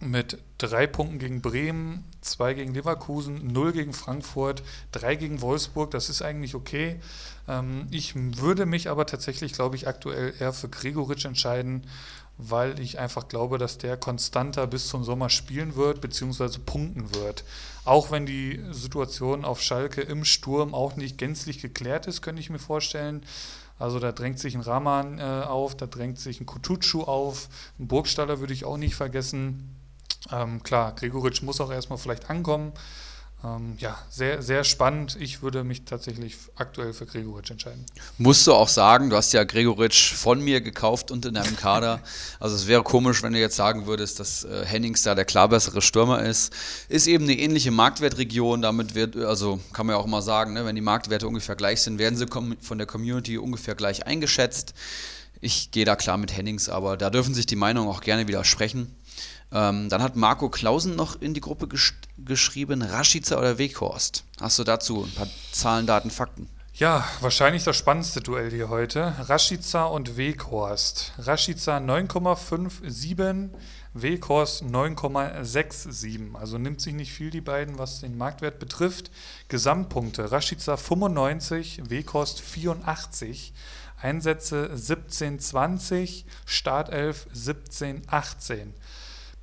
mit 0.00 0.38
drei 0.58 0.86
Punkten 0.86 1.18
gegen 1.18 1.42
Bremen, 1.42 2.04
zwei 2.22 2.54
gegen 2.54 2.74
Leverkusen, 2.74 3.52
null 3.52 3.72
gegen 3.72 3.92
Frankfurt, 3.92 4.62
drei 4.90 5.14
gegen 5.14 5.42
Wolfsburg. 5.42 5.92
Das 5.92 6.08
ist 6.08 6.22
eigentlich 6.22 6.56
okay. 6.56 6.98
Ähm, 7.46 7.86
ich 7.92 8.14
würde 8.16 8.66
mich 8.66 8.88
aber 8.88 9.06
tatsächlich, 9.06 9.52
glaube 9.52 9.76
ich, 9.76 9.86
aktuell 9.86 10.34
eher 10.40 10.52
für 10.52 10.68
Gregoritsch 10.68 11.26
entscheiden, 11.26 11.86
weil 12.36 12.80
ich 12.80 12.98
einfach 12.98 13.28
glaube, 13.28 13.58
dass 13.58 13.78
der 13.78 13.96
konstanter 13.96 14.66
bis 14.66 14.88
zum 14.88 15.04
Sommer 15.04 15.30
spielen 15.30 15.76
wird, 15.76 16.00
beziehungsweise 16.00 16.58
punkten 16.58 17.14
wird. 17.14 17.44
Auch 17.84 18.10
wenn 18.10 18.26
die 18.26 18.60
Situation 18.70 19.44
auf 19.44 19.62
Schalke 19.62 20.02
im 20.02 20.24
Sturm 20.24 20.74
auch 20.74 20.96
nicht 20.96 21.18
gänzlich 21.18 21.60
geklärt 21.60 22.06
ist, 22.06 22.22
könnte 22.22 22.40
ich 22.40 22.50
mir 22.50 22.58
vorstellen. 22.58 23.24
Also 23.78 23.98
da 23.98 24.12
drängt 24.12 24.38
sich 24.38 24.54
ein 24.54 24.60
Rahman 24.60 25.18
äh, 25.18 25.22
auf, 25.22 25.74
da 25.74 25.86
drängt 25.86 26.18
sich 26.18 26.40
ein 26.40 26.46
Kutucu 26.46 27.04
auf, 27.04 27.48
ein 27.78 27.88
Burgstaller 27.88 28.38
würde 28.38 28.52
ich 28.52 28.66
auch 28.66 28.76
nicht 28.76 28.94
vergessen. 28.94 29.74
Ähm, 30.30 30.62
klar, 30.62 30.94
Gregoritsch 30.94 31.42
muss 31.42 31.62
auch 31.62 31.72
erstmal 31.72 31.98
vielleicht 31.98 32.28
ankommen. 32.28 32.72
Ähm, 33.42 33.74
ja, 33.78 33.98
sehr, 34.10 34.42
sehr 34.42 34.64
spannend. 34.64 35.16
Ich 35.18 35.40
würde 35.40 35.64
mich 35.64 35.84
tatsächlich 35.84 36.36
aktuell 36.56 36.92
für 36.92 37.06
Gregoritsch 37.06 37.50
entscheiden. 37.50 37.86
Musst 38.18 38.46
du 38.46 38.52
auch 38.52 38.68
sagen, 38.68 39.08
du 39.08 39.16
hast 39.16 39.32
ja 39.32 39.44
Gregoritsch 39.44 40.12
von 40.12 40.42
mir 40.42 40.60
gekauft 40.60 41.10
und 41.10 41.24
in 41.24 41.34
deinem 41.34 41.56
Kader. 41.56 42.00
Also 42.38 42.56
es 42.56 42.66
wäre 42.66 42.82
komisch, 42.82 43.22
wenn 43.22 43.32
du 43.32 43.38
jetzt 43.38 43.56
sagen 43.56 43.86
würdest, 43.86 44.18
dass 44.18 44.44
äh, 44.44 44.64
Hennings 44.64 45.02
da 45.02 45.14
der 45.14 45.24
klar 45.24 45.48
bessere 45.48 45.82
Stürmer 45.82 46.22
ist. 46.22 46.52
Ist 46.88 47.06
eben 47.06 47.24
eine 47.24 47.38
ähnliche 47.38 47.70
Marktwertregion, 47.70 48.62
damit 48.62 48.94
wird, 48.94 49.16
also 49.16 49.60
kann 49.72 49.86
man 49.86 49.96
ja 49.96 50.00
auch 50.00 50.06
mal 50.06 50.22
sagen, 50.22 50.54
ne, 50.54 50.64
wenn 50.64 50.74
die 50.74 50.80
Marktwerte 50.80 51.28
ungefähr 51.28 51.56
gleich 51.56 51.82
sind, 51.82 51.98
werden 51.98 52.16
sie 52.16 52.26
von 52.26 52.78
der 52.78 52.86
Community 52.86 53.36
ungefähr 53.36 53.74
gleich 53.74 54.06
eingeschätzt. 54.06 54.74
Ich 55.42 55.70
gehe 55.70 55.84
da 55.84 55.96
klar 55.96 56.18
mit 56.18 56.36
Hennings, 56.36 56.68
aber 56.68 56.96
da 56.96 57.08
dürfen 57.08 57.34
sich 57.34 57.46
die 57.46 57.56
Meinungen 57.56 57.88
auch 57.88 58.02
gerne 58.02 58.28
widersprechen. 58.28 58.94
Ähm, 59.52 59.88
dann 59.88 60.02
hat 60.02 60.16
Marco 60.16 60.48
Klausen 60.48 60.96
noch 60.96 61.20
in 61.20 61.34
die 61.34 61.40
Gruppe 61.40 61.68
gesch 61.68 61.94
geschrieben, 62.18 62.82
Rashica 62.82 63.38
oder 63.38 63.58
Weghorst. 63.58 64.24
Hast 64.40 64.58
du 64.58 64.64
dazu 64.64 65.04
ein 65.04 65.14
paar 65.14 65.26
Zahlen, 65.52 65.86
Daten, 65.86 66.10
Fakten? 66.10 66.48
Ja, 66.74 67.04
wahrscheinlich 67.20 67.64
das 67.64 67.76
spannendste 67.76 68.20
Duell 68.20 68.50
hier 68.50 68.68
heute. 68.68 69.14
Rashica 69.18 69.84
und 69.84 70.16
Weghorst. 70.16 71.12
Rashica 71.18 71.78
9,57, 71.78 73.50
Weghorst 73.92 74.62
9,67. 74.62 76.34
Also 76.34 76.56
nimmt 76.58 76.80
sich 76.80 76.94
nicht 76.94 77.12
viel 77.12 77.30
die 77.30 77.40
beiden, 77.42 77.78
was 77.78 78.00
den 78.00 78.16
Marktwert 78.16 78.58
betrifft. 78.58 79.10
Gesamtpunkte. 79.48 80.30
Rashica 80.32 80.76
95, 80.76 81.90
Weghorst 81.90 82.40
84. 82.40 83.52
Einsätze 84.00 84.70
17,20, 84.74 86.24
Startelf 86.46 87.26
17,18. 87.34 88.68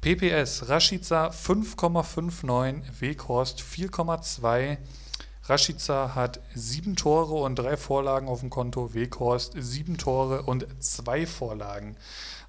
PPS 0.08 0.70
Rashica 0.70 1.32
5,59, 1.32 3.02
Weghorst 3.02 3.60
4,2. 3.60 4.78
Rashica 5.44 6.16
hat 6.16 6.40
sieben 6.56 6.96
Tore 6.96 7.34
und 7.34 7.60
drei 7.60 7.76
Vorlagen 7.76 8.30
auf 8.30 8.40
dem 8.40 8.50
Konto, 8.50 8.94
Weghorst 8.94 9.56
sieben 9.58 9.98
Tore 9.98 10.44
und 10.44 10.66
zwei 10.82 11.28
Vorlagen. 11.28 11.98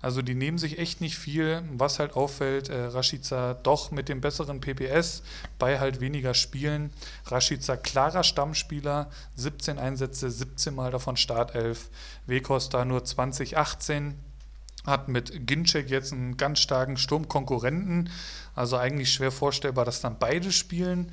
Also 0.00 0.22
die 0.22 0.36
nehmen 0.36 0.58
sich 0.58 0.78
echt 0.78 1.00
nicht 1.00 1.18
viel. 1.18 1.64
Was 1.72 1.98
halt 1.98 2.14
auffällt, 2.14 2.68
äh, 2.68 2.78
Rashica 2.80 3.54
doch 3.54 3.90
mit 3.90 4.08
dem 4.08 4.20
besseren 4.20 4.60
PPS 4.60 5.24
bei 5.58 5.80
halt 5.80 6.00
weniger 6.00 6.34
Spielen. 6.34 6.92
Rashica 7.26 7.76
klarer 7.76 8.22
Stammspieler, 8.22 9.10
17 9.34 9.80
Einsätze, 9.80 10.30
17 10.30 10.76
Mal 10.76 10.92
davon 10.92 11.16
Startelf. 11.16 11.90
Weghorst 12.26 12.72
da 12.72 12.84
nur 12.84 13.04
2018 13.04 14.14
hat 14.88 15.08
mit 15.08 15.46
Ginczek 15.46 15.90
jetzt 15.90 16.12
einen 16.12 16.36
ganz 16.36 16.60
starken 16.60 16.96
Sturmkonkurrenten. 16.96 18.10
Also 18.54 18.76
eigentlich 18.76 19.12
schwer 19.12 19.30
vorstellbar, 19.30 19.84
dass 19.84 20.00
dann 20.00 20.18
beide 20.18 20.50
spielen. 20.50 21.12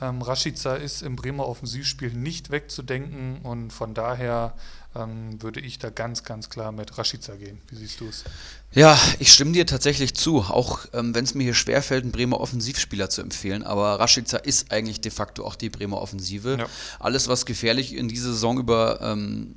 Ähm, 0.00 0.22
Rashica 0.22 0.74
ist 0.74 1.02
im 1.02 1.16
Bremer 1.16 1.46
Offensivspiel 1.46 2.12
nicht 2.12 2.50
wegzudenken 2.50 3.38
und 3.42 3.72
von 3.72 3.94
daher 3.94 4.54
ähm, 4.94 5.42
würde 5.42 5.60
ich 5.60 5.78
da 5.78 5.90
ganz, 5.90 6.22
ganz 6.22 6.50
klar 6.50 6.72
mit 6.72 6.96
Rashica 6.98 7.34
gehen. 7.34 7.58
Wie 7.68 7.76
siehst 7.76 8.00
du 8.00 8.08
es? 8.08 8.24
Ja, 8.72 8.98
ich 9.18 9.32
stimme 9.32 9.52
dir 9.52 9.66
tatsächlich 9.66 10.14
zu, 10.14 10.40
auch 10.40 10.80
ähm, 10.92 11.14
wenn 11.14 11.24
es 11.24 11.34
mir 11.34 11.44
hier 11.44 11.54
schwerfällt, 11.54 12.02
einen 12.02 12.12
Bremer 12.12 12.40
Offensivspieler 12.40 13.08
zu 13.08 13.22
empfehlen. 13.22 13.62
Aber 13.62 13.98
Rashica 13.98 14.36
ist 14.36 14.70
eigentlich 14.70 15.00
de 15.00 15.10
facto 15.10 15.46
auch 15.46 15.54
die 15.54 15.70
Bremer 15.70 16.00
Offensive. 16.00 16.56
Ja. 16.58 16.66
Alles, 16.98 17.28
was 17.28 17.46
gefährlich 17.46 17.94
in 17.94 18.08
dieser 18.08 18.32
Saison 18.32 18.58
über 18.58 19.00
ähm, 19.00 19.54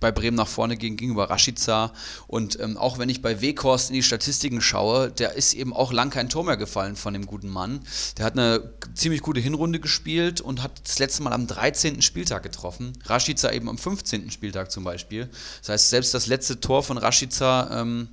bei 0.00 0.12
Bremen 0.12 0.36
nach 0.36 0.48
vorne 0.48 0.76
ging 0.76 0.96
gegenüber 0.96 1.30
Rashica. 1.30 1.92
Und 2.26 2.58
ähm, 2.60 2.76
auch 2.76 2.98
wenn 2.98 3.08
ich 3.08 3.22
bei 3.22 3.40
Weghorst 3.40 3.90
in 3.90 3.94
die 3.94 4.02
Statistiken 4.02 4.60
schaue, 4.60 5.10
der 5.10 5.34
ist 5.34 5.54
eben 5.54 5.72
auch 5.72 5.92
lang 5.92 6.10
kein 6.10 6.28
Tor 6.28 6.44
mehr 6.44 6.56
gefallen 6.56 6.96
von 6.96 7.14
dem 7.14 7.26
guten 7.26 7.48
Mann. 7.48 7.80
Der 8.18 8.24
hat 8.24 8.34
eine 8.34 8.72
ziemlich 8.94 9.22
gute 9.22 9.40
Hinrunde 9.40 9.80
gespielt 9.80 10.40
und 10.40 10.62
hat 10.62 10.80
das 10.84 10.98
letzte 10.98 11.22
Mal 11.22 11.32
am 11.32 11.46
13. 11.46 12.02
Spieltag 12.02 12.42
getroffen. 12.42 12.92
Rashica 13.04 13.50
eben 13.52 13.68
am 13.68 13.78
15. 13.78 14.30
Spieltag 14.30 14.70
zum 14.70 14.84
Beispiel. 14.84 15.28
Das 15.60 15.68
heißt, 15.70 15.90
selbst 15.90 16.14
das 16.14 16.26
letzte 16.26 16.60
Tor 16.60 16.82
von 16.82 16.98
Rashica 16.98 17.80
ähm, 17.80 18.08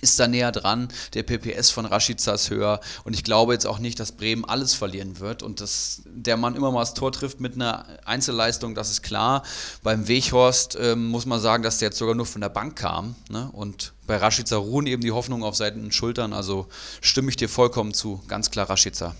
ist 0.00 0.18
da 0.18 0.28
näher 0.28 0.52
dran. 0.52 0.88
Der 1.14 1.22
PPS 1.22 1.70
von 1.70 1.86
Rashica 1.86 2.32
ist 2.32 2.50
höher. 2.50 2.80
Und 3.04 3.14
ich 3.14 3.24
glaube 3.24 3.52
jetzt 3.52 3.66
auch 3.66 3.78
nicht, 3.78 4.00
dass 4.00 4.12
Bremen 4.12 4.44
alles 4.44 4.74
verlieren 4.74 5.20
wird 5.20 5.42
und 5.42 5.60
dass 5.60 6.02
der 6.06 6.36
Mann 6.36 6.56
immer 6.56 6.70
mal 6.70 6.80
das 6.80 6.94
Tor 6.94 7.12
trifft 7.12 7.40
mit 7.40 7.54
einer 7.54 7.86
Einzelleistung, 8.04 8.74
das 8.74 8.90
ist 8.90 9.02
klar. 9.02 9.42
Beim 9.82 10.08
Weghorst 10.08 10.76
ähm, 10.80 11.08
muss 11.08 11.26
man 11.26 11.40
sagen, 11.40 11.62
dass 11.62 11.78
der 11.78 11.88
jetzt 11.88 11.98
sogar 11.98 12.14
nur 12.14 12.26
von 12.26 12.40
der 12.40 12.48
Bank 12.48 12.76
kam. 12.76 13.14
Ne? 13.30 13.48
Und 13.52 13.92
bei 14.06 14.16
Rashica 14.16 14.56
ruhen 14.56 14.86
eben 14.86 15.02
die 15.02 15.12
Hoffnungen 15.12 15.44
auf 15.44 15.56
seinen 15.56 15.92
Schultern. 15.92 16.32
Also 16.32 16.66
stimme 17.00 17.30
ich 17.30 17.36
dir 17.36 17.48
vollkommen 17.48 17.94
zu. 17.94 18.22
Ganz 18.28 18.50
klar 18.50 18.68
Rashica. 18.68 19.14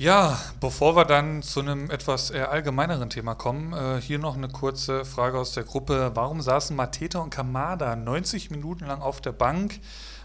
Ja, 0.00 0.38
bevor 0.60 0.94
wir 0.94 1.04
dann 1.04 1.42
zu 1.42 1.58
einem 1.58 1.90
etwas 1.90 2.30
allgemeineren 2.30 3.10
Thema 3.10 3.34
kommen, 3.34 3.72
äh, 3.72 4.00
hier 4.00 4.20
noch 4.20 4.36
eine 4.36 4.48
kurze 4.48 5.04
Frage 5.04 5.36
aus 5.36 5.54
der 5.54 5.64
Gruppe. 5.64 6.12
Warum 6.14 6.40
saßen 6.40 6.76
Mateta 6.76 7.18
und 7.18 7.30
Kamada 7.30 7.96
90 7.96 8.52
Minuten 8.52 8.86
lang 8.86 9.02
auf 9.02 9.20
der 9.20 9.32
Bank? 9.32 9.80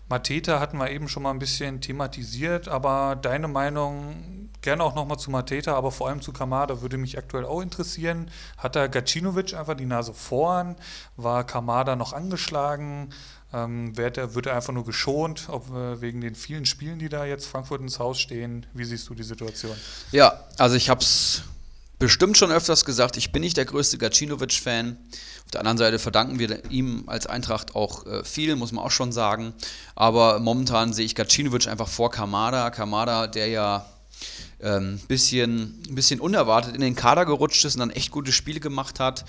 Mateta 0.10 0.60
hatten 0.60 0.78
wir 0.78 0.92
eben 0.92 1.08
schon 1.08 1.24
mal 1.24 1.32
ein 1.32 1.40
bisschen 1.40 1.82
thematisiert, 1.82 2.68
aber 2.68 3.18
deine 3.20 3.48
Meinung 3.48 4.52
gerne 4.62 4.84
auch 4.84 4.94
nochmal 4.94 5.18
zu 5.18 5.32
Mateta, 5.32 5.74
aber 5.74 5.92
vor 5.92 6.08
allem 6.08 6.22
zu 6.22 6.34
Kamada 6.34 6.84
würde 6.84 7.00
mich 7.00 7.18
aktuell 7.18 7.46
auch 7.46 7.62
interessieren. 7.62 8.30
Hat 8.60 8.76
da 8.76 8.86
Gacinovic 8.86 9.56
einfach 9.56 9.74
die 9.74 9.88
Nase 9.88 10.14
vorn? 10.14 10.76
War 11.18 11.46
Kamada 11.46 11.96
noch 11.96 12.14
angeschlagen? 12.14 13.10
Ähm, 13.54 13.96
wird, 13.96 14.18
er, 14.18 14.34
wird 14.34 14.48
er 14.48 14.56
einfach 14.56 14.74
nur 14.74 14.86
geschont, 14.86 15.48
ob, 15.48 15.70
äh, 15.70 16.02
wegen 16.02 16.22
den 16.22 16.34
vielen 16.34 16.66
Spielen, 16.66 16.98
die 16.98 17.10
da 17.10 17.26
jetzt 17.26 17.46
Frankfurt 17.46 17.82
ins 17.82 18.00
Haus 18.00 18.20
stehen? 18.20 18.66
Wie 18.74 18.84
siehst 18.84 19.08
du 19.10 19.14
die 19.14 19.24
Situation? 19.24 19.76
Ja, 20.12 20.44
also 20.58 20.76
ich 20.76 20.90
habe 20.90 21.02
es 21.02 21.44
bestimmt 22.00 22.38
schon 22.38 22.52
öfters 22.52 22.84
gesagt, 22.84 23.16
ich 23.16 23.32
bin 23.32 23.42
nicht 23.42 23.56
der 23.56 23.66
größte 23.66 23.98
Gacinovic-Fan. 24.00 24.98
Auf 25.46 25.52
der 25.52 25.60
anderen 25.62 25.78
Seite 25.78 26.00
verdanken 26.00 26.40
wir 26.40 26.70
ihm 26.72 27.04
als 27.06 27.28
Eintracht 27.28 27.76
auch 27.76 28.08
äh, 28.08 28.24
viel, 28.24 28.56
muss 28.56 28.72
man 28.72 28.84
auch 28.84 28.92
schon 28.92 29.12
sagen. 29.12 29.54
Aber 29.94 30.40
momentan 30.40 30.92
sehe 30.92 31.06
ich 31.06 31.14
Gacinovic 31.14 31.68
einfach 31.68 31.88
vor 31.88 32.10
Kamada. 32.10 32.72
Kamada, 32.72 33.28
der 33.28 33.48
ja 33.48 33.86
ein 34.62 34.84
ähm, 34.84 35.00
bisschen, 35.08 35.82
bisschen 35.90 36.20
unerwartet 36.20 36.74
in 36.74 36.82
den 36.82 36.96
Kader 36.96 37.26
gerutscht 37.26 37.64
ist 37.66 37.76
und 37.76 37.82
dann 37.82 37.90
echt 37.92 38.12
gute 38.12 38.32
Spiele 38.32 38.60
gemacht 38.60 39.00
hat. 39.00 39.26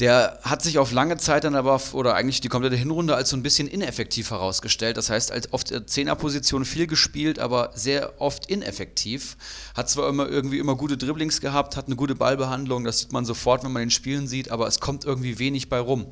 Der 0.00 0.38
hat 0.42 0.62
sich 0.62 0.78
auf 0.78 0.92
lange 0.92 1.16
Zeit 1.16 1.42
dann 1.42 1.56
aber, 1.56 1.80
oder 1.92 2.14
eigentlich 2.14 2.40
die 2.40 2.48
komplette 2.48 2.76
Hinrunde, 2.76 3.16
als 3.16 3.30
so 3.30 3.36
ein 3.36 3.42
bisschen 3.42 3.66
ineffektiv 3.66 4.30
herausgestellt. 4.30 4.96
Das 4.96 5.10
heißt, 5.10 5.32
als 5.32 5.52
auf 5.52 5.64
der 5.64 5.88
Zehnerposition 5.88 6.64
viel 6.64 6.86
gespielt, 6.86 7.40
aber 7.40 7.72
sehr 7.74 8.20
oft 8.20 8.46
ineffektiv. 8.46 9.36
Hat 9.74 9.90
zwar 9.90 10.08
immer 10.08 10.28
irgendwie 10.28 10.60
immer 10.60 10.76
gute 10.76 10.96
Dribblings 10.96 11.40
gehabt, 11.40 11.76
hat 11.76 11.86
eine 11.86 11.96
gute 11.96 12.14
Ballbehandlung, 12.14 12.84
das 12.84 13.00
sieht 13.00 13.12
man 13.12 13.24
sofort, 13.24 13.64
wenn 13.64 13.72
man 13.72 13.82
den 13.82 13.90
Spielen 13.90 14.28
sieht, 14.28 14.52
aber 14.52 14.68
es 14.68 14.78
kommt 14.78 15.04
irgendwie 15.04 15.40
wenig 15.40 15.68
bei 15.68 15.80
rum. 15.80 16.06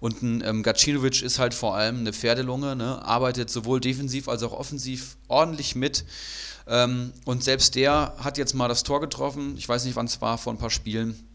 Und 0.00 0.20
ein 0.20 0.42
ähm, 0.44 0.62
Gacinovic 0.62 1.22
ist 1.22 1.38
halt 1.38 1.54
vor 1.54 1.74
allem 1.74 2.00
eine 2.00 2.12
Pferdelunge, 2.12 2.76
ne? 2.76 3.02
arbeitet 3.02 3.48
sowohl 3.48 3.80
defensiv 3.80 4.28
als 4.28 4.42
auch 4.42 4.52
offensiv 4.52 5.16
ordentlich 5.28 5.74
mit. 5.74 6.04
Ähm, 6.66 7.14
und 7.24 7.42
selbst 7.42 7.74
der 7.74 8.12
hat 8.18 8.36
jetzt 8.36 8.52
mal 8.52 8.68
das 8.68 8.82
Tor 8.82 9.00
getroffen. 9.00 9.54
Ich 9.56 9.66
weiß 9.66 9.86
nicht, 9.86 9.96
wann 9.96 10.06
es 10.06 10.20
war, 10.20 10.36
vor 10.36 10.52
ein 10.52 10.58
paar 10.58 10.68
Spielen 10.68 11.29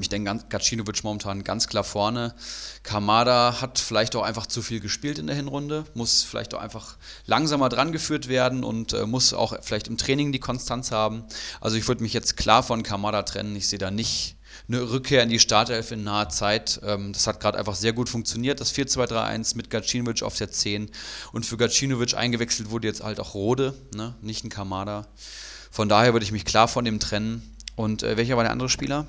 ich 0.00 0.08
denke, 0.08 0.38
Gacinovic 0.48 1.02
momentan 1.04 1.44
ganz 1.44 1.68
klar 1.68 1.84
vorne. 1.84 2.34
Kamada 2.82 3.60
hat 3.60 3.78
vielleicht 3.78 4.16
auch 4.16 4.22
einfach 4.22 4.46
zu 4.46 4.62
viel 4.62 4.80
gespielt 4.80 5.18
in 5.18 5.26
der 5.26 5.36
Hinrunde, 5.36 5.84
muss 5.94 6.22
vielleicht 6.22 6.54
auch 6.54 6.60
einfach 6.60 6.96
langsamer 7.26 7.68
dran 7.68 7.92
geführt 7.92 8.28
werden 8.28 8.64
und 8.64 8.92
äh, 8.92 9.06
muss 9.06 9.32
auch 9.32 9.54
vielleicht 9.62 9.88
im 9.88 9.96
Training 9.96 10.32
die 10.32 10.40
Konstanz 10.40 10.90
haben. 10.90 11.24
Also 11.60 11.76
ich 11.76 11.88
würde 11.88 12.02
mich 12.02 12.12
jetzt 12.12 12.36
klar 12.36 12.62
von 12.62 12.82
Kamada 12.82 13.22
trennen. 13.22 13.56
Ich 13.56 13.68
sehe 13.68 13.78
da 13.78 13.90
nicht 13.90 14.36
eine 14.66 14.90
Rückkehr 14.90 15.22
in 15.22 15.28
die 15.28 15.38
Startelf 15.38 15.92
in 15.92 16.04
naher 16.04 16.28
Zeit. 16.28 16.80
Ähm, 16.84 17.12
das 17.12 17.26
hat 17.26 17.40
gerade 17.40 17.58
einfach 17.58 17.74
sehr 17.74 17.92
gut 17.92 18.08
funktioniert, 18.08 18.60
das 18.60 18.74
4-2-3-1 18.74 19.56
mit 19.56 19.70
Gacinovic 19.70 20.22
auf 20.22 20.36
der 20.36 20.50
10. 20.50 20.90
Und 21.32 21.46
für 21.46 21.56
Gacinovic 21.56 22.14
eingewechselt 22.14 22.70
wurde 22.70 22.88
jetzt 22.88 23.02
halt 23.02 23.20
auch 23.20 23.34
Rode, 23.34 23.74
ne? 23.94 24.14
nicht 24.20 24.44
ein 24.44 24.50
Kamada. 24.50 25.06
Von 25.70 25.88
daher 25.88 26.12
würde 26.12 26.24
ich 26.24 26.32
mich 26.32 26.44
klar 26.44 26.68
von 26.68 26.84
dem 26.84 27.00
trennen. 27.00 27.54
Und 27.76 28.02
äh, 28.02 28.16
welcher 28.16 28.36
war 28.36 28.44
der 28.44 28.52
andere 28.52 28.68
Spieler? 28.68 29.06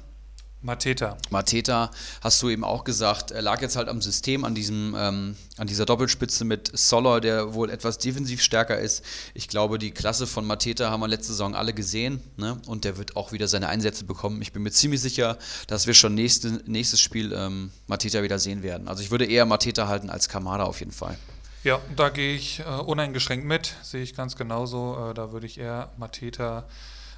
Mateta. 0.61 1.17
Mateta, 1.29 1.89
hast 2.21 2.41
du 2.41 2.49
eben 2.49 2.65
auch 2.65 2.83
gesagt, 2.83 3.31
er 3.31 3.41
lag 3.41 3.61
jetzt 3.61 3.77
halt 3.77 3.87
am 3.87 4.01
System, 4.01 4.43
an, 4.43 4.55
diesem, 4.55 4.93
ähm, 4.97 5.37
an 5.57 5.67
dieser 5.67 5.85
Doppelspitze 5.85 6.43
mit 6.43 6.77
Soller, 6.77 7.21
der 7.21 7.53
wohl 7.53 7.69
etwas 7.69 7.97
defensiv 7.97 8.41
stärker 8.41 8.77
ist. 8.77 9.05
Ich 9.33 9.47
glaube, 9.47 9.79
die 9.79 9.91
Klasse 9.91 10.27
von 10.27 10.45
Mateta 10.45 10.89
haben 10.89 10.99
wir 10.99 11.07
letzte 11.07 11.31
Saison 11.31 11.55
alle 11.55 11.73
gesehen 11.73 12.21
ne? 12.35 12.57
und 12.67 12.83
der 12.83 12.97
wird 12.97 13.15
auch 13.15 13.31
wieder 13.31 13.47
seine 13.47 13.69
Einsätze 13.69 14.03
bekommen. 14.03 14.41
Ich 14.41 14.51
bin 14.51 14.61
mir 14.63 14.71
ziemlich 14.71 14.99
sicher, 14.99 15.37
dass 15.67 15.87
wir 15.87 15.93
schon 15.93 16.13
nächste, 16.13 16.61
nächstes 16.65 16.99
Spiel 16.99 17.31
ähm, 17.31 17.71
Mateta 17.87 18.21
wieder 18.21 18.37
sehen 18.37 18.61
werden. 18.61 18.89
Also 18.89 19.01
ich 19.01 19.11
würde 19.11 19.25
eher 19.25 19.45
Mateta 19.45 19.87
halten 19.87 20.09
als 20.09 20.27
Kamada 20.27 20.65
auf 20.65 20.81
jeden 20.81 20.91
Fall. 20.91 21.17
Ja, 21.63 21.79
da 21.95 22.09
gehe 22.09 22.35
ich 22.35 22.59
äh, 22.59 22.63
uneingeschränkt 22.63 23.45
mit, 23.45 23.75
sehe 23.81 24.03
ich 24.03 24.13
ganz 24.13 24.35
genauso. 24.35 25.09
Äh, 25.09 25.13
da 25.13 25.31
würde 25.31 25.45
ich 25.45 25.57
eher 25.57 25.89
Mateta 25.97 26.65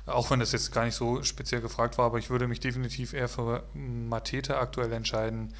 auch 0.06 0.32
wenn 0.32 0.40
das 0.40 0.52
jetzt 0.52 0.72
gar 0.72 0.86
nicht 0.86 0.96
so 0.96 1.24
speziell 1.24 1.62
gefragt 1.62 1.98
war, 1.98 2.06
aber 2.06 2.18
ich 2.18 2.30
würde 2.30 2.48
mich 2.48 2.60
definitiv 2.60 3.14
eher 3.14 3.30
für 3.30 3.64
Matete 3.74 4.58
aktuell 4.58 4.92
entscheiden. 4.94 5.54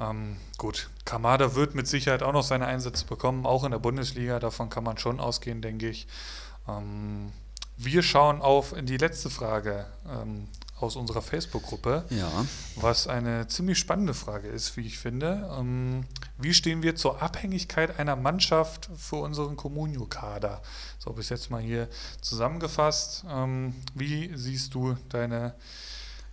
Ähm, 0.00 0.36
gut, 0.58 0.90
Kamada 1.04 1.54
wird 1.54 1.74
mit 1.74 1.86
Sicherheit 1.86 2.22
auch 2.22 2.32
noch 2.32 2.42
seine 2.42 2.66
Einsätze 2.66 3.06
bekommen, 3.06 3.46
auch 3.46 3.64
in 3.64 3.70
der 3.70 3.78
Bundesliga. 3.78 4.38
Davon 4.38 4.68
kann 4.68 4.84
man 4.84 4.98
schon 4.98 5.20
ausgehen, 5.20 5.62
denke 5.62 5.88
ich. 5.88 6.06
Ähm, 6.68 7.32
wir 7.78 8.02
schauen 8.02 8.40
auf 8.40 8.74
die 8.78 8.96
letzte 8.96 9.30
Frage. 9.30 9.86
Ähm, 10.08 10.48
aus 10.78 10.96
unserer 10.96 11.22
Facebook-Gruppe, 11.22 12.04
ja. 12.10 12.30
was 12.76 13.06
eine 13.08 13.46
ziemlich 13.48 13.78
spannende 13.78 14.12
Frage 14.12 14.48
ist, 14.48 14.76
wie 14.76 14.82
ich 14.82 14.98
finde. 14.98 15.48
Ähm, 15.58 16.04
wie 16.38 16.52
stehen 16.52 16.82
wir 16.82 16.96
zur 16.96 17.22
Abhängigkeit 17.22 17.98
einer 17.98 18.14
Mannschaft 18.14 18.90
für 18.96 19.16
unseren 19.16 19.56
Communio-Kader? 19.56 20.60
So, 20.98 21.12
bis 21.14 21.30
jetzt 21.30 21.50
mal 21.50 21.62
hier 21.62 21.88
zusammengefasst. 22.20 23.24
Ähm, 23.30 23.74
wie 23.94 24.30
siehst 24.36 24.74
du 24.74 24.96
deine, 25.08 25.54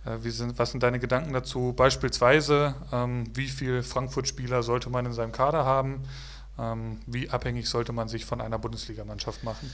äh, 0.04 0.18
wie 0.20 0.30
sind, 0.30 0.58
was 0.58 0.72
sind 0.72 0.82
deine 0.82 0.98
Gedanken 0.98 1.32
dazu? 1.32 1.72
Beispielsweise, 1.72 2.74
ähm, 2.92 3.24
wie 3.34 3.48
viele 3.48 3.82
Frankfurt-Spieler 3.82 4.62
sollte 4.62 4.90
man 4.90 5.06
in 5.06 5.14
seinem 5.14 5.32
Kader 5.32 5.64
haben? 5.64 6.02
Wie 7.08 7.30
abhängig 7.30 7.68
sollte 7.68 7.92
man 7.92 8.06
sich 8.06 8.24
von 8.24 8.40
einer 8.40 8.60
Bundesligamannschaft 8.60 9.42
machen? 9.42 9.68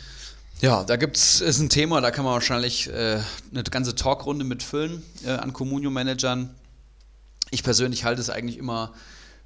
Ja, 0.60 0.84
da 0.84 0.96
gibt's 0.96 1.40
ist 1.40 1.58
ein 1.58 1.70
Thema, 1.70 2.02
da 2.02 2.10
kann 2.10 2.22
man 2.22 2.34
wahrscheinlich 2.34 2.86
äh, 2.90 3.18
eine 3.50 3.62
ganze 3.62 3.94
Talkrunde 3.94 4.44
mitfüllen 4.44 5.02
äh, 5.24 5.30
an 5.30 5.54
Communio-Managern. 5.54 6.54
Ich 7.50 7.62
persönlich 7.62 8.04
halte 8.04 8.20
es 8.20 8.28
eigentlich 8.28 8.58
immer 8.58 8.92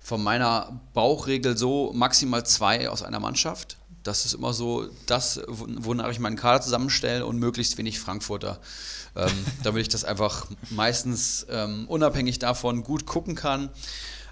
von 0.01 0.21
meiner 0.21 0.81
Bauchregel 0.93 1.57
so 1.57 1.93
maximal 1.95 2.45
zwei 2.45 2.89
aus 2.89 3.05
einer 3.05 3.21
Mannschaft. 3.21 3.77
Das 4.03 4.27
ist 4.27 4.35
immer 4.35 4.53
so 4.53 4.89
das, 5.07 5.41
wonach 5.47 6.11
ich 6.11 6.19
meinen 6.19 6.35
Kader 6.35 6.61
zusammenstelle 6.61 7.25
und 7.25 7.39
möglichst 7.39 7.79
wenig 7.79 8.01
Frankfurter. 8.01 8.59
Ähm, 9.15 9.31
damit 9.63 9.83
ich 9.83 9.89
das 9.89 10.05
einfach 10.05 10.49
meistens 10.71 11.47
ähm, 11.49 11.87
unabhängig 11.87 12.41
davon 12.41 12.83
gut 12.83 13.07
gucken 13.07 13.37
kann. 13.37 13.71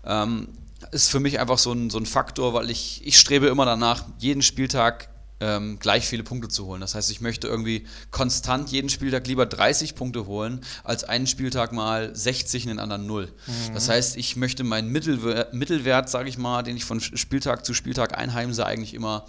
Ähm, 0.05 0.49
ist 0.91 1.11
für 1.11 1.20
mich 1.20 1.39
einfach 1.39 1.59
so 1.59 1.70
ein, 1.70 1.91
so 1.91 1.99
ein 1.99 2.07
Faktor, 2.07 2.55
weil 2.55 2.70
ich, 2.70 3.07
ich 3.07 3.20
strebe 3.20 3.47
immer 3.47 3.66
danach, 3.66 4.05
jeden 4.18 4.43
Spieltag 4.43 5.11
ähm, 5.43 5.78
gleich 5.80 6.07
viele 6.07 6.22
Punkte 6.22 6.49
zu 6.49 6.66
holen. 6.66 6.80
Das 6.80 6.95
heißt, 6.95 7.11
ich 7.11 7.20
möchte 7.20 7.49
irgendwie 7.49 7.84
konstant 8.12 8.70
jeden 8.70 8.88
Spieltag 8.88 9.26
lieber 9.26 9.45
30 9.45 9.97
Punkte 9.97 10.26
holen, 10.26 10.61
als 10.84 11.03
einen 11.03 11.26
Spieltag 11.26 11.72
mal 11.72 12.14
60 12.14 12.64
und 12.64 12.68
den 12.68 12.78
anderen 12.78 13.07
0. 13.07 13.26
Mhm. 13.26 13.74
Das 13.74 13.88
heißt, 13.88 14.16
ich 14.16 14.36
möchte 14.36 14.62
meinen 14.62 14.88
Mittelwert, 14.88 15.53
Mittelwert 15.53 16.09
sage 16.09 16.28
ich 16.28 16.38
mal, 16.38 16.62
den 16.62 16.76
ich 16.76 16.84
von 16.84 17.01
Spieltag 17.01 17.66
zu 17.66 17.74
Spieltag 17.74 18.16
einheimse, 18.16 18.64
eigentlich 18.64 18.95
immer 18.95 19.26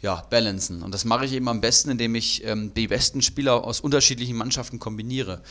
ja, 0.00 0.22
balancen. 0.30 0.82
Und 0.82 0.94
das 0.94 1.04
mache 1.04 1.26
ich 1.26 1.32
eben 1.32 1.48
am 1.48 1.60
besten, 1.60 1.90
indem 1.90 2.14
ich 2.14 2.42
ähm, 2.44 2.72
die 2.72 2.88
besten 2.88 3.20
Spieler 3.20 3.62
aus 3.64 3.80
unterschiedlichen 3.80 4.36
Mannschaften 4.36 4.78
kombiniere. 4.78 5.42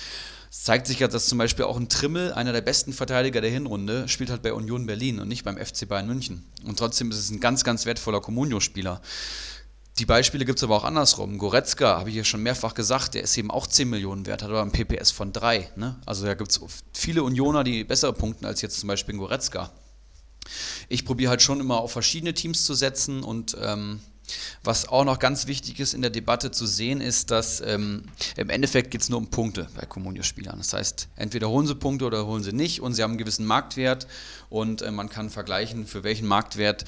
Es 0.49 0.63
zeigt 0.63 0.87
sich 0.87 0.99
ja, 0.99 1.07
dass 1.07 1.27
zum 1.27 1.37
Beispiel 1.37 1.65
auch 1.65 1.77
ein 1.77 1.89
Trimmel, 1.89 2.33
einer 2.33 2.51
der 2.51 2.61
besten 2.61 2.91
Verteidiger 2.91 3.41
der 3.41 3.51
Hinrunde, 3.51 4.07
spielt 4.07 4.31
halt 4.31 4.41
bei 4.41 4.51
Union 4.51 4.87
Berlin 4.87 5.19
und 5.19 5.27
nicht 5.27 5.43
beim 5.43 5.57
FC 5.57 5.87
Bayern 5.87 6.07
München. 6.07 6.43
Und 6.65 6.79
trotzdem 6.79 7.11
ist 7.11 7.19
es 7.19 7.29
ein 7.29 7.39
ganz, 7.39 7.63
ganz 7.63 7.85
wertvoller 7.85 8.21
Comunio-Spieler. 8.21 8.99
Die 9.99 10.05
Beispiele 10.05 10.45
gibt 10.45 10.59
es 10.59 10.63
aber 10.63 10.77
auch 10.77 10.85
andersrum. 10.85 11.37
Goretzka, 11.37 11.99
habe 11.99 12.09
ich 12.09 12.15
ja 12.15 12.23
schon 12.23 12.41
mehrfach 12.41 12.73
gesagt, 12.73 13.15
der 13.15 13.23
ist 13.23 13.37
eben 13.37 13.51
auch 13.51 13.67
10 13.67 13.89
Millionen 13.89 14.25
wert, 14.25 14.41
hat 14.41 14.49
aber 14.49 14.61
ein 14.61 14.71
PPS 14.71 15.11
von 15.11 15.33
3. 15.33 15.71
Ne? 15.75 15.99
Also 16.05 16.25
da 16.25 16.35
gibt 16.35 16.51
es 16.51 16.61
viele 16.93 17.21
Unioner, 17.21 17.65
die 17.65 17.83
bessere 17.83 18.13
punkten 18.13 18.45
als 18.45 18.61
jetzt 18.61 18.79
zum 18.79 18.87
Beispiel 18.87 19.17
Goretzka. 19.17 19.71
Ich 20.87 21.03
probiere 21.03 21.31
halt 21.31 21.41
schon 21.41 21.59
immer 21.59 21.79
auf 21.81 21.91
verschiedene 21.91 22.33
Teams 22.33 22.65
zu 22.65 22.75
setzen 22.75 23.23
und 23.23 23.57
ähm, 23.61 23.99
was 24.63 24.87
auch 24.87 25.03
noch 25.03 25.19
ganz 25.19 25.47
wichtig 25.47 25.81
ist 25.81 25.93
in 25.93 26.01
der 26.01 26.11
Debatte 26.11 26.51
zu 26.51 26.65
sehen, 26.65 27.01
ist, 27.01 27.29
dass 27.29 27.59
ähm, 27.59 28.03
im 28.37 28.49
Endeffekt 28.49 28.91
geht 28.91 29.01
es 29.01 29.09
nur 29.09 29.19
um 29.19 29.27
Punkte 29.27 29.67
bei 29.75 29.85
Comunio-Spielern. 29.85 30.59
Das 30.59 30.71
heißt, 30.71 31.09
entweder 31.17 31.49
holen 31.49 31.67
sie 31.67 31.75
Punkte 31.75 32.05
oder 32.05 32.25
holen 32.25 32.43
sie 32.43 32.53
nicht 32.53 32.79
und 32.79 32.93
sie 32.93 33.03
haben 33.03 33.11
einen 33.11 33.17
gewissen 33.17 33.45
Marktwert 33.45 34.07
und 34.49 34.81
äh, 34.81 34.91
man 34.91 35.09
kann 35.09 35.29
vergleichen, 35.29 35.85
für 35.85 36.03
welchen 36.03 36.27
Marktwert 36.27 36.85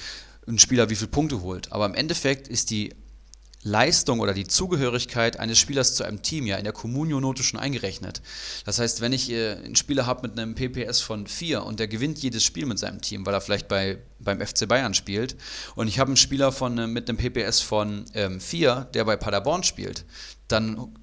ein 0.48 0.58
Spieler 0.58 0.88
wie 0.88 0.96
viele 0.96 1.08
Punkte 1.08 1.42
holt. 1.42 1.70
Aber 1.72 1.86
im 1.86 1.94
Endeffekt 1.94 2.48
ist 2.48 2.70
die 2.70 2.94
Leistung 3.64 4.20
oder 4.20 4.34
die 4.34 4.46
Zugehörigkeit 4.46 5.38
eines 5.38 5.58
Spielers 5.58 5.94
zu 5.94 6.02
einem 6.02 6.22
Team 6.22 6.46
ja 6.46 6.56
in 6.56 6.64
der 6.64 6.72
Communio-Note 6.72 7.44
schon 7.44 7.60
eingerechnet. 7.60 8.20
Das 8.64 8.80
heißt, 8.80 9.00
wenn 9.00 9.12
ich 9.12 9.30
äh, 9.30 9.52
einen 9.52 9.76
Spieler 9.76 10.06
habe 10.06 10.26
mit 10.26 10.38
einem 10.38 10.54
PPS 10.54 11.00
von 11.00 11.26
4 11.26 11.62
und 11.62 11.78
der 11.78 11.86
gewinnt 11.86 12.18
jedes 12.18 12.42
Spiel 12.42 12.66
mit 12.66 12.78
seinem 12.78 13.00
Team, 13.00 13.24
weil 13.24 13.34
er 13.34 13.40
vielleicht 13.40 13.68
bei, 13.68 13.98
beim 14.18 14.40
FC 14.40 14.66
Bayern 14.66 14.94
spielt, 14.94 15.36
und 15.76 15.86
ich 15.86 16.00
habe 16.00 16.08
einen 16.08 16.16
Spieler 16.16 16.50
von, 16.50 16.76
äh, 16.76 16.86
mit 16.88 17.08
einem 17.08 17.18
PPS 17.18 17.60
von 17.60 18.04
ähm, 18.14 18.40
4, 18.40 18.88
der 18.94 19.04
bei 19.04 19.16
Paderborn 19.16 19.62
spielt, 19.62 20.04
dann 20.48 20.96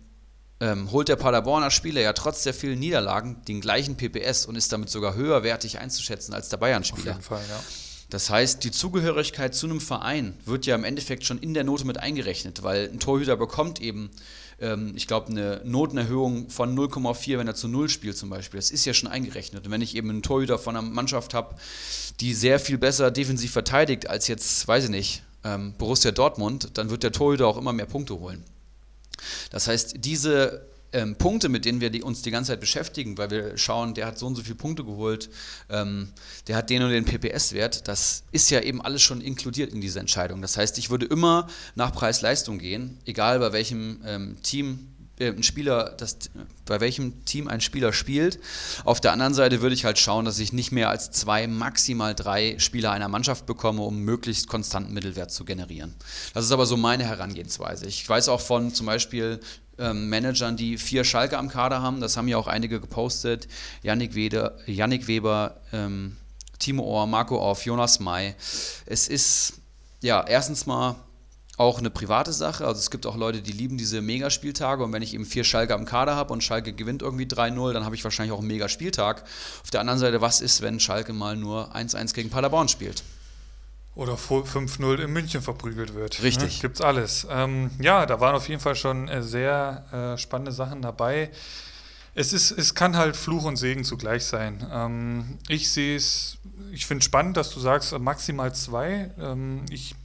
ähm, 0.59 0.91
holt 0.91 1.07
der 1.07 1.15
Paderborner 1.15 1.71
Spieler 1.71 2.01
ja 2.01 2.11
trotz 2.11 2.43
der 2.43 2.53
vielen 2.53 2.79
Niederlagen 2.79 3.41
den 3.47 3.61
gleichen 3.61 3.95
PPS 3.95 4.45
und 4.45 4.55
ist 4.55 4.73
damit 4.73 4.89
sogar 4.89 5.15
höherwertig 5.15 5.79
einzuschätzen 5.79 6.33
als 6.33 6.49
der 6.49 6.57
Bayern-Spieler. 6.57 7.11
Auf 7.11 7.17
jeden 7.17 7.21
Fall, 7.21 7.43
ja. 7.49 7.59
Das 8.09 8.29
heißt, 8.29 8.63
die 8.63 8.71
Zugehörigkeit 8.71 9.53
zu 9.53 9.67
einem 9.67 9.79
Verein 9.79 10.33
wird 10.45 10.65
ja 10.65 10.75
im 10.75 10.83
Endeffekt 10.83 11.25
schon 11.25 11.37
in 11.37 11.53
der 11.53 11.63
Note 11.63 11.85
mit 11.85 11.97
eingerechnet, 11.97 12.63
weil 12.63 12.89
ein 12.89 12.99
Torhüter 12.99 13.37
bekommt 13.37 13.79
eben, 13.81 14.09
ähm, 14.59 14.93
ich 14.95 15.05
glaube, 15.05 15.27
eine 15.27 15.61
Notenerhöhung 15.63 16.49
von 16.49 16.75
0,4, 16.75 17.37
wenn 17.37 17.47
er 17.47 17.53
zu 17.53 17.67
0 17.67 17.87
spielt 17.87 18.17
zum 18.17 18.31
Beispiel. 18.31 18.57
Das 18.59 18.71
ist 18.71 18.85
ja 18.85 18.93
schon 18.93 19.09
eingerechnet. 19.09 19.65
Und 19.65 19.71
wenn 19.71 19.81
ich 19.81 19.95
eben 19.95 20.09
einen 20.09 20.23
Torhüter 20.23 20.57
von 20.57 20.75
einer 20.75 20.87
Mannschaft 20.87 21.35
habe, 21.35 21.55
die 22.19 22.33
sehr 22.33 22.59
viel 22.59 22.79
besser 22.79 23.11
defensiv 23.11 23.51
verteidigt 23.51 24.09
als 24.09 24.27
jetzt, 24.27 24.67
weiß 24.67 24.85
ich 24.85 24.89
nicht, 24.89 25.23
ähm, 25.43 25.75
Borussia 25.77 26.11
Dortmund, 26.11 26.71
dann 26.73 26.89
wird 26.89 27.03
der 27.03 27.11
Torhüter 27.11 27.47
auch 27.47 27.57
immer 27.57 27.73
mehr 27.73 27.85
Punkte 27.85 28.19
holen. 28.19 28.43
Das 29.51 29.67
heißt, 29.67 29.97
diese 29.99 30.68
ähm, 30.93 31.15
Punkte, 31.15 31.49
mit 31.49 31.65
denen 31.65 31.81
wir 31.81 31.89
die, 31.89 32.03
uns 32.03 32.21
die 32.21 32.31
ganze 32.31 32.51
Zeit 32.51 32.59
beschäftigen, 32.59 33.17
weil 33.17 33.29
wir 33.29 33.57
schauen, 33.57 33.93
der 33.93 34.07
hat 34.07 34.19
so 34.19 34.27
und 34.27 34.35
so 34.35 34.41
viele 34.41 34.55
Punkte 34.55 34.83
geholt, 34.83 35.29
ähm, 35.69 36.09
der 36.47 36.55
hat 36.55 36.69
den 36.69 36.83
und 36.83 36.89
den 36.89 37.05
PPS-Wert, 37.05 37.87
das 37.87 38.23
ist 38.31 38.49
ja 38.49 38.61
eben 38.61 38.81
alles 38.81 39.01
schon 39.01 39.21
inkludiert 39.21 39.73
in 39.73 39.81
diese 39.81 39.99
Entscheidung. 39.99 40.41
Das 40.41 40.57
heißt, 40.57 40.77
ich 40.77 40.89
würde 40.89 41.05
immer 41.05 41.47
nach 41.75 41.93
Preis-Leistung 41.93 42.59
gehen, 42.59 42.97
egal 43.05 43.39
bei 43.39 43.53
welchem 43.53 44.01
ähm, 44.05 44.37
Team 44.41 44.88
ein 45.19 45.43
Spieler, 45.43 45.95
das, 45.97 46.17
bei 46.65 46.79
welchem 46.79 47.25
Team 47.25 47.47
ein 47.47 47.61
Spieler 47.61 47.93
spielt. 47.93 48.39
Auf 48.85 49.01
der 49.01 49.11
anderen 49.11 49.33
Seite 49.33 49.61
würde 49.61 49.75
ich 49.75 49.85
halt 49.85 49.99
schauen, 49.99 50.25
dass 50.25 50.39
ich 50.39 50.53
nicht 50.53 50.71
mehr 50.71 50.89
als 50.89 51.11
zwei, 51.11 51.47
maximal 51.47 52.15
drei 52.15 52.57
Spieler 52.59 52.91
einer 52.91 53.09
Mannschaft 53.09 53.45
bekomme, 53.45 53.81
um 53.81 53.99
möglichst 53.99 54.47
konstanten 54.47 54.93
Mittelwert 54.93 55.31
zu 55.31 55.45
generieren. 55.45 55.95
Das 56.33 56.45
ist 56.45 56.51
aber 56.51 56.65
so 56.65 56.77
meine 56.77 57.05
Herangehensweise. 57.05 57.85
Ich 57.85 58.07
weiß 58.07 58.29
auch 58.29 58.41
von 58.41 58.73
zum 58.73 58.85
Beispiel 58.85 59.39
ähm, 59.77 60.09
Managern, 60.09 60.57
die 60.57 60.77
vier 60.77 61.03
Schalke 61.03 61.37
am 61.37 61.49
Kader 61.49 61.81
haben, 61.81 62.01
das 62.01 62.17
haben 62.17 62.27
ja 62.27 62.37
auch 62.37 62.47
einige 62.47 62.79
gepostet, 62.79 63.47
Yannick, 63.81 64.15
Wede, 64.15 64.57
Yannick 64.65 65.07
Weber, 65.07 65.59
ähm, 65.73 66.17
Timo 66.59 66.83
Ohr, 66.83 67.07
Marco 67.07 67.37
Orff, 67.37 67.65
Jonas 67.65 67.99
May. 67.99 68.35
Es 68.85 69.07
ist 69.07 69.53
ja 70.01 70.25
erstens 70.27 70.65
mal 70.65 70.95
auch 71.59 71.79
eine 71.79 71.89
private 71.89 72.31
Sache. 72.31 72.65
Also 72.65 72.79
es 72.79 72.89
gibt 72.89 73.05
auch 73.05 73.17
Leute, 73.17 73.41
die 73.41 73.51
lieben 73.51 73.77
diese 73.77 74.01
Megaspieltage 74.01 74.81
und 74.81 74.93
wenn 74.93 75.01
ich 75.01 75.13
eben 75.13 75.25
vier 75.25 75.43
Schalke 75.43 75.73
am 75.73 75.83
Kader 75.83 76.15
habe 76.15 76.31
und 76.31 76.41
Schalke 76.41 76.71
gewinnt 76.71 77.01
irgendwie 77.01 77.25
3-0, 77.25 77.73
dann 77.73 77.83
habe 77.83 77.95
ich 77.95 78.03
wahrscheinlich 78.05 78.31
auch 78.31 78.39
einen 78.39 78.47
Megaspieltag. 78.47 79.23
Auf 79.61 79.69
der 79.69 79.81
anderen 79.81 79.99
Seite, 79.99 80.21
was 80.21 80.39
ist, 80.39 80.61
wenn 80.61 80.79
Schalke 80.79 81.11
mal 81.11 81.35
nur 81.35 81.75
1-1 81.75 82.13
gegen 82.13 82.29
Paderborn 82.29 82.69
spielt? 82.69 83.03
Oder 83.95 84.13
5-0 84.13 85.03
in 85.03 85.11
München 85.11 85.41
verprügelt 85.41 85.95
wird. 85.95 86.23
Richtig. 86.23 86.55
Ne? 86.55 86.61
Gibt's 86.61 86.79
alles. 86.79 87.27
Ähm, 87.29 87.71
ja, 87.81 88.05
da 88.05 88.21
waren 88.21 88.35
auf 88.35 88.47
jeden 88.47 88.61
Fall 88.61 88.75
schon 88.75 89.09
äh, 89.09 89.21
sehr 89.21 89.83
äh, 89.91 90.17
spannende 90.17 90.53
Sachen 90.53 90.81
dabei. 90.81 91.29
Es, 92.15 92.31
ist, 92.31 92.51
es 92.51 92.73
kann 92.73 92.95
halt 92.95 93.17
Fluch 93.17 93.43
und 93.43 93.57
Segen 93.57 93.83
zugleich 93.83 94.23
sein. 94.23 94.65
Ähm, 94.71 95.37
ich 95.49 95.69
sehe 95.69 95.97
es, 95.97 96.37
ich 96.71 96.85
finde 96.85 97.03
spannend, 97.03 97.35
dass 97.35 97.49
du 97.53 97.59
sagst, 97.59 97.97
maximal 97.99 98.55
zwei. 98.55 99.11
Ähm, 99.19 99.65
ich 99.69 99.95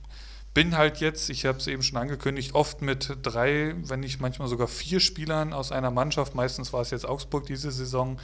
bin 0.55 0.77
halt 0.77 0.99
jetzt, 0.99 1.29
ich 1.29 1.45
habe 1.45 1.59
es 1.59 1.67
eben 1.67 1.83
schon 1.83 1.99
angekündigt, 1.99 2.55
oft 2.55 2.81
mit 2.81 3.19
drei, 3.23 3.75
wenn 3.77 4.01
nicht 4.01 4.21
manchmal 4.21 4.49
sogar 4.49 4.69
vier 4.69 5.01
Spielern 5.01 5.53
aus 5.53 5.73
einer 5.73 5.91
Mannschaft, 5.91 6.35
meistens 6.35 6.73
war 6.73 6.81
es 6.81 6.91
jetzt 6.91 7.07
Augsburg 7.07 7.47
diese 7.47 7.73
Saison, 7.73 8.19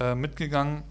äh, 0.00 0.14
mitgegangen. 0.14 0.82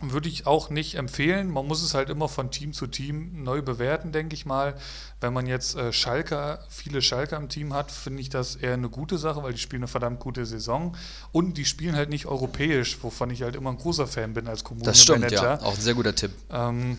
Würde 0.00 0.28
ich 0.28 0.46
auch 0.46 0.70
nicht 0.70 0.96
empfehlen. 0.96 1.50
Man 1.50 1.66
muss 1.66 1.82
es 1.82 1.94
halt 1.94 2.10
immer 2.10 2.28
von 2.28 2.50
Team 2.50 2.72
zu 2.72 2.86
Team 2.86 3.44
neu 3.44 3.62
bewerten, 3.62 4.12
denke 4.12 4.34
ich 4.34 4.44
mal. 4.44 4.74
Wenn 5.20 5.32
man 5.32 5.46
jetzt 5.46 5.76
äh, 5.76 5.92
Schalker, 5.92 6.64
viele 6.68 7.00
Schalker 7.00 7.36
im 7.36 7.48
Team 7.48 7.72
hat, 7.72 7.92
finde 7.92 8.20
ich 8.20 8.28
das 8.28 8.56
eher 8.56 8.74
eine 8.74 8.88
gute 8.88 9.18
Sache, 9.18 9.42
weil 9.42 9.52
die 9.52 9.58
spielen 9.60 9.82
eine 9.82 9.88
verdammt 9.88 10.20
gute 10.20 10.44
Saison. 10.46 10.96
Und 11.32 11.58
die 11.58 11.64
spielen 11.64 11.94
halt 11.94 12.10
nicht 12.10 12.26
europäisch, 12.26 12.98
wovon 13.02 13.30
ich 13.30 13.42
halt 13.42 13.54
immer 13.54 13.70
ein 13.70 13.78
großer 13.78 14.06
Fan 14.06 14.34
bin 14.34 14.48
als 14.48 14.64
Kommunenmanager. 14.64 15.16
Das 15.16 15.28
stimmt, 15.28 15.30
ja. 15.30 15.60
Auch 15.60 15.74
ein 15.74 15.80
sehr 15.80 15.94
guter 15.94 16.14
Tipp. 16.14 16.32
Ähm, 16.50 16.98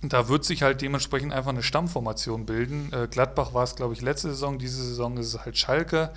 da 0.00 0.28
wird 0.28 0.44
sich 0.44 0.62
halt 0.62 0.80
dementsprechend 0.82 1.32
einfach 1.32 1.50
eine 1.50 1.62
Stammformation 1.62 2.46
bilden. 2.46 2.92
Äh, 2.92 3.08
Gladbach 3.08 3.54
war 3.54 3.64
es, 3.64 3.76
glaube 3.76 3.94
ich, 3.94 4.00
letzte 4.00 4.30
Saison. 4.30 4.58
Diese 4.58 4.82
Saison 4.82 5.16
ist 5.16 5.34
es 5.34 5.44
halt 5.44 5.56
Schalke. 5.56 6.10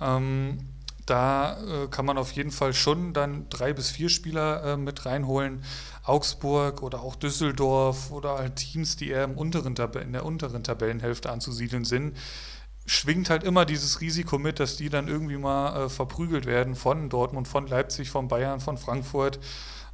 Ähm, 0.00 0.58
da 1.06 1.58
äh, 1.58 1.88
kann 1.88 2.06
man 2.06 2.16
auf 2.16 2.32
jeden 2.32 2.50
Fall 2.50 2.72
schon 2.72 3.12
dann 3.12 3.48
drei 3.50 3.72
bis 3.72 3.90
vier 3.90 4.08
Spieler 4.08 4.64
äh, 4.64 4.76
mit 4.76 5.04
reinholen. 5.04 5.62
Augsburg 6.02 6.82
oder 6.82 7.00
auch 7.00 7.16
Düsseldorf 7.16 8.10
oder 8.10 8.38
halt 8.38 8.56
Teams, 8.56 8.96
die 8.96 9.08
eher 9.08 9.24
im 9.24 9.36
unteren 9.36 9.74
in 9.76 10.12
der 10.12 10.24
unteren 10.24 10.62
Tabellenhälfte 10.62 11.30
anzusiedeln 11.30 11.84
sind. 11.84 12.16
Schwingt 12.86 13.30
halt 13.30 13.44
immer 13.44 13.64
dieses 13.64 14.00
Risiko 14.00 14.38
mit, 14.38 14.60
dass 14.60 14.76
die 14.76 14.90
dann 14.90 15.08
irgendwie 15.08 15.38
mal 15.38 15.84
äh, 15.84 15.88
verprügelt 15.88 16.46
werden 16.46 16.74
von 16.74 17.08
Dortmund, 17.08 17.48
von 17.48 17.66
Leipzig, 17.66 18.10
von 18.10 18.28
Bayern, 18.28 18.60
von 18.60 18.76
Frankfurt. 18.76 19.40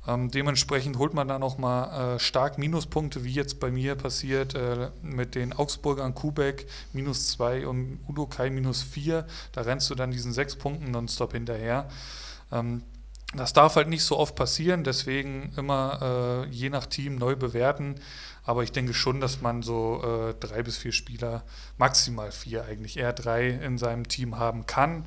Ähm, 0.06 0.30
dementsprechend 0.30 0.98
holt 0.98 1.12
man 1.12 1.28
dann 1.28 1.42
auch 1.42 1.58
mal 1.58 2.14
äh, 2.14 2.18
stark 2.18 2.56
Minuspunkte, 2.58 3.22
wie 3.24 3.32
jetzt 3.32 3.60
bei 3.60 3.70
mir 3.70 3.94
passiert, 3.96 4.54
äh, 4.54 4.90
mit 5.02 5.34
den 5.34 5.52
Augsburgern 5.52 6.14
Kubek 6.14 6.66
minus 6.92 7.28
2 7.32 7.66
und 7.66 8.00
Udo 8.08 8.26
Kai 8.26 8.50
minus 8.50 8.82
4. 8.82 9.26
Da 9.52 9.60
rennst 9.62 9.90
du 9.90 9.94
dann 9.94 10.10
diesen 10.10 10.32
sechs 10.32 10.56
Punkten 10.56 10.90
nonstop 10.90 11.32
hinterher. 11.32 11.88
Ähm, 12.50 12.82
das 13.34 13.52
darf 13.52 13.76
halt 13.76 13.88
nicht 13.88 14.02
so 14.02 14.18
oft 14.18 14.34
passieren, 14.34 14.82
deswegen 14.82 15.52
immer 15.56 16.46
äh, 16.48 16.50
je 16.50 16.68
nach 16.68 16.86
Team 16.86 17.16
neu 17.16 17.36
bewerten. 17.36 17.94
Aber 18.42 18.64
ich 18.64 18.72
denke 18.72 18.94
schon, 18.94 19.20
dass 19.20 19.40
man 19.40 19.62
so 19.62 20.02
äh, 20.02 20.34
drei 20.40 20.62
bis 20.62 20.78
vier 20.78 20.92
Spieler, 20.92 21.44
maximal 21.78 22.32
vier 22.32 22.64
eigentlich, 22.64 22.96
eher 22.96 23.12
drei 23.12 23.48
in 23.48 23.78
seinem 23.78 24.08
Team 24.08 24.38
haben 24.38 24.66
kann. 24.66 25.04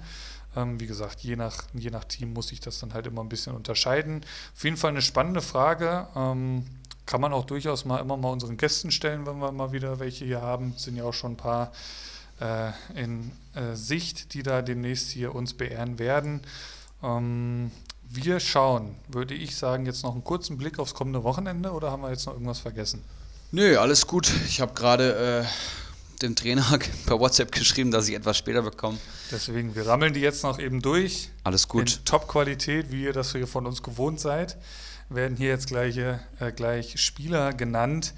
Ähm, 0.55 0.79
wie 0.79 0.87
gesagt, 0.87 1.21
je 1.21 1.35
nach, 1.35 1.63
je 1.73 1.89
nach 1.89 2.03
Team 2.03 2.33
muss 2.33 2.51
ich 2.51 2.59
das 2.59 2.79
dann 2.79 2.93
halt 2.93 3.07
immer 3.07 3.21
ein 3.21 3.29
bisschen 3.29 3.55
unterscheiden. 3.55 4.21
Auf 4.55 4.63
jeden 4.63 4.77
Fall 4.77 4.91
eine 4.91 5.01
spannende 5.01 5.41
Frage. 5.41 6.07
Ähm, 6.15 6.65
kann 7.05 7.21
man 7.21 7.33
auch 7.33 7.45
durchaus 7.45 7.85
mal 7.85 7.99
immer 7.99 8.15
mal 8.17 8.29
unseren 8.29 8.57
Gästen 8.57 8.91
stellen, 8.91 9.25
wenn 9.25 9.39
wir 9.39 9.51
mal 9.51 9.71
wieder 9.71 9.99
welche 9.99 10.25
hier 10.25 10.41
haben. 10.41 10.73
Sind 10.77 10.95
ja 10.95 11.03
auch 11.03 11.13
schon 11.13 11.33
ein 11.33 11.37
paar 11.37 11.71
äh, 12.39 12.71
in 12.95 13.31
äh, 13.55 13.75
Sicht, 13.75 14.33
die 14.33 14.43
da 14.43 14.61
demnächst 14.61 15.09
hier 15.11 15.35
uns 15.35 15.53
beehren 15.53 15.99
werden. 15.99 16.41
Ähm, 17.01 17.71
wir 18.09 18.39
schauen, 18.39 18.95
würde 19.07 19.33
ich 19.33 19.55
sagen, 19.55 19.85
jetzt 19.85 20.03
noch 20.03 20.13
einen 20.13 20.23
kurzen 20.23 20.57
Blick 20.57 20.79
aufs 20.79 20.93
kommende 20.93 21.23
Wochenende 21.23 21.71
oder 21.71 21.91
haben 21.91 22.03
wir 22.03 22.09
jetzt 22.09 22.25
noch 22.25 22.33
irgendwas 22.33 22.59
vergessen? 22.59 23.03
Nö, 23.51 23.77
alles 23.77 24.07
gut. 24.07 24.31
Ich 24.47 24.61
habe 24.61 24.73
gerade 24.73 25.43
äh, 25.43 25.45
dem 26.23 26.35
Trainer 26.35 26.65
per 27.05 27.19
WhatsApp 27.19 27.51
geschrieben, 27.51 27.91
dass 27.91 28.07
ich 28.07 28.15
etwas 28.15 28.37
später 28.37 28.61
bekomme. 28.61 28.97
Deswegen, 29.31 29.75
wir 29.75 29.85
rammeln 29.85 30.13
die 30.13 30.21
jetzt 30.21 30.43
noch 30.43 30.59
eben 30.59 30.81
durch. 30.81 31.29
Alles 31.43 31.67
gut. 31.67 31.97
In 31.97 32.05
Top-Qualität, 32.05 32.91
wie 32.91 33.03
ihr 33.03 33.13
das 33.13 33.33
hier 33.33 33.47
von 33.47 33.67
uns 33.67 33.83
gewohnt 33.83 34.19
seid, 34.19 34.57
werden 35.09 35.37
hier 35.37 35.49
jetzt 35.49 35.67
gleich, 35.67 35.97
äh, 35.97 36.17
gleich 36.55 36.99
Spieler 36.99 37.53
genannt, 37.53 38.13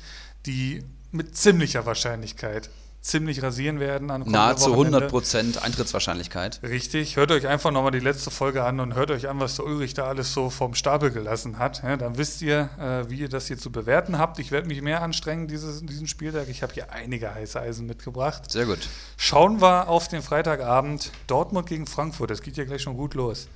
die 0.45 0.83
mit 1.11 1.35
ziemlicher 1.35 1.85
Wahrscheinlichkeit 1.85 2.69
ziemlich 3.05 3.43
rasieren 3.43 3.79
werden. 3.79 4.09
An 4.09 4.23
Nahezu 4.25 4.73
100% 4.73 5.59
Eintrittswahrscheinlichkeit. 5.59 6.59
Richtig. 6.63 7.15
Hört 7.17 7.31
euch 7.31 7.47
einfach 7.47 7.71
nochmal 7.71 7.91
die 7.91 7.99
letzte 7.99 8.31
Folge 8.31 8.63
an 8.63 8.79
und 8.79 8.95
hört 8.95 9.11
euch 9.11 9.29
an, 9.29 9.39
was 9.39 9.57
der 9.57 9.65
Ulrich 9.65 9.93
da 9.93 10.05
alles 10.05 10.33
so 10.33 10.49
vom 10.49 10.73
Stapel 10.73 11.11
gelassen 11.11 11.59
hat. 11.59 11.83
Ja, 11.83 11.97
dann 11.97 12.17
wisst 12.17 12.41
ihr, 12.41 12.69
äh, 12.79 13.09
wie 13.09 13.19
ihr 13.19 13.29
das 13.29 13.47
hier 13.47 13.57
zu 13.57 13.71
bewerten 13.71 14.17
habt. 14.17 14.39
Ich 14.39 14.51
werde 14.51 14.67
mich 14.67 14.81
mehr 14.81 15.03
anstrengen 15.03 15.47
dieses, 15.47 15.85
diesen 15.85 16.07
Spieltag. 16.07 16.49
Ich 16.49 16.63
habe 16.63 16.73
hier 16.73 16.91
einige 16.91 17.33
heiße 17.33 17.59
Eisen 17.59 17.85
mitgebracht. 17.85 18.51
Sehr 18.51 18.65
gut. 18.65 18.79
Schauen 19.17 19.61
wir 19.61 19.87
auf 19.87 20.07
den 20.07 20.23
Freitagabend. 20.23 21.11
Dortmund 21.27 21.67
gegen 21.67 21.85
Frankfurt. 21.85 22.31
Das 22.31 22.41
geht 22.41 22.57
ja 22.57 22.65
gleich 22.65 22.81
schon 22.81 22.97
gut 22.97 23.13
los. 23.13 23.47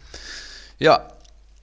Ja, 0.78 1.08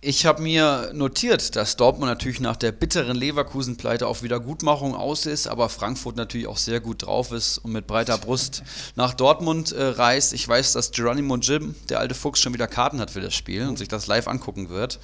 ich 0.01 0.26
habe 0.26 0.42
mir 0.42 0.90
notiert, 0.92 1.57
dass 1.57 1.76
Dortmund 1.76 2.11
natürlich 2.11 2.40
nach 2.40 2.57
der 2.57 2.70
bitteren 2.70 3.16
Leverkusen-Pleite 3.16 4.07
auf 4.07 4.22
Wiedergutmachung 4.22 4.94
aus 4.94 5.26
ist, 5.26 5.47
aber 5.47 5.68
Frankfurt 5.68 6.16
natürlich 6.16 6.47
auch 6.47 6.59
sehr 6.59 6.80
gut 6.80 7.07
drauf 7.07 7.32
ist 7.32 7.59
und 7.59 7.72
mit 7.72 7.86
breiter 7.86 8.18
Brust 8.18 8.62
nach 8.94 9.14
Dortmund 9.14 9.72
äh, 9.72 9.82
reist. 9.82 10.32
Ich 10.34 10.47
weiß, 10.47 10.74
dass 10.74 10.92
Geronimo 10.92 11.36
Jim, 11.36 11.74
der 11.88 12.01
alte 12.01 12.14
Fuchs, 12.14 12.40
schon 12.40 12.53
wieder 12.53 12.68
Karten 12.68 13.01
hat 13.01 13.11
für 13.11 13.20
das 13.20 13.34
Spiel 13.34 13.66
und 13.66 13.78
sich 13.78 13.88
das 13.88 14.07
live 14.07 14.28
angucken 14.28 14.68
wird. 14.68 15.01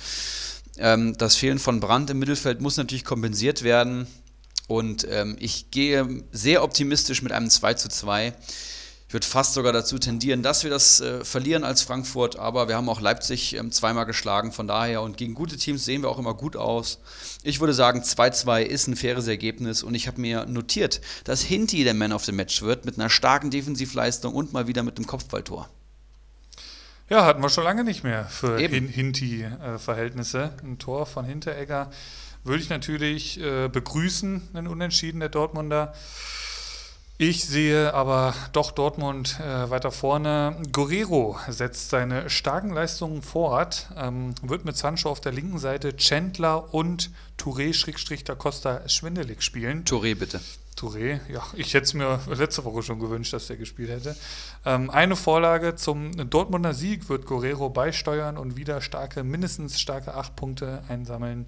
Ähm, 0.76 1.16
das 1.16 1.36
Fehlen 1.36 1.58
von 1.58 1.80
Brand 1.80 2.10
im 2.10 2.18
Mittelfeld 2.18 2.60
muss 2.60 2.76
natürlich 2.76 3.04
kompensiert 3.04 3.62
werden. 3.62 4.06
Und 4.68 5.06
ähm, 5.10 5.36
ich 5.40 5.70
gehe 5.70 6.22
sehr 6.32 6.62
optimistisch 6.62 7.22
mit 7.22 7.32
einem 7.32 7.50
2 7.50 7.74
zu 7.74 7.88
2 7.88 8.34
ich 9.12 9.14
würde 9.14 9.26
fast 9.26 9.52
sogar 9.52 9.74
dazu 9.74 9.98
tendieren, 9.98 10.42
dass 10.42 10.64
wir 10.64 10.70
das 10.70 11.02
äh, 11.02 11.22
verlieren 11.22 11.64
als 11.64 11.82
Frankfurt, 11.82 12.38
aber 12.38 12.68
wir 12.68 12.76
haben 12.76 12.88
auch 12.88 13.02
Leipzig 13.02 13.54
ähm, 13.54 13.70
zweimal 13.70 14.06
geschlagen, 14.06 14.52
von 14.52 14.66
daher 14.66 15.02
und 15.02 15.18
gegen 15.18 15.34
gute 15.34 15.58
Teams 15.58 15.84
sehen 15.84 16.00
wir 16.00 16.08
auch 16.08 16.18
immer 16.18 16.32
gut 16.32 16.56
aus. 16.56 16.98
Ich 17.42 17.60
würde 17.60 17.74
sagen, 17.74 18.00
2-2 18.00 18.62
ist 18.62 18.86
ein 18.86 18.96
faires 18.96 19.26
Ergebnis 19.26 19.82
und 19.82 19.94
ich 19.94 20.06
habe 20.08 20.18
mir 20.18 20.46
notiert, 20.46 21.02
dass 21.24 21.42
Hinti 21.42 21.84
der 21.84 21.92
Man 21.92 22.14
of 22.14 22.24
the 22.24 22.32
Match 22.32 22.62
wird 22.62 22.86
mit 22.86 22.98
einer 22.98 23.10
starken 23.10 23.50
Defensivleistung 23.50 24.34
und 24.34 24.54
mal 24.54 24.66
wieder 24.66 24.82
mit 24.82 24.96
einem 24.96 25.06
Kopfballtor. 25.06 25.68
Ja, 27.10 27.26
hatten 27.26 27.42
wir 27.42 27.50
schon 27.50 27.64
lange 27.64 27.84
nicht 27.84 28.04
mehr 28.04 28.24
für 28.24 28.56
Hin 28.56 28.88
Hinti-Verhältnisse. 28.88 30.54
Ein 30.62 30.78
Tor 30.78 31.04
von 31.04 31.26
Hinteregger 31.26 31.90
würde 32.44 32.62
ich 32.62 32.70
natürlich 32.70 33.38
äh, 33.38 33.68
begrüßen, 33.68 34.48
einen 34.54 34.68
Unentschieden 34.68 35.20
der 35.20 35.28
Dortmunder. 35.28 35.92
Ich 37.22 37.44
sehe 37.44 37.94
aber 37.94 38.34
doch 38.52 38.72
Dortmund 38.72 39.38
äh, 39.38 39.70
weiter 39.70 39.92
vorne. 39.92 40.56
Guerrero 40.72 41.38
setzt 41.46 41.90
seine 41.90 42.28
starken 42.28 42.70
Leistungen 42.70 43.22
fort, 43.22 43.90
ähm, 43.96 44.34
wird 44.42 44.64
mit 44.64 44.76
Sancho 44.76 45.08
auf 45.08 45.20
der 45.20 45.30
linken 45.30 45.60
Seite 45.60 45.94
Chandler 45.96 46.74
und 46.74 47.12
Touré-Da 47.38 48.34
Costa 48.34 48.88
schwindelig 48.88 49.44
spielen. 49.44 49.84
Touré 49.84 50.16
bitte. 50.16 50.40
Touré, 50.76 51.20
ja, 51.32 51.44
ich 51.54 51.74
hätte 51.74 51.84
es 51.84 51.94
mir 51.94 52.18
letzte 52.26 52.64
Woche 52.64 52.82
schon 52.82 52.98
gewünscht, 52.98 53.32
dass 53.32 53.46
der 53.46 53.56
gespielt 53.56 53.90
hätte. 53.90 54.16
Ähm, 54.64 54.90
eine 54.90 55.14
Vorlage 55.14 55.76
zum 55.76 56.28
Dortmunder 56.28 56.74
Sieg 56.74 57.08
wird 57.08 57.26
Guerrero 57.26 57.70
beisteuern 57.70 58.36
und 58.36 58.56
wieder 58.56 58.80
starke, 58.80 59.22
mindestens 59.22 59.78
starke 59.80 60.14
acht 60.14 60.34
Punkte 60.34 60.82
einsammeln. 60.88 61.46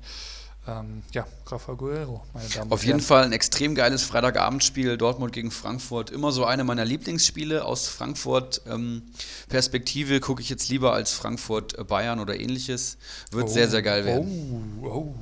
Ähm, 0.67 1.03
ja, 1.13 1.27
Rafa 1.47 1.75
Guerrero, 1.75 2.25
meine 2.33 2.49
Damen 2.49 2.65
und 2.65 2.73
Auf 2.73 2.85
jeden 2.85 3.01
Fall 3.01 3.25
ein 3.25 3.33
extrem 3.33 3.75
geiles 3.75 4.05
Freitagabendspiel, 4.05 4.97
Dortmund 4.97 5.33
gegen 5.33 5.51
Frankfurt. 5.51 6.09
Immer 6.11 6.33
so 6.33 6.47
eine 6.47 6.65
meiner 6.65 6.87
Lieblingsspiele 6.87 7.65
aus 7.65 7.89
Frankfurt-Perspektive. 7.89 10.15
Ähm, 10.15 10.21
Gucke 10.21 10.43
ich 10.43 10.49
jetzt 10.49 10.71
lieber 10.71 10.95
als 10.95 11.13
Frankfurt-Bayern 11.13 12.19
oder 12.19 12.41
ähnliches. 12.41 12.97
Wird 13.31 13.45
oh, 13.45 13.49
sehr, 13.49 13.69
sehr 13.69 13.83
geil 13.83 14.07
werden. 14.07 14.81
Oh, 14.83 14.87
oh. 14.87 15.15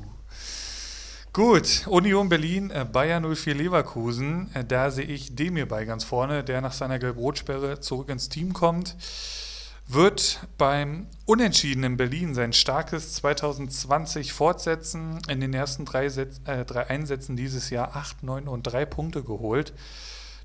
Gut, 1.32 1.86
Union 1.86 2.28
Berlin, 2.28 2.70
äh, 2.70 2.84
Bayern 2.84 3.24
04 3.34 3.54
Leverkusen. 3.54 4.50
Äh, 4.54 4.64
da 4.64 4.90
sehe 4.90 5.06
ich 5.06 5.34
Demir 5.34 5.66
bei 5.66 5.84
ganz 5.84 6.04
vorne, 6.04 6.44
der 6.44 6.60
nach 6.60 6.72
seiner 6.72 6.98
Gelb-Rot-Sperre 6.98 7.80
zurück 7.80 8.10
ins 8.10 8.28
Team 8.28 8.52
kommt 8.52 8.96
wird 9.88 10.40
beim 10.58 11.06
Unentschieden 11.24 11.84
in 11.84 11.96
Berlin 11.96 12.34
sein 12.34 12.52
starkes 12.52 13.14
2020 13.14 14.32
fortsetzen. 14.32 15.18
In 15.28 15.40
den 15.40 15.54
ersten 15.54 15.84
drei, 15.84 16.08
Sätz, 16.08 16.40
äh, 16.44 16.64
drei 16.64 16.88
Einsätzen 16.88 17.36
dieses 17.36 17.70
Jahr 17.70 17.96
8, 17.96 18.22
9 18.22 18.48
und 18.48 18.62
3 18.62 18.84
Punkte 18.86 19.22
geholt. 19.22 19.72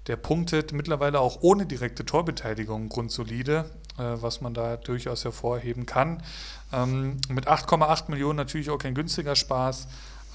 Der 0.07 0.15
punktet 0.15 0.72
mittlerweile 0.72 1.19
auch 1.19 1.39
ohne 1.41 1.65
direkte 1.65 2.05
Torbeteiligung 2.05 2.88
grundsolide, 2.88 3.69
äh, 3.97 4.03
was 4.22 4.39
man 4.41 4.53
da 4.53 4.77
durchaus 4.77 5.26
hervorheben 5.26 5.85
kann. 5.85 6.23
Ähm, 6.72 7.18
mit 7.30 7.47
8,8 7.47 8.09
Millionen 8.09 8.38
natürlich 8.38 8.69
auch 8.69 8.77
kein 8.77 8.95
günstiger 8.95 9.35
Spaß. 9.35 9.88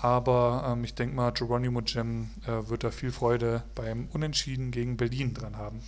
Aber 0.02 0.64
ähm, 0.66 0.82
ich 0.82 0.94
denke 0.94 1.14
mal, 1.14 1.30
Geronimo 1.30 1.80
Jim 1.80 2.30
äh, 2.44 2.68
wird 2.68 2.82
da 2.82 2.90
viel 2.90 3.12
Freude 3.12 3.62
beim 3.76 4.08
Unentschieden 4.12 4.72
gegen 4.72 4.96
Berlin 4.96 5.32
dran 5.32 5.56
haben. 5.56 5.80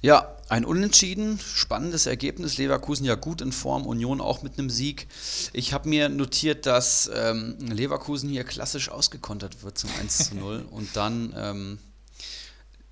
Ja, 0.00 0.36
ein 0.48 0.64
Unentschieden, 0.64 1.40
spannendes 1.40 2.06
Ergebnis. 2.06 2.58
Leverkusen 2.58 3.04
ja 3.04 3.16
gut 3.16 3.40
in 3.40 3.50
Form, 3.50 3.86
Union 3.86 4.20
auch 4.20 4.42
mit 4.42 4.56
einem 4.56 4.70
Sieg. 4.70 5.08
Ich 5.52 5.72
habe 5.72 5.88
mir 5.88 6.08
notiert, 6.08 6.64
dass 6.64 7.10
ähm, 7.12 7.56
Leverkusen 7.58 8.30
hier 8.30 8.44
klassisch 8.44 8.88
ausgekontert 8.88 9.64
wird 9.64 9.76
zum 9.76 9.90
1 9.98 10.28
zu 10.28 10.36
0 10.36 10.66
und 10.70 10.94
dann 10.94 11.34
ähm, 11.36 11.78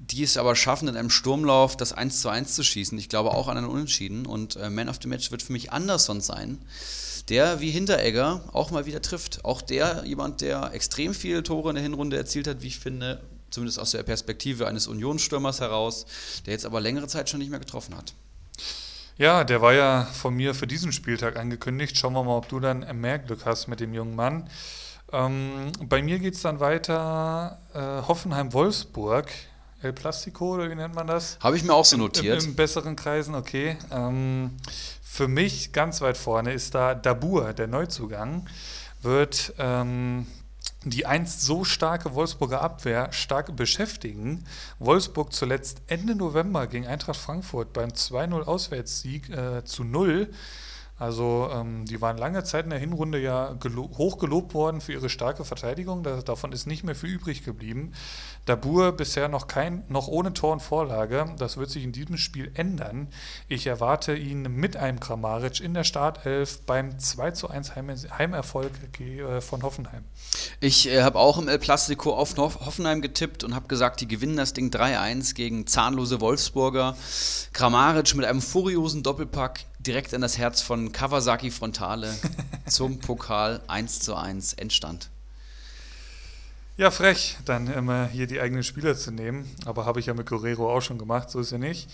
die 0.00 0.24
es 0.24 0.36
aber 0.36 0.56
schaffen, 0.56 0.88
in 0.88 0.96
einem 0.96 1.10
Sturmlauf 1.10 1.76
das 1.76 1.92
1 1.92 2.20
zu 2.20 2.30
1 2.30 2.56
zu 2.56 2.64
schießen. 2.64 2.98
Ich 2.98 3.08
glaube 3.08 3.30
auch 3.30 3.46
an 3.46 3.58
einen 3.58 3.68
Unentschieden 3.68 4.26
und 4.26 4.56
äh, 4.56 4.70
Man 4.70 4.88
of 4.88 4.98
the 5.00 5.08
Match 5.08 5.30
wird 5.30 5.42
für 5.42 5.52
mich 5.52 5.72
Anderson 5.72 6.20
sein 6.20 6.58
der 7.28 7.60
wie 7.60 7.70
Hinteregger 7.70 8.42
auch 8.52 8.70
mal 8.70 8.86
wieder 8.86 9.02
trifft. 9.02 9.44
Auch 9.44 9.62
der, 9.62 10.04
jemand, 10.04 10.40
der 10.40 10.72
extrem 10.72 11.14
viele 11.14 11.42
Tore 11.42 11.70
in 11.70 11.74
der 11.74 11.82
Hinrunde 11.82 12.16
erzielt 12.16 12.46
hat, 12.46 12.62
wie 12.62 12.68
ich 12.68 12.78
finde, 12.78 13.20
zumindest 13.50 13.78
aus 13.78 13.92
der 13.92 14.02
Perspektive 14.02 14.66
eines 14.66 14.86
Unionsstürmers 14.86 15.60
heraus, 15.60 16.06
der 16.46 16.52
jetzt 16.52 16.66
aber 16.66 16.80
längere 16.80 17.06
Zeit 17.06 17.28
schon 17.28 17.40
nicht 17.40 17.50
mehr 17.50 17.60
getroffen 17.60 17.96
hat. 17.96 18.14
Ja, 19.16 19.42
der 19.42 19.60
war 19.60 19.74
ja 19.74 20.04
von 20.04 20.34
mir 20.34 20.54
für 20.54 20.68
diesen 20.68 20.92
Spieltag 20.92 21.36
angekündigt. 21.36 21.98
Schauen 21.98 22.12
wir 22.12 22.22
mal, 22.22 22.36
ob 22.36 22.48
du 22.48 22.60
dann 22.60 22.86
mehr 23.00 23.18
Glück 23.18 23.44
hast 23.44 23.66
mit 23.66 23.80
dem 23.80 23.92
jungen 23.92 24.14
Mann. 24.14 24.48
Ähm, 25.12 25.72
bei 25.88 26.02
mir 26.02 26.18
geht 26.18 26.34
es 26.34 26.42
dann 26.42 26.60
weiter 26.60 27.58
äh, 27.74 28.06
Hoffenheim-Wolfsburg. 28.06 29.28
El 29.80 29.92
Plastico, 29.92 30.54
oder 30.54 30.68
wie 30.70 30.74
nennt 30.74 30.94
man 30.94 31.06
das? 31.06 31.38
Habe 31.40 31.56
ich 31.56 31.62
mir 31.62 31.72
auch 31.72 31.84
so 31.84 31.96
notiert. 31.96 32.42
In, 32.42 32.50
in 32.50 32.56
besseren 32.56 32.96
Kreisen, 32.96 33.36
okay. 33.36 33.76
Ähm, 33.92 34.56
für 35.18 35.26
mich 35.26 35.72
ganz 35.72 36.00
weit 36.00 36.16
vorne 36.16 36.52
ist 36.52 36.76
da 36.76 36.94
Dabur, 36.94 37.52
der 37.52 37.66
Neuzugang, 37.66 38.48
wird 39.02 39.52
ähm, 39.58 40.28
die 40.84 41.06
einst 41.06 41.42
so 41.42 41.64
starke 41.64 42.14
Wolfsburger 42.14 42.60
Abwehr 42.60 43.12
stark 43.12 43.56
beschäftigen. 43.56 44.44
Wolfsburg 44.78 45.32
zuletzt 45.32 45.82
Ende 45.88 46.14
November 46.14 46.68
gegen 46.68 46.86
Eintracht 46.86 47.18
Frankfurt 47.18 47.72
beim 47.72 47.88
2-0 47.88 48.42
Auswärtssieg 48.44 49.28
äh, 49.30 49.64
zu 49.64 49.82
0 49.82 50.30
also 50.98 51.48
ähm, 51.52 51.84
die 51.84 52.00
waren 52.00 52.18
lange 52.18 52.42
Zeit 52.42 52.64
in 52.64 52.70
der 52.70 52.78
Hinrunde 52.78 53.20
ja 53.20 53.56
hoch 53.96 54.18
gelobt 54.18 54.52
worden 54.52 54.80
für 54.80 54.92
ihre 54.92 55.08
starke 55.08 55.44
Verteidigung. 55.44 56.02
Da, 56.02 56.20
davon 56.22 56.50
ist 56.52 56.66
nicht 56.66 56.82
mehr 56.82 56.96
viel 56.96 57.10
übrig 57.10 57.44
geblieben. 57.44 57.92
Dabur 58.46 58.92
bisher 58.92 59.28
noch 59.28 59.46
kein, 59.46 59.84
noch 59.88 60.08
ohne 60.08 60.32
Tor 60.32 60.52
und 60.52 60.60
Vorlage. 60.60 61.26
Das 61.38 61.56
wird 61.56 61.70
sich 61.70 61.84
in 61.84 61.92
diesem 61.92 62.16
Spiel 62.16 62.50
ändern. 62.54 63.08
Ich 63.46 63.66
erwarte 63.66 64.16
ihn 64.16 64.42
mit 64.42 64.76
einem 64.76 64.98
Kramaric 64.98 65.60
in 65.60 65.74
der 65.74 65.84
Startelf 65.84 66.62
beim 66.62 66.98
2 66.98 67.30
zu 67.30 67.48
1 67.48 67.76
Heim 67.76 67.88
Heimerfolg 67.88 68.72
äh, 69.00 69.40
von 69.40 69.62
Hoffenheim. 69.62 70.04
Ich 70.60 70.88
äh, 70.88 71.02
habe 71.02 71.18
auch 71.18 71.38
im 71.38 71.46
El 71.46 71.58
Plastico 71.58 72.12
auf 72.12 72.36
Hoffenheim 72.36 73.02
getippt 73.02 73.44
und 73.44 73.54
habe 73.54 73.68
gesagt, 73.68 74.00
die 74.00 74.08
gewinnen 74.08 74.36
das 74.36 74.52
Ding 74.52 74.70
3-1 74.70 75.34
gegen 75.34 75.66
zahnlose 75.66 76.20
Wolfsburger. 76.20 76.96
Kramaric 77.52 78.16
mit 78.16 78.26
einem 78.26 78.42
furiosen 78.42 79.04
Doppelpack 79.04 79.60
direkt 79.88 80.12
in 80.12 80.20
das 80.20 80.36
Herz 80.36 80.60
von 80.60 80.92
Kawasaki 80.92 81.50
Frontale 81.50 82.14
zum 82.66 82.98
Pokal 82.98 83.62
1 83.68 84.00
zu 84.00 84.14
1 84.14 84.52
Endstand. 84.52 85.08
Ja, 86.76 86.90
frech, 86.90 87.38
dann 87.46 87.66
immer 87.68 88.06
hier 88.06 88.26
die 88.26 88.38
eigenen 88.38 88.62
Spieler 88.62 88.96
zu 88.96 89.10
nehmen. 89.10 89.50
Aber 89.64 89.86
habe 89.86 89.98
ich 89.98 90.06
ja 90.06 90.14
mit 90.14 90.26
Guerrero 90.26 90.70
auch 90.70 90.82
schon 90.82 90.98
gemacht, 90.98 91.30
so 91.30 91.40
ist 91.40 91.52
ja 91.52 91.58
nicht. 91.58 91.88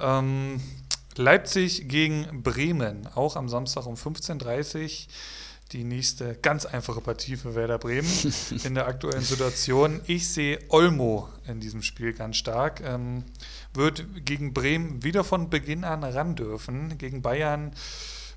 Ähm, 0.00 0.60
Leipzig 1.16 1.86
gegen 1.86 2.42
Bremen, 2.42 3.06
auch 3.14 3.36
am 3.36 3.50
Samstag 3.50 3.86
um 3.86 3.94
15.30 3.94 4.82
Uhr 4.82 4.90
die 5.72 5.84
nächste 5.84 6.34
ganz 6.36 6.64
einfache 6.64 7.00
Partie 7.00 7.36
für 7.36 7.54
Werder 7.54 7.78
Bremen 7.78 8.08
in 8.64 8.74
der 8.74 8.86
aktuellen 8.86 9.22
Situation. 9.22 10.00
Ich 10.06 10.28
sehe 10.28 10.58
Olmo 10.68 11.28
in 11.46 11.60
diesem 11.60 11.82
Spiel 11.82 12.14
ganz 12.14 12.38
stark. 12.38 12.80
Ähm, 12.80 13.24
wird 13.74 14.24
gegen 14.24 14.54
Bremen 14.54 15.02
wieder 15.02 15.24
von 15.24 15.50
Beginn 15.50 15.84
an 15.84 16.04
ran 16.04 16.36
dürfen. 16.36 16.96
Gegen 16.98 17.22
Bayern 17.22 17.72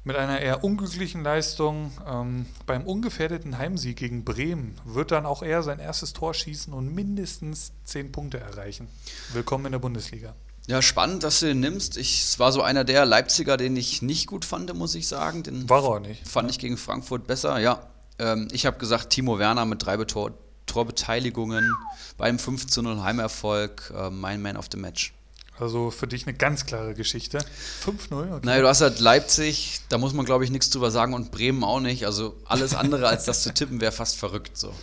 mit 0.03 0.15
einer 0.15 0.39
eher 0.39 0.63
unglücklichen 0.63 1.23
Leistung. 1.23 1.91
Ähm, 2.07 2.45
beim 2.65 2.83
ungefährdeten 2.85 3.57
Heimsieg 3.57 3.97
gegen 3.97 4.23
Bremen 4.23 4.75
wird 4.85 5.11
dann 5.11 5.25
auch 5.25 5.43
er 5.43 5.63
sein 5.63 5.79
erstes 5.79 6.13
Tor 6.13 6.33
schießen 6.33 6.73
und 6.73 6.93
mindestens 6.93 7.73
zehn 7.83 8.11
Punkte 8.11 8.39
erreichen. 8.39 8.87
Willkommen 9.33 9.67
in 9.67 9.73
der 9.73 9.79
Bundesliga. 9.79 10.33
Ja, 10.67 10.81
spannend, 10.81 11.23
dass 11.23 11.39
du 11.39 11.45
den 11.45 11.61
nimmst. 11.61 11.97
Ich, 11.97 12.23
es 12.23 12.39
war 12.39 12.51
so 12.51 12.61
einer 12.61 12.83
der 12.83 13.05
Leipziger, 13.05 13.55
den 13.55 13.77
ich 13.77 14.01
nicht 14.01 14.27
gut 14.27 14.43
fand, 14.43 14.73
muss 14.73 14.95
ich 14.95 15.07
sagen. 15.07 15.43
Den 15.43 15.69
war 15.69 15.83
er 15.85 15.99
nicht. 16.01 16.27
Fand 16.27 16.49
ich 16.49 16.59
gegen 16.59 16.77
Frankfurt 16.77 17.27
besser, 17.27 17.59
ja. 17.59 17.87
Ähm, 18.19 18.47
ich 18.51 18.65
habe 18.65 18.77
gesagt, 18.77 19.11
Timo 19.11 19.39
Werner 19.39 19.65
mit 19.65 19.85
drei 19.85 19.97
Tor 20.05 20.33
Torbeteiligungen 20.65 21.73
beim 22.17 22.37
5 22.37 22.67
zu 22.67 22.81
0 22.81 23.01
Heimerfolg, 23.01 23.93
äh, 23.95 24.09
mein 24.09 24.41
Man 24.41 24.57
of 24.57 24.67
the 24.69 24.77
Match. 24.77 25.13
Also 25.59 25.91
für 25.91 26.07
dich 26.07 26.27
eine 26.27 26.35
ganz 26.35 26.65
klare 26.65 26.93
Geschichte. 26.93 27.39
5-0, 27.85 28.35
okay. 28.35 28.39
Naja, 28.43 28.61
du 28.61 28.67
hast 28.67 28.81
halt 28.81 28.99
Leipzig, 28.99 29.81
da 29.89 29.97
muss 29.97 30.13
man 30.13 30.25
glaube 30.25 30.43
ich 30.43 30.51
nichts 30.51 30.69
drüber 30.69 30.91
sagen 30.91 31.13
und 31.13 31.31
Bremen 31.31 31.63
auch 31.63 31.79
nicht. 31.79 32.05
Also 32.05 32.35
alles 32.45 32.75
andere 32.75 33.07
als 33.07 33.25
das 33.25 33.43
zu 33.43 33.53
tippen 33.53 33.81
wäre 33.81 33.91
fast 33.91 34.17
verrückt 34.17 34.57
so. 34.57 34.73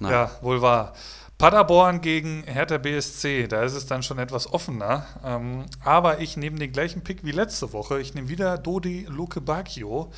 Na. 0.00 0.10
Ja, 0.10 0.30
wohl 0.40 0.62
wahr. 0.62 0.94
Paderborn 1.38 2.00
gegen 2.00 2.42
Hertha 2.42 2.78
BSC, 2.78 3.46
da 3.46 3.62
ist 3.62 3.74
es 3.74 3.86
dann 3.86 4.02
schon 4.02 4.18
etwas 4.18 4.52
offener. 4.52 5.06
Ähm, 5.24 5.66
aber 5.84 6.18
ich 6.18 6.36
nehme 6.36 6.58
den 6.58 6.72
gleichen 6.72 7.02
Pick 7.02 7.24
wie 7.24 7.30
letzte 7.30 7.72
Woche. 7.72 8.00
Ich 8.00 8.12
nehme 8.12 8.28
wieder 8.28 8.58
Dodi 8.58 9.06
Luke 9.08 9.40
Bacchio. 9.40 10.10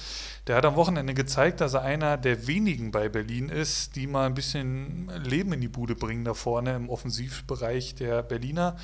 Der 0.47 0.57
hat 0.57 0.65
am 0.65 0.77
Wochenende 0.77 1.13
gezeigt, 1.13 1.61
dass 1.61 1.75
er 1.75 1.83
einer 1.83 2.17
der 2.17 2.47
wenigen 2.47 2.91
bei 2.91 3.11
Berlin 3.11 3.51
ist, 3.51 3.97
die 3.97 4.07
mal 4.07 4.25
ein 4.25 4.33
bisschen 4.33 5.11
Leben 5.23 5.53
in 5.53 5.61
die 5.61 5.69
Bude 5.69 5.95
bringen 5.95 6.25
da 6.25 6.33
vorne 6.33 6.75
im 6.75 6.89
Offensivbereich 6.89 7.97
der 7.97 8.23
Berliner. 8.23 8.79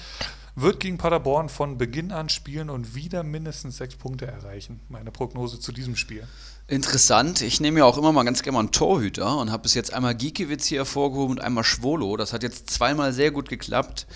Wird 0.59 0.81
gegen 0.81 0.97
Paderborn 0.97 1.51
von 1.51 1.77
Beginn 1.77 2.13
an 2.13 2.31
spielen 2.31 2.71
und 2.71 2.95
wieder 2.95 3.23
mindestens 3.23 3.77
sechs 3.77 3.95
Punkte 3.95 4.27
erreichen. 4.27 4.81
Meine 4.89 5.11
Prognose 5.11 5.61
zu 5.61 5.71
diesem 5.71 5.97
Spiel. 5.97 6.27
Interessant. 6.67 7.43
Ich 7.43 7.61
nehme 7.61 7.81
ja 7.81 7.85
auch 7.85 7.99
immer 7.99 8.11
mal 8.11 8.23
ganz 8.23 8.43
gerne 8.43 8.55
mal 8.55 8.61
einen 8.61 8.73
Torhüter 8.73 9.37
und 9.37 9.53
habe 9.53 9.65
bis 9.65 9.75
jetzt 9.75 9.93
einmal 9.93 10.15
Giekewitz 10.15 10.65
hier 10.65 10.79
hervorgehoben 10.79 11.37
und 11.37 11.45
einmal 11.45 11.63
Schwolo. 11.63 12.17
Das 12.17 12.33
hat 12.33 12.43
jetzt 12.43 12.71
zweimal 12.71 13.13
sehr 13.13 13.33
gut 13.33 13.51
geklappt. 13.51 14.07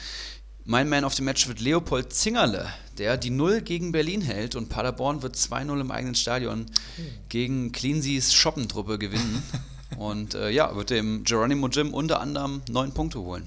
Mein 0.65 0.89
Man 0.89 1.05
of 1.05 1.13
the 1.13 1.23
Match 1.23 1.47
wird 1.47 1.61
Leopold 1.61 2.11
Zingerle, 2.11 2.73
der 2.97 3.19
die 3.19 3.29
Null 3.29 3.61
gegen 3.61 3.93
Berlin 3.93 4.23
hält 4.23 4.57
und 4.57 4.71
Paderborn 4.71 5.21
wird 5.21 5.37
2-0 5.37 5.79
im 5.79 5.91
eigenen 5.91 6.15
Stadion 6.15 6.65
gegen 7.29 7.71
Cleanseys 7.71 8.33
Shoppentruppe 8.33 8.99
gewinnen. 8.99 9.43
und 9.99 10.35
äh, 10.35 10.49
ja, 10.49 10.75
wird 10.75 10.89
dem 10.89 11.23
Geronimo 11.25 11.69
Jim 11.69 11.93
unter 11.93 12.23
anderem 12.23 12.63
neun 12.71 12.95
Punkte 12.95 13.21
holen. 13.21 13.47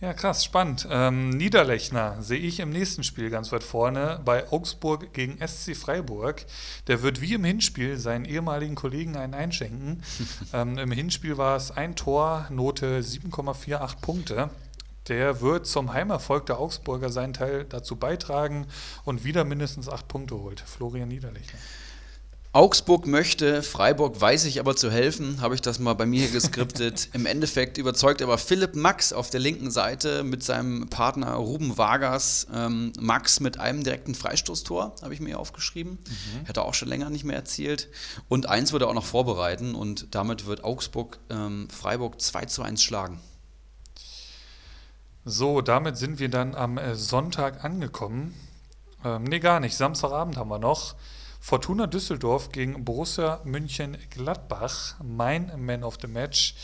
Ja, 0.00 0.14
krass, 0.14 0.42
spannend. 0.42 0.88
Ähm, 0.90 1.28
Niederlechner 1.28 2.22
sehe 2.22 2.38
ich 2.38 2.60
im 2.60 2.70
nächsten 2.70 3.04
Spiel 3.04 3.28
ganz 3.28 3.52
weit 3.52 3.62
vorne 3.62 4.18
bei 4.24 4.50
Augsburg 4.50 5.12
gegen 5.12 5.36
SC 5.46 5.76
Freiburg. 5.76 6.46
Der 6.86 7.02
wird 7.02 7.20
wie 7.20 7.34
im 7.34 7.44
Hinspiel 7.44 7.98
seinen 7.98 8.24
ehemaligen 8.24 8.76
Kollegen 8.76 9.18
einen 9.18 9.34
einschenken. 9.34 10.02
ähm, 10.54 10.78
Im 10.78 10.90
Hinspiel 10.90 11.36
war 11.36 11.54
es 11.54 11.70
ein 11.70 11.96
Tor, 11.96 12.46
Note 12.48 13.00
7,48 13.00 14.00
Punkte. 14.00 14.48
Der 15.08 15.42
wird 15.42 15.66
zum 15.66 15.92
Heimerfolg 15.92 16.46
der 16.46 16.58
Augsburger 16.60 17.10
seinen 17.10 17.34
Teil 17.34 17.66
dazu 17.68 17.96
beitragen 17.96 18.68
und 19.04 19.24
wieder 19.24 19.44
mindestens 19.44 19.86
acht 19.86 20.08
Punkte 20.08 20.38
holt. 20.38 20.60
Florian 20.60 21.08
Niederlechner. 21.08 21.58
Augsburg 22.52 23.06
möchte, 23.06 23.62
Freiburg 23.62 24.20
weiß 24.20 24.44
ich 24.46 24.58
aber 24.58 24.74
zu 24.74 24.90
helfen, 24.90 25.40
habe 25.40 25.54
ich 25.54 25.62
das 25.62 25.78
mal 25.78 25.94
bei 25.94 26.04
mir 26.04 26.22
hier 26.22 26.32
geskriptet. 26.32 27.08
Im 27.12 27.24
Endeffekt 27.24 27.78
überzeugt 27.78 28.22
aber 28.22 28.38
Philipp 28.38 28.74
Max 28.74 29.12
auf 29.12 29.30
der 29.30 29.38
linken 29.38 29.70
Seite 29.70 30.24
mit 30.24 30.42
seinem 30.42 30.88
Partner 30.88 31.34
Ruben 31.34 31.78
Vargas. 31.78 32.48
Ähm, 32.52 32.92
Max 32.98 33.38
mit 33.38 33.60
einem 33.60 33.84
direkten 33.84 34.16
Freistoßtor, 34.16 34.96
habe 35.00 35.14
ich 35.14 35.20
mir 35.20 35.38
aufgeschrieben. 35.38 35.92
Mhm. 35.92 36.46
Hätte 36.46 36.62
auch 36.62 36.74
schon 36.74 36.88
länger 36.88 37.08
nicht 37.08 37.22
mehr 37.22 37.36
erzielt. 37.36 37.88
Und 38.28 38.48
eins 38.48 38.72
würde 38.72 38.86
er 38.86 38.88
auch 38.88 38.94
noch 38.94 39.04
vorbereiten 39.04 39.76
und 39.76 40.12
damit 40.16 40.46
wird 40.46 40.64
Augsburg 40.64 41.20
ähm, 41.30 41.68
Freiburg 41.70 42.20
2 42.20 42.46
zu 42.46 42.62
1 42.62 42.82
schlagen. 42.82 43.20
So, 45.24 45.60
damit 45.60 45.96
sind 45.96 46.18
wir 46.18 46.30
dann 46.30 46.56
am 46.56 46.78
äh, 46.78 46.96
Sonntag 46.96 47.62
angekommen. 47.62 48.34
Ähm, 49.04 49.22
nee, 49.22 49.38
gar 49.38 49.60
nicht. 49.60 49.76
Samstagabend 49.76 50.36
haben 50.36 50.50
wir 50.50 50.58
noch. 50.58 50.96
Fortuna 51.40 51.86
Düsseldorf 51.86 52.52
gegen 52.52 52.84
Borussia 52.84 53.40
München 53.44 53.96
Gladbach. 54.10 54.94
Mein 55.02 55.50
Man 55.56 55.82
of 55.82 55.98
the 56.00 56.06
Match 56.06 56.54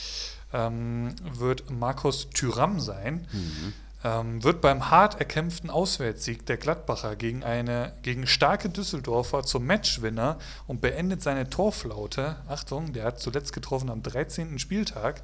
ähm, 0.53 1.15
wird 1.33 1.71
Markus 1.71 2.29
Thüram 2.31 2.79
sein. 2.79 3.27
Mhm. 3.33 3.73
Ähm, 4.05 4.45
wird 4.45 4.61
beim 4.61 4.91
hart 4.91 5.19
erkämpften 5.19 5.71
Auswärtssieg 5.71 6.45
der 6.45 6.59
Gladbacher 6.59 7.17
gegen 7.17 7.43
eine 7.43 7.95
gegen 8.03 8.27
starke 8.27 8.69
Düsseldorfer 8.69 9.43
zum 9.43 9.67
Matchwinner 9.67 10.39
und 10.67 10.83
beendet 10.83 11.23
seine 11.23 11.49
Torflaute. 11.49 12.37
Achtung, 12.47 12.93
der 12.93 13.05
hat 13.05 13.19
zuletzt 13.19 13.55
getroffen 13.55 13.89
am 13.89 14.03
13. 14.03 14.59
Spieltag. 14.59 15.23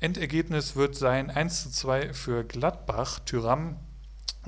Endergebnis 0.00 0.74
wird 0.74 0.96
sein 0.96 1.30
1 1.30 1.62
zu 1.62 1.70
2 1.70 2.12
für 2.12 2.44
Gladbach. 2.44 3.20
Thüram 3.20 3.76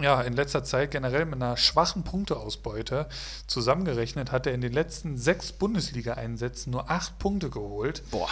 ja, 0.02 0.20
in 0.22 0.34
letzter 0.34 0.64
Zeit 0.64 0.90
generell 0.90 1.24
mit 1.24 1.36
einer 1.36 1.56
schwachen 1.56 2.04
Punkteausbeute 2.04 3.08
zusammengerechnet 3.46 4.32
hat 4.32 4.46
er 4.46 4.54
in 4.54 4.60
den 4.60 4.72
letzten 4.72 5.16
sechs 5.16 5.52
Bundesliga-Einsätzen 5.52 6.70
nur 6.70 6.90
acht 6.90 7.18
Punkte 7.18 7.50
geholt. 7.50 8.02
Boah. 8.10 8.28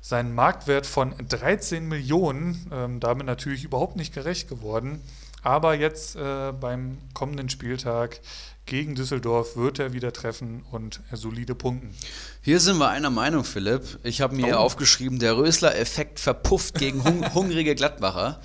Sein 0.00 0.34
Marktwert 0.34 0.86
von 0.86 1.14
13 1.28 1.86
Millionen, 1.86 2.70
ähm, 2.72 3.00
damit 3.00 3.26
natürlich 3.26 3.64
überhaupt 3.64 3.96
nicht 3.96 4.12
gerecht 4.12 4.48
geworden. 4.48 5.00
Aber 5.42 5.74
jetzt 5.74 6.16
äh, 6.16 6.52
beim 6.52 6.98
kommenden 7.14 7.48
Spieltag 7.48 8.20
gegen 8.64 8.94
Düsseldorf 8.94 9.56
wird 9.56 9.80
er 9.80 9.92
wieder 9.92 10.12
treffen 10.12 10.64
und 10.70 11.00
solide 11.12 11.54
punkten. 11.54 11.94
Hier 12.42 12.60
sind 12.60 12.78
wir 12.78 12.88
einer 12.88 13.10
Meinung, 13.10 13.44
Philipp. 13.44 13.98
Ich 14.04 14.20
habe 14.20 14.36
mir 14.36 14.56
oh. 14.56 14.60
aufgeschrieben, 14.60 15.18
der 15.18 15.36
Rösler-Effekt 15.36 16.20
verpufft 16.20 16.76
gegen 16.76 17.02
hung 17.04 17.34
hungrige 17.34 17.74
Gladbacher. 17.74 18.40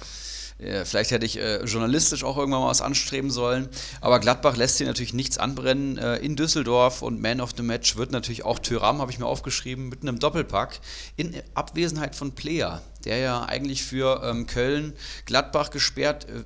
Vielleicht 0.60 1.12
hätte 1.12 1.26
ich 1.26 1.38
äh, 1.38 1.64
journalistisch 1.66 2.24
auch 2.24 2.36
irgendwann 2.36 2.62
mal 2.62 2.70
was 2.70 2.82
anstreben 2.82 3.30
sollen. 3.30 3.70
Aber 4.02 4.20
Gladbach 4.20 4.58
lässt 4.58 4.78
hier 4.80 4.88
natürlich 4.88 5.14
nichts 5.14 5.38
anbrennen. 5.38 6.00
Äh, 6.00 6.18
in 6.18 6.36
Düsseldorf 6.36 7.04
und 7.04 7.22
Man 7.22 7.42
of 7.42 7.52
the 7.56 7.62
Match 7.62 7.96
wird 7.96 8.12
natürlich 8.12 8.44
auch 8.44 8.58
Tyram, 8.58 9.00
habe 9.00 9.12
ich 9.12 9.20
mir 9.20 9.28
aufgeschrieben, 9.28 9.88
mit 9.88 10.02
einem 10.02 10.18
Doppelpack 10.18 10.80
in 11.16 11.36
Abwesenheit 11.54 12.16
von 12.16 12.32
Player, 12.32 12.82
der 13.06 13.18
ja 13.18 13.44
eigentlich 13.44 13.84
für 13.84 14.24
ähm, 14.24 14.48
Köln 14.48 14.94
Gladbach 15.28 15.70
gesperrt 15.70 16.26
äh, 16.26 16.44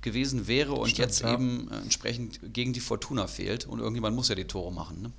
gewesen 0.00 0.48
wäre 0.48 0.72
und 0.72 0.88
Stimmt, 0.88 0.98
jetzt 0.98 1.20
ja. 1.20 1.32
eben 1.32 1.70
äh, 1.70 1.76
entsprechend 1.76 2.40
gegen 2.52 2.72
die 2.72 2.80
Fortuna 2.80 3.28
fehlt. 3.28 3.66
Und 3.66 3.78
irgendjemand 3.78 4.16
muss 4.16 4.28
ja 4.28 4.34
die 4.34 4.46
Tore 4.46 4.72
machen. 4.72 5.02
Ne? 5.02 5.12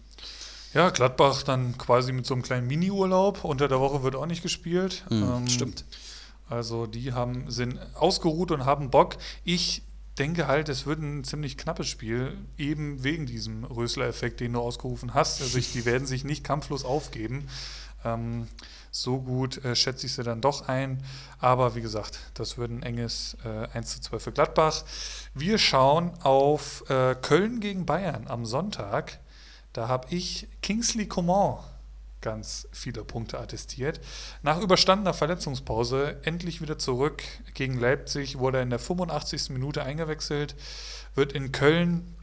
Ja, 0.73 0.89
Gladbach 0.89 1.43
dann 1.43 1.77
quasi 1.77 2.11
mit 2.11 2.25
so 2.25 2.33
einem 2.33 2.43
kleinen 2.43 2.67
Mini-Urlaub. 2.67 3.45
Unter 3.45 3.69
der 3.69 3.79
Woche 3.79 4.03
wird 4.03 4.15
auch 4.15 4.25
nicht 4.25 4.41
gespielt. 4.41 5.05
Mhm, 5.09 5.23
ähm, 5.23 5.49
stimmt. 5.49 5.85
Also 6.49 6.85
die 6.85 7.13
haben, 7.13 7.49
sind 7.49 7.79
ausgeruht 7.95 8.51
und 8.51 8.65
haben 8.65 8.89
Bock. 8.89 9.17
Ich 9.43 9.83
denke 10.19 10.47
halt, 10.47 10.69
es 10.69 10.85
wird 10.85 10.99
ein 10.99 11.23
ziemlich 11.23 11.57
knappes 11.57 11.87
Spiel, 11.87 12.37
eben 12.57 13.03
wegen 13.03 13.25
diesem 13.25 13.63
Rösler-Effekt, 13.63 14.39
den 14.39 14.53
du 14.53 14.59
ausgerufen 14.59 15.13
hast. 15.13 15.41
Also 15.41 15.57
ich, 15.57 15.71
die 15.71 15.85
werden 15.85 16.05
sich 16.05 16.23
nicht 16.23 16.43
kampflos 16.43 16.85
aufgeben. 16.85 17.47
Ähm, 18.05 18.47
so 18.91 19.19
gut 19.19 19.63
äh, 19.65 19.75
schätze 19.75 20.05
ich 20.05 20.13
sie 20.13 20.23
dann 20.23 20.41
doch 20.41 20.67
ein. 20.67 21.03
Aber 21.39 21.75
wie 21.75 21.81
gesagt, 21.81 22.19
das 22.35 22.57
wird 22.57 22.71
ein 22.71 22.83
enges 22.83 23.37
äh, 23.43 23.67
1 23.73 23.89
zu 23.89 24.01
2 24.01 24.19
für 24.19 24.31
Gladbach. 24.31 24.83
Wir 25.33 25.57
schauen 25.57 26.11
auf 26.21 26.87
äh, 26.89 27.15
Köln 27.15 27.59
gegen 27.59 27.85
Bayern 27.85 28.27
am 28.27 28.45
Sonntag. 28.45 29.19
Da 29.71 29.87
habe 29.87 30.07
ich 30.11 30.47
Kingsley 30.61 31.07
Coman 31.07 31.57
ganz 32.23 32.67
viele 32.71 33.03
Punkte 33.03 33.39
attestiert. 33.39 34.01
Nach 34.41 34.59
überstandener 34.59 35.13
Verletzungspause 35.13 36.19
endlich 36.23 36.61
wieder 36.61 36.79
zurück 36.79 37.21
gegen 37.53 37.79
Leipzig, 37.79 38.39
wurde 38.39 38.57
er 38.57 38.63
in 38.63 38.71
der 38.71 38.79
85. 38.79 39.51
Minute 39.51 39.83
eingewechselt, 39.83 40.55
wird 41.13 41.33
in 41.33 41.51
Köln 41.51 42.15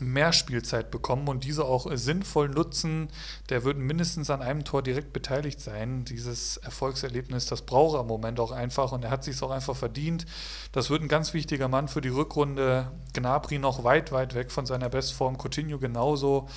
mehr 0.00 0.32
Spielzeit 0.32 0.90
bekommen 0.90 1.28
und 1.28 1.44
diese 1.44 1.64
auch 1.64 1.86
sinnvoll 1.94 2.48
nutzen. 2.48 3.08
Der 3.48 3.64
wird 3.64 3.78
mindestens 3.78 4.28
an 4.28 4.42
einem 4.42 4.64
Tor 4.64 4.82
direkt 4.82 5.12
beteiligt 5.12 5.60
sein. 5.60 6.04
Dieses 6.04 6.56
Erfolgserlebnis, 6.56 7.46
das 7.46 7.62
braucht 7.62 7.96
er 7.96 8.00
im 8.00 8.08
Moment 8.08 8.40
auch 8.40 8.50
einfach 8.50 8.92
und 8.92 9.04
er 9.04 9.10
hat 9.10 9.22
sich 9.22 9.40
auch 9.42 9.50
einfach 9.50 9.76
verdient. 9.76 10.26
Das 10.72 10.90
wird 10.90 11.02
ein 11.02 11.08
ganz 11.08 11.32
wichtiger 11.32 11.68
Mann 11.68 11.88
für 11.88 12.00
die 12.00 12.08
Rückrunde. 12.08 12.90
Gnabry 13.12 13.58
noch 13.58 13.84
weit, 13.84 14.10
weit 14.10 14.34
weg 14.34 14.50
von 14.50 14.66
seiner 14.66 14.88
Bestform. 14.88 15.38
Coutinho 15.38 15.78
genauso. 15.78 16.48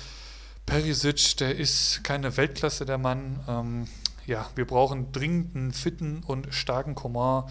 Perisic, 0.68 1.38
der 1.38 1.56
ist 1.56 2.04
keine 2.04 2.36
Weltklasse, 2.36 2.84
der 2.84 2.98
Mann. 2.98 3.40
Ähm, 3.48 3.88
ja, 4.26 4.50
wir 4.54 4.66
brauchen 4.66 5.12
dringend 5.12 5.56
einen 5.56 5.72
fitten 5.72 6.22
und 6.26 6.52
starken 6.52 6.94
Coman. 6.94 7.44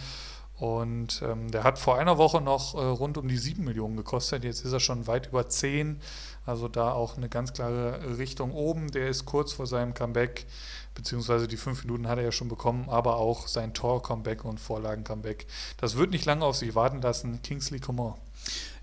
Und 0.60 1.24
ähm, 1.26 1.50
der 1.50 1.64
hat 1.64 1.80
vor 1.80 1.98
einer 1.98 2.20
Woche 2.20 2.42
noch 2.42 2.76
äh, 2.76 2.78
rund 2.78 3.18
um 3.18 3.28
die 3.28 3.38
7 3.38 3.64
Millionen 3.64 3.98
gekostet. 3.98 4.44
Jetzt 4.44 4.64
ist 4.64 4.72
er 4.72 4.80
schon 4.80 5.08
weit 5.08 5.30
über 5.30 5.50
10. 5.50 6.00
Also 6.46 6.68
da 6.68 6.92
auch 6.92 7.18
eine 7.18 7.28
ganz 7.28 7.54
klare 7.54 8.20
Richtung 8.20 8.52
oben. 8.54 8.92
Der 8.92 9.10
ist 9.10 9.26
kurz 9.26 9.52
vor 9.52 9.66
seinem 9.66 9.96
Comeback, 9.96 10.46
beziehungsweise 10.94 11.48
die 11.48 11.58
5 11.58 11.86
Minuten 11.86 12.08
hat 12.08 12.20
er 12.20 12.26
ja 12.26 12.32
schon 12.32 12.50
bekommen, 12.50 12.88
aber 12.88 13.18
auch 13.18 13.48
sein 13.48 13.74
Tor-Comeback 13.74 14.46
und 14.46 14.60
Vorlagen-Comeback. 14.60 15.48
Das 15.78 15.98
wird 15.98 16.12
nicht 16.12 16.26
lange 16.26 16.46
auf 16.46 16.56
sich 16.56 16.76
warten 16.76 17.02
lassen. 17.02 17.42
Kingsley 17.42 17.80
Coman. 17.80 18.14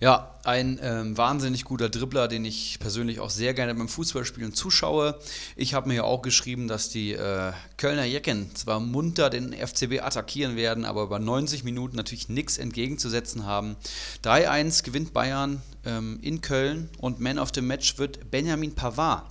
Ja, 0.00 0.34
ein 0.44 0.78
ähm, 0.82 1.16
wahnsinnig 1.16 1.64
guter 1.64 1.88
Dribbler, 1.88 2.28
den 2.28 2.44
ich 2.44 2.78
persönlich 2.78 3.20
auch 3.20 3.30
sehr 3.30 3.54
gerne 3.54 3.74
beim 3.74 3.88
Fußballspielen 3.88 4.52
zuschaue. 4.52 5.18
Ich 5.56 5.72
habe 5.72 5.88
mir 5.88 5.94
ja 5.94 6.02
auch 6.02 6.20
geschrieben, 6.20 6.68
dass 6.68 6.90
die 6.90 7.12
äh, 7.12 7.52
Kölner 7.78 8.04
Jecken 8.04 8.54
zwar 8.54 8.80
munter 8.80 9.30
den 9.30 9.54
FCB 9.54 10.02
attackieren 10.02 10.56
werden, 10.56 10.84
aber 10.84 11.04
über 11.04 11.18
90 11.18 11.64
Minuten 11.64 11.96
natürlich 11.96 12.28
nichts 12.28 12.58
entgegenzusetzen 12.58 13.46
haben. 13.46 13.76
3-1 14.24 14.84
gewinnt 14.84 15.14
Bayern 15.14 15.62
ähm, 15.86 16.18
in 16.20 16.40
Köln 16.40 16.90
und 16.98 17.20
Man 17.20 17.38
of 17.38 17.52
the 17.54 17.62
Match 17.62 17.96
wird 17.96 18.30
Benjamin 18.30 18.74
Pavard, 18.74 19.24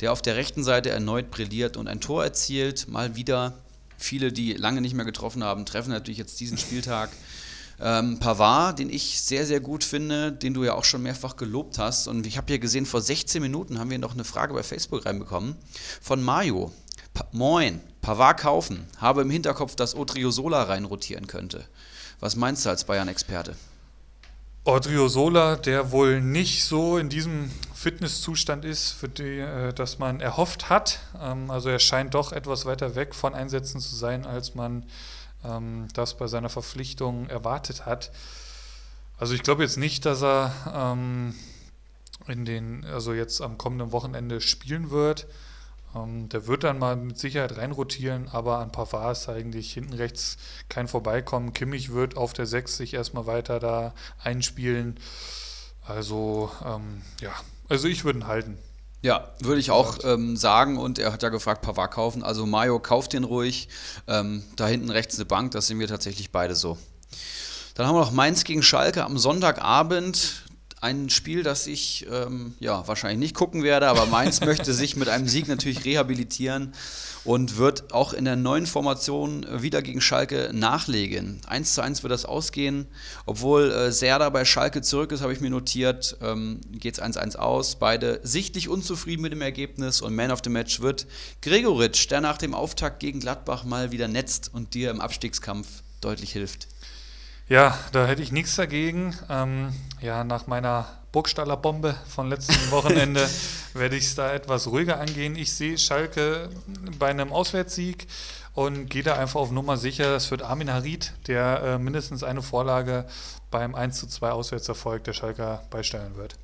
der 0.00 0.12
auf 0.12 0.22
der 0.22 0.36
rechten 0.36 0.62
Seite 0.62 0.90
erneut 0.90 1.30
brilliert 1.30 1.76
und 1.76 1.88
ein 1.88 2.00
Tor 2.00 2.22
erzielt. 2.22 2.88
Mal 2.88 3.16
wieder 3.16 3.54
viele, 3.98 4.32
die 4.32 4.52
lange 4.52 4.80
nicht 4.80 4.94
mehr 4.94 5.04
getroffen 5.04 5.44
haben, 5.44 5.66
treffen 5.66 5.90
natürlich 5.90 6.18
jetzt 6.18 6.40
diesen 6.40 6.58
Spieltag. 6.58 7.10
Ähm, 7.82 8.18
Pavard, 8.18 8.78
den 8.78 8.90
ich 8.90 9.20
sehr, 9.22 9.46
sehr 9.46 9.60
gut 9.60 9.84
finde, 9.84 10.32
den 10.32 10.52
du 10.52 10.64
ja 10.64 10.74
auch 10.74 10.84
schon 10.84 11.02
mehrfach 11.02 11.36
gelobt 11.36 11.78
hast. 11.78 12.08
Und 12.08 12.26
ich 12.26 12.36
habe 12.36 12.48
hier 12.48 12.58
gesehen, 12.58 12.84
vor 12.84 13.00
16 13.00 13.40
Minuten 13.40 13.78
haben 13.78 13.90
wir 13.90 13.98
noch 13.98 14.12
eine 14.12 14.24
Frage 14.24 14.52
bei 14.52 14.62
Facebook 14.62 15.06
reinbekommen 15.06 15.56
von 16.00 16.22
Mario. 16.22 16.72
Pa 17.14 17.26
Moin, 17.32 17.80
Pavard 18.02 18.40
kaufen. 18.40 18.86
Habe 18.98 19.22
im 19.22 19.30
Hinterkopf, 19.30 19.74
dass 19.76 19.94
Odriozola 19.94 20.64
reinrotieren 20.64 21.26
könnte. 21.26 21.64
Was 22.20 22.36
meinst 22.36 22.66
du 22.66 22.70
als 22.70 22.84
Bayern-Experte? 22.84 23.56
Odriozola, 24.64 25.56
der 25.56 25.90
wohl 25.90 26.20
nicht 26.20 26.64
so 26.64 26.98
in 26.98 27.08
diesem 27.08 27.50
Fitnesszustand 27.74 28.66
ist, 28.66 28.90
für 28.90 29.08
die, 29.08 29.38
äh, 29.38 29.72
das 29.72 29.98
man 29.98 30.20
erhofft 30.20 30.68
hat. 30.68 31.00
Ähm, 31.18 31.50
also 31.50 31.70
er 31.70 31.78
scheint 31.78 32.12
doch 32.12 32.32
etwas 32.32 32.66
weiter 32.66 32.94
weg 32.94 33.14
von 33.14 33.34
Einsätzen 33.34 33.80
zu 33.80 33.96
sein, 33.96 34.26
als 34.26 34.54
man 34.54 34.84
ähm, 35.44 35.88
das 35.94 36.16
bei 36.16 36.26
seiner 36.26 36.48
Verpflichtung 36.48 37.28
erwartet 37.28 37.86
hat. 37.86 38.10
Also 39.18 39.34
ich 39.34 39.42
glaube 39.42 39.62
jetzt 39.62 39.76
nicht, 39.76 40.06
dass 40.06 40.22
er 40.22 40.52
ähm, 40.74 41.34
in 42.26 42.44
den, 42.44 42.84
also 42.84 43.12
jetzt 43.12 43.40
am 43.40 43.58
kommenden 43.58 43.92
Wochenende 43.92 44.40
spielen 44.40 44.90
wird. 44.90 45.26
Ähm, 45.94 46.28
der 46.28 46.46
wird 46.46 46.64
dann 46.64 46.78
mal 46.78 46.96
mit 46.96 47.18
Sicherheit 47.18 47.56
reinrotieren, 47.56 48.28
aber 48.28 48.58
an 48.58 48.72
Pavard 48.72 49.16
ist 49.16 49.28
eigentlich 49.28 49.72
hinten 49.72 49.94
rechts 49.94 50.38
kein 50.68 50.88
Vorbeikommen. 50.88 51.52
Kimmich 51.52 51.92
wird 51.92 52.16
auf 52.16 52.32
der 52.32 52.46
6 52.46 52.76
sich 52.76 52.94
erstmal 52.94 53.26
weiter 53.26 53.60
da 53.60 53.94
einspielen. 54.22 54.98
Also 55.84 56.50
ähm, 56.64 57.02
ja, 57.20 57.32
also 57.68 57.88
ich 57.88 58.04
würde 58.04 58.20
ihn 58.20 58.26
halten. 58.26 58.58
Ja, 59.02 59.30
würde 59.40 59.60
ich 59.60 59.70
auch 59.70 59.98
ähm, 60.04 60.36
sagen. 60.36 60.76
Und 60.78 60.98
er 60.98 61.12
hat 61.12 61.22
ja 61.22 61.30
gefragt, 61.30 61.62
Pavard 61.62 61.90
kaufen. 61.92 62.22
Also 62.22 62.46
Mayo, 62.46 62.78
kauft 62.78 63.12
den 63.12 63.24
ruhig. 63.24 63.68
Ähm, 64.06 64.44
da 64.56 64.66
hinten 64.66 64.90
rechts 64.90 65.16
eine 65.16 65.24
Bank, 65.24 65.52
das 65.52 65.66
sehen 65.66 65.78
wir 65.78 65.88
tatsächlich 65.88 66.30
beide 66.30 66.54
so. 66.54 66.76
Dann 67.74 67.86
haben 67.86 67.94
wir 67.94 68.00
noch 68.00 68.12
Mainz 68.12 68.44
gegen 68.44 68.62
Schalke 68.62 69.04
am 69.04 69.16
Sonntagabend. 69.16 70.44
Ein 70.80 71.10
Spiel, 71.10 71.42
das 71.42 71.66
ich 71.66 72.06
ähm, 72.10 72.54
ja, 72.58 72.86
wahrscheinlich 72.88 73.18
nicht 73.18 73.34
gucken 73.34 73.62
werde, 73.62 73.88
aber 73.88 74.06
Mainz 74.06 74.40
möchte 74.44 74.72
sich 74.72 74.96
mit 74.96 75.08
einem 75.08 75.28
Sieg 75.28 75.46
natürlich 75.46 75.84
rehabilitieren 75.84 76.72
und 77.24 77.58
wird 77.58 77.92
auch 77.92 78.14
in 78.14 78.24
der 78.24 78.36
neuen 78.36 78.66
Formation 78.66 79.46
wieder 79.62 79.82
gegen 79.82 80.00
Schalke 80.00 80.50
nachlegen. 80.54 81.40
1 81.46 81.74
zu 81.74 81.82
1 81.82 82.02
wird 82.02 82.12
das 82.12 82.24
ausgehen. 82.24 82.86
Obwohl 83.26 83.70
äh, 83.70 83.92
Serda 83.92 84.30
bei 84.30 84.46
Schalke 84.46 84.80
zurück 84.80 85.12
ist, 85.12 85.20
habe 85.20 85.34
ich 85.34 85.40
mir 85.42 85.50
notiert, 85.50 86.16
ähm, 86.22 86.60
geht 86.72 86.94
es 86.94 87.02
1-1 87.02 87.36
aus. 87.36 87.76
Beide 87.76 88.20
sichtlich 88.22 88.70
unzufrieden 88.70 89.20
mit 89.20 89.32
dem 89.32 89.42
Ergebnis 89.42 90.00
und 90.00 90.14
Man 90.14 90.30
of 90.30 90.40
the 90.42 90.50
Match 90.50 90.80
wird 90.80 91.06
Gregoritsch, 91.42 92.10
der 92.10 92.22
nach 92.22 92.38
dem 92.38 92.54
Auftakt 92.54 93.00
gegen 93.00 93.20
Gladbach 93.20 93.64
mal 93.64 93.92
wieder 93.92 94.08
netzt 94.08 94.50
und 94.52 94.72
dir 94.72 94.90
im 94.90 95.00
Abstiegskampf 95.00 95.68
deutlich 96.00 96.32
hilft. 96.32 96.68
Ja, 97.50 97.76
da 97.90 98.06
hätte 98.06 98.22
ich 98.22 98.30
nichts 98.30 98.54
dagegen. 98.54 99.12
Ähm, 99.28 99.72
ja, 100.00 100.22
nach 100.22 100.46
meiner 100.46 100.86
Burgstaller 101.10 101.56
Bombe 101.56 101.96
von 102.08 102.28
letzten 102.28 102.54
Wochenende 102.70 103.28
werde 103.74 103.96
ich 103.96 104.04
es 104.04 104.14
da 104.14 104.32
etwas 104.32 104.68
ruhiger 104.68 105.00
angehen. 105.00 105.34
Ich 105.34 105.52
sehe 105.52 105.76
Schalke 105.76 106.48
bei 107.00 107.08
einem 107.08 107.32
Auswärtssieg 107.32 108.06
und 108.54 108.88
gehe 108.88 109.02
da 109.02 109.16
einfach 109.16 109.40
auf 109.40 109.50
Nummer 109.50 109.76
sicher. 109.76 110.14
Es 110.14 110.30
wird 110.30 110.42
Armin 110.42 110.72
Harid, 110.72 111.12
der 111.26 111.60
äh, 111.64 111.78
mindestens 111.80 112.22
eine 112.22 112.40
Vorlage 112.40 113.04
beim 113.50 113.74
1 113.74 113.98
zu 113.98 114.06
2 114.06 114.30
Auswärtserfolg 114.30 115.02
der 115.02 115.12
Schalker 115.12 115.64
beisteuern 115.70 116.14
wird. 116.14 116.36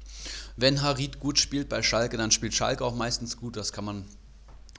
Wenn 0.56 0.82
Harid 0.82 1.20
gut 1.20 1.38
spielt 1.38 1.68
bei 1.68 1.84
Schalke, 1.84 2.16
dann 2.16 2.32
spielt 2.32 2.52
Schalke 2.52 2.84
auch 2.84 2.96
meistens 2.96 3.36
gut. 3.36 3.56
Das 3.56 3.72
kann 3.72 3.84
man 3.84 4.06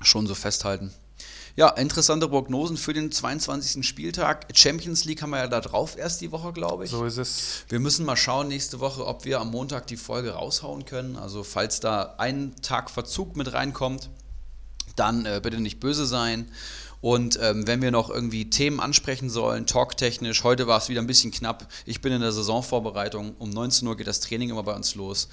schon 0.02 0.28
so 0.28 0.36
festhalten. 0.36 0.92
Ja, 1.58 1.70
interessante 1.70 2.30
Prognosen 2.30 2.78
für 2.78 2.94
den 2.94 3.12
22. 3.12 3.84
Spieltag. 3.84 4.46
Champions 4.54 5.06
League 5.06 5.24
haben 5.24 5.32
wir 5.32 5.40
ja 5.40 5.48
da 5.48 5.60
drauf 5.60 5.98
erst 5.98 6.22
die 6.22 6.32
Woche, 6.32 6.54
glaube 6.54 6.86
ich. 6.86 6.92
So 6.92 7.04
ist 7.04 7.18
es. 7.18 7.64
Wir 7.68 7.80
müssen 7.80 8.06
mal 8.06 8.16
schauen 8.16 8.48
nächste 8.48 8.80
Woche, 8.80 9.04
ob 9.08 9.26
wir 9.26 9.40
am 9.40 9.50
Montag 9.50 9.88
die 9.88 9.98
Folge 9.98 10.34
raushauen 10.34 10.86
können. 10.86 11.16
Also 11.16 11.42
falls 11.42 11.80
da 11.80 12.14
ein 12.20 12.54
Tag 12.62 12.92
Verzug 12.92 13.36
mit 13.36 13.54
reinkommt, 13.54 14.12
dann 14.96 15.26
äh, 15.26 15.40
bitte 15.42 15.60
nicht 15.60 15.80
böse 15.80 16.06
sein. 16.06 16.48
Und 17.02 17.40
ähm, 17.42 17.66
wenn 17.66 17.82
wir 17.82 17.90
noch 17.90 18.12
irgendwie 18.12 18.52
Themen 18.52 18.80
ansprechen 18.80 19.32
sollen, 19.32 19.66
talktechnisch, 19.66 20.44
heute 20.44 20.68
war 20.68 20.78
es 20.78 20.90
wieder 20.90 21.02
ein 21.02 21.08
bisschen 21.08 21.32
knapp. 21.32 21.68
Ich 21.88 22.02
bin 22.02 22.14
in 22.14 22.22
der 22.22 22.34
Saisonvorbereitung. 22.34 23.36
Um 23.40 23.50
19 23.50 23.88
Uhr 23.88 23.98
geht 23.98 24.06
das 24.06 24.20
Training 24.20 24.52
immer 24.52 24.62
bei 24.62 24.76
uns 24.76 24.94
los. 24.94 25.28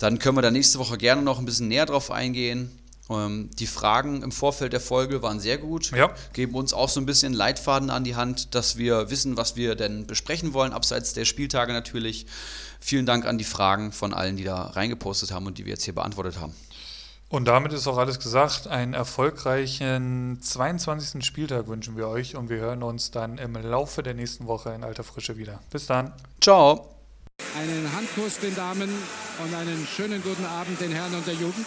Dann 0.00 0.18
können 0.18 0.36
wir 0.36 0.42
da 0.42 0.50
nächste 0.50 0.80
Woche 0.80 0.98
gerne 0.98 1.22
noch 1.22 1.38
ein 1.38 1.44
bisschen 1.44 1.68
näher 1.68 1.86
drauf 1.86 2.10
eingehen. 2.10 2.76
Ähm, 3.10 3.50
die 3.58 3.66
Fragen 3.66 4.22
im 4.22 4.32
Vorfeld 4.32 4.72
der 4.72 4.80
Folge 4.80 5.22
waren 5.22 5.40
sehr 5.40 5.58
gut, 5.58 5.90
ja. 5.92 6.10
geben 6.32 6.54
uns 6.54 6.72
auch 6.72 6.88
so 6.88 7.00
ein 7.00 7.06
bisschen 7.06 7.32
Leitfaden 7.32 7.90
an 7.90 8.04
die 8.04 8.16
Hand, 8.16 8.54
dass 8.54 8.76
wir 8.76 9.10
wissen, 9.10 9.36
was 9.36 9.56
wir 9.56 9.74
denn 9.74 10.06
besprechen 10.06 10.52
wollen, 10.52 10.72
abseits 10.72 11.14
der 11.14 11.24
Spieltage 11.24 11.72
natürlich. 11.72 12.26
Vielen 12.80 13.06
Dank 13.06 13.26
an 13.26 13.38
die 13.38 13.44
Fragen 13.44 13.92
von 13.92 14.14
allen, 14.14 14.36
die 14.36 14.44
da 14.44 14.62
reingepostet 14.62 15.32
haben 15.32 15.46
und 15.46 15.58
die 15.58 15.64
wir 15.64 15.72
jetzt 15.72 15.84
hier 15.84 15.94
beantwortet 15.94 16.38
haben. 16.40 16.54
Und 17.30 17.44
damit 17.46 17.72
ist 17.74 17.86
auch 17.86 17.98
alles 17.98 18.20
gesagt. 18.20 18.68
Einen 18.68 18.94
erfolgreichen 18.94 20.38
22. 20.40 21.24
Spieltag 21.24 21.68
wünschen 21.68 21.96
wir 21.96 22.08
euch 22.08 22.36
und 22.36 22.48
wir 22.48 22.56
hören 22.56 22.82
uns 22.82 23.10
dann 23.10 23.36
im 23.36 23.54
Laufe 23.54 24.02
der 24.02 24.14
nächsten 24.14 24.46
Woche 24.46 24.70
in 24.70 24.82
alter 24.82 25.04
Frische 25.04 25.36
wieder. 25.36 25.60
Bis 25.70 25.86
dann. 25.86 26.12
Ciao. 26.40 26.94
Einen 27.56 27.92
Handkuss 27.94 28.38
den 28.38 28.54
Damen 28.54 28.90
und 29.44 29.54
einen 29.54 29.86
schönen 29.86 30.22
guten 30.22 30.46
Abend 30.46 30.80
den 30.80 30.90
Herren 30.90 31.14
und 31.14 31.26
der 31.26 31.34
Jugend. 31.34 31.66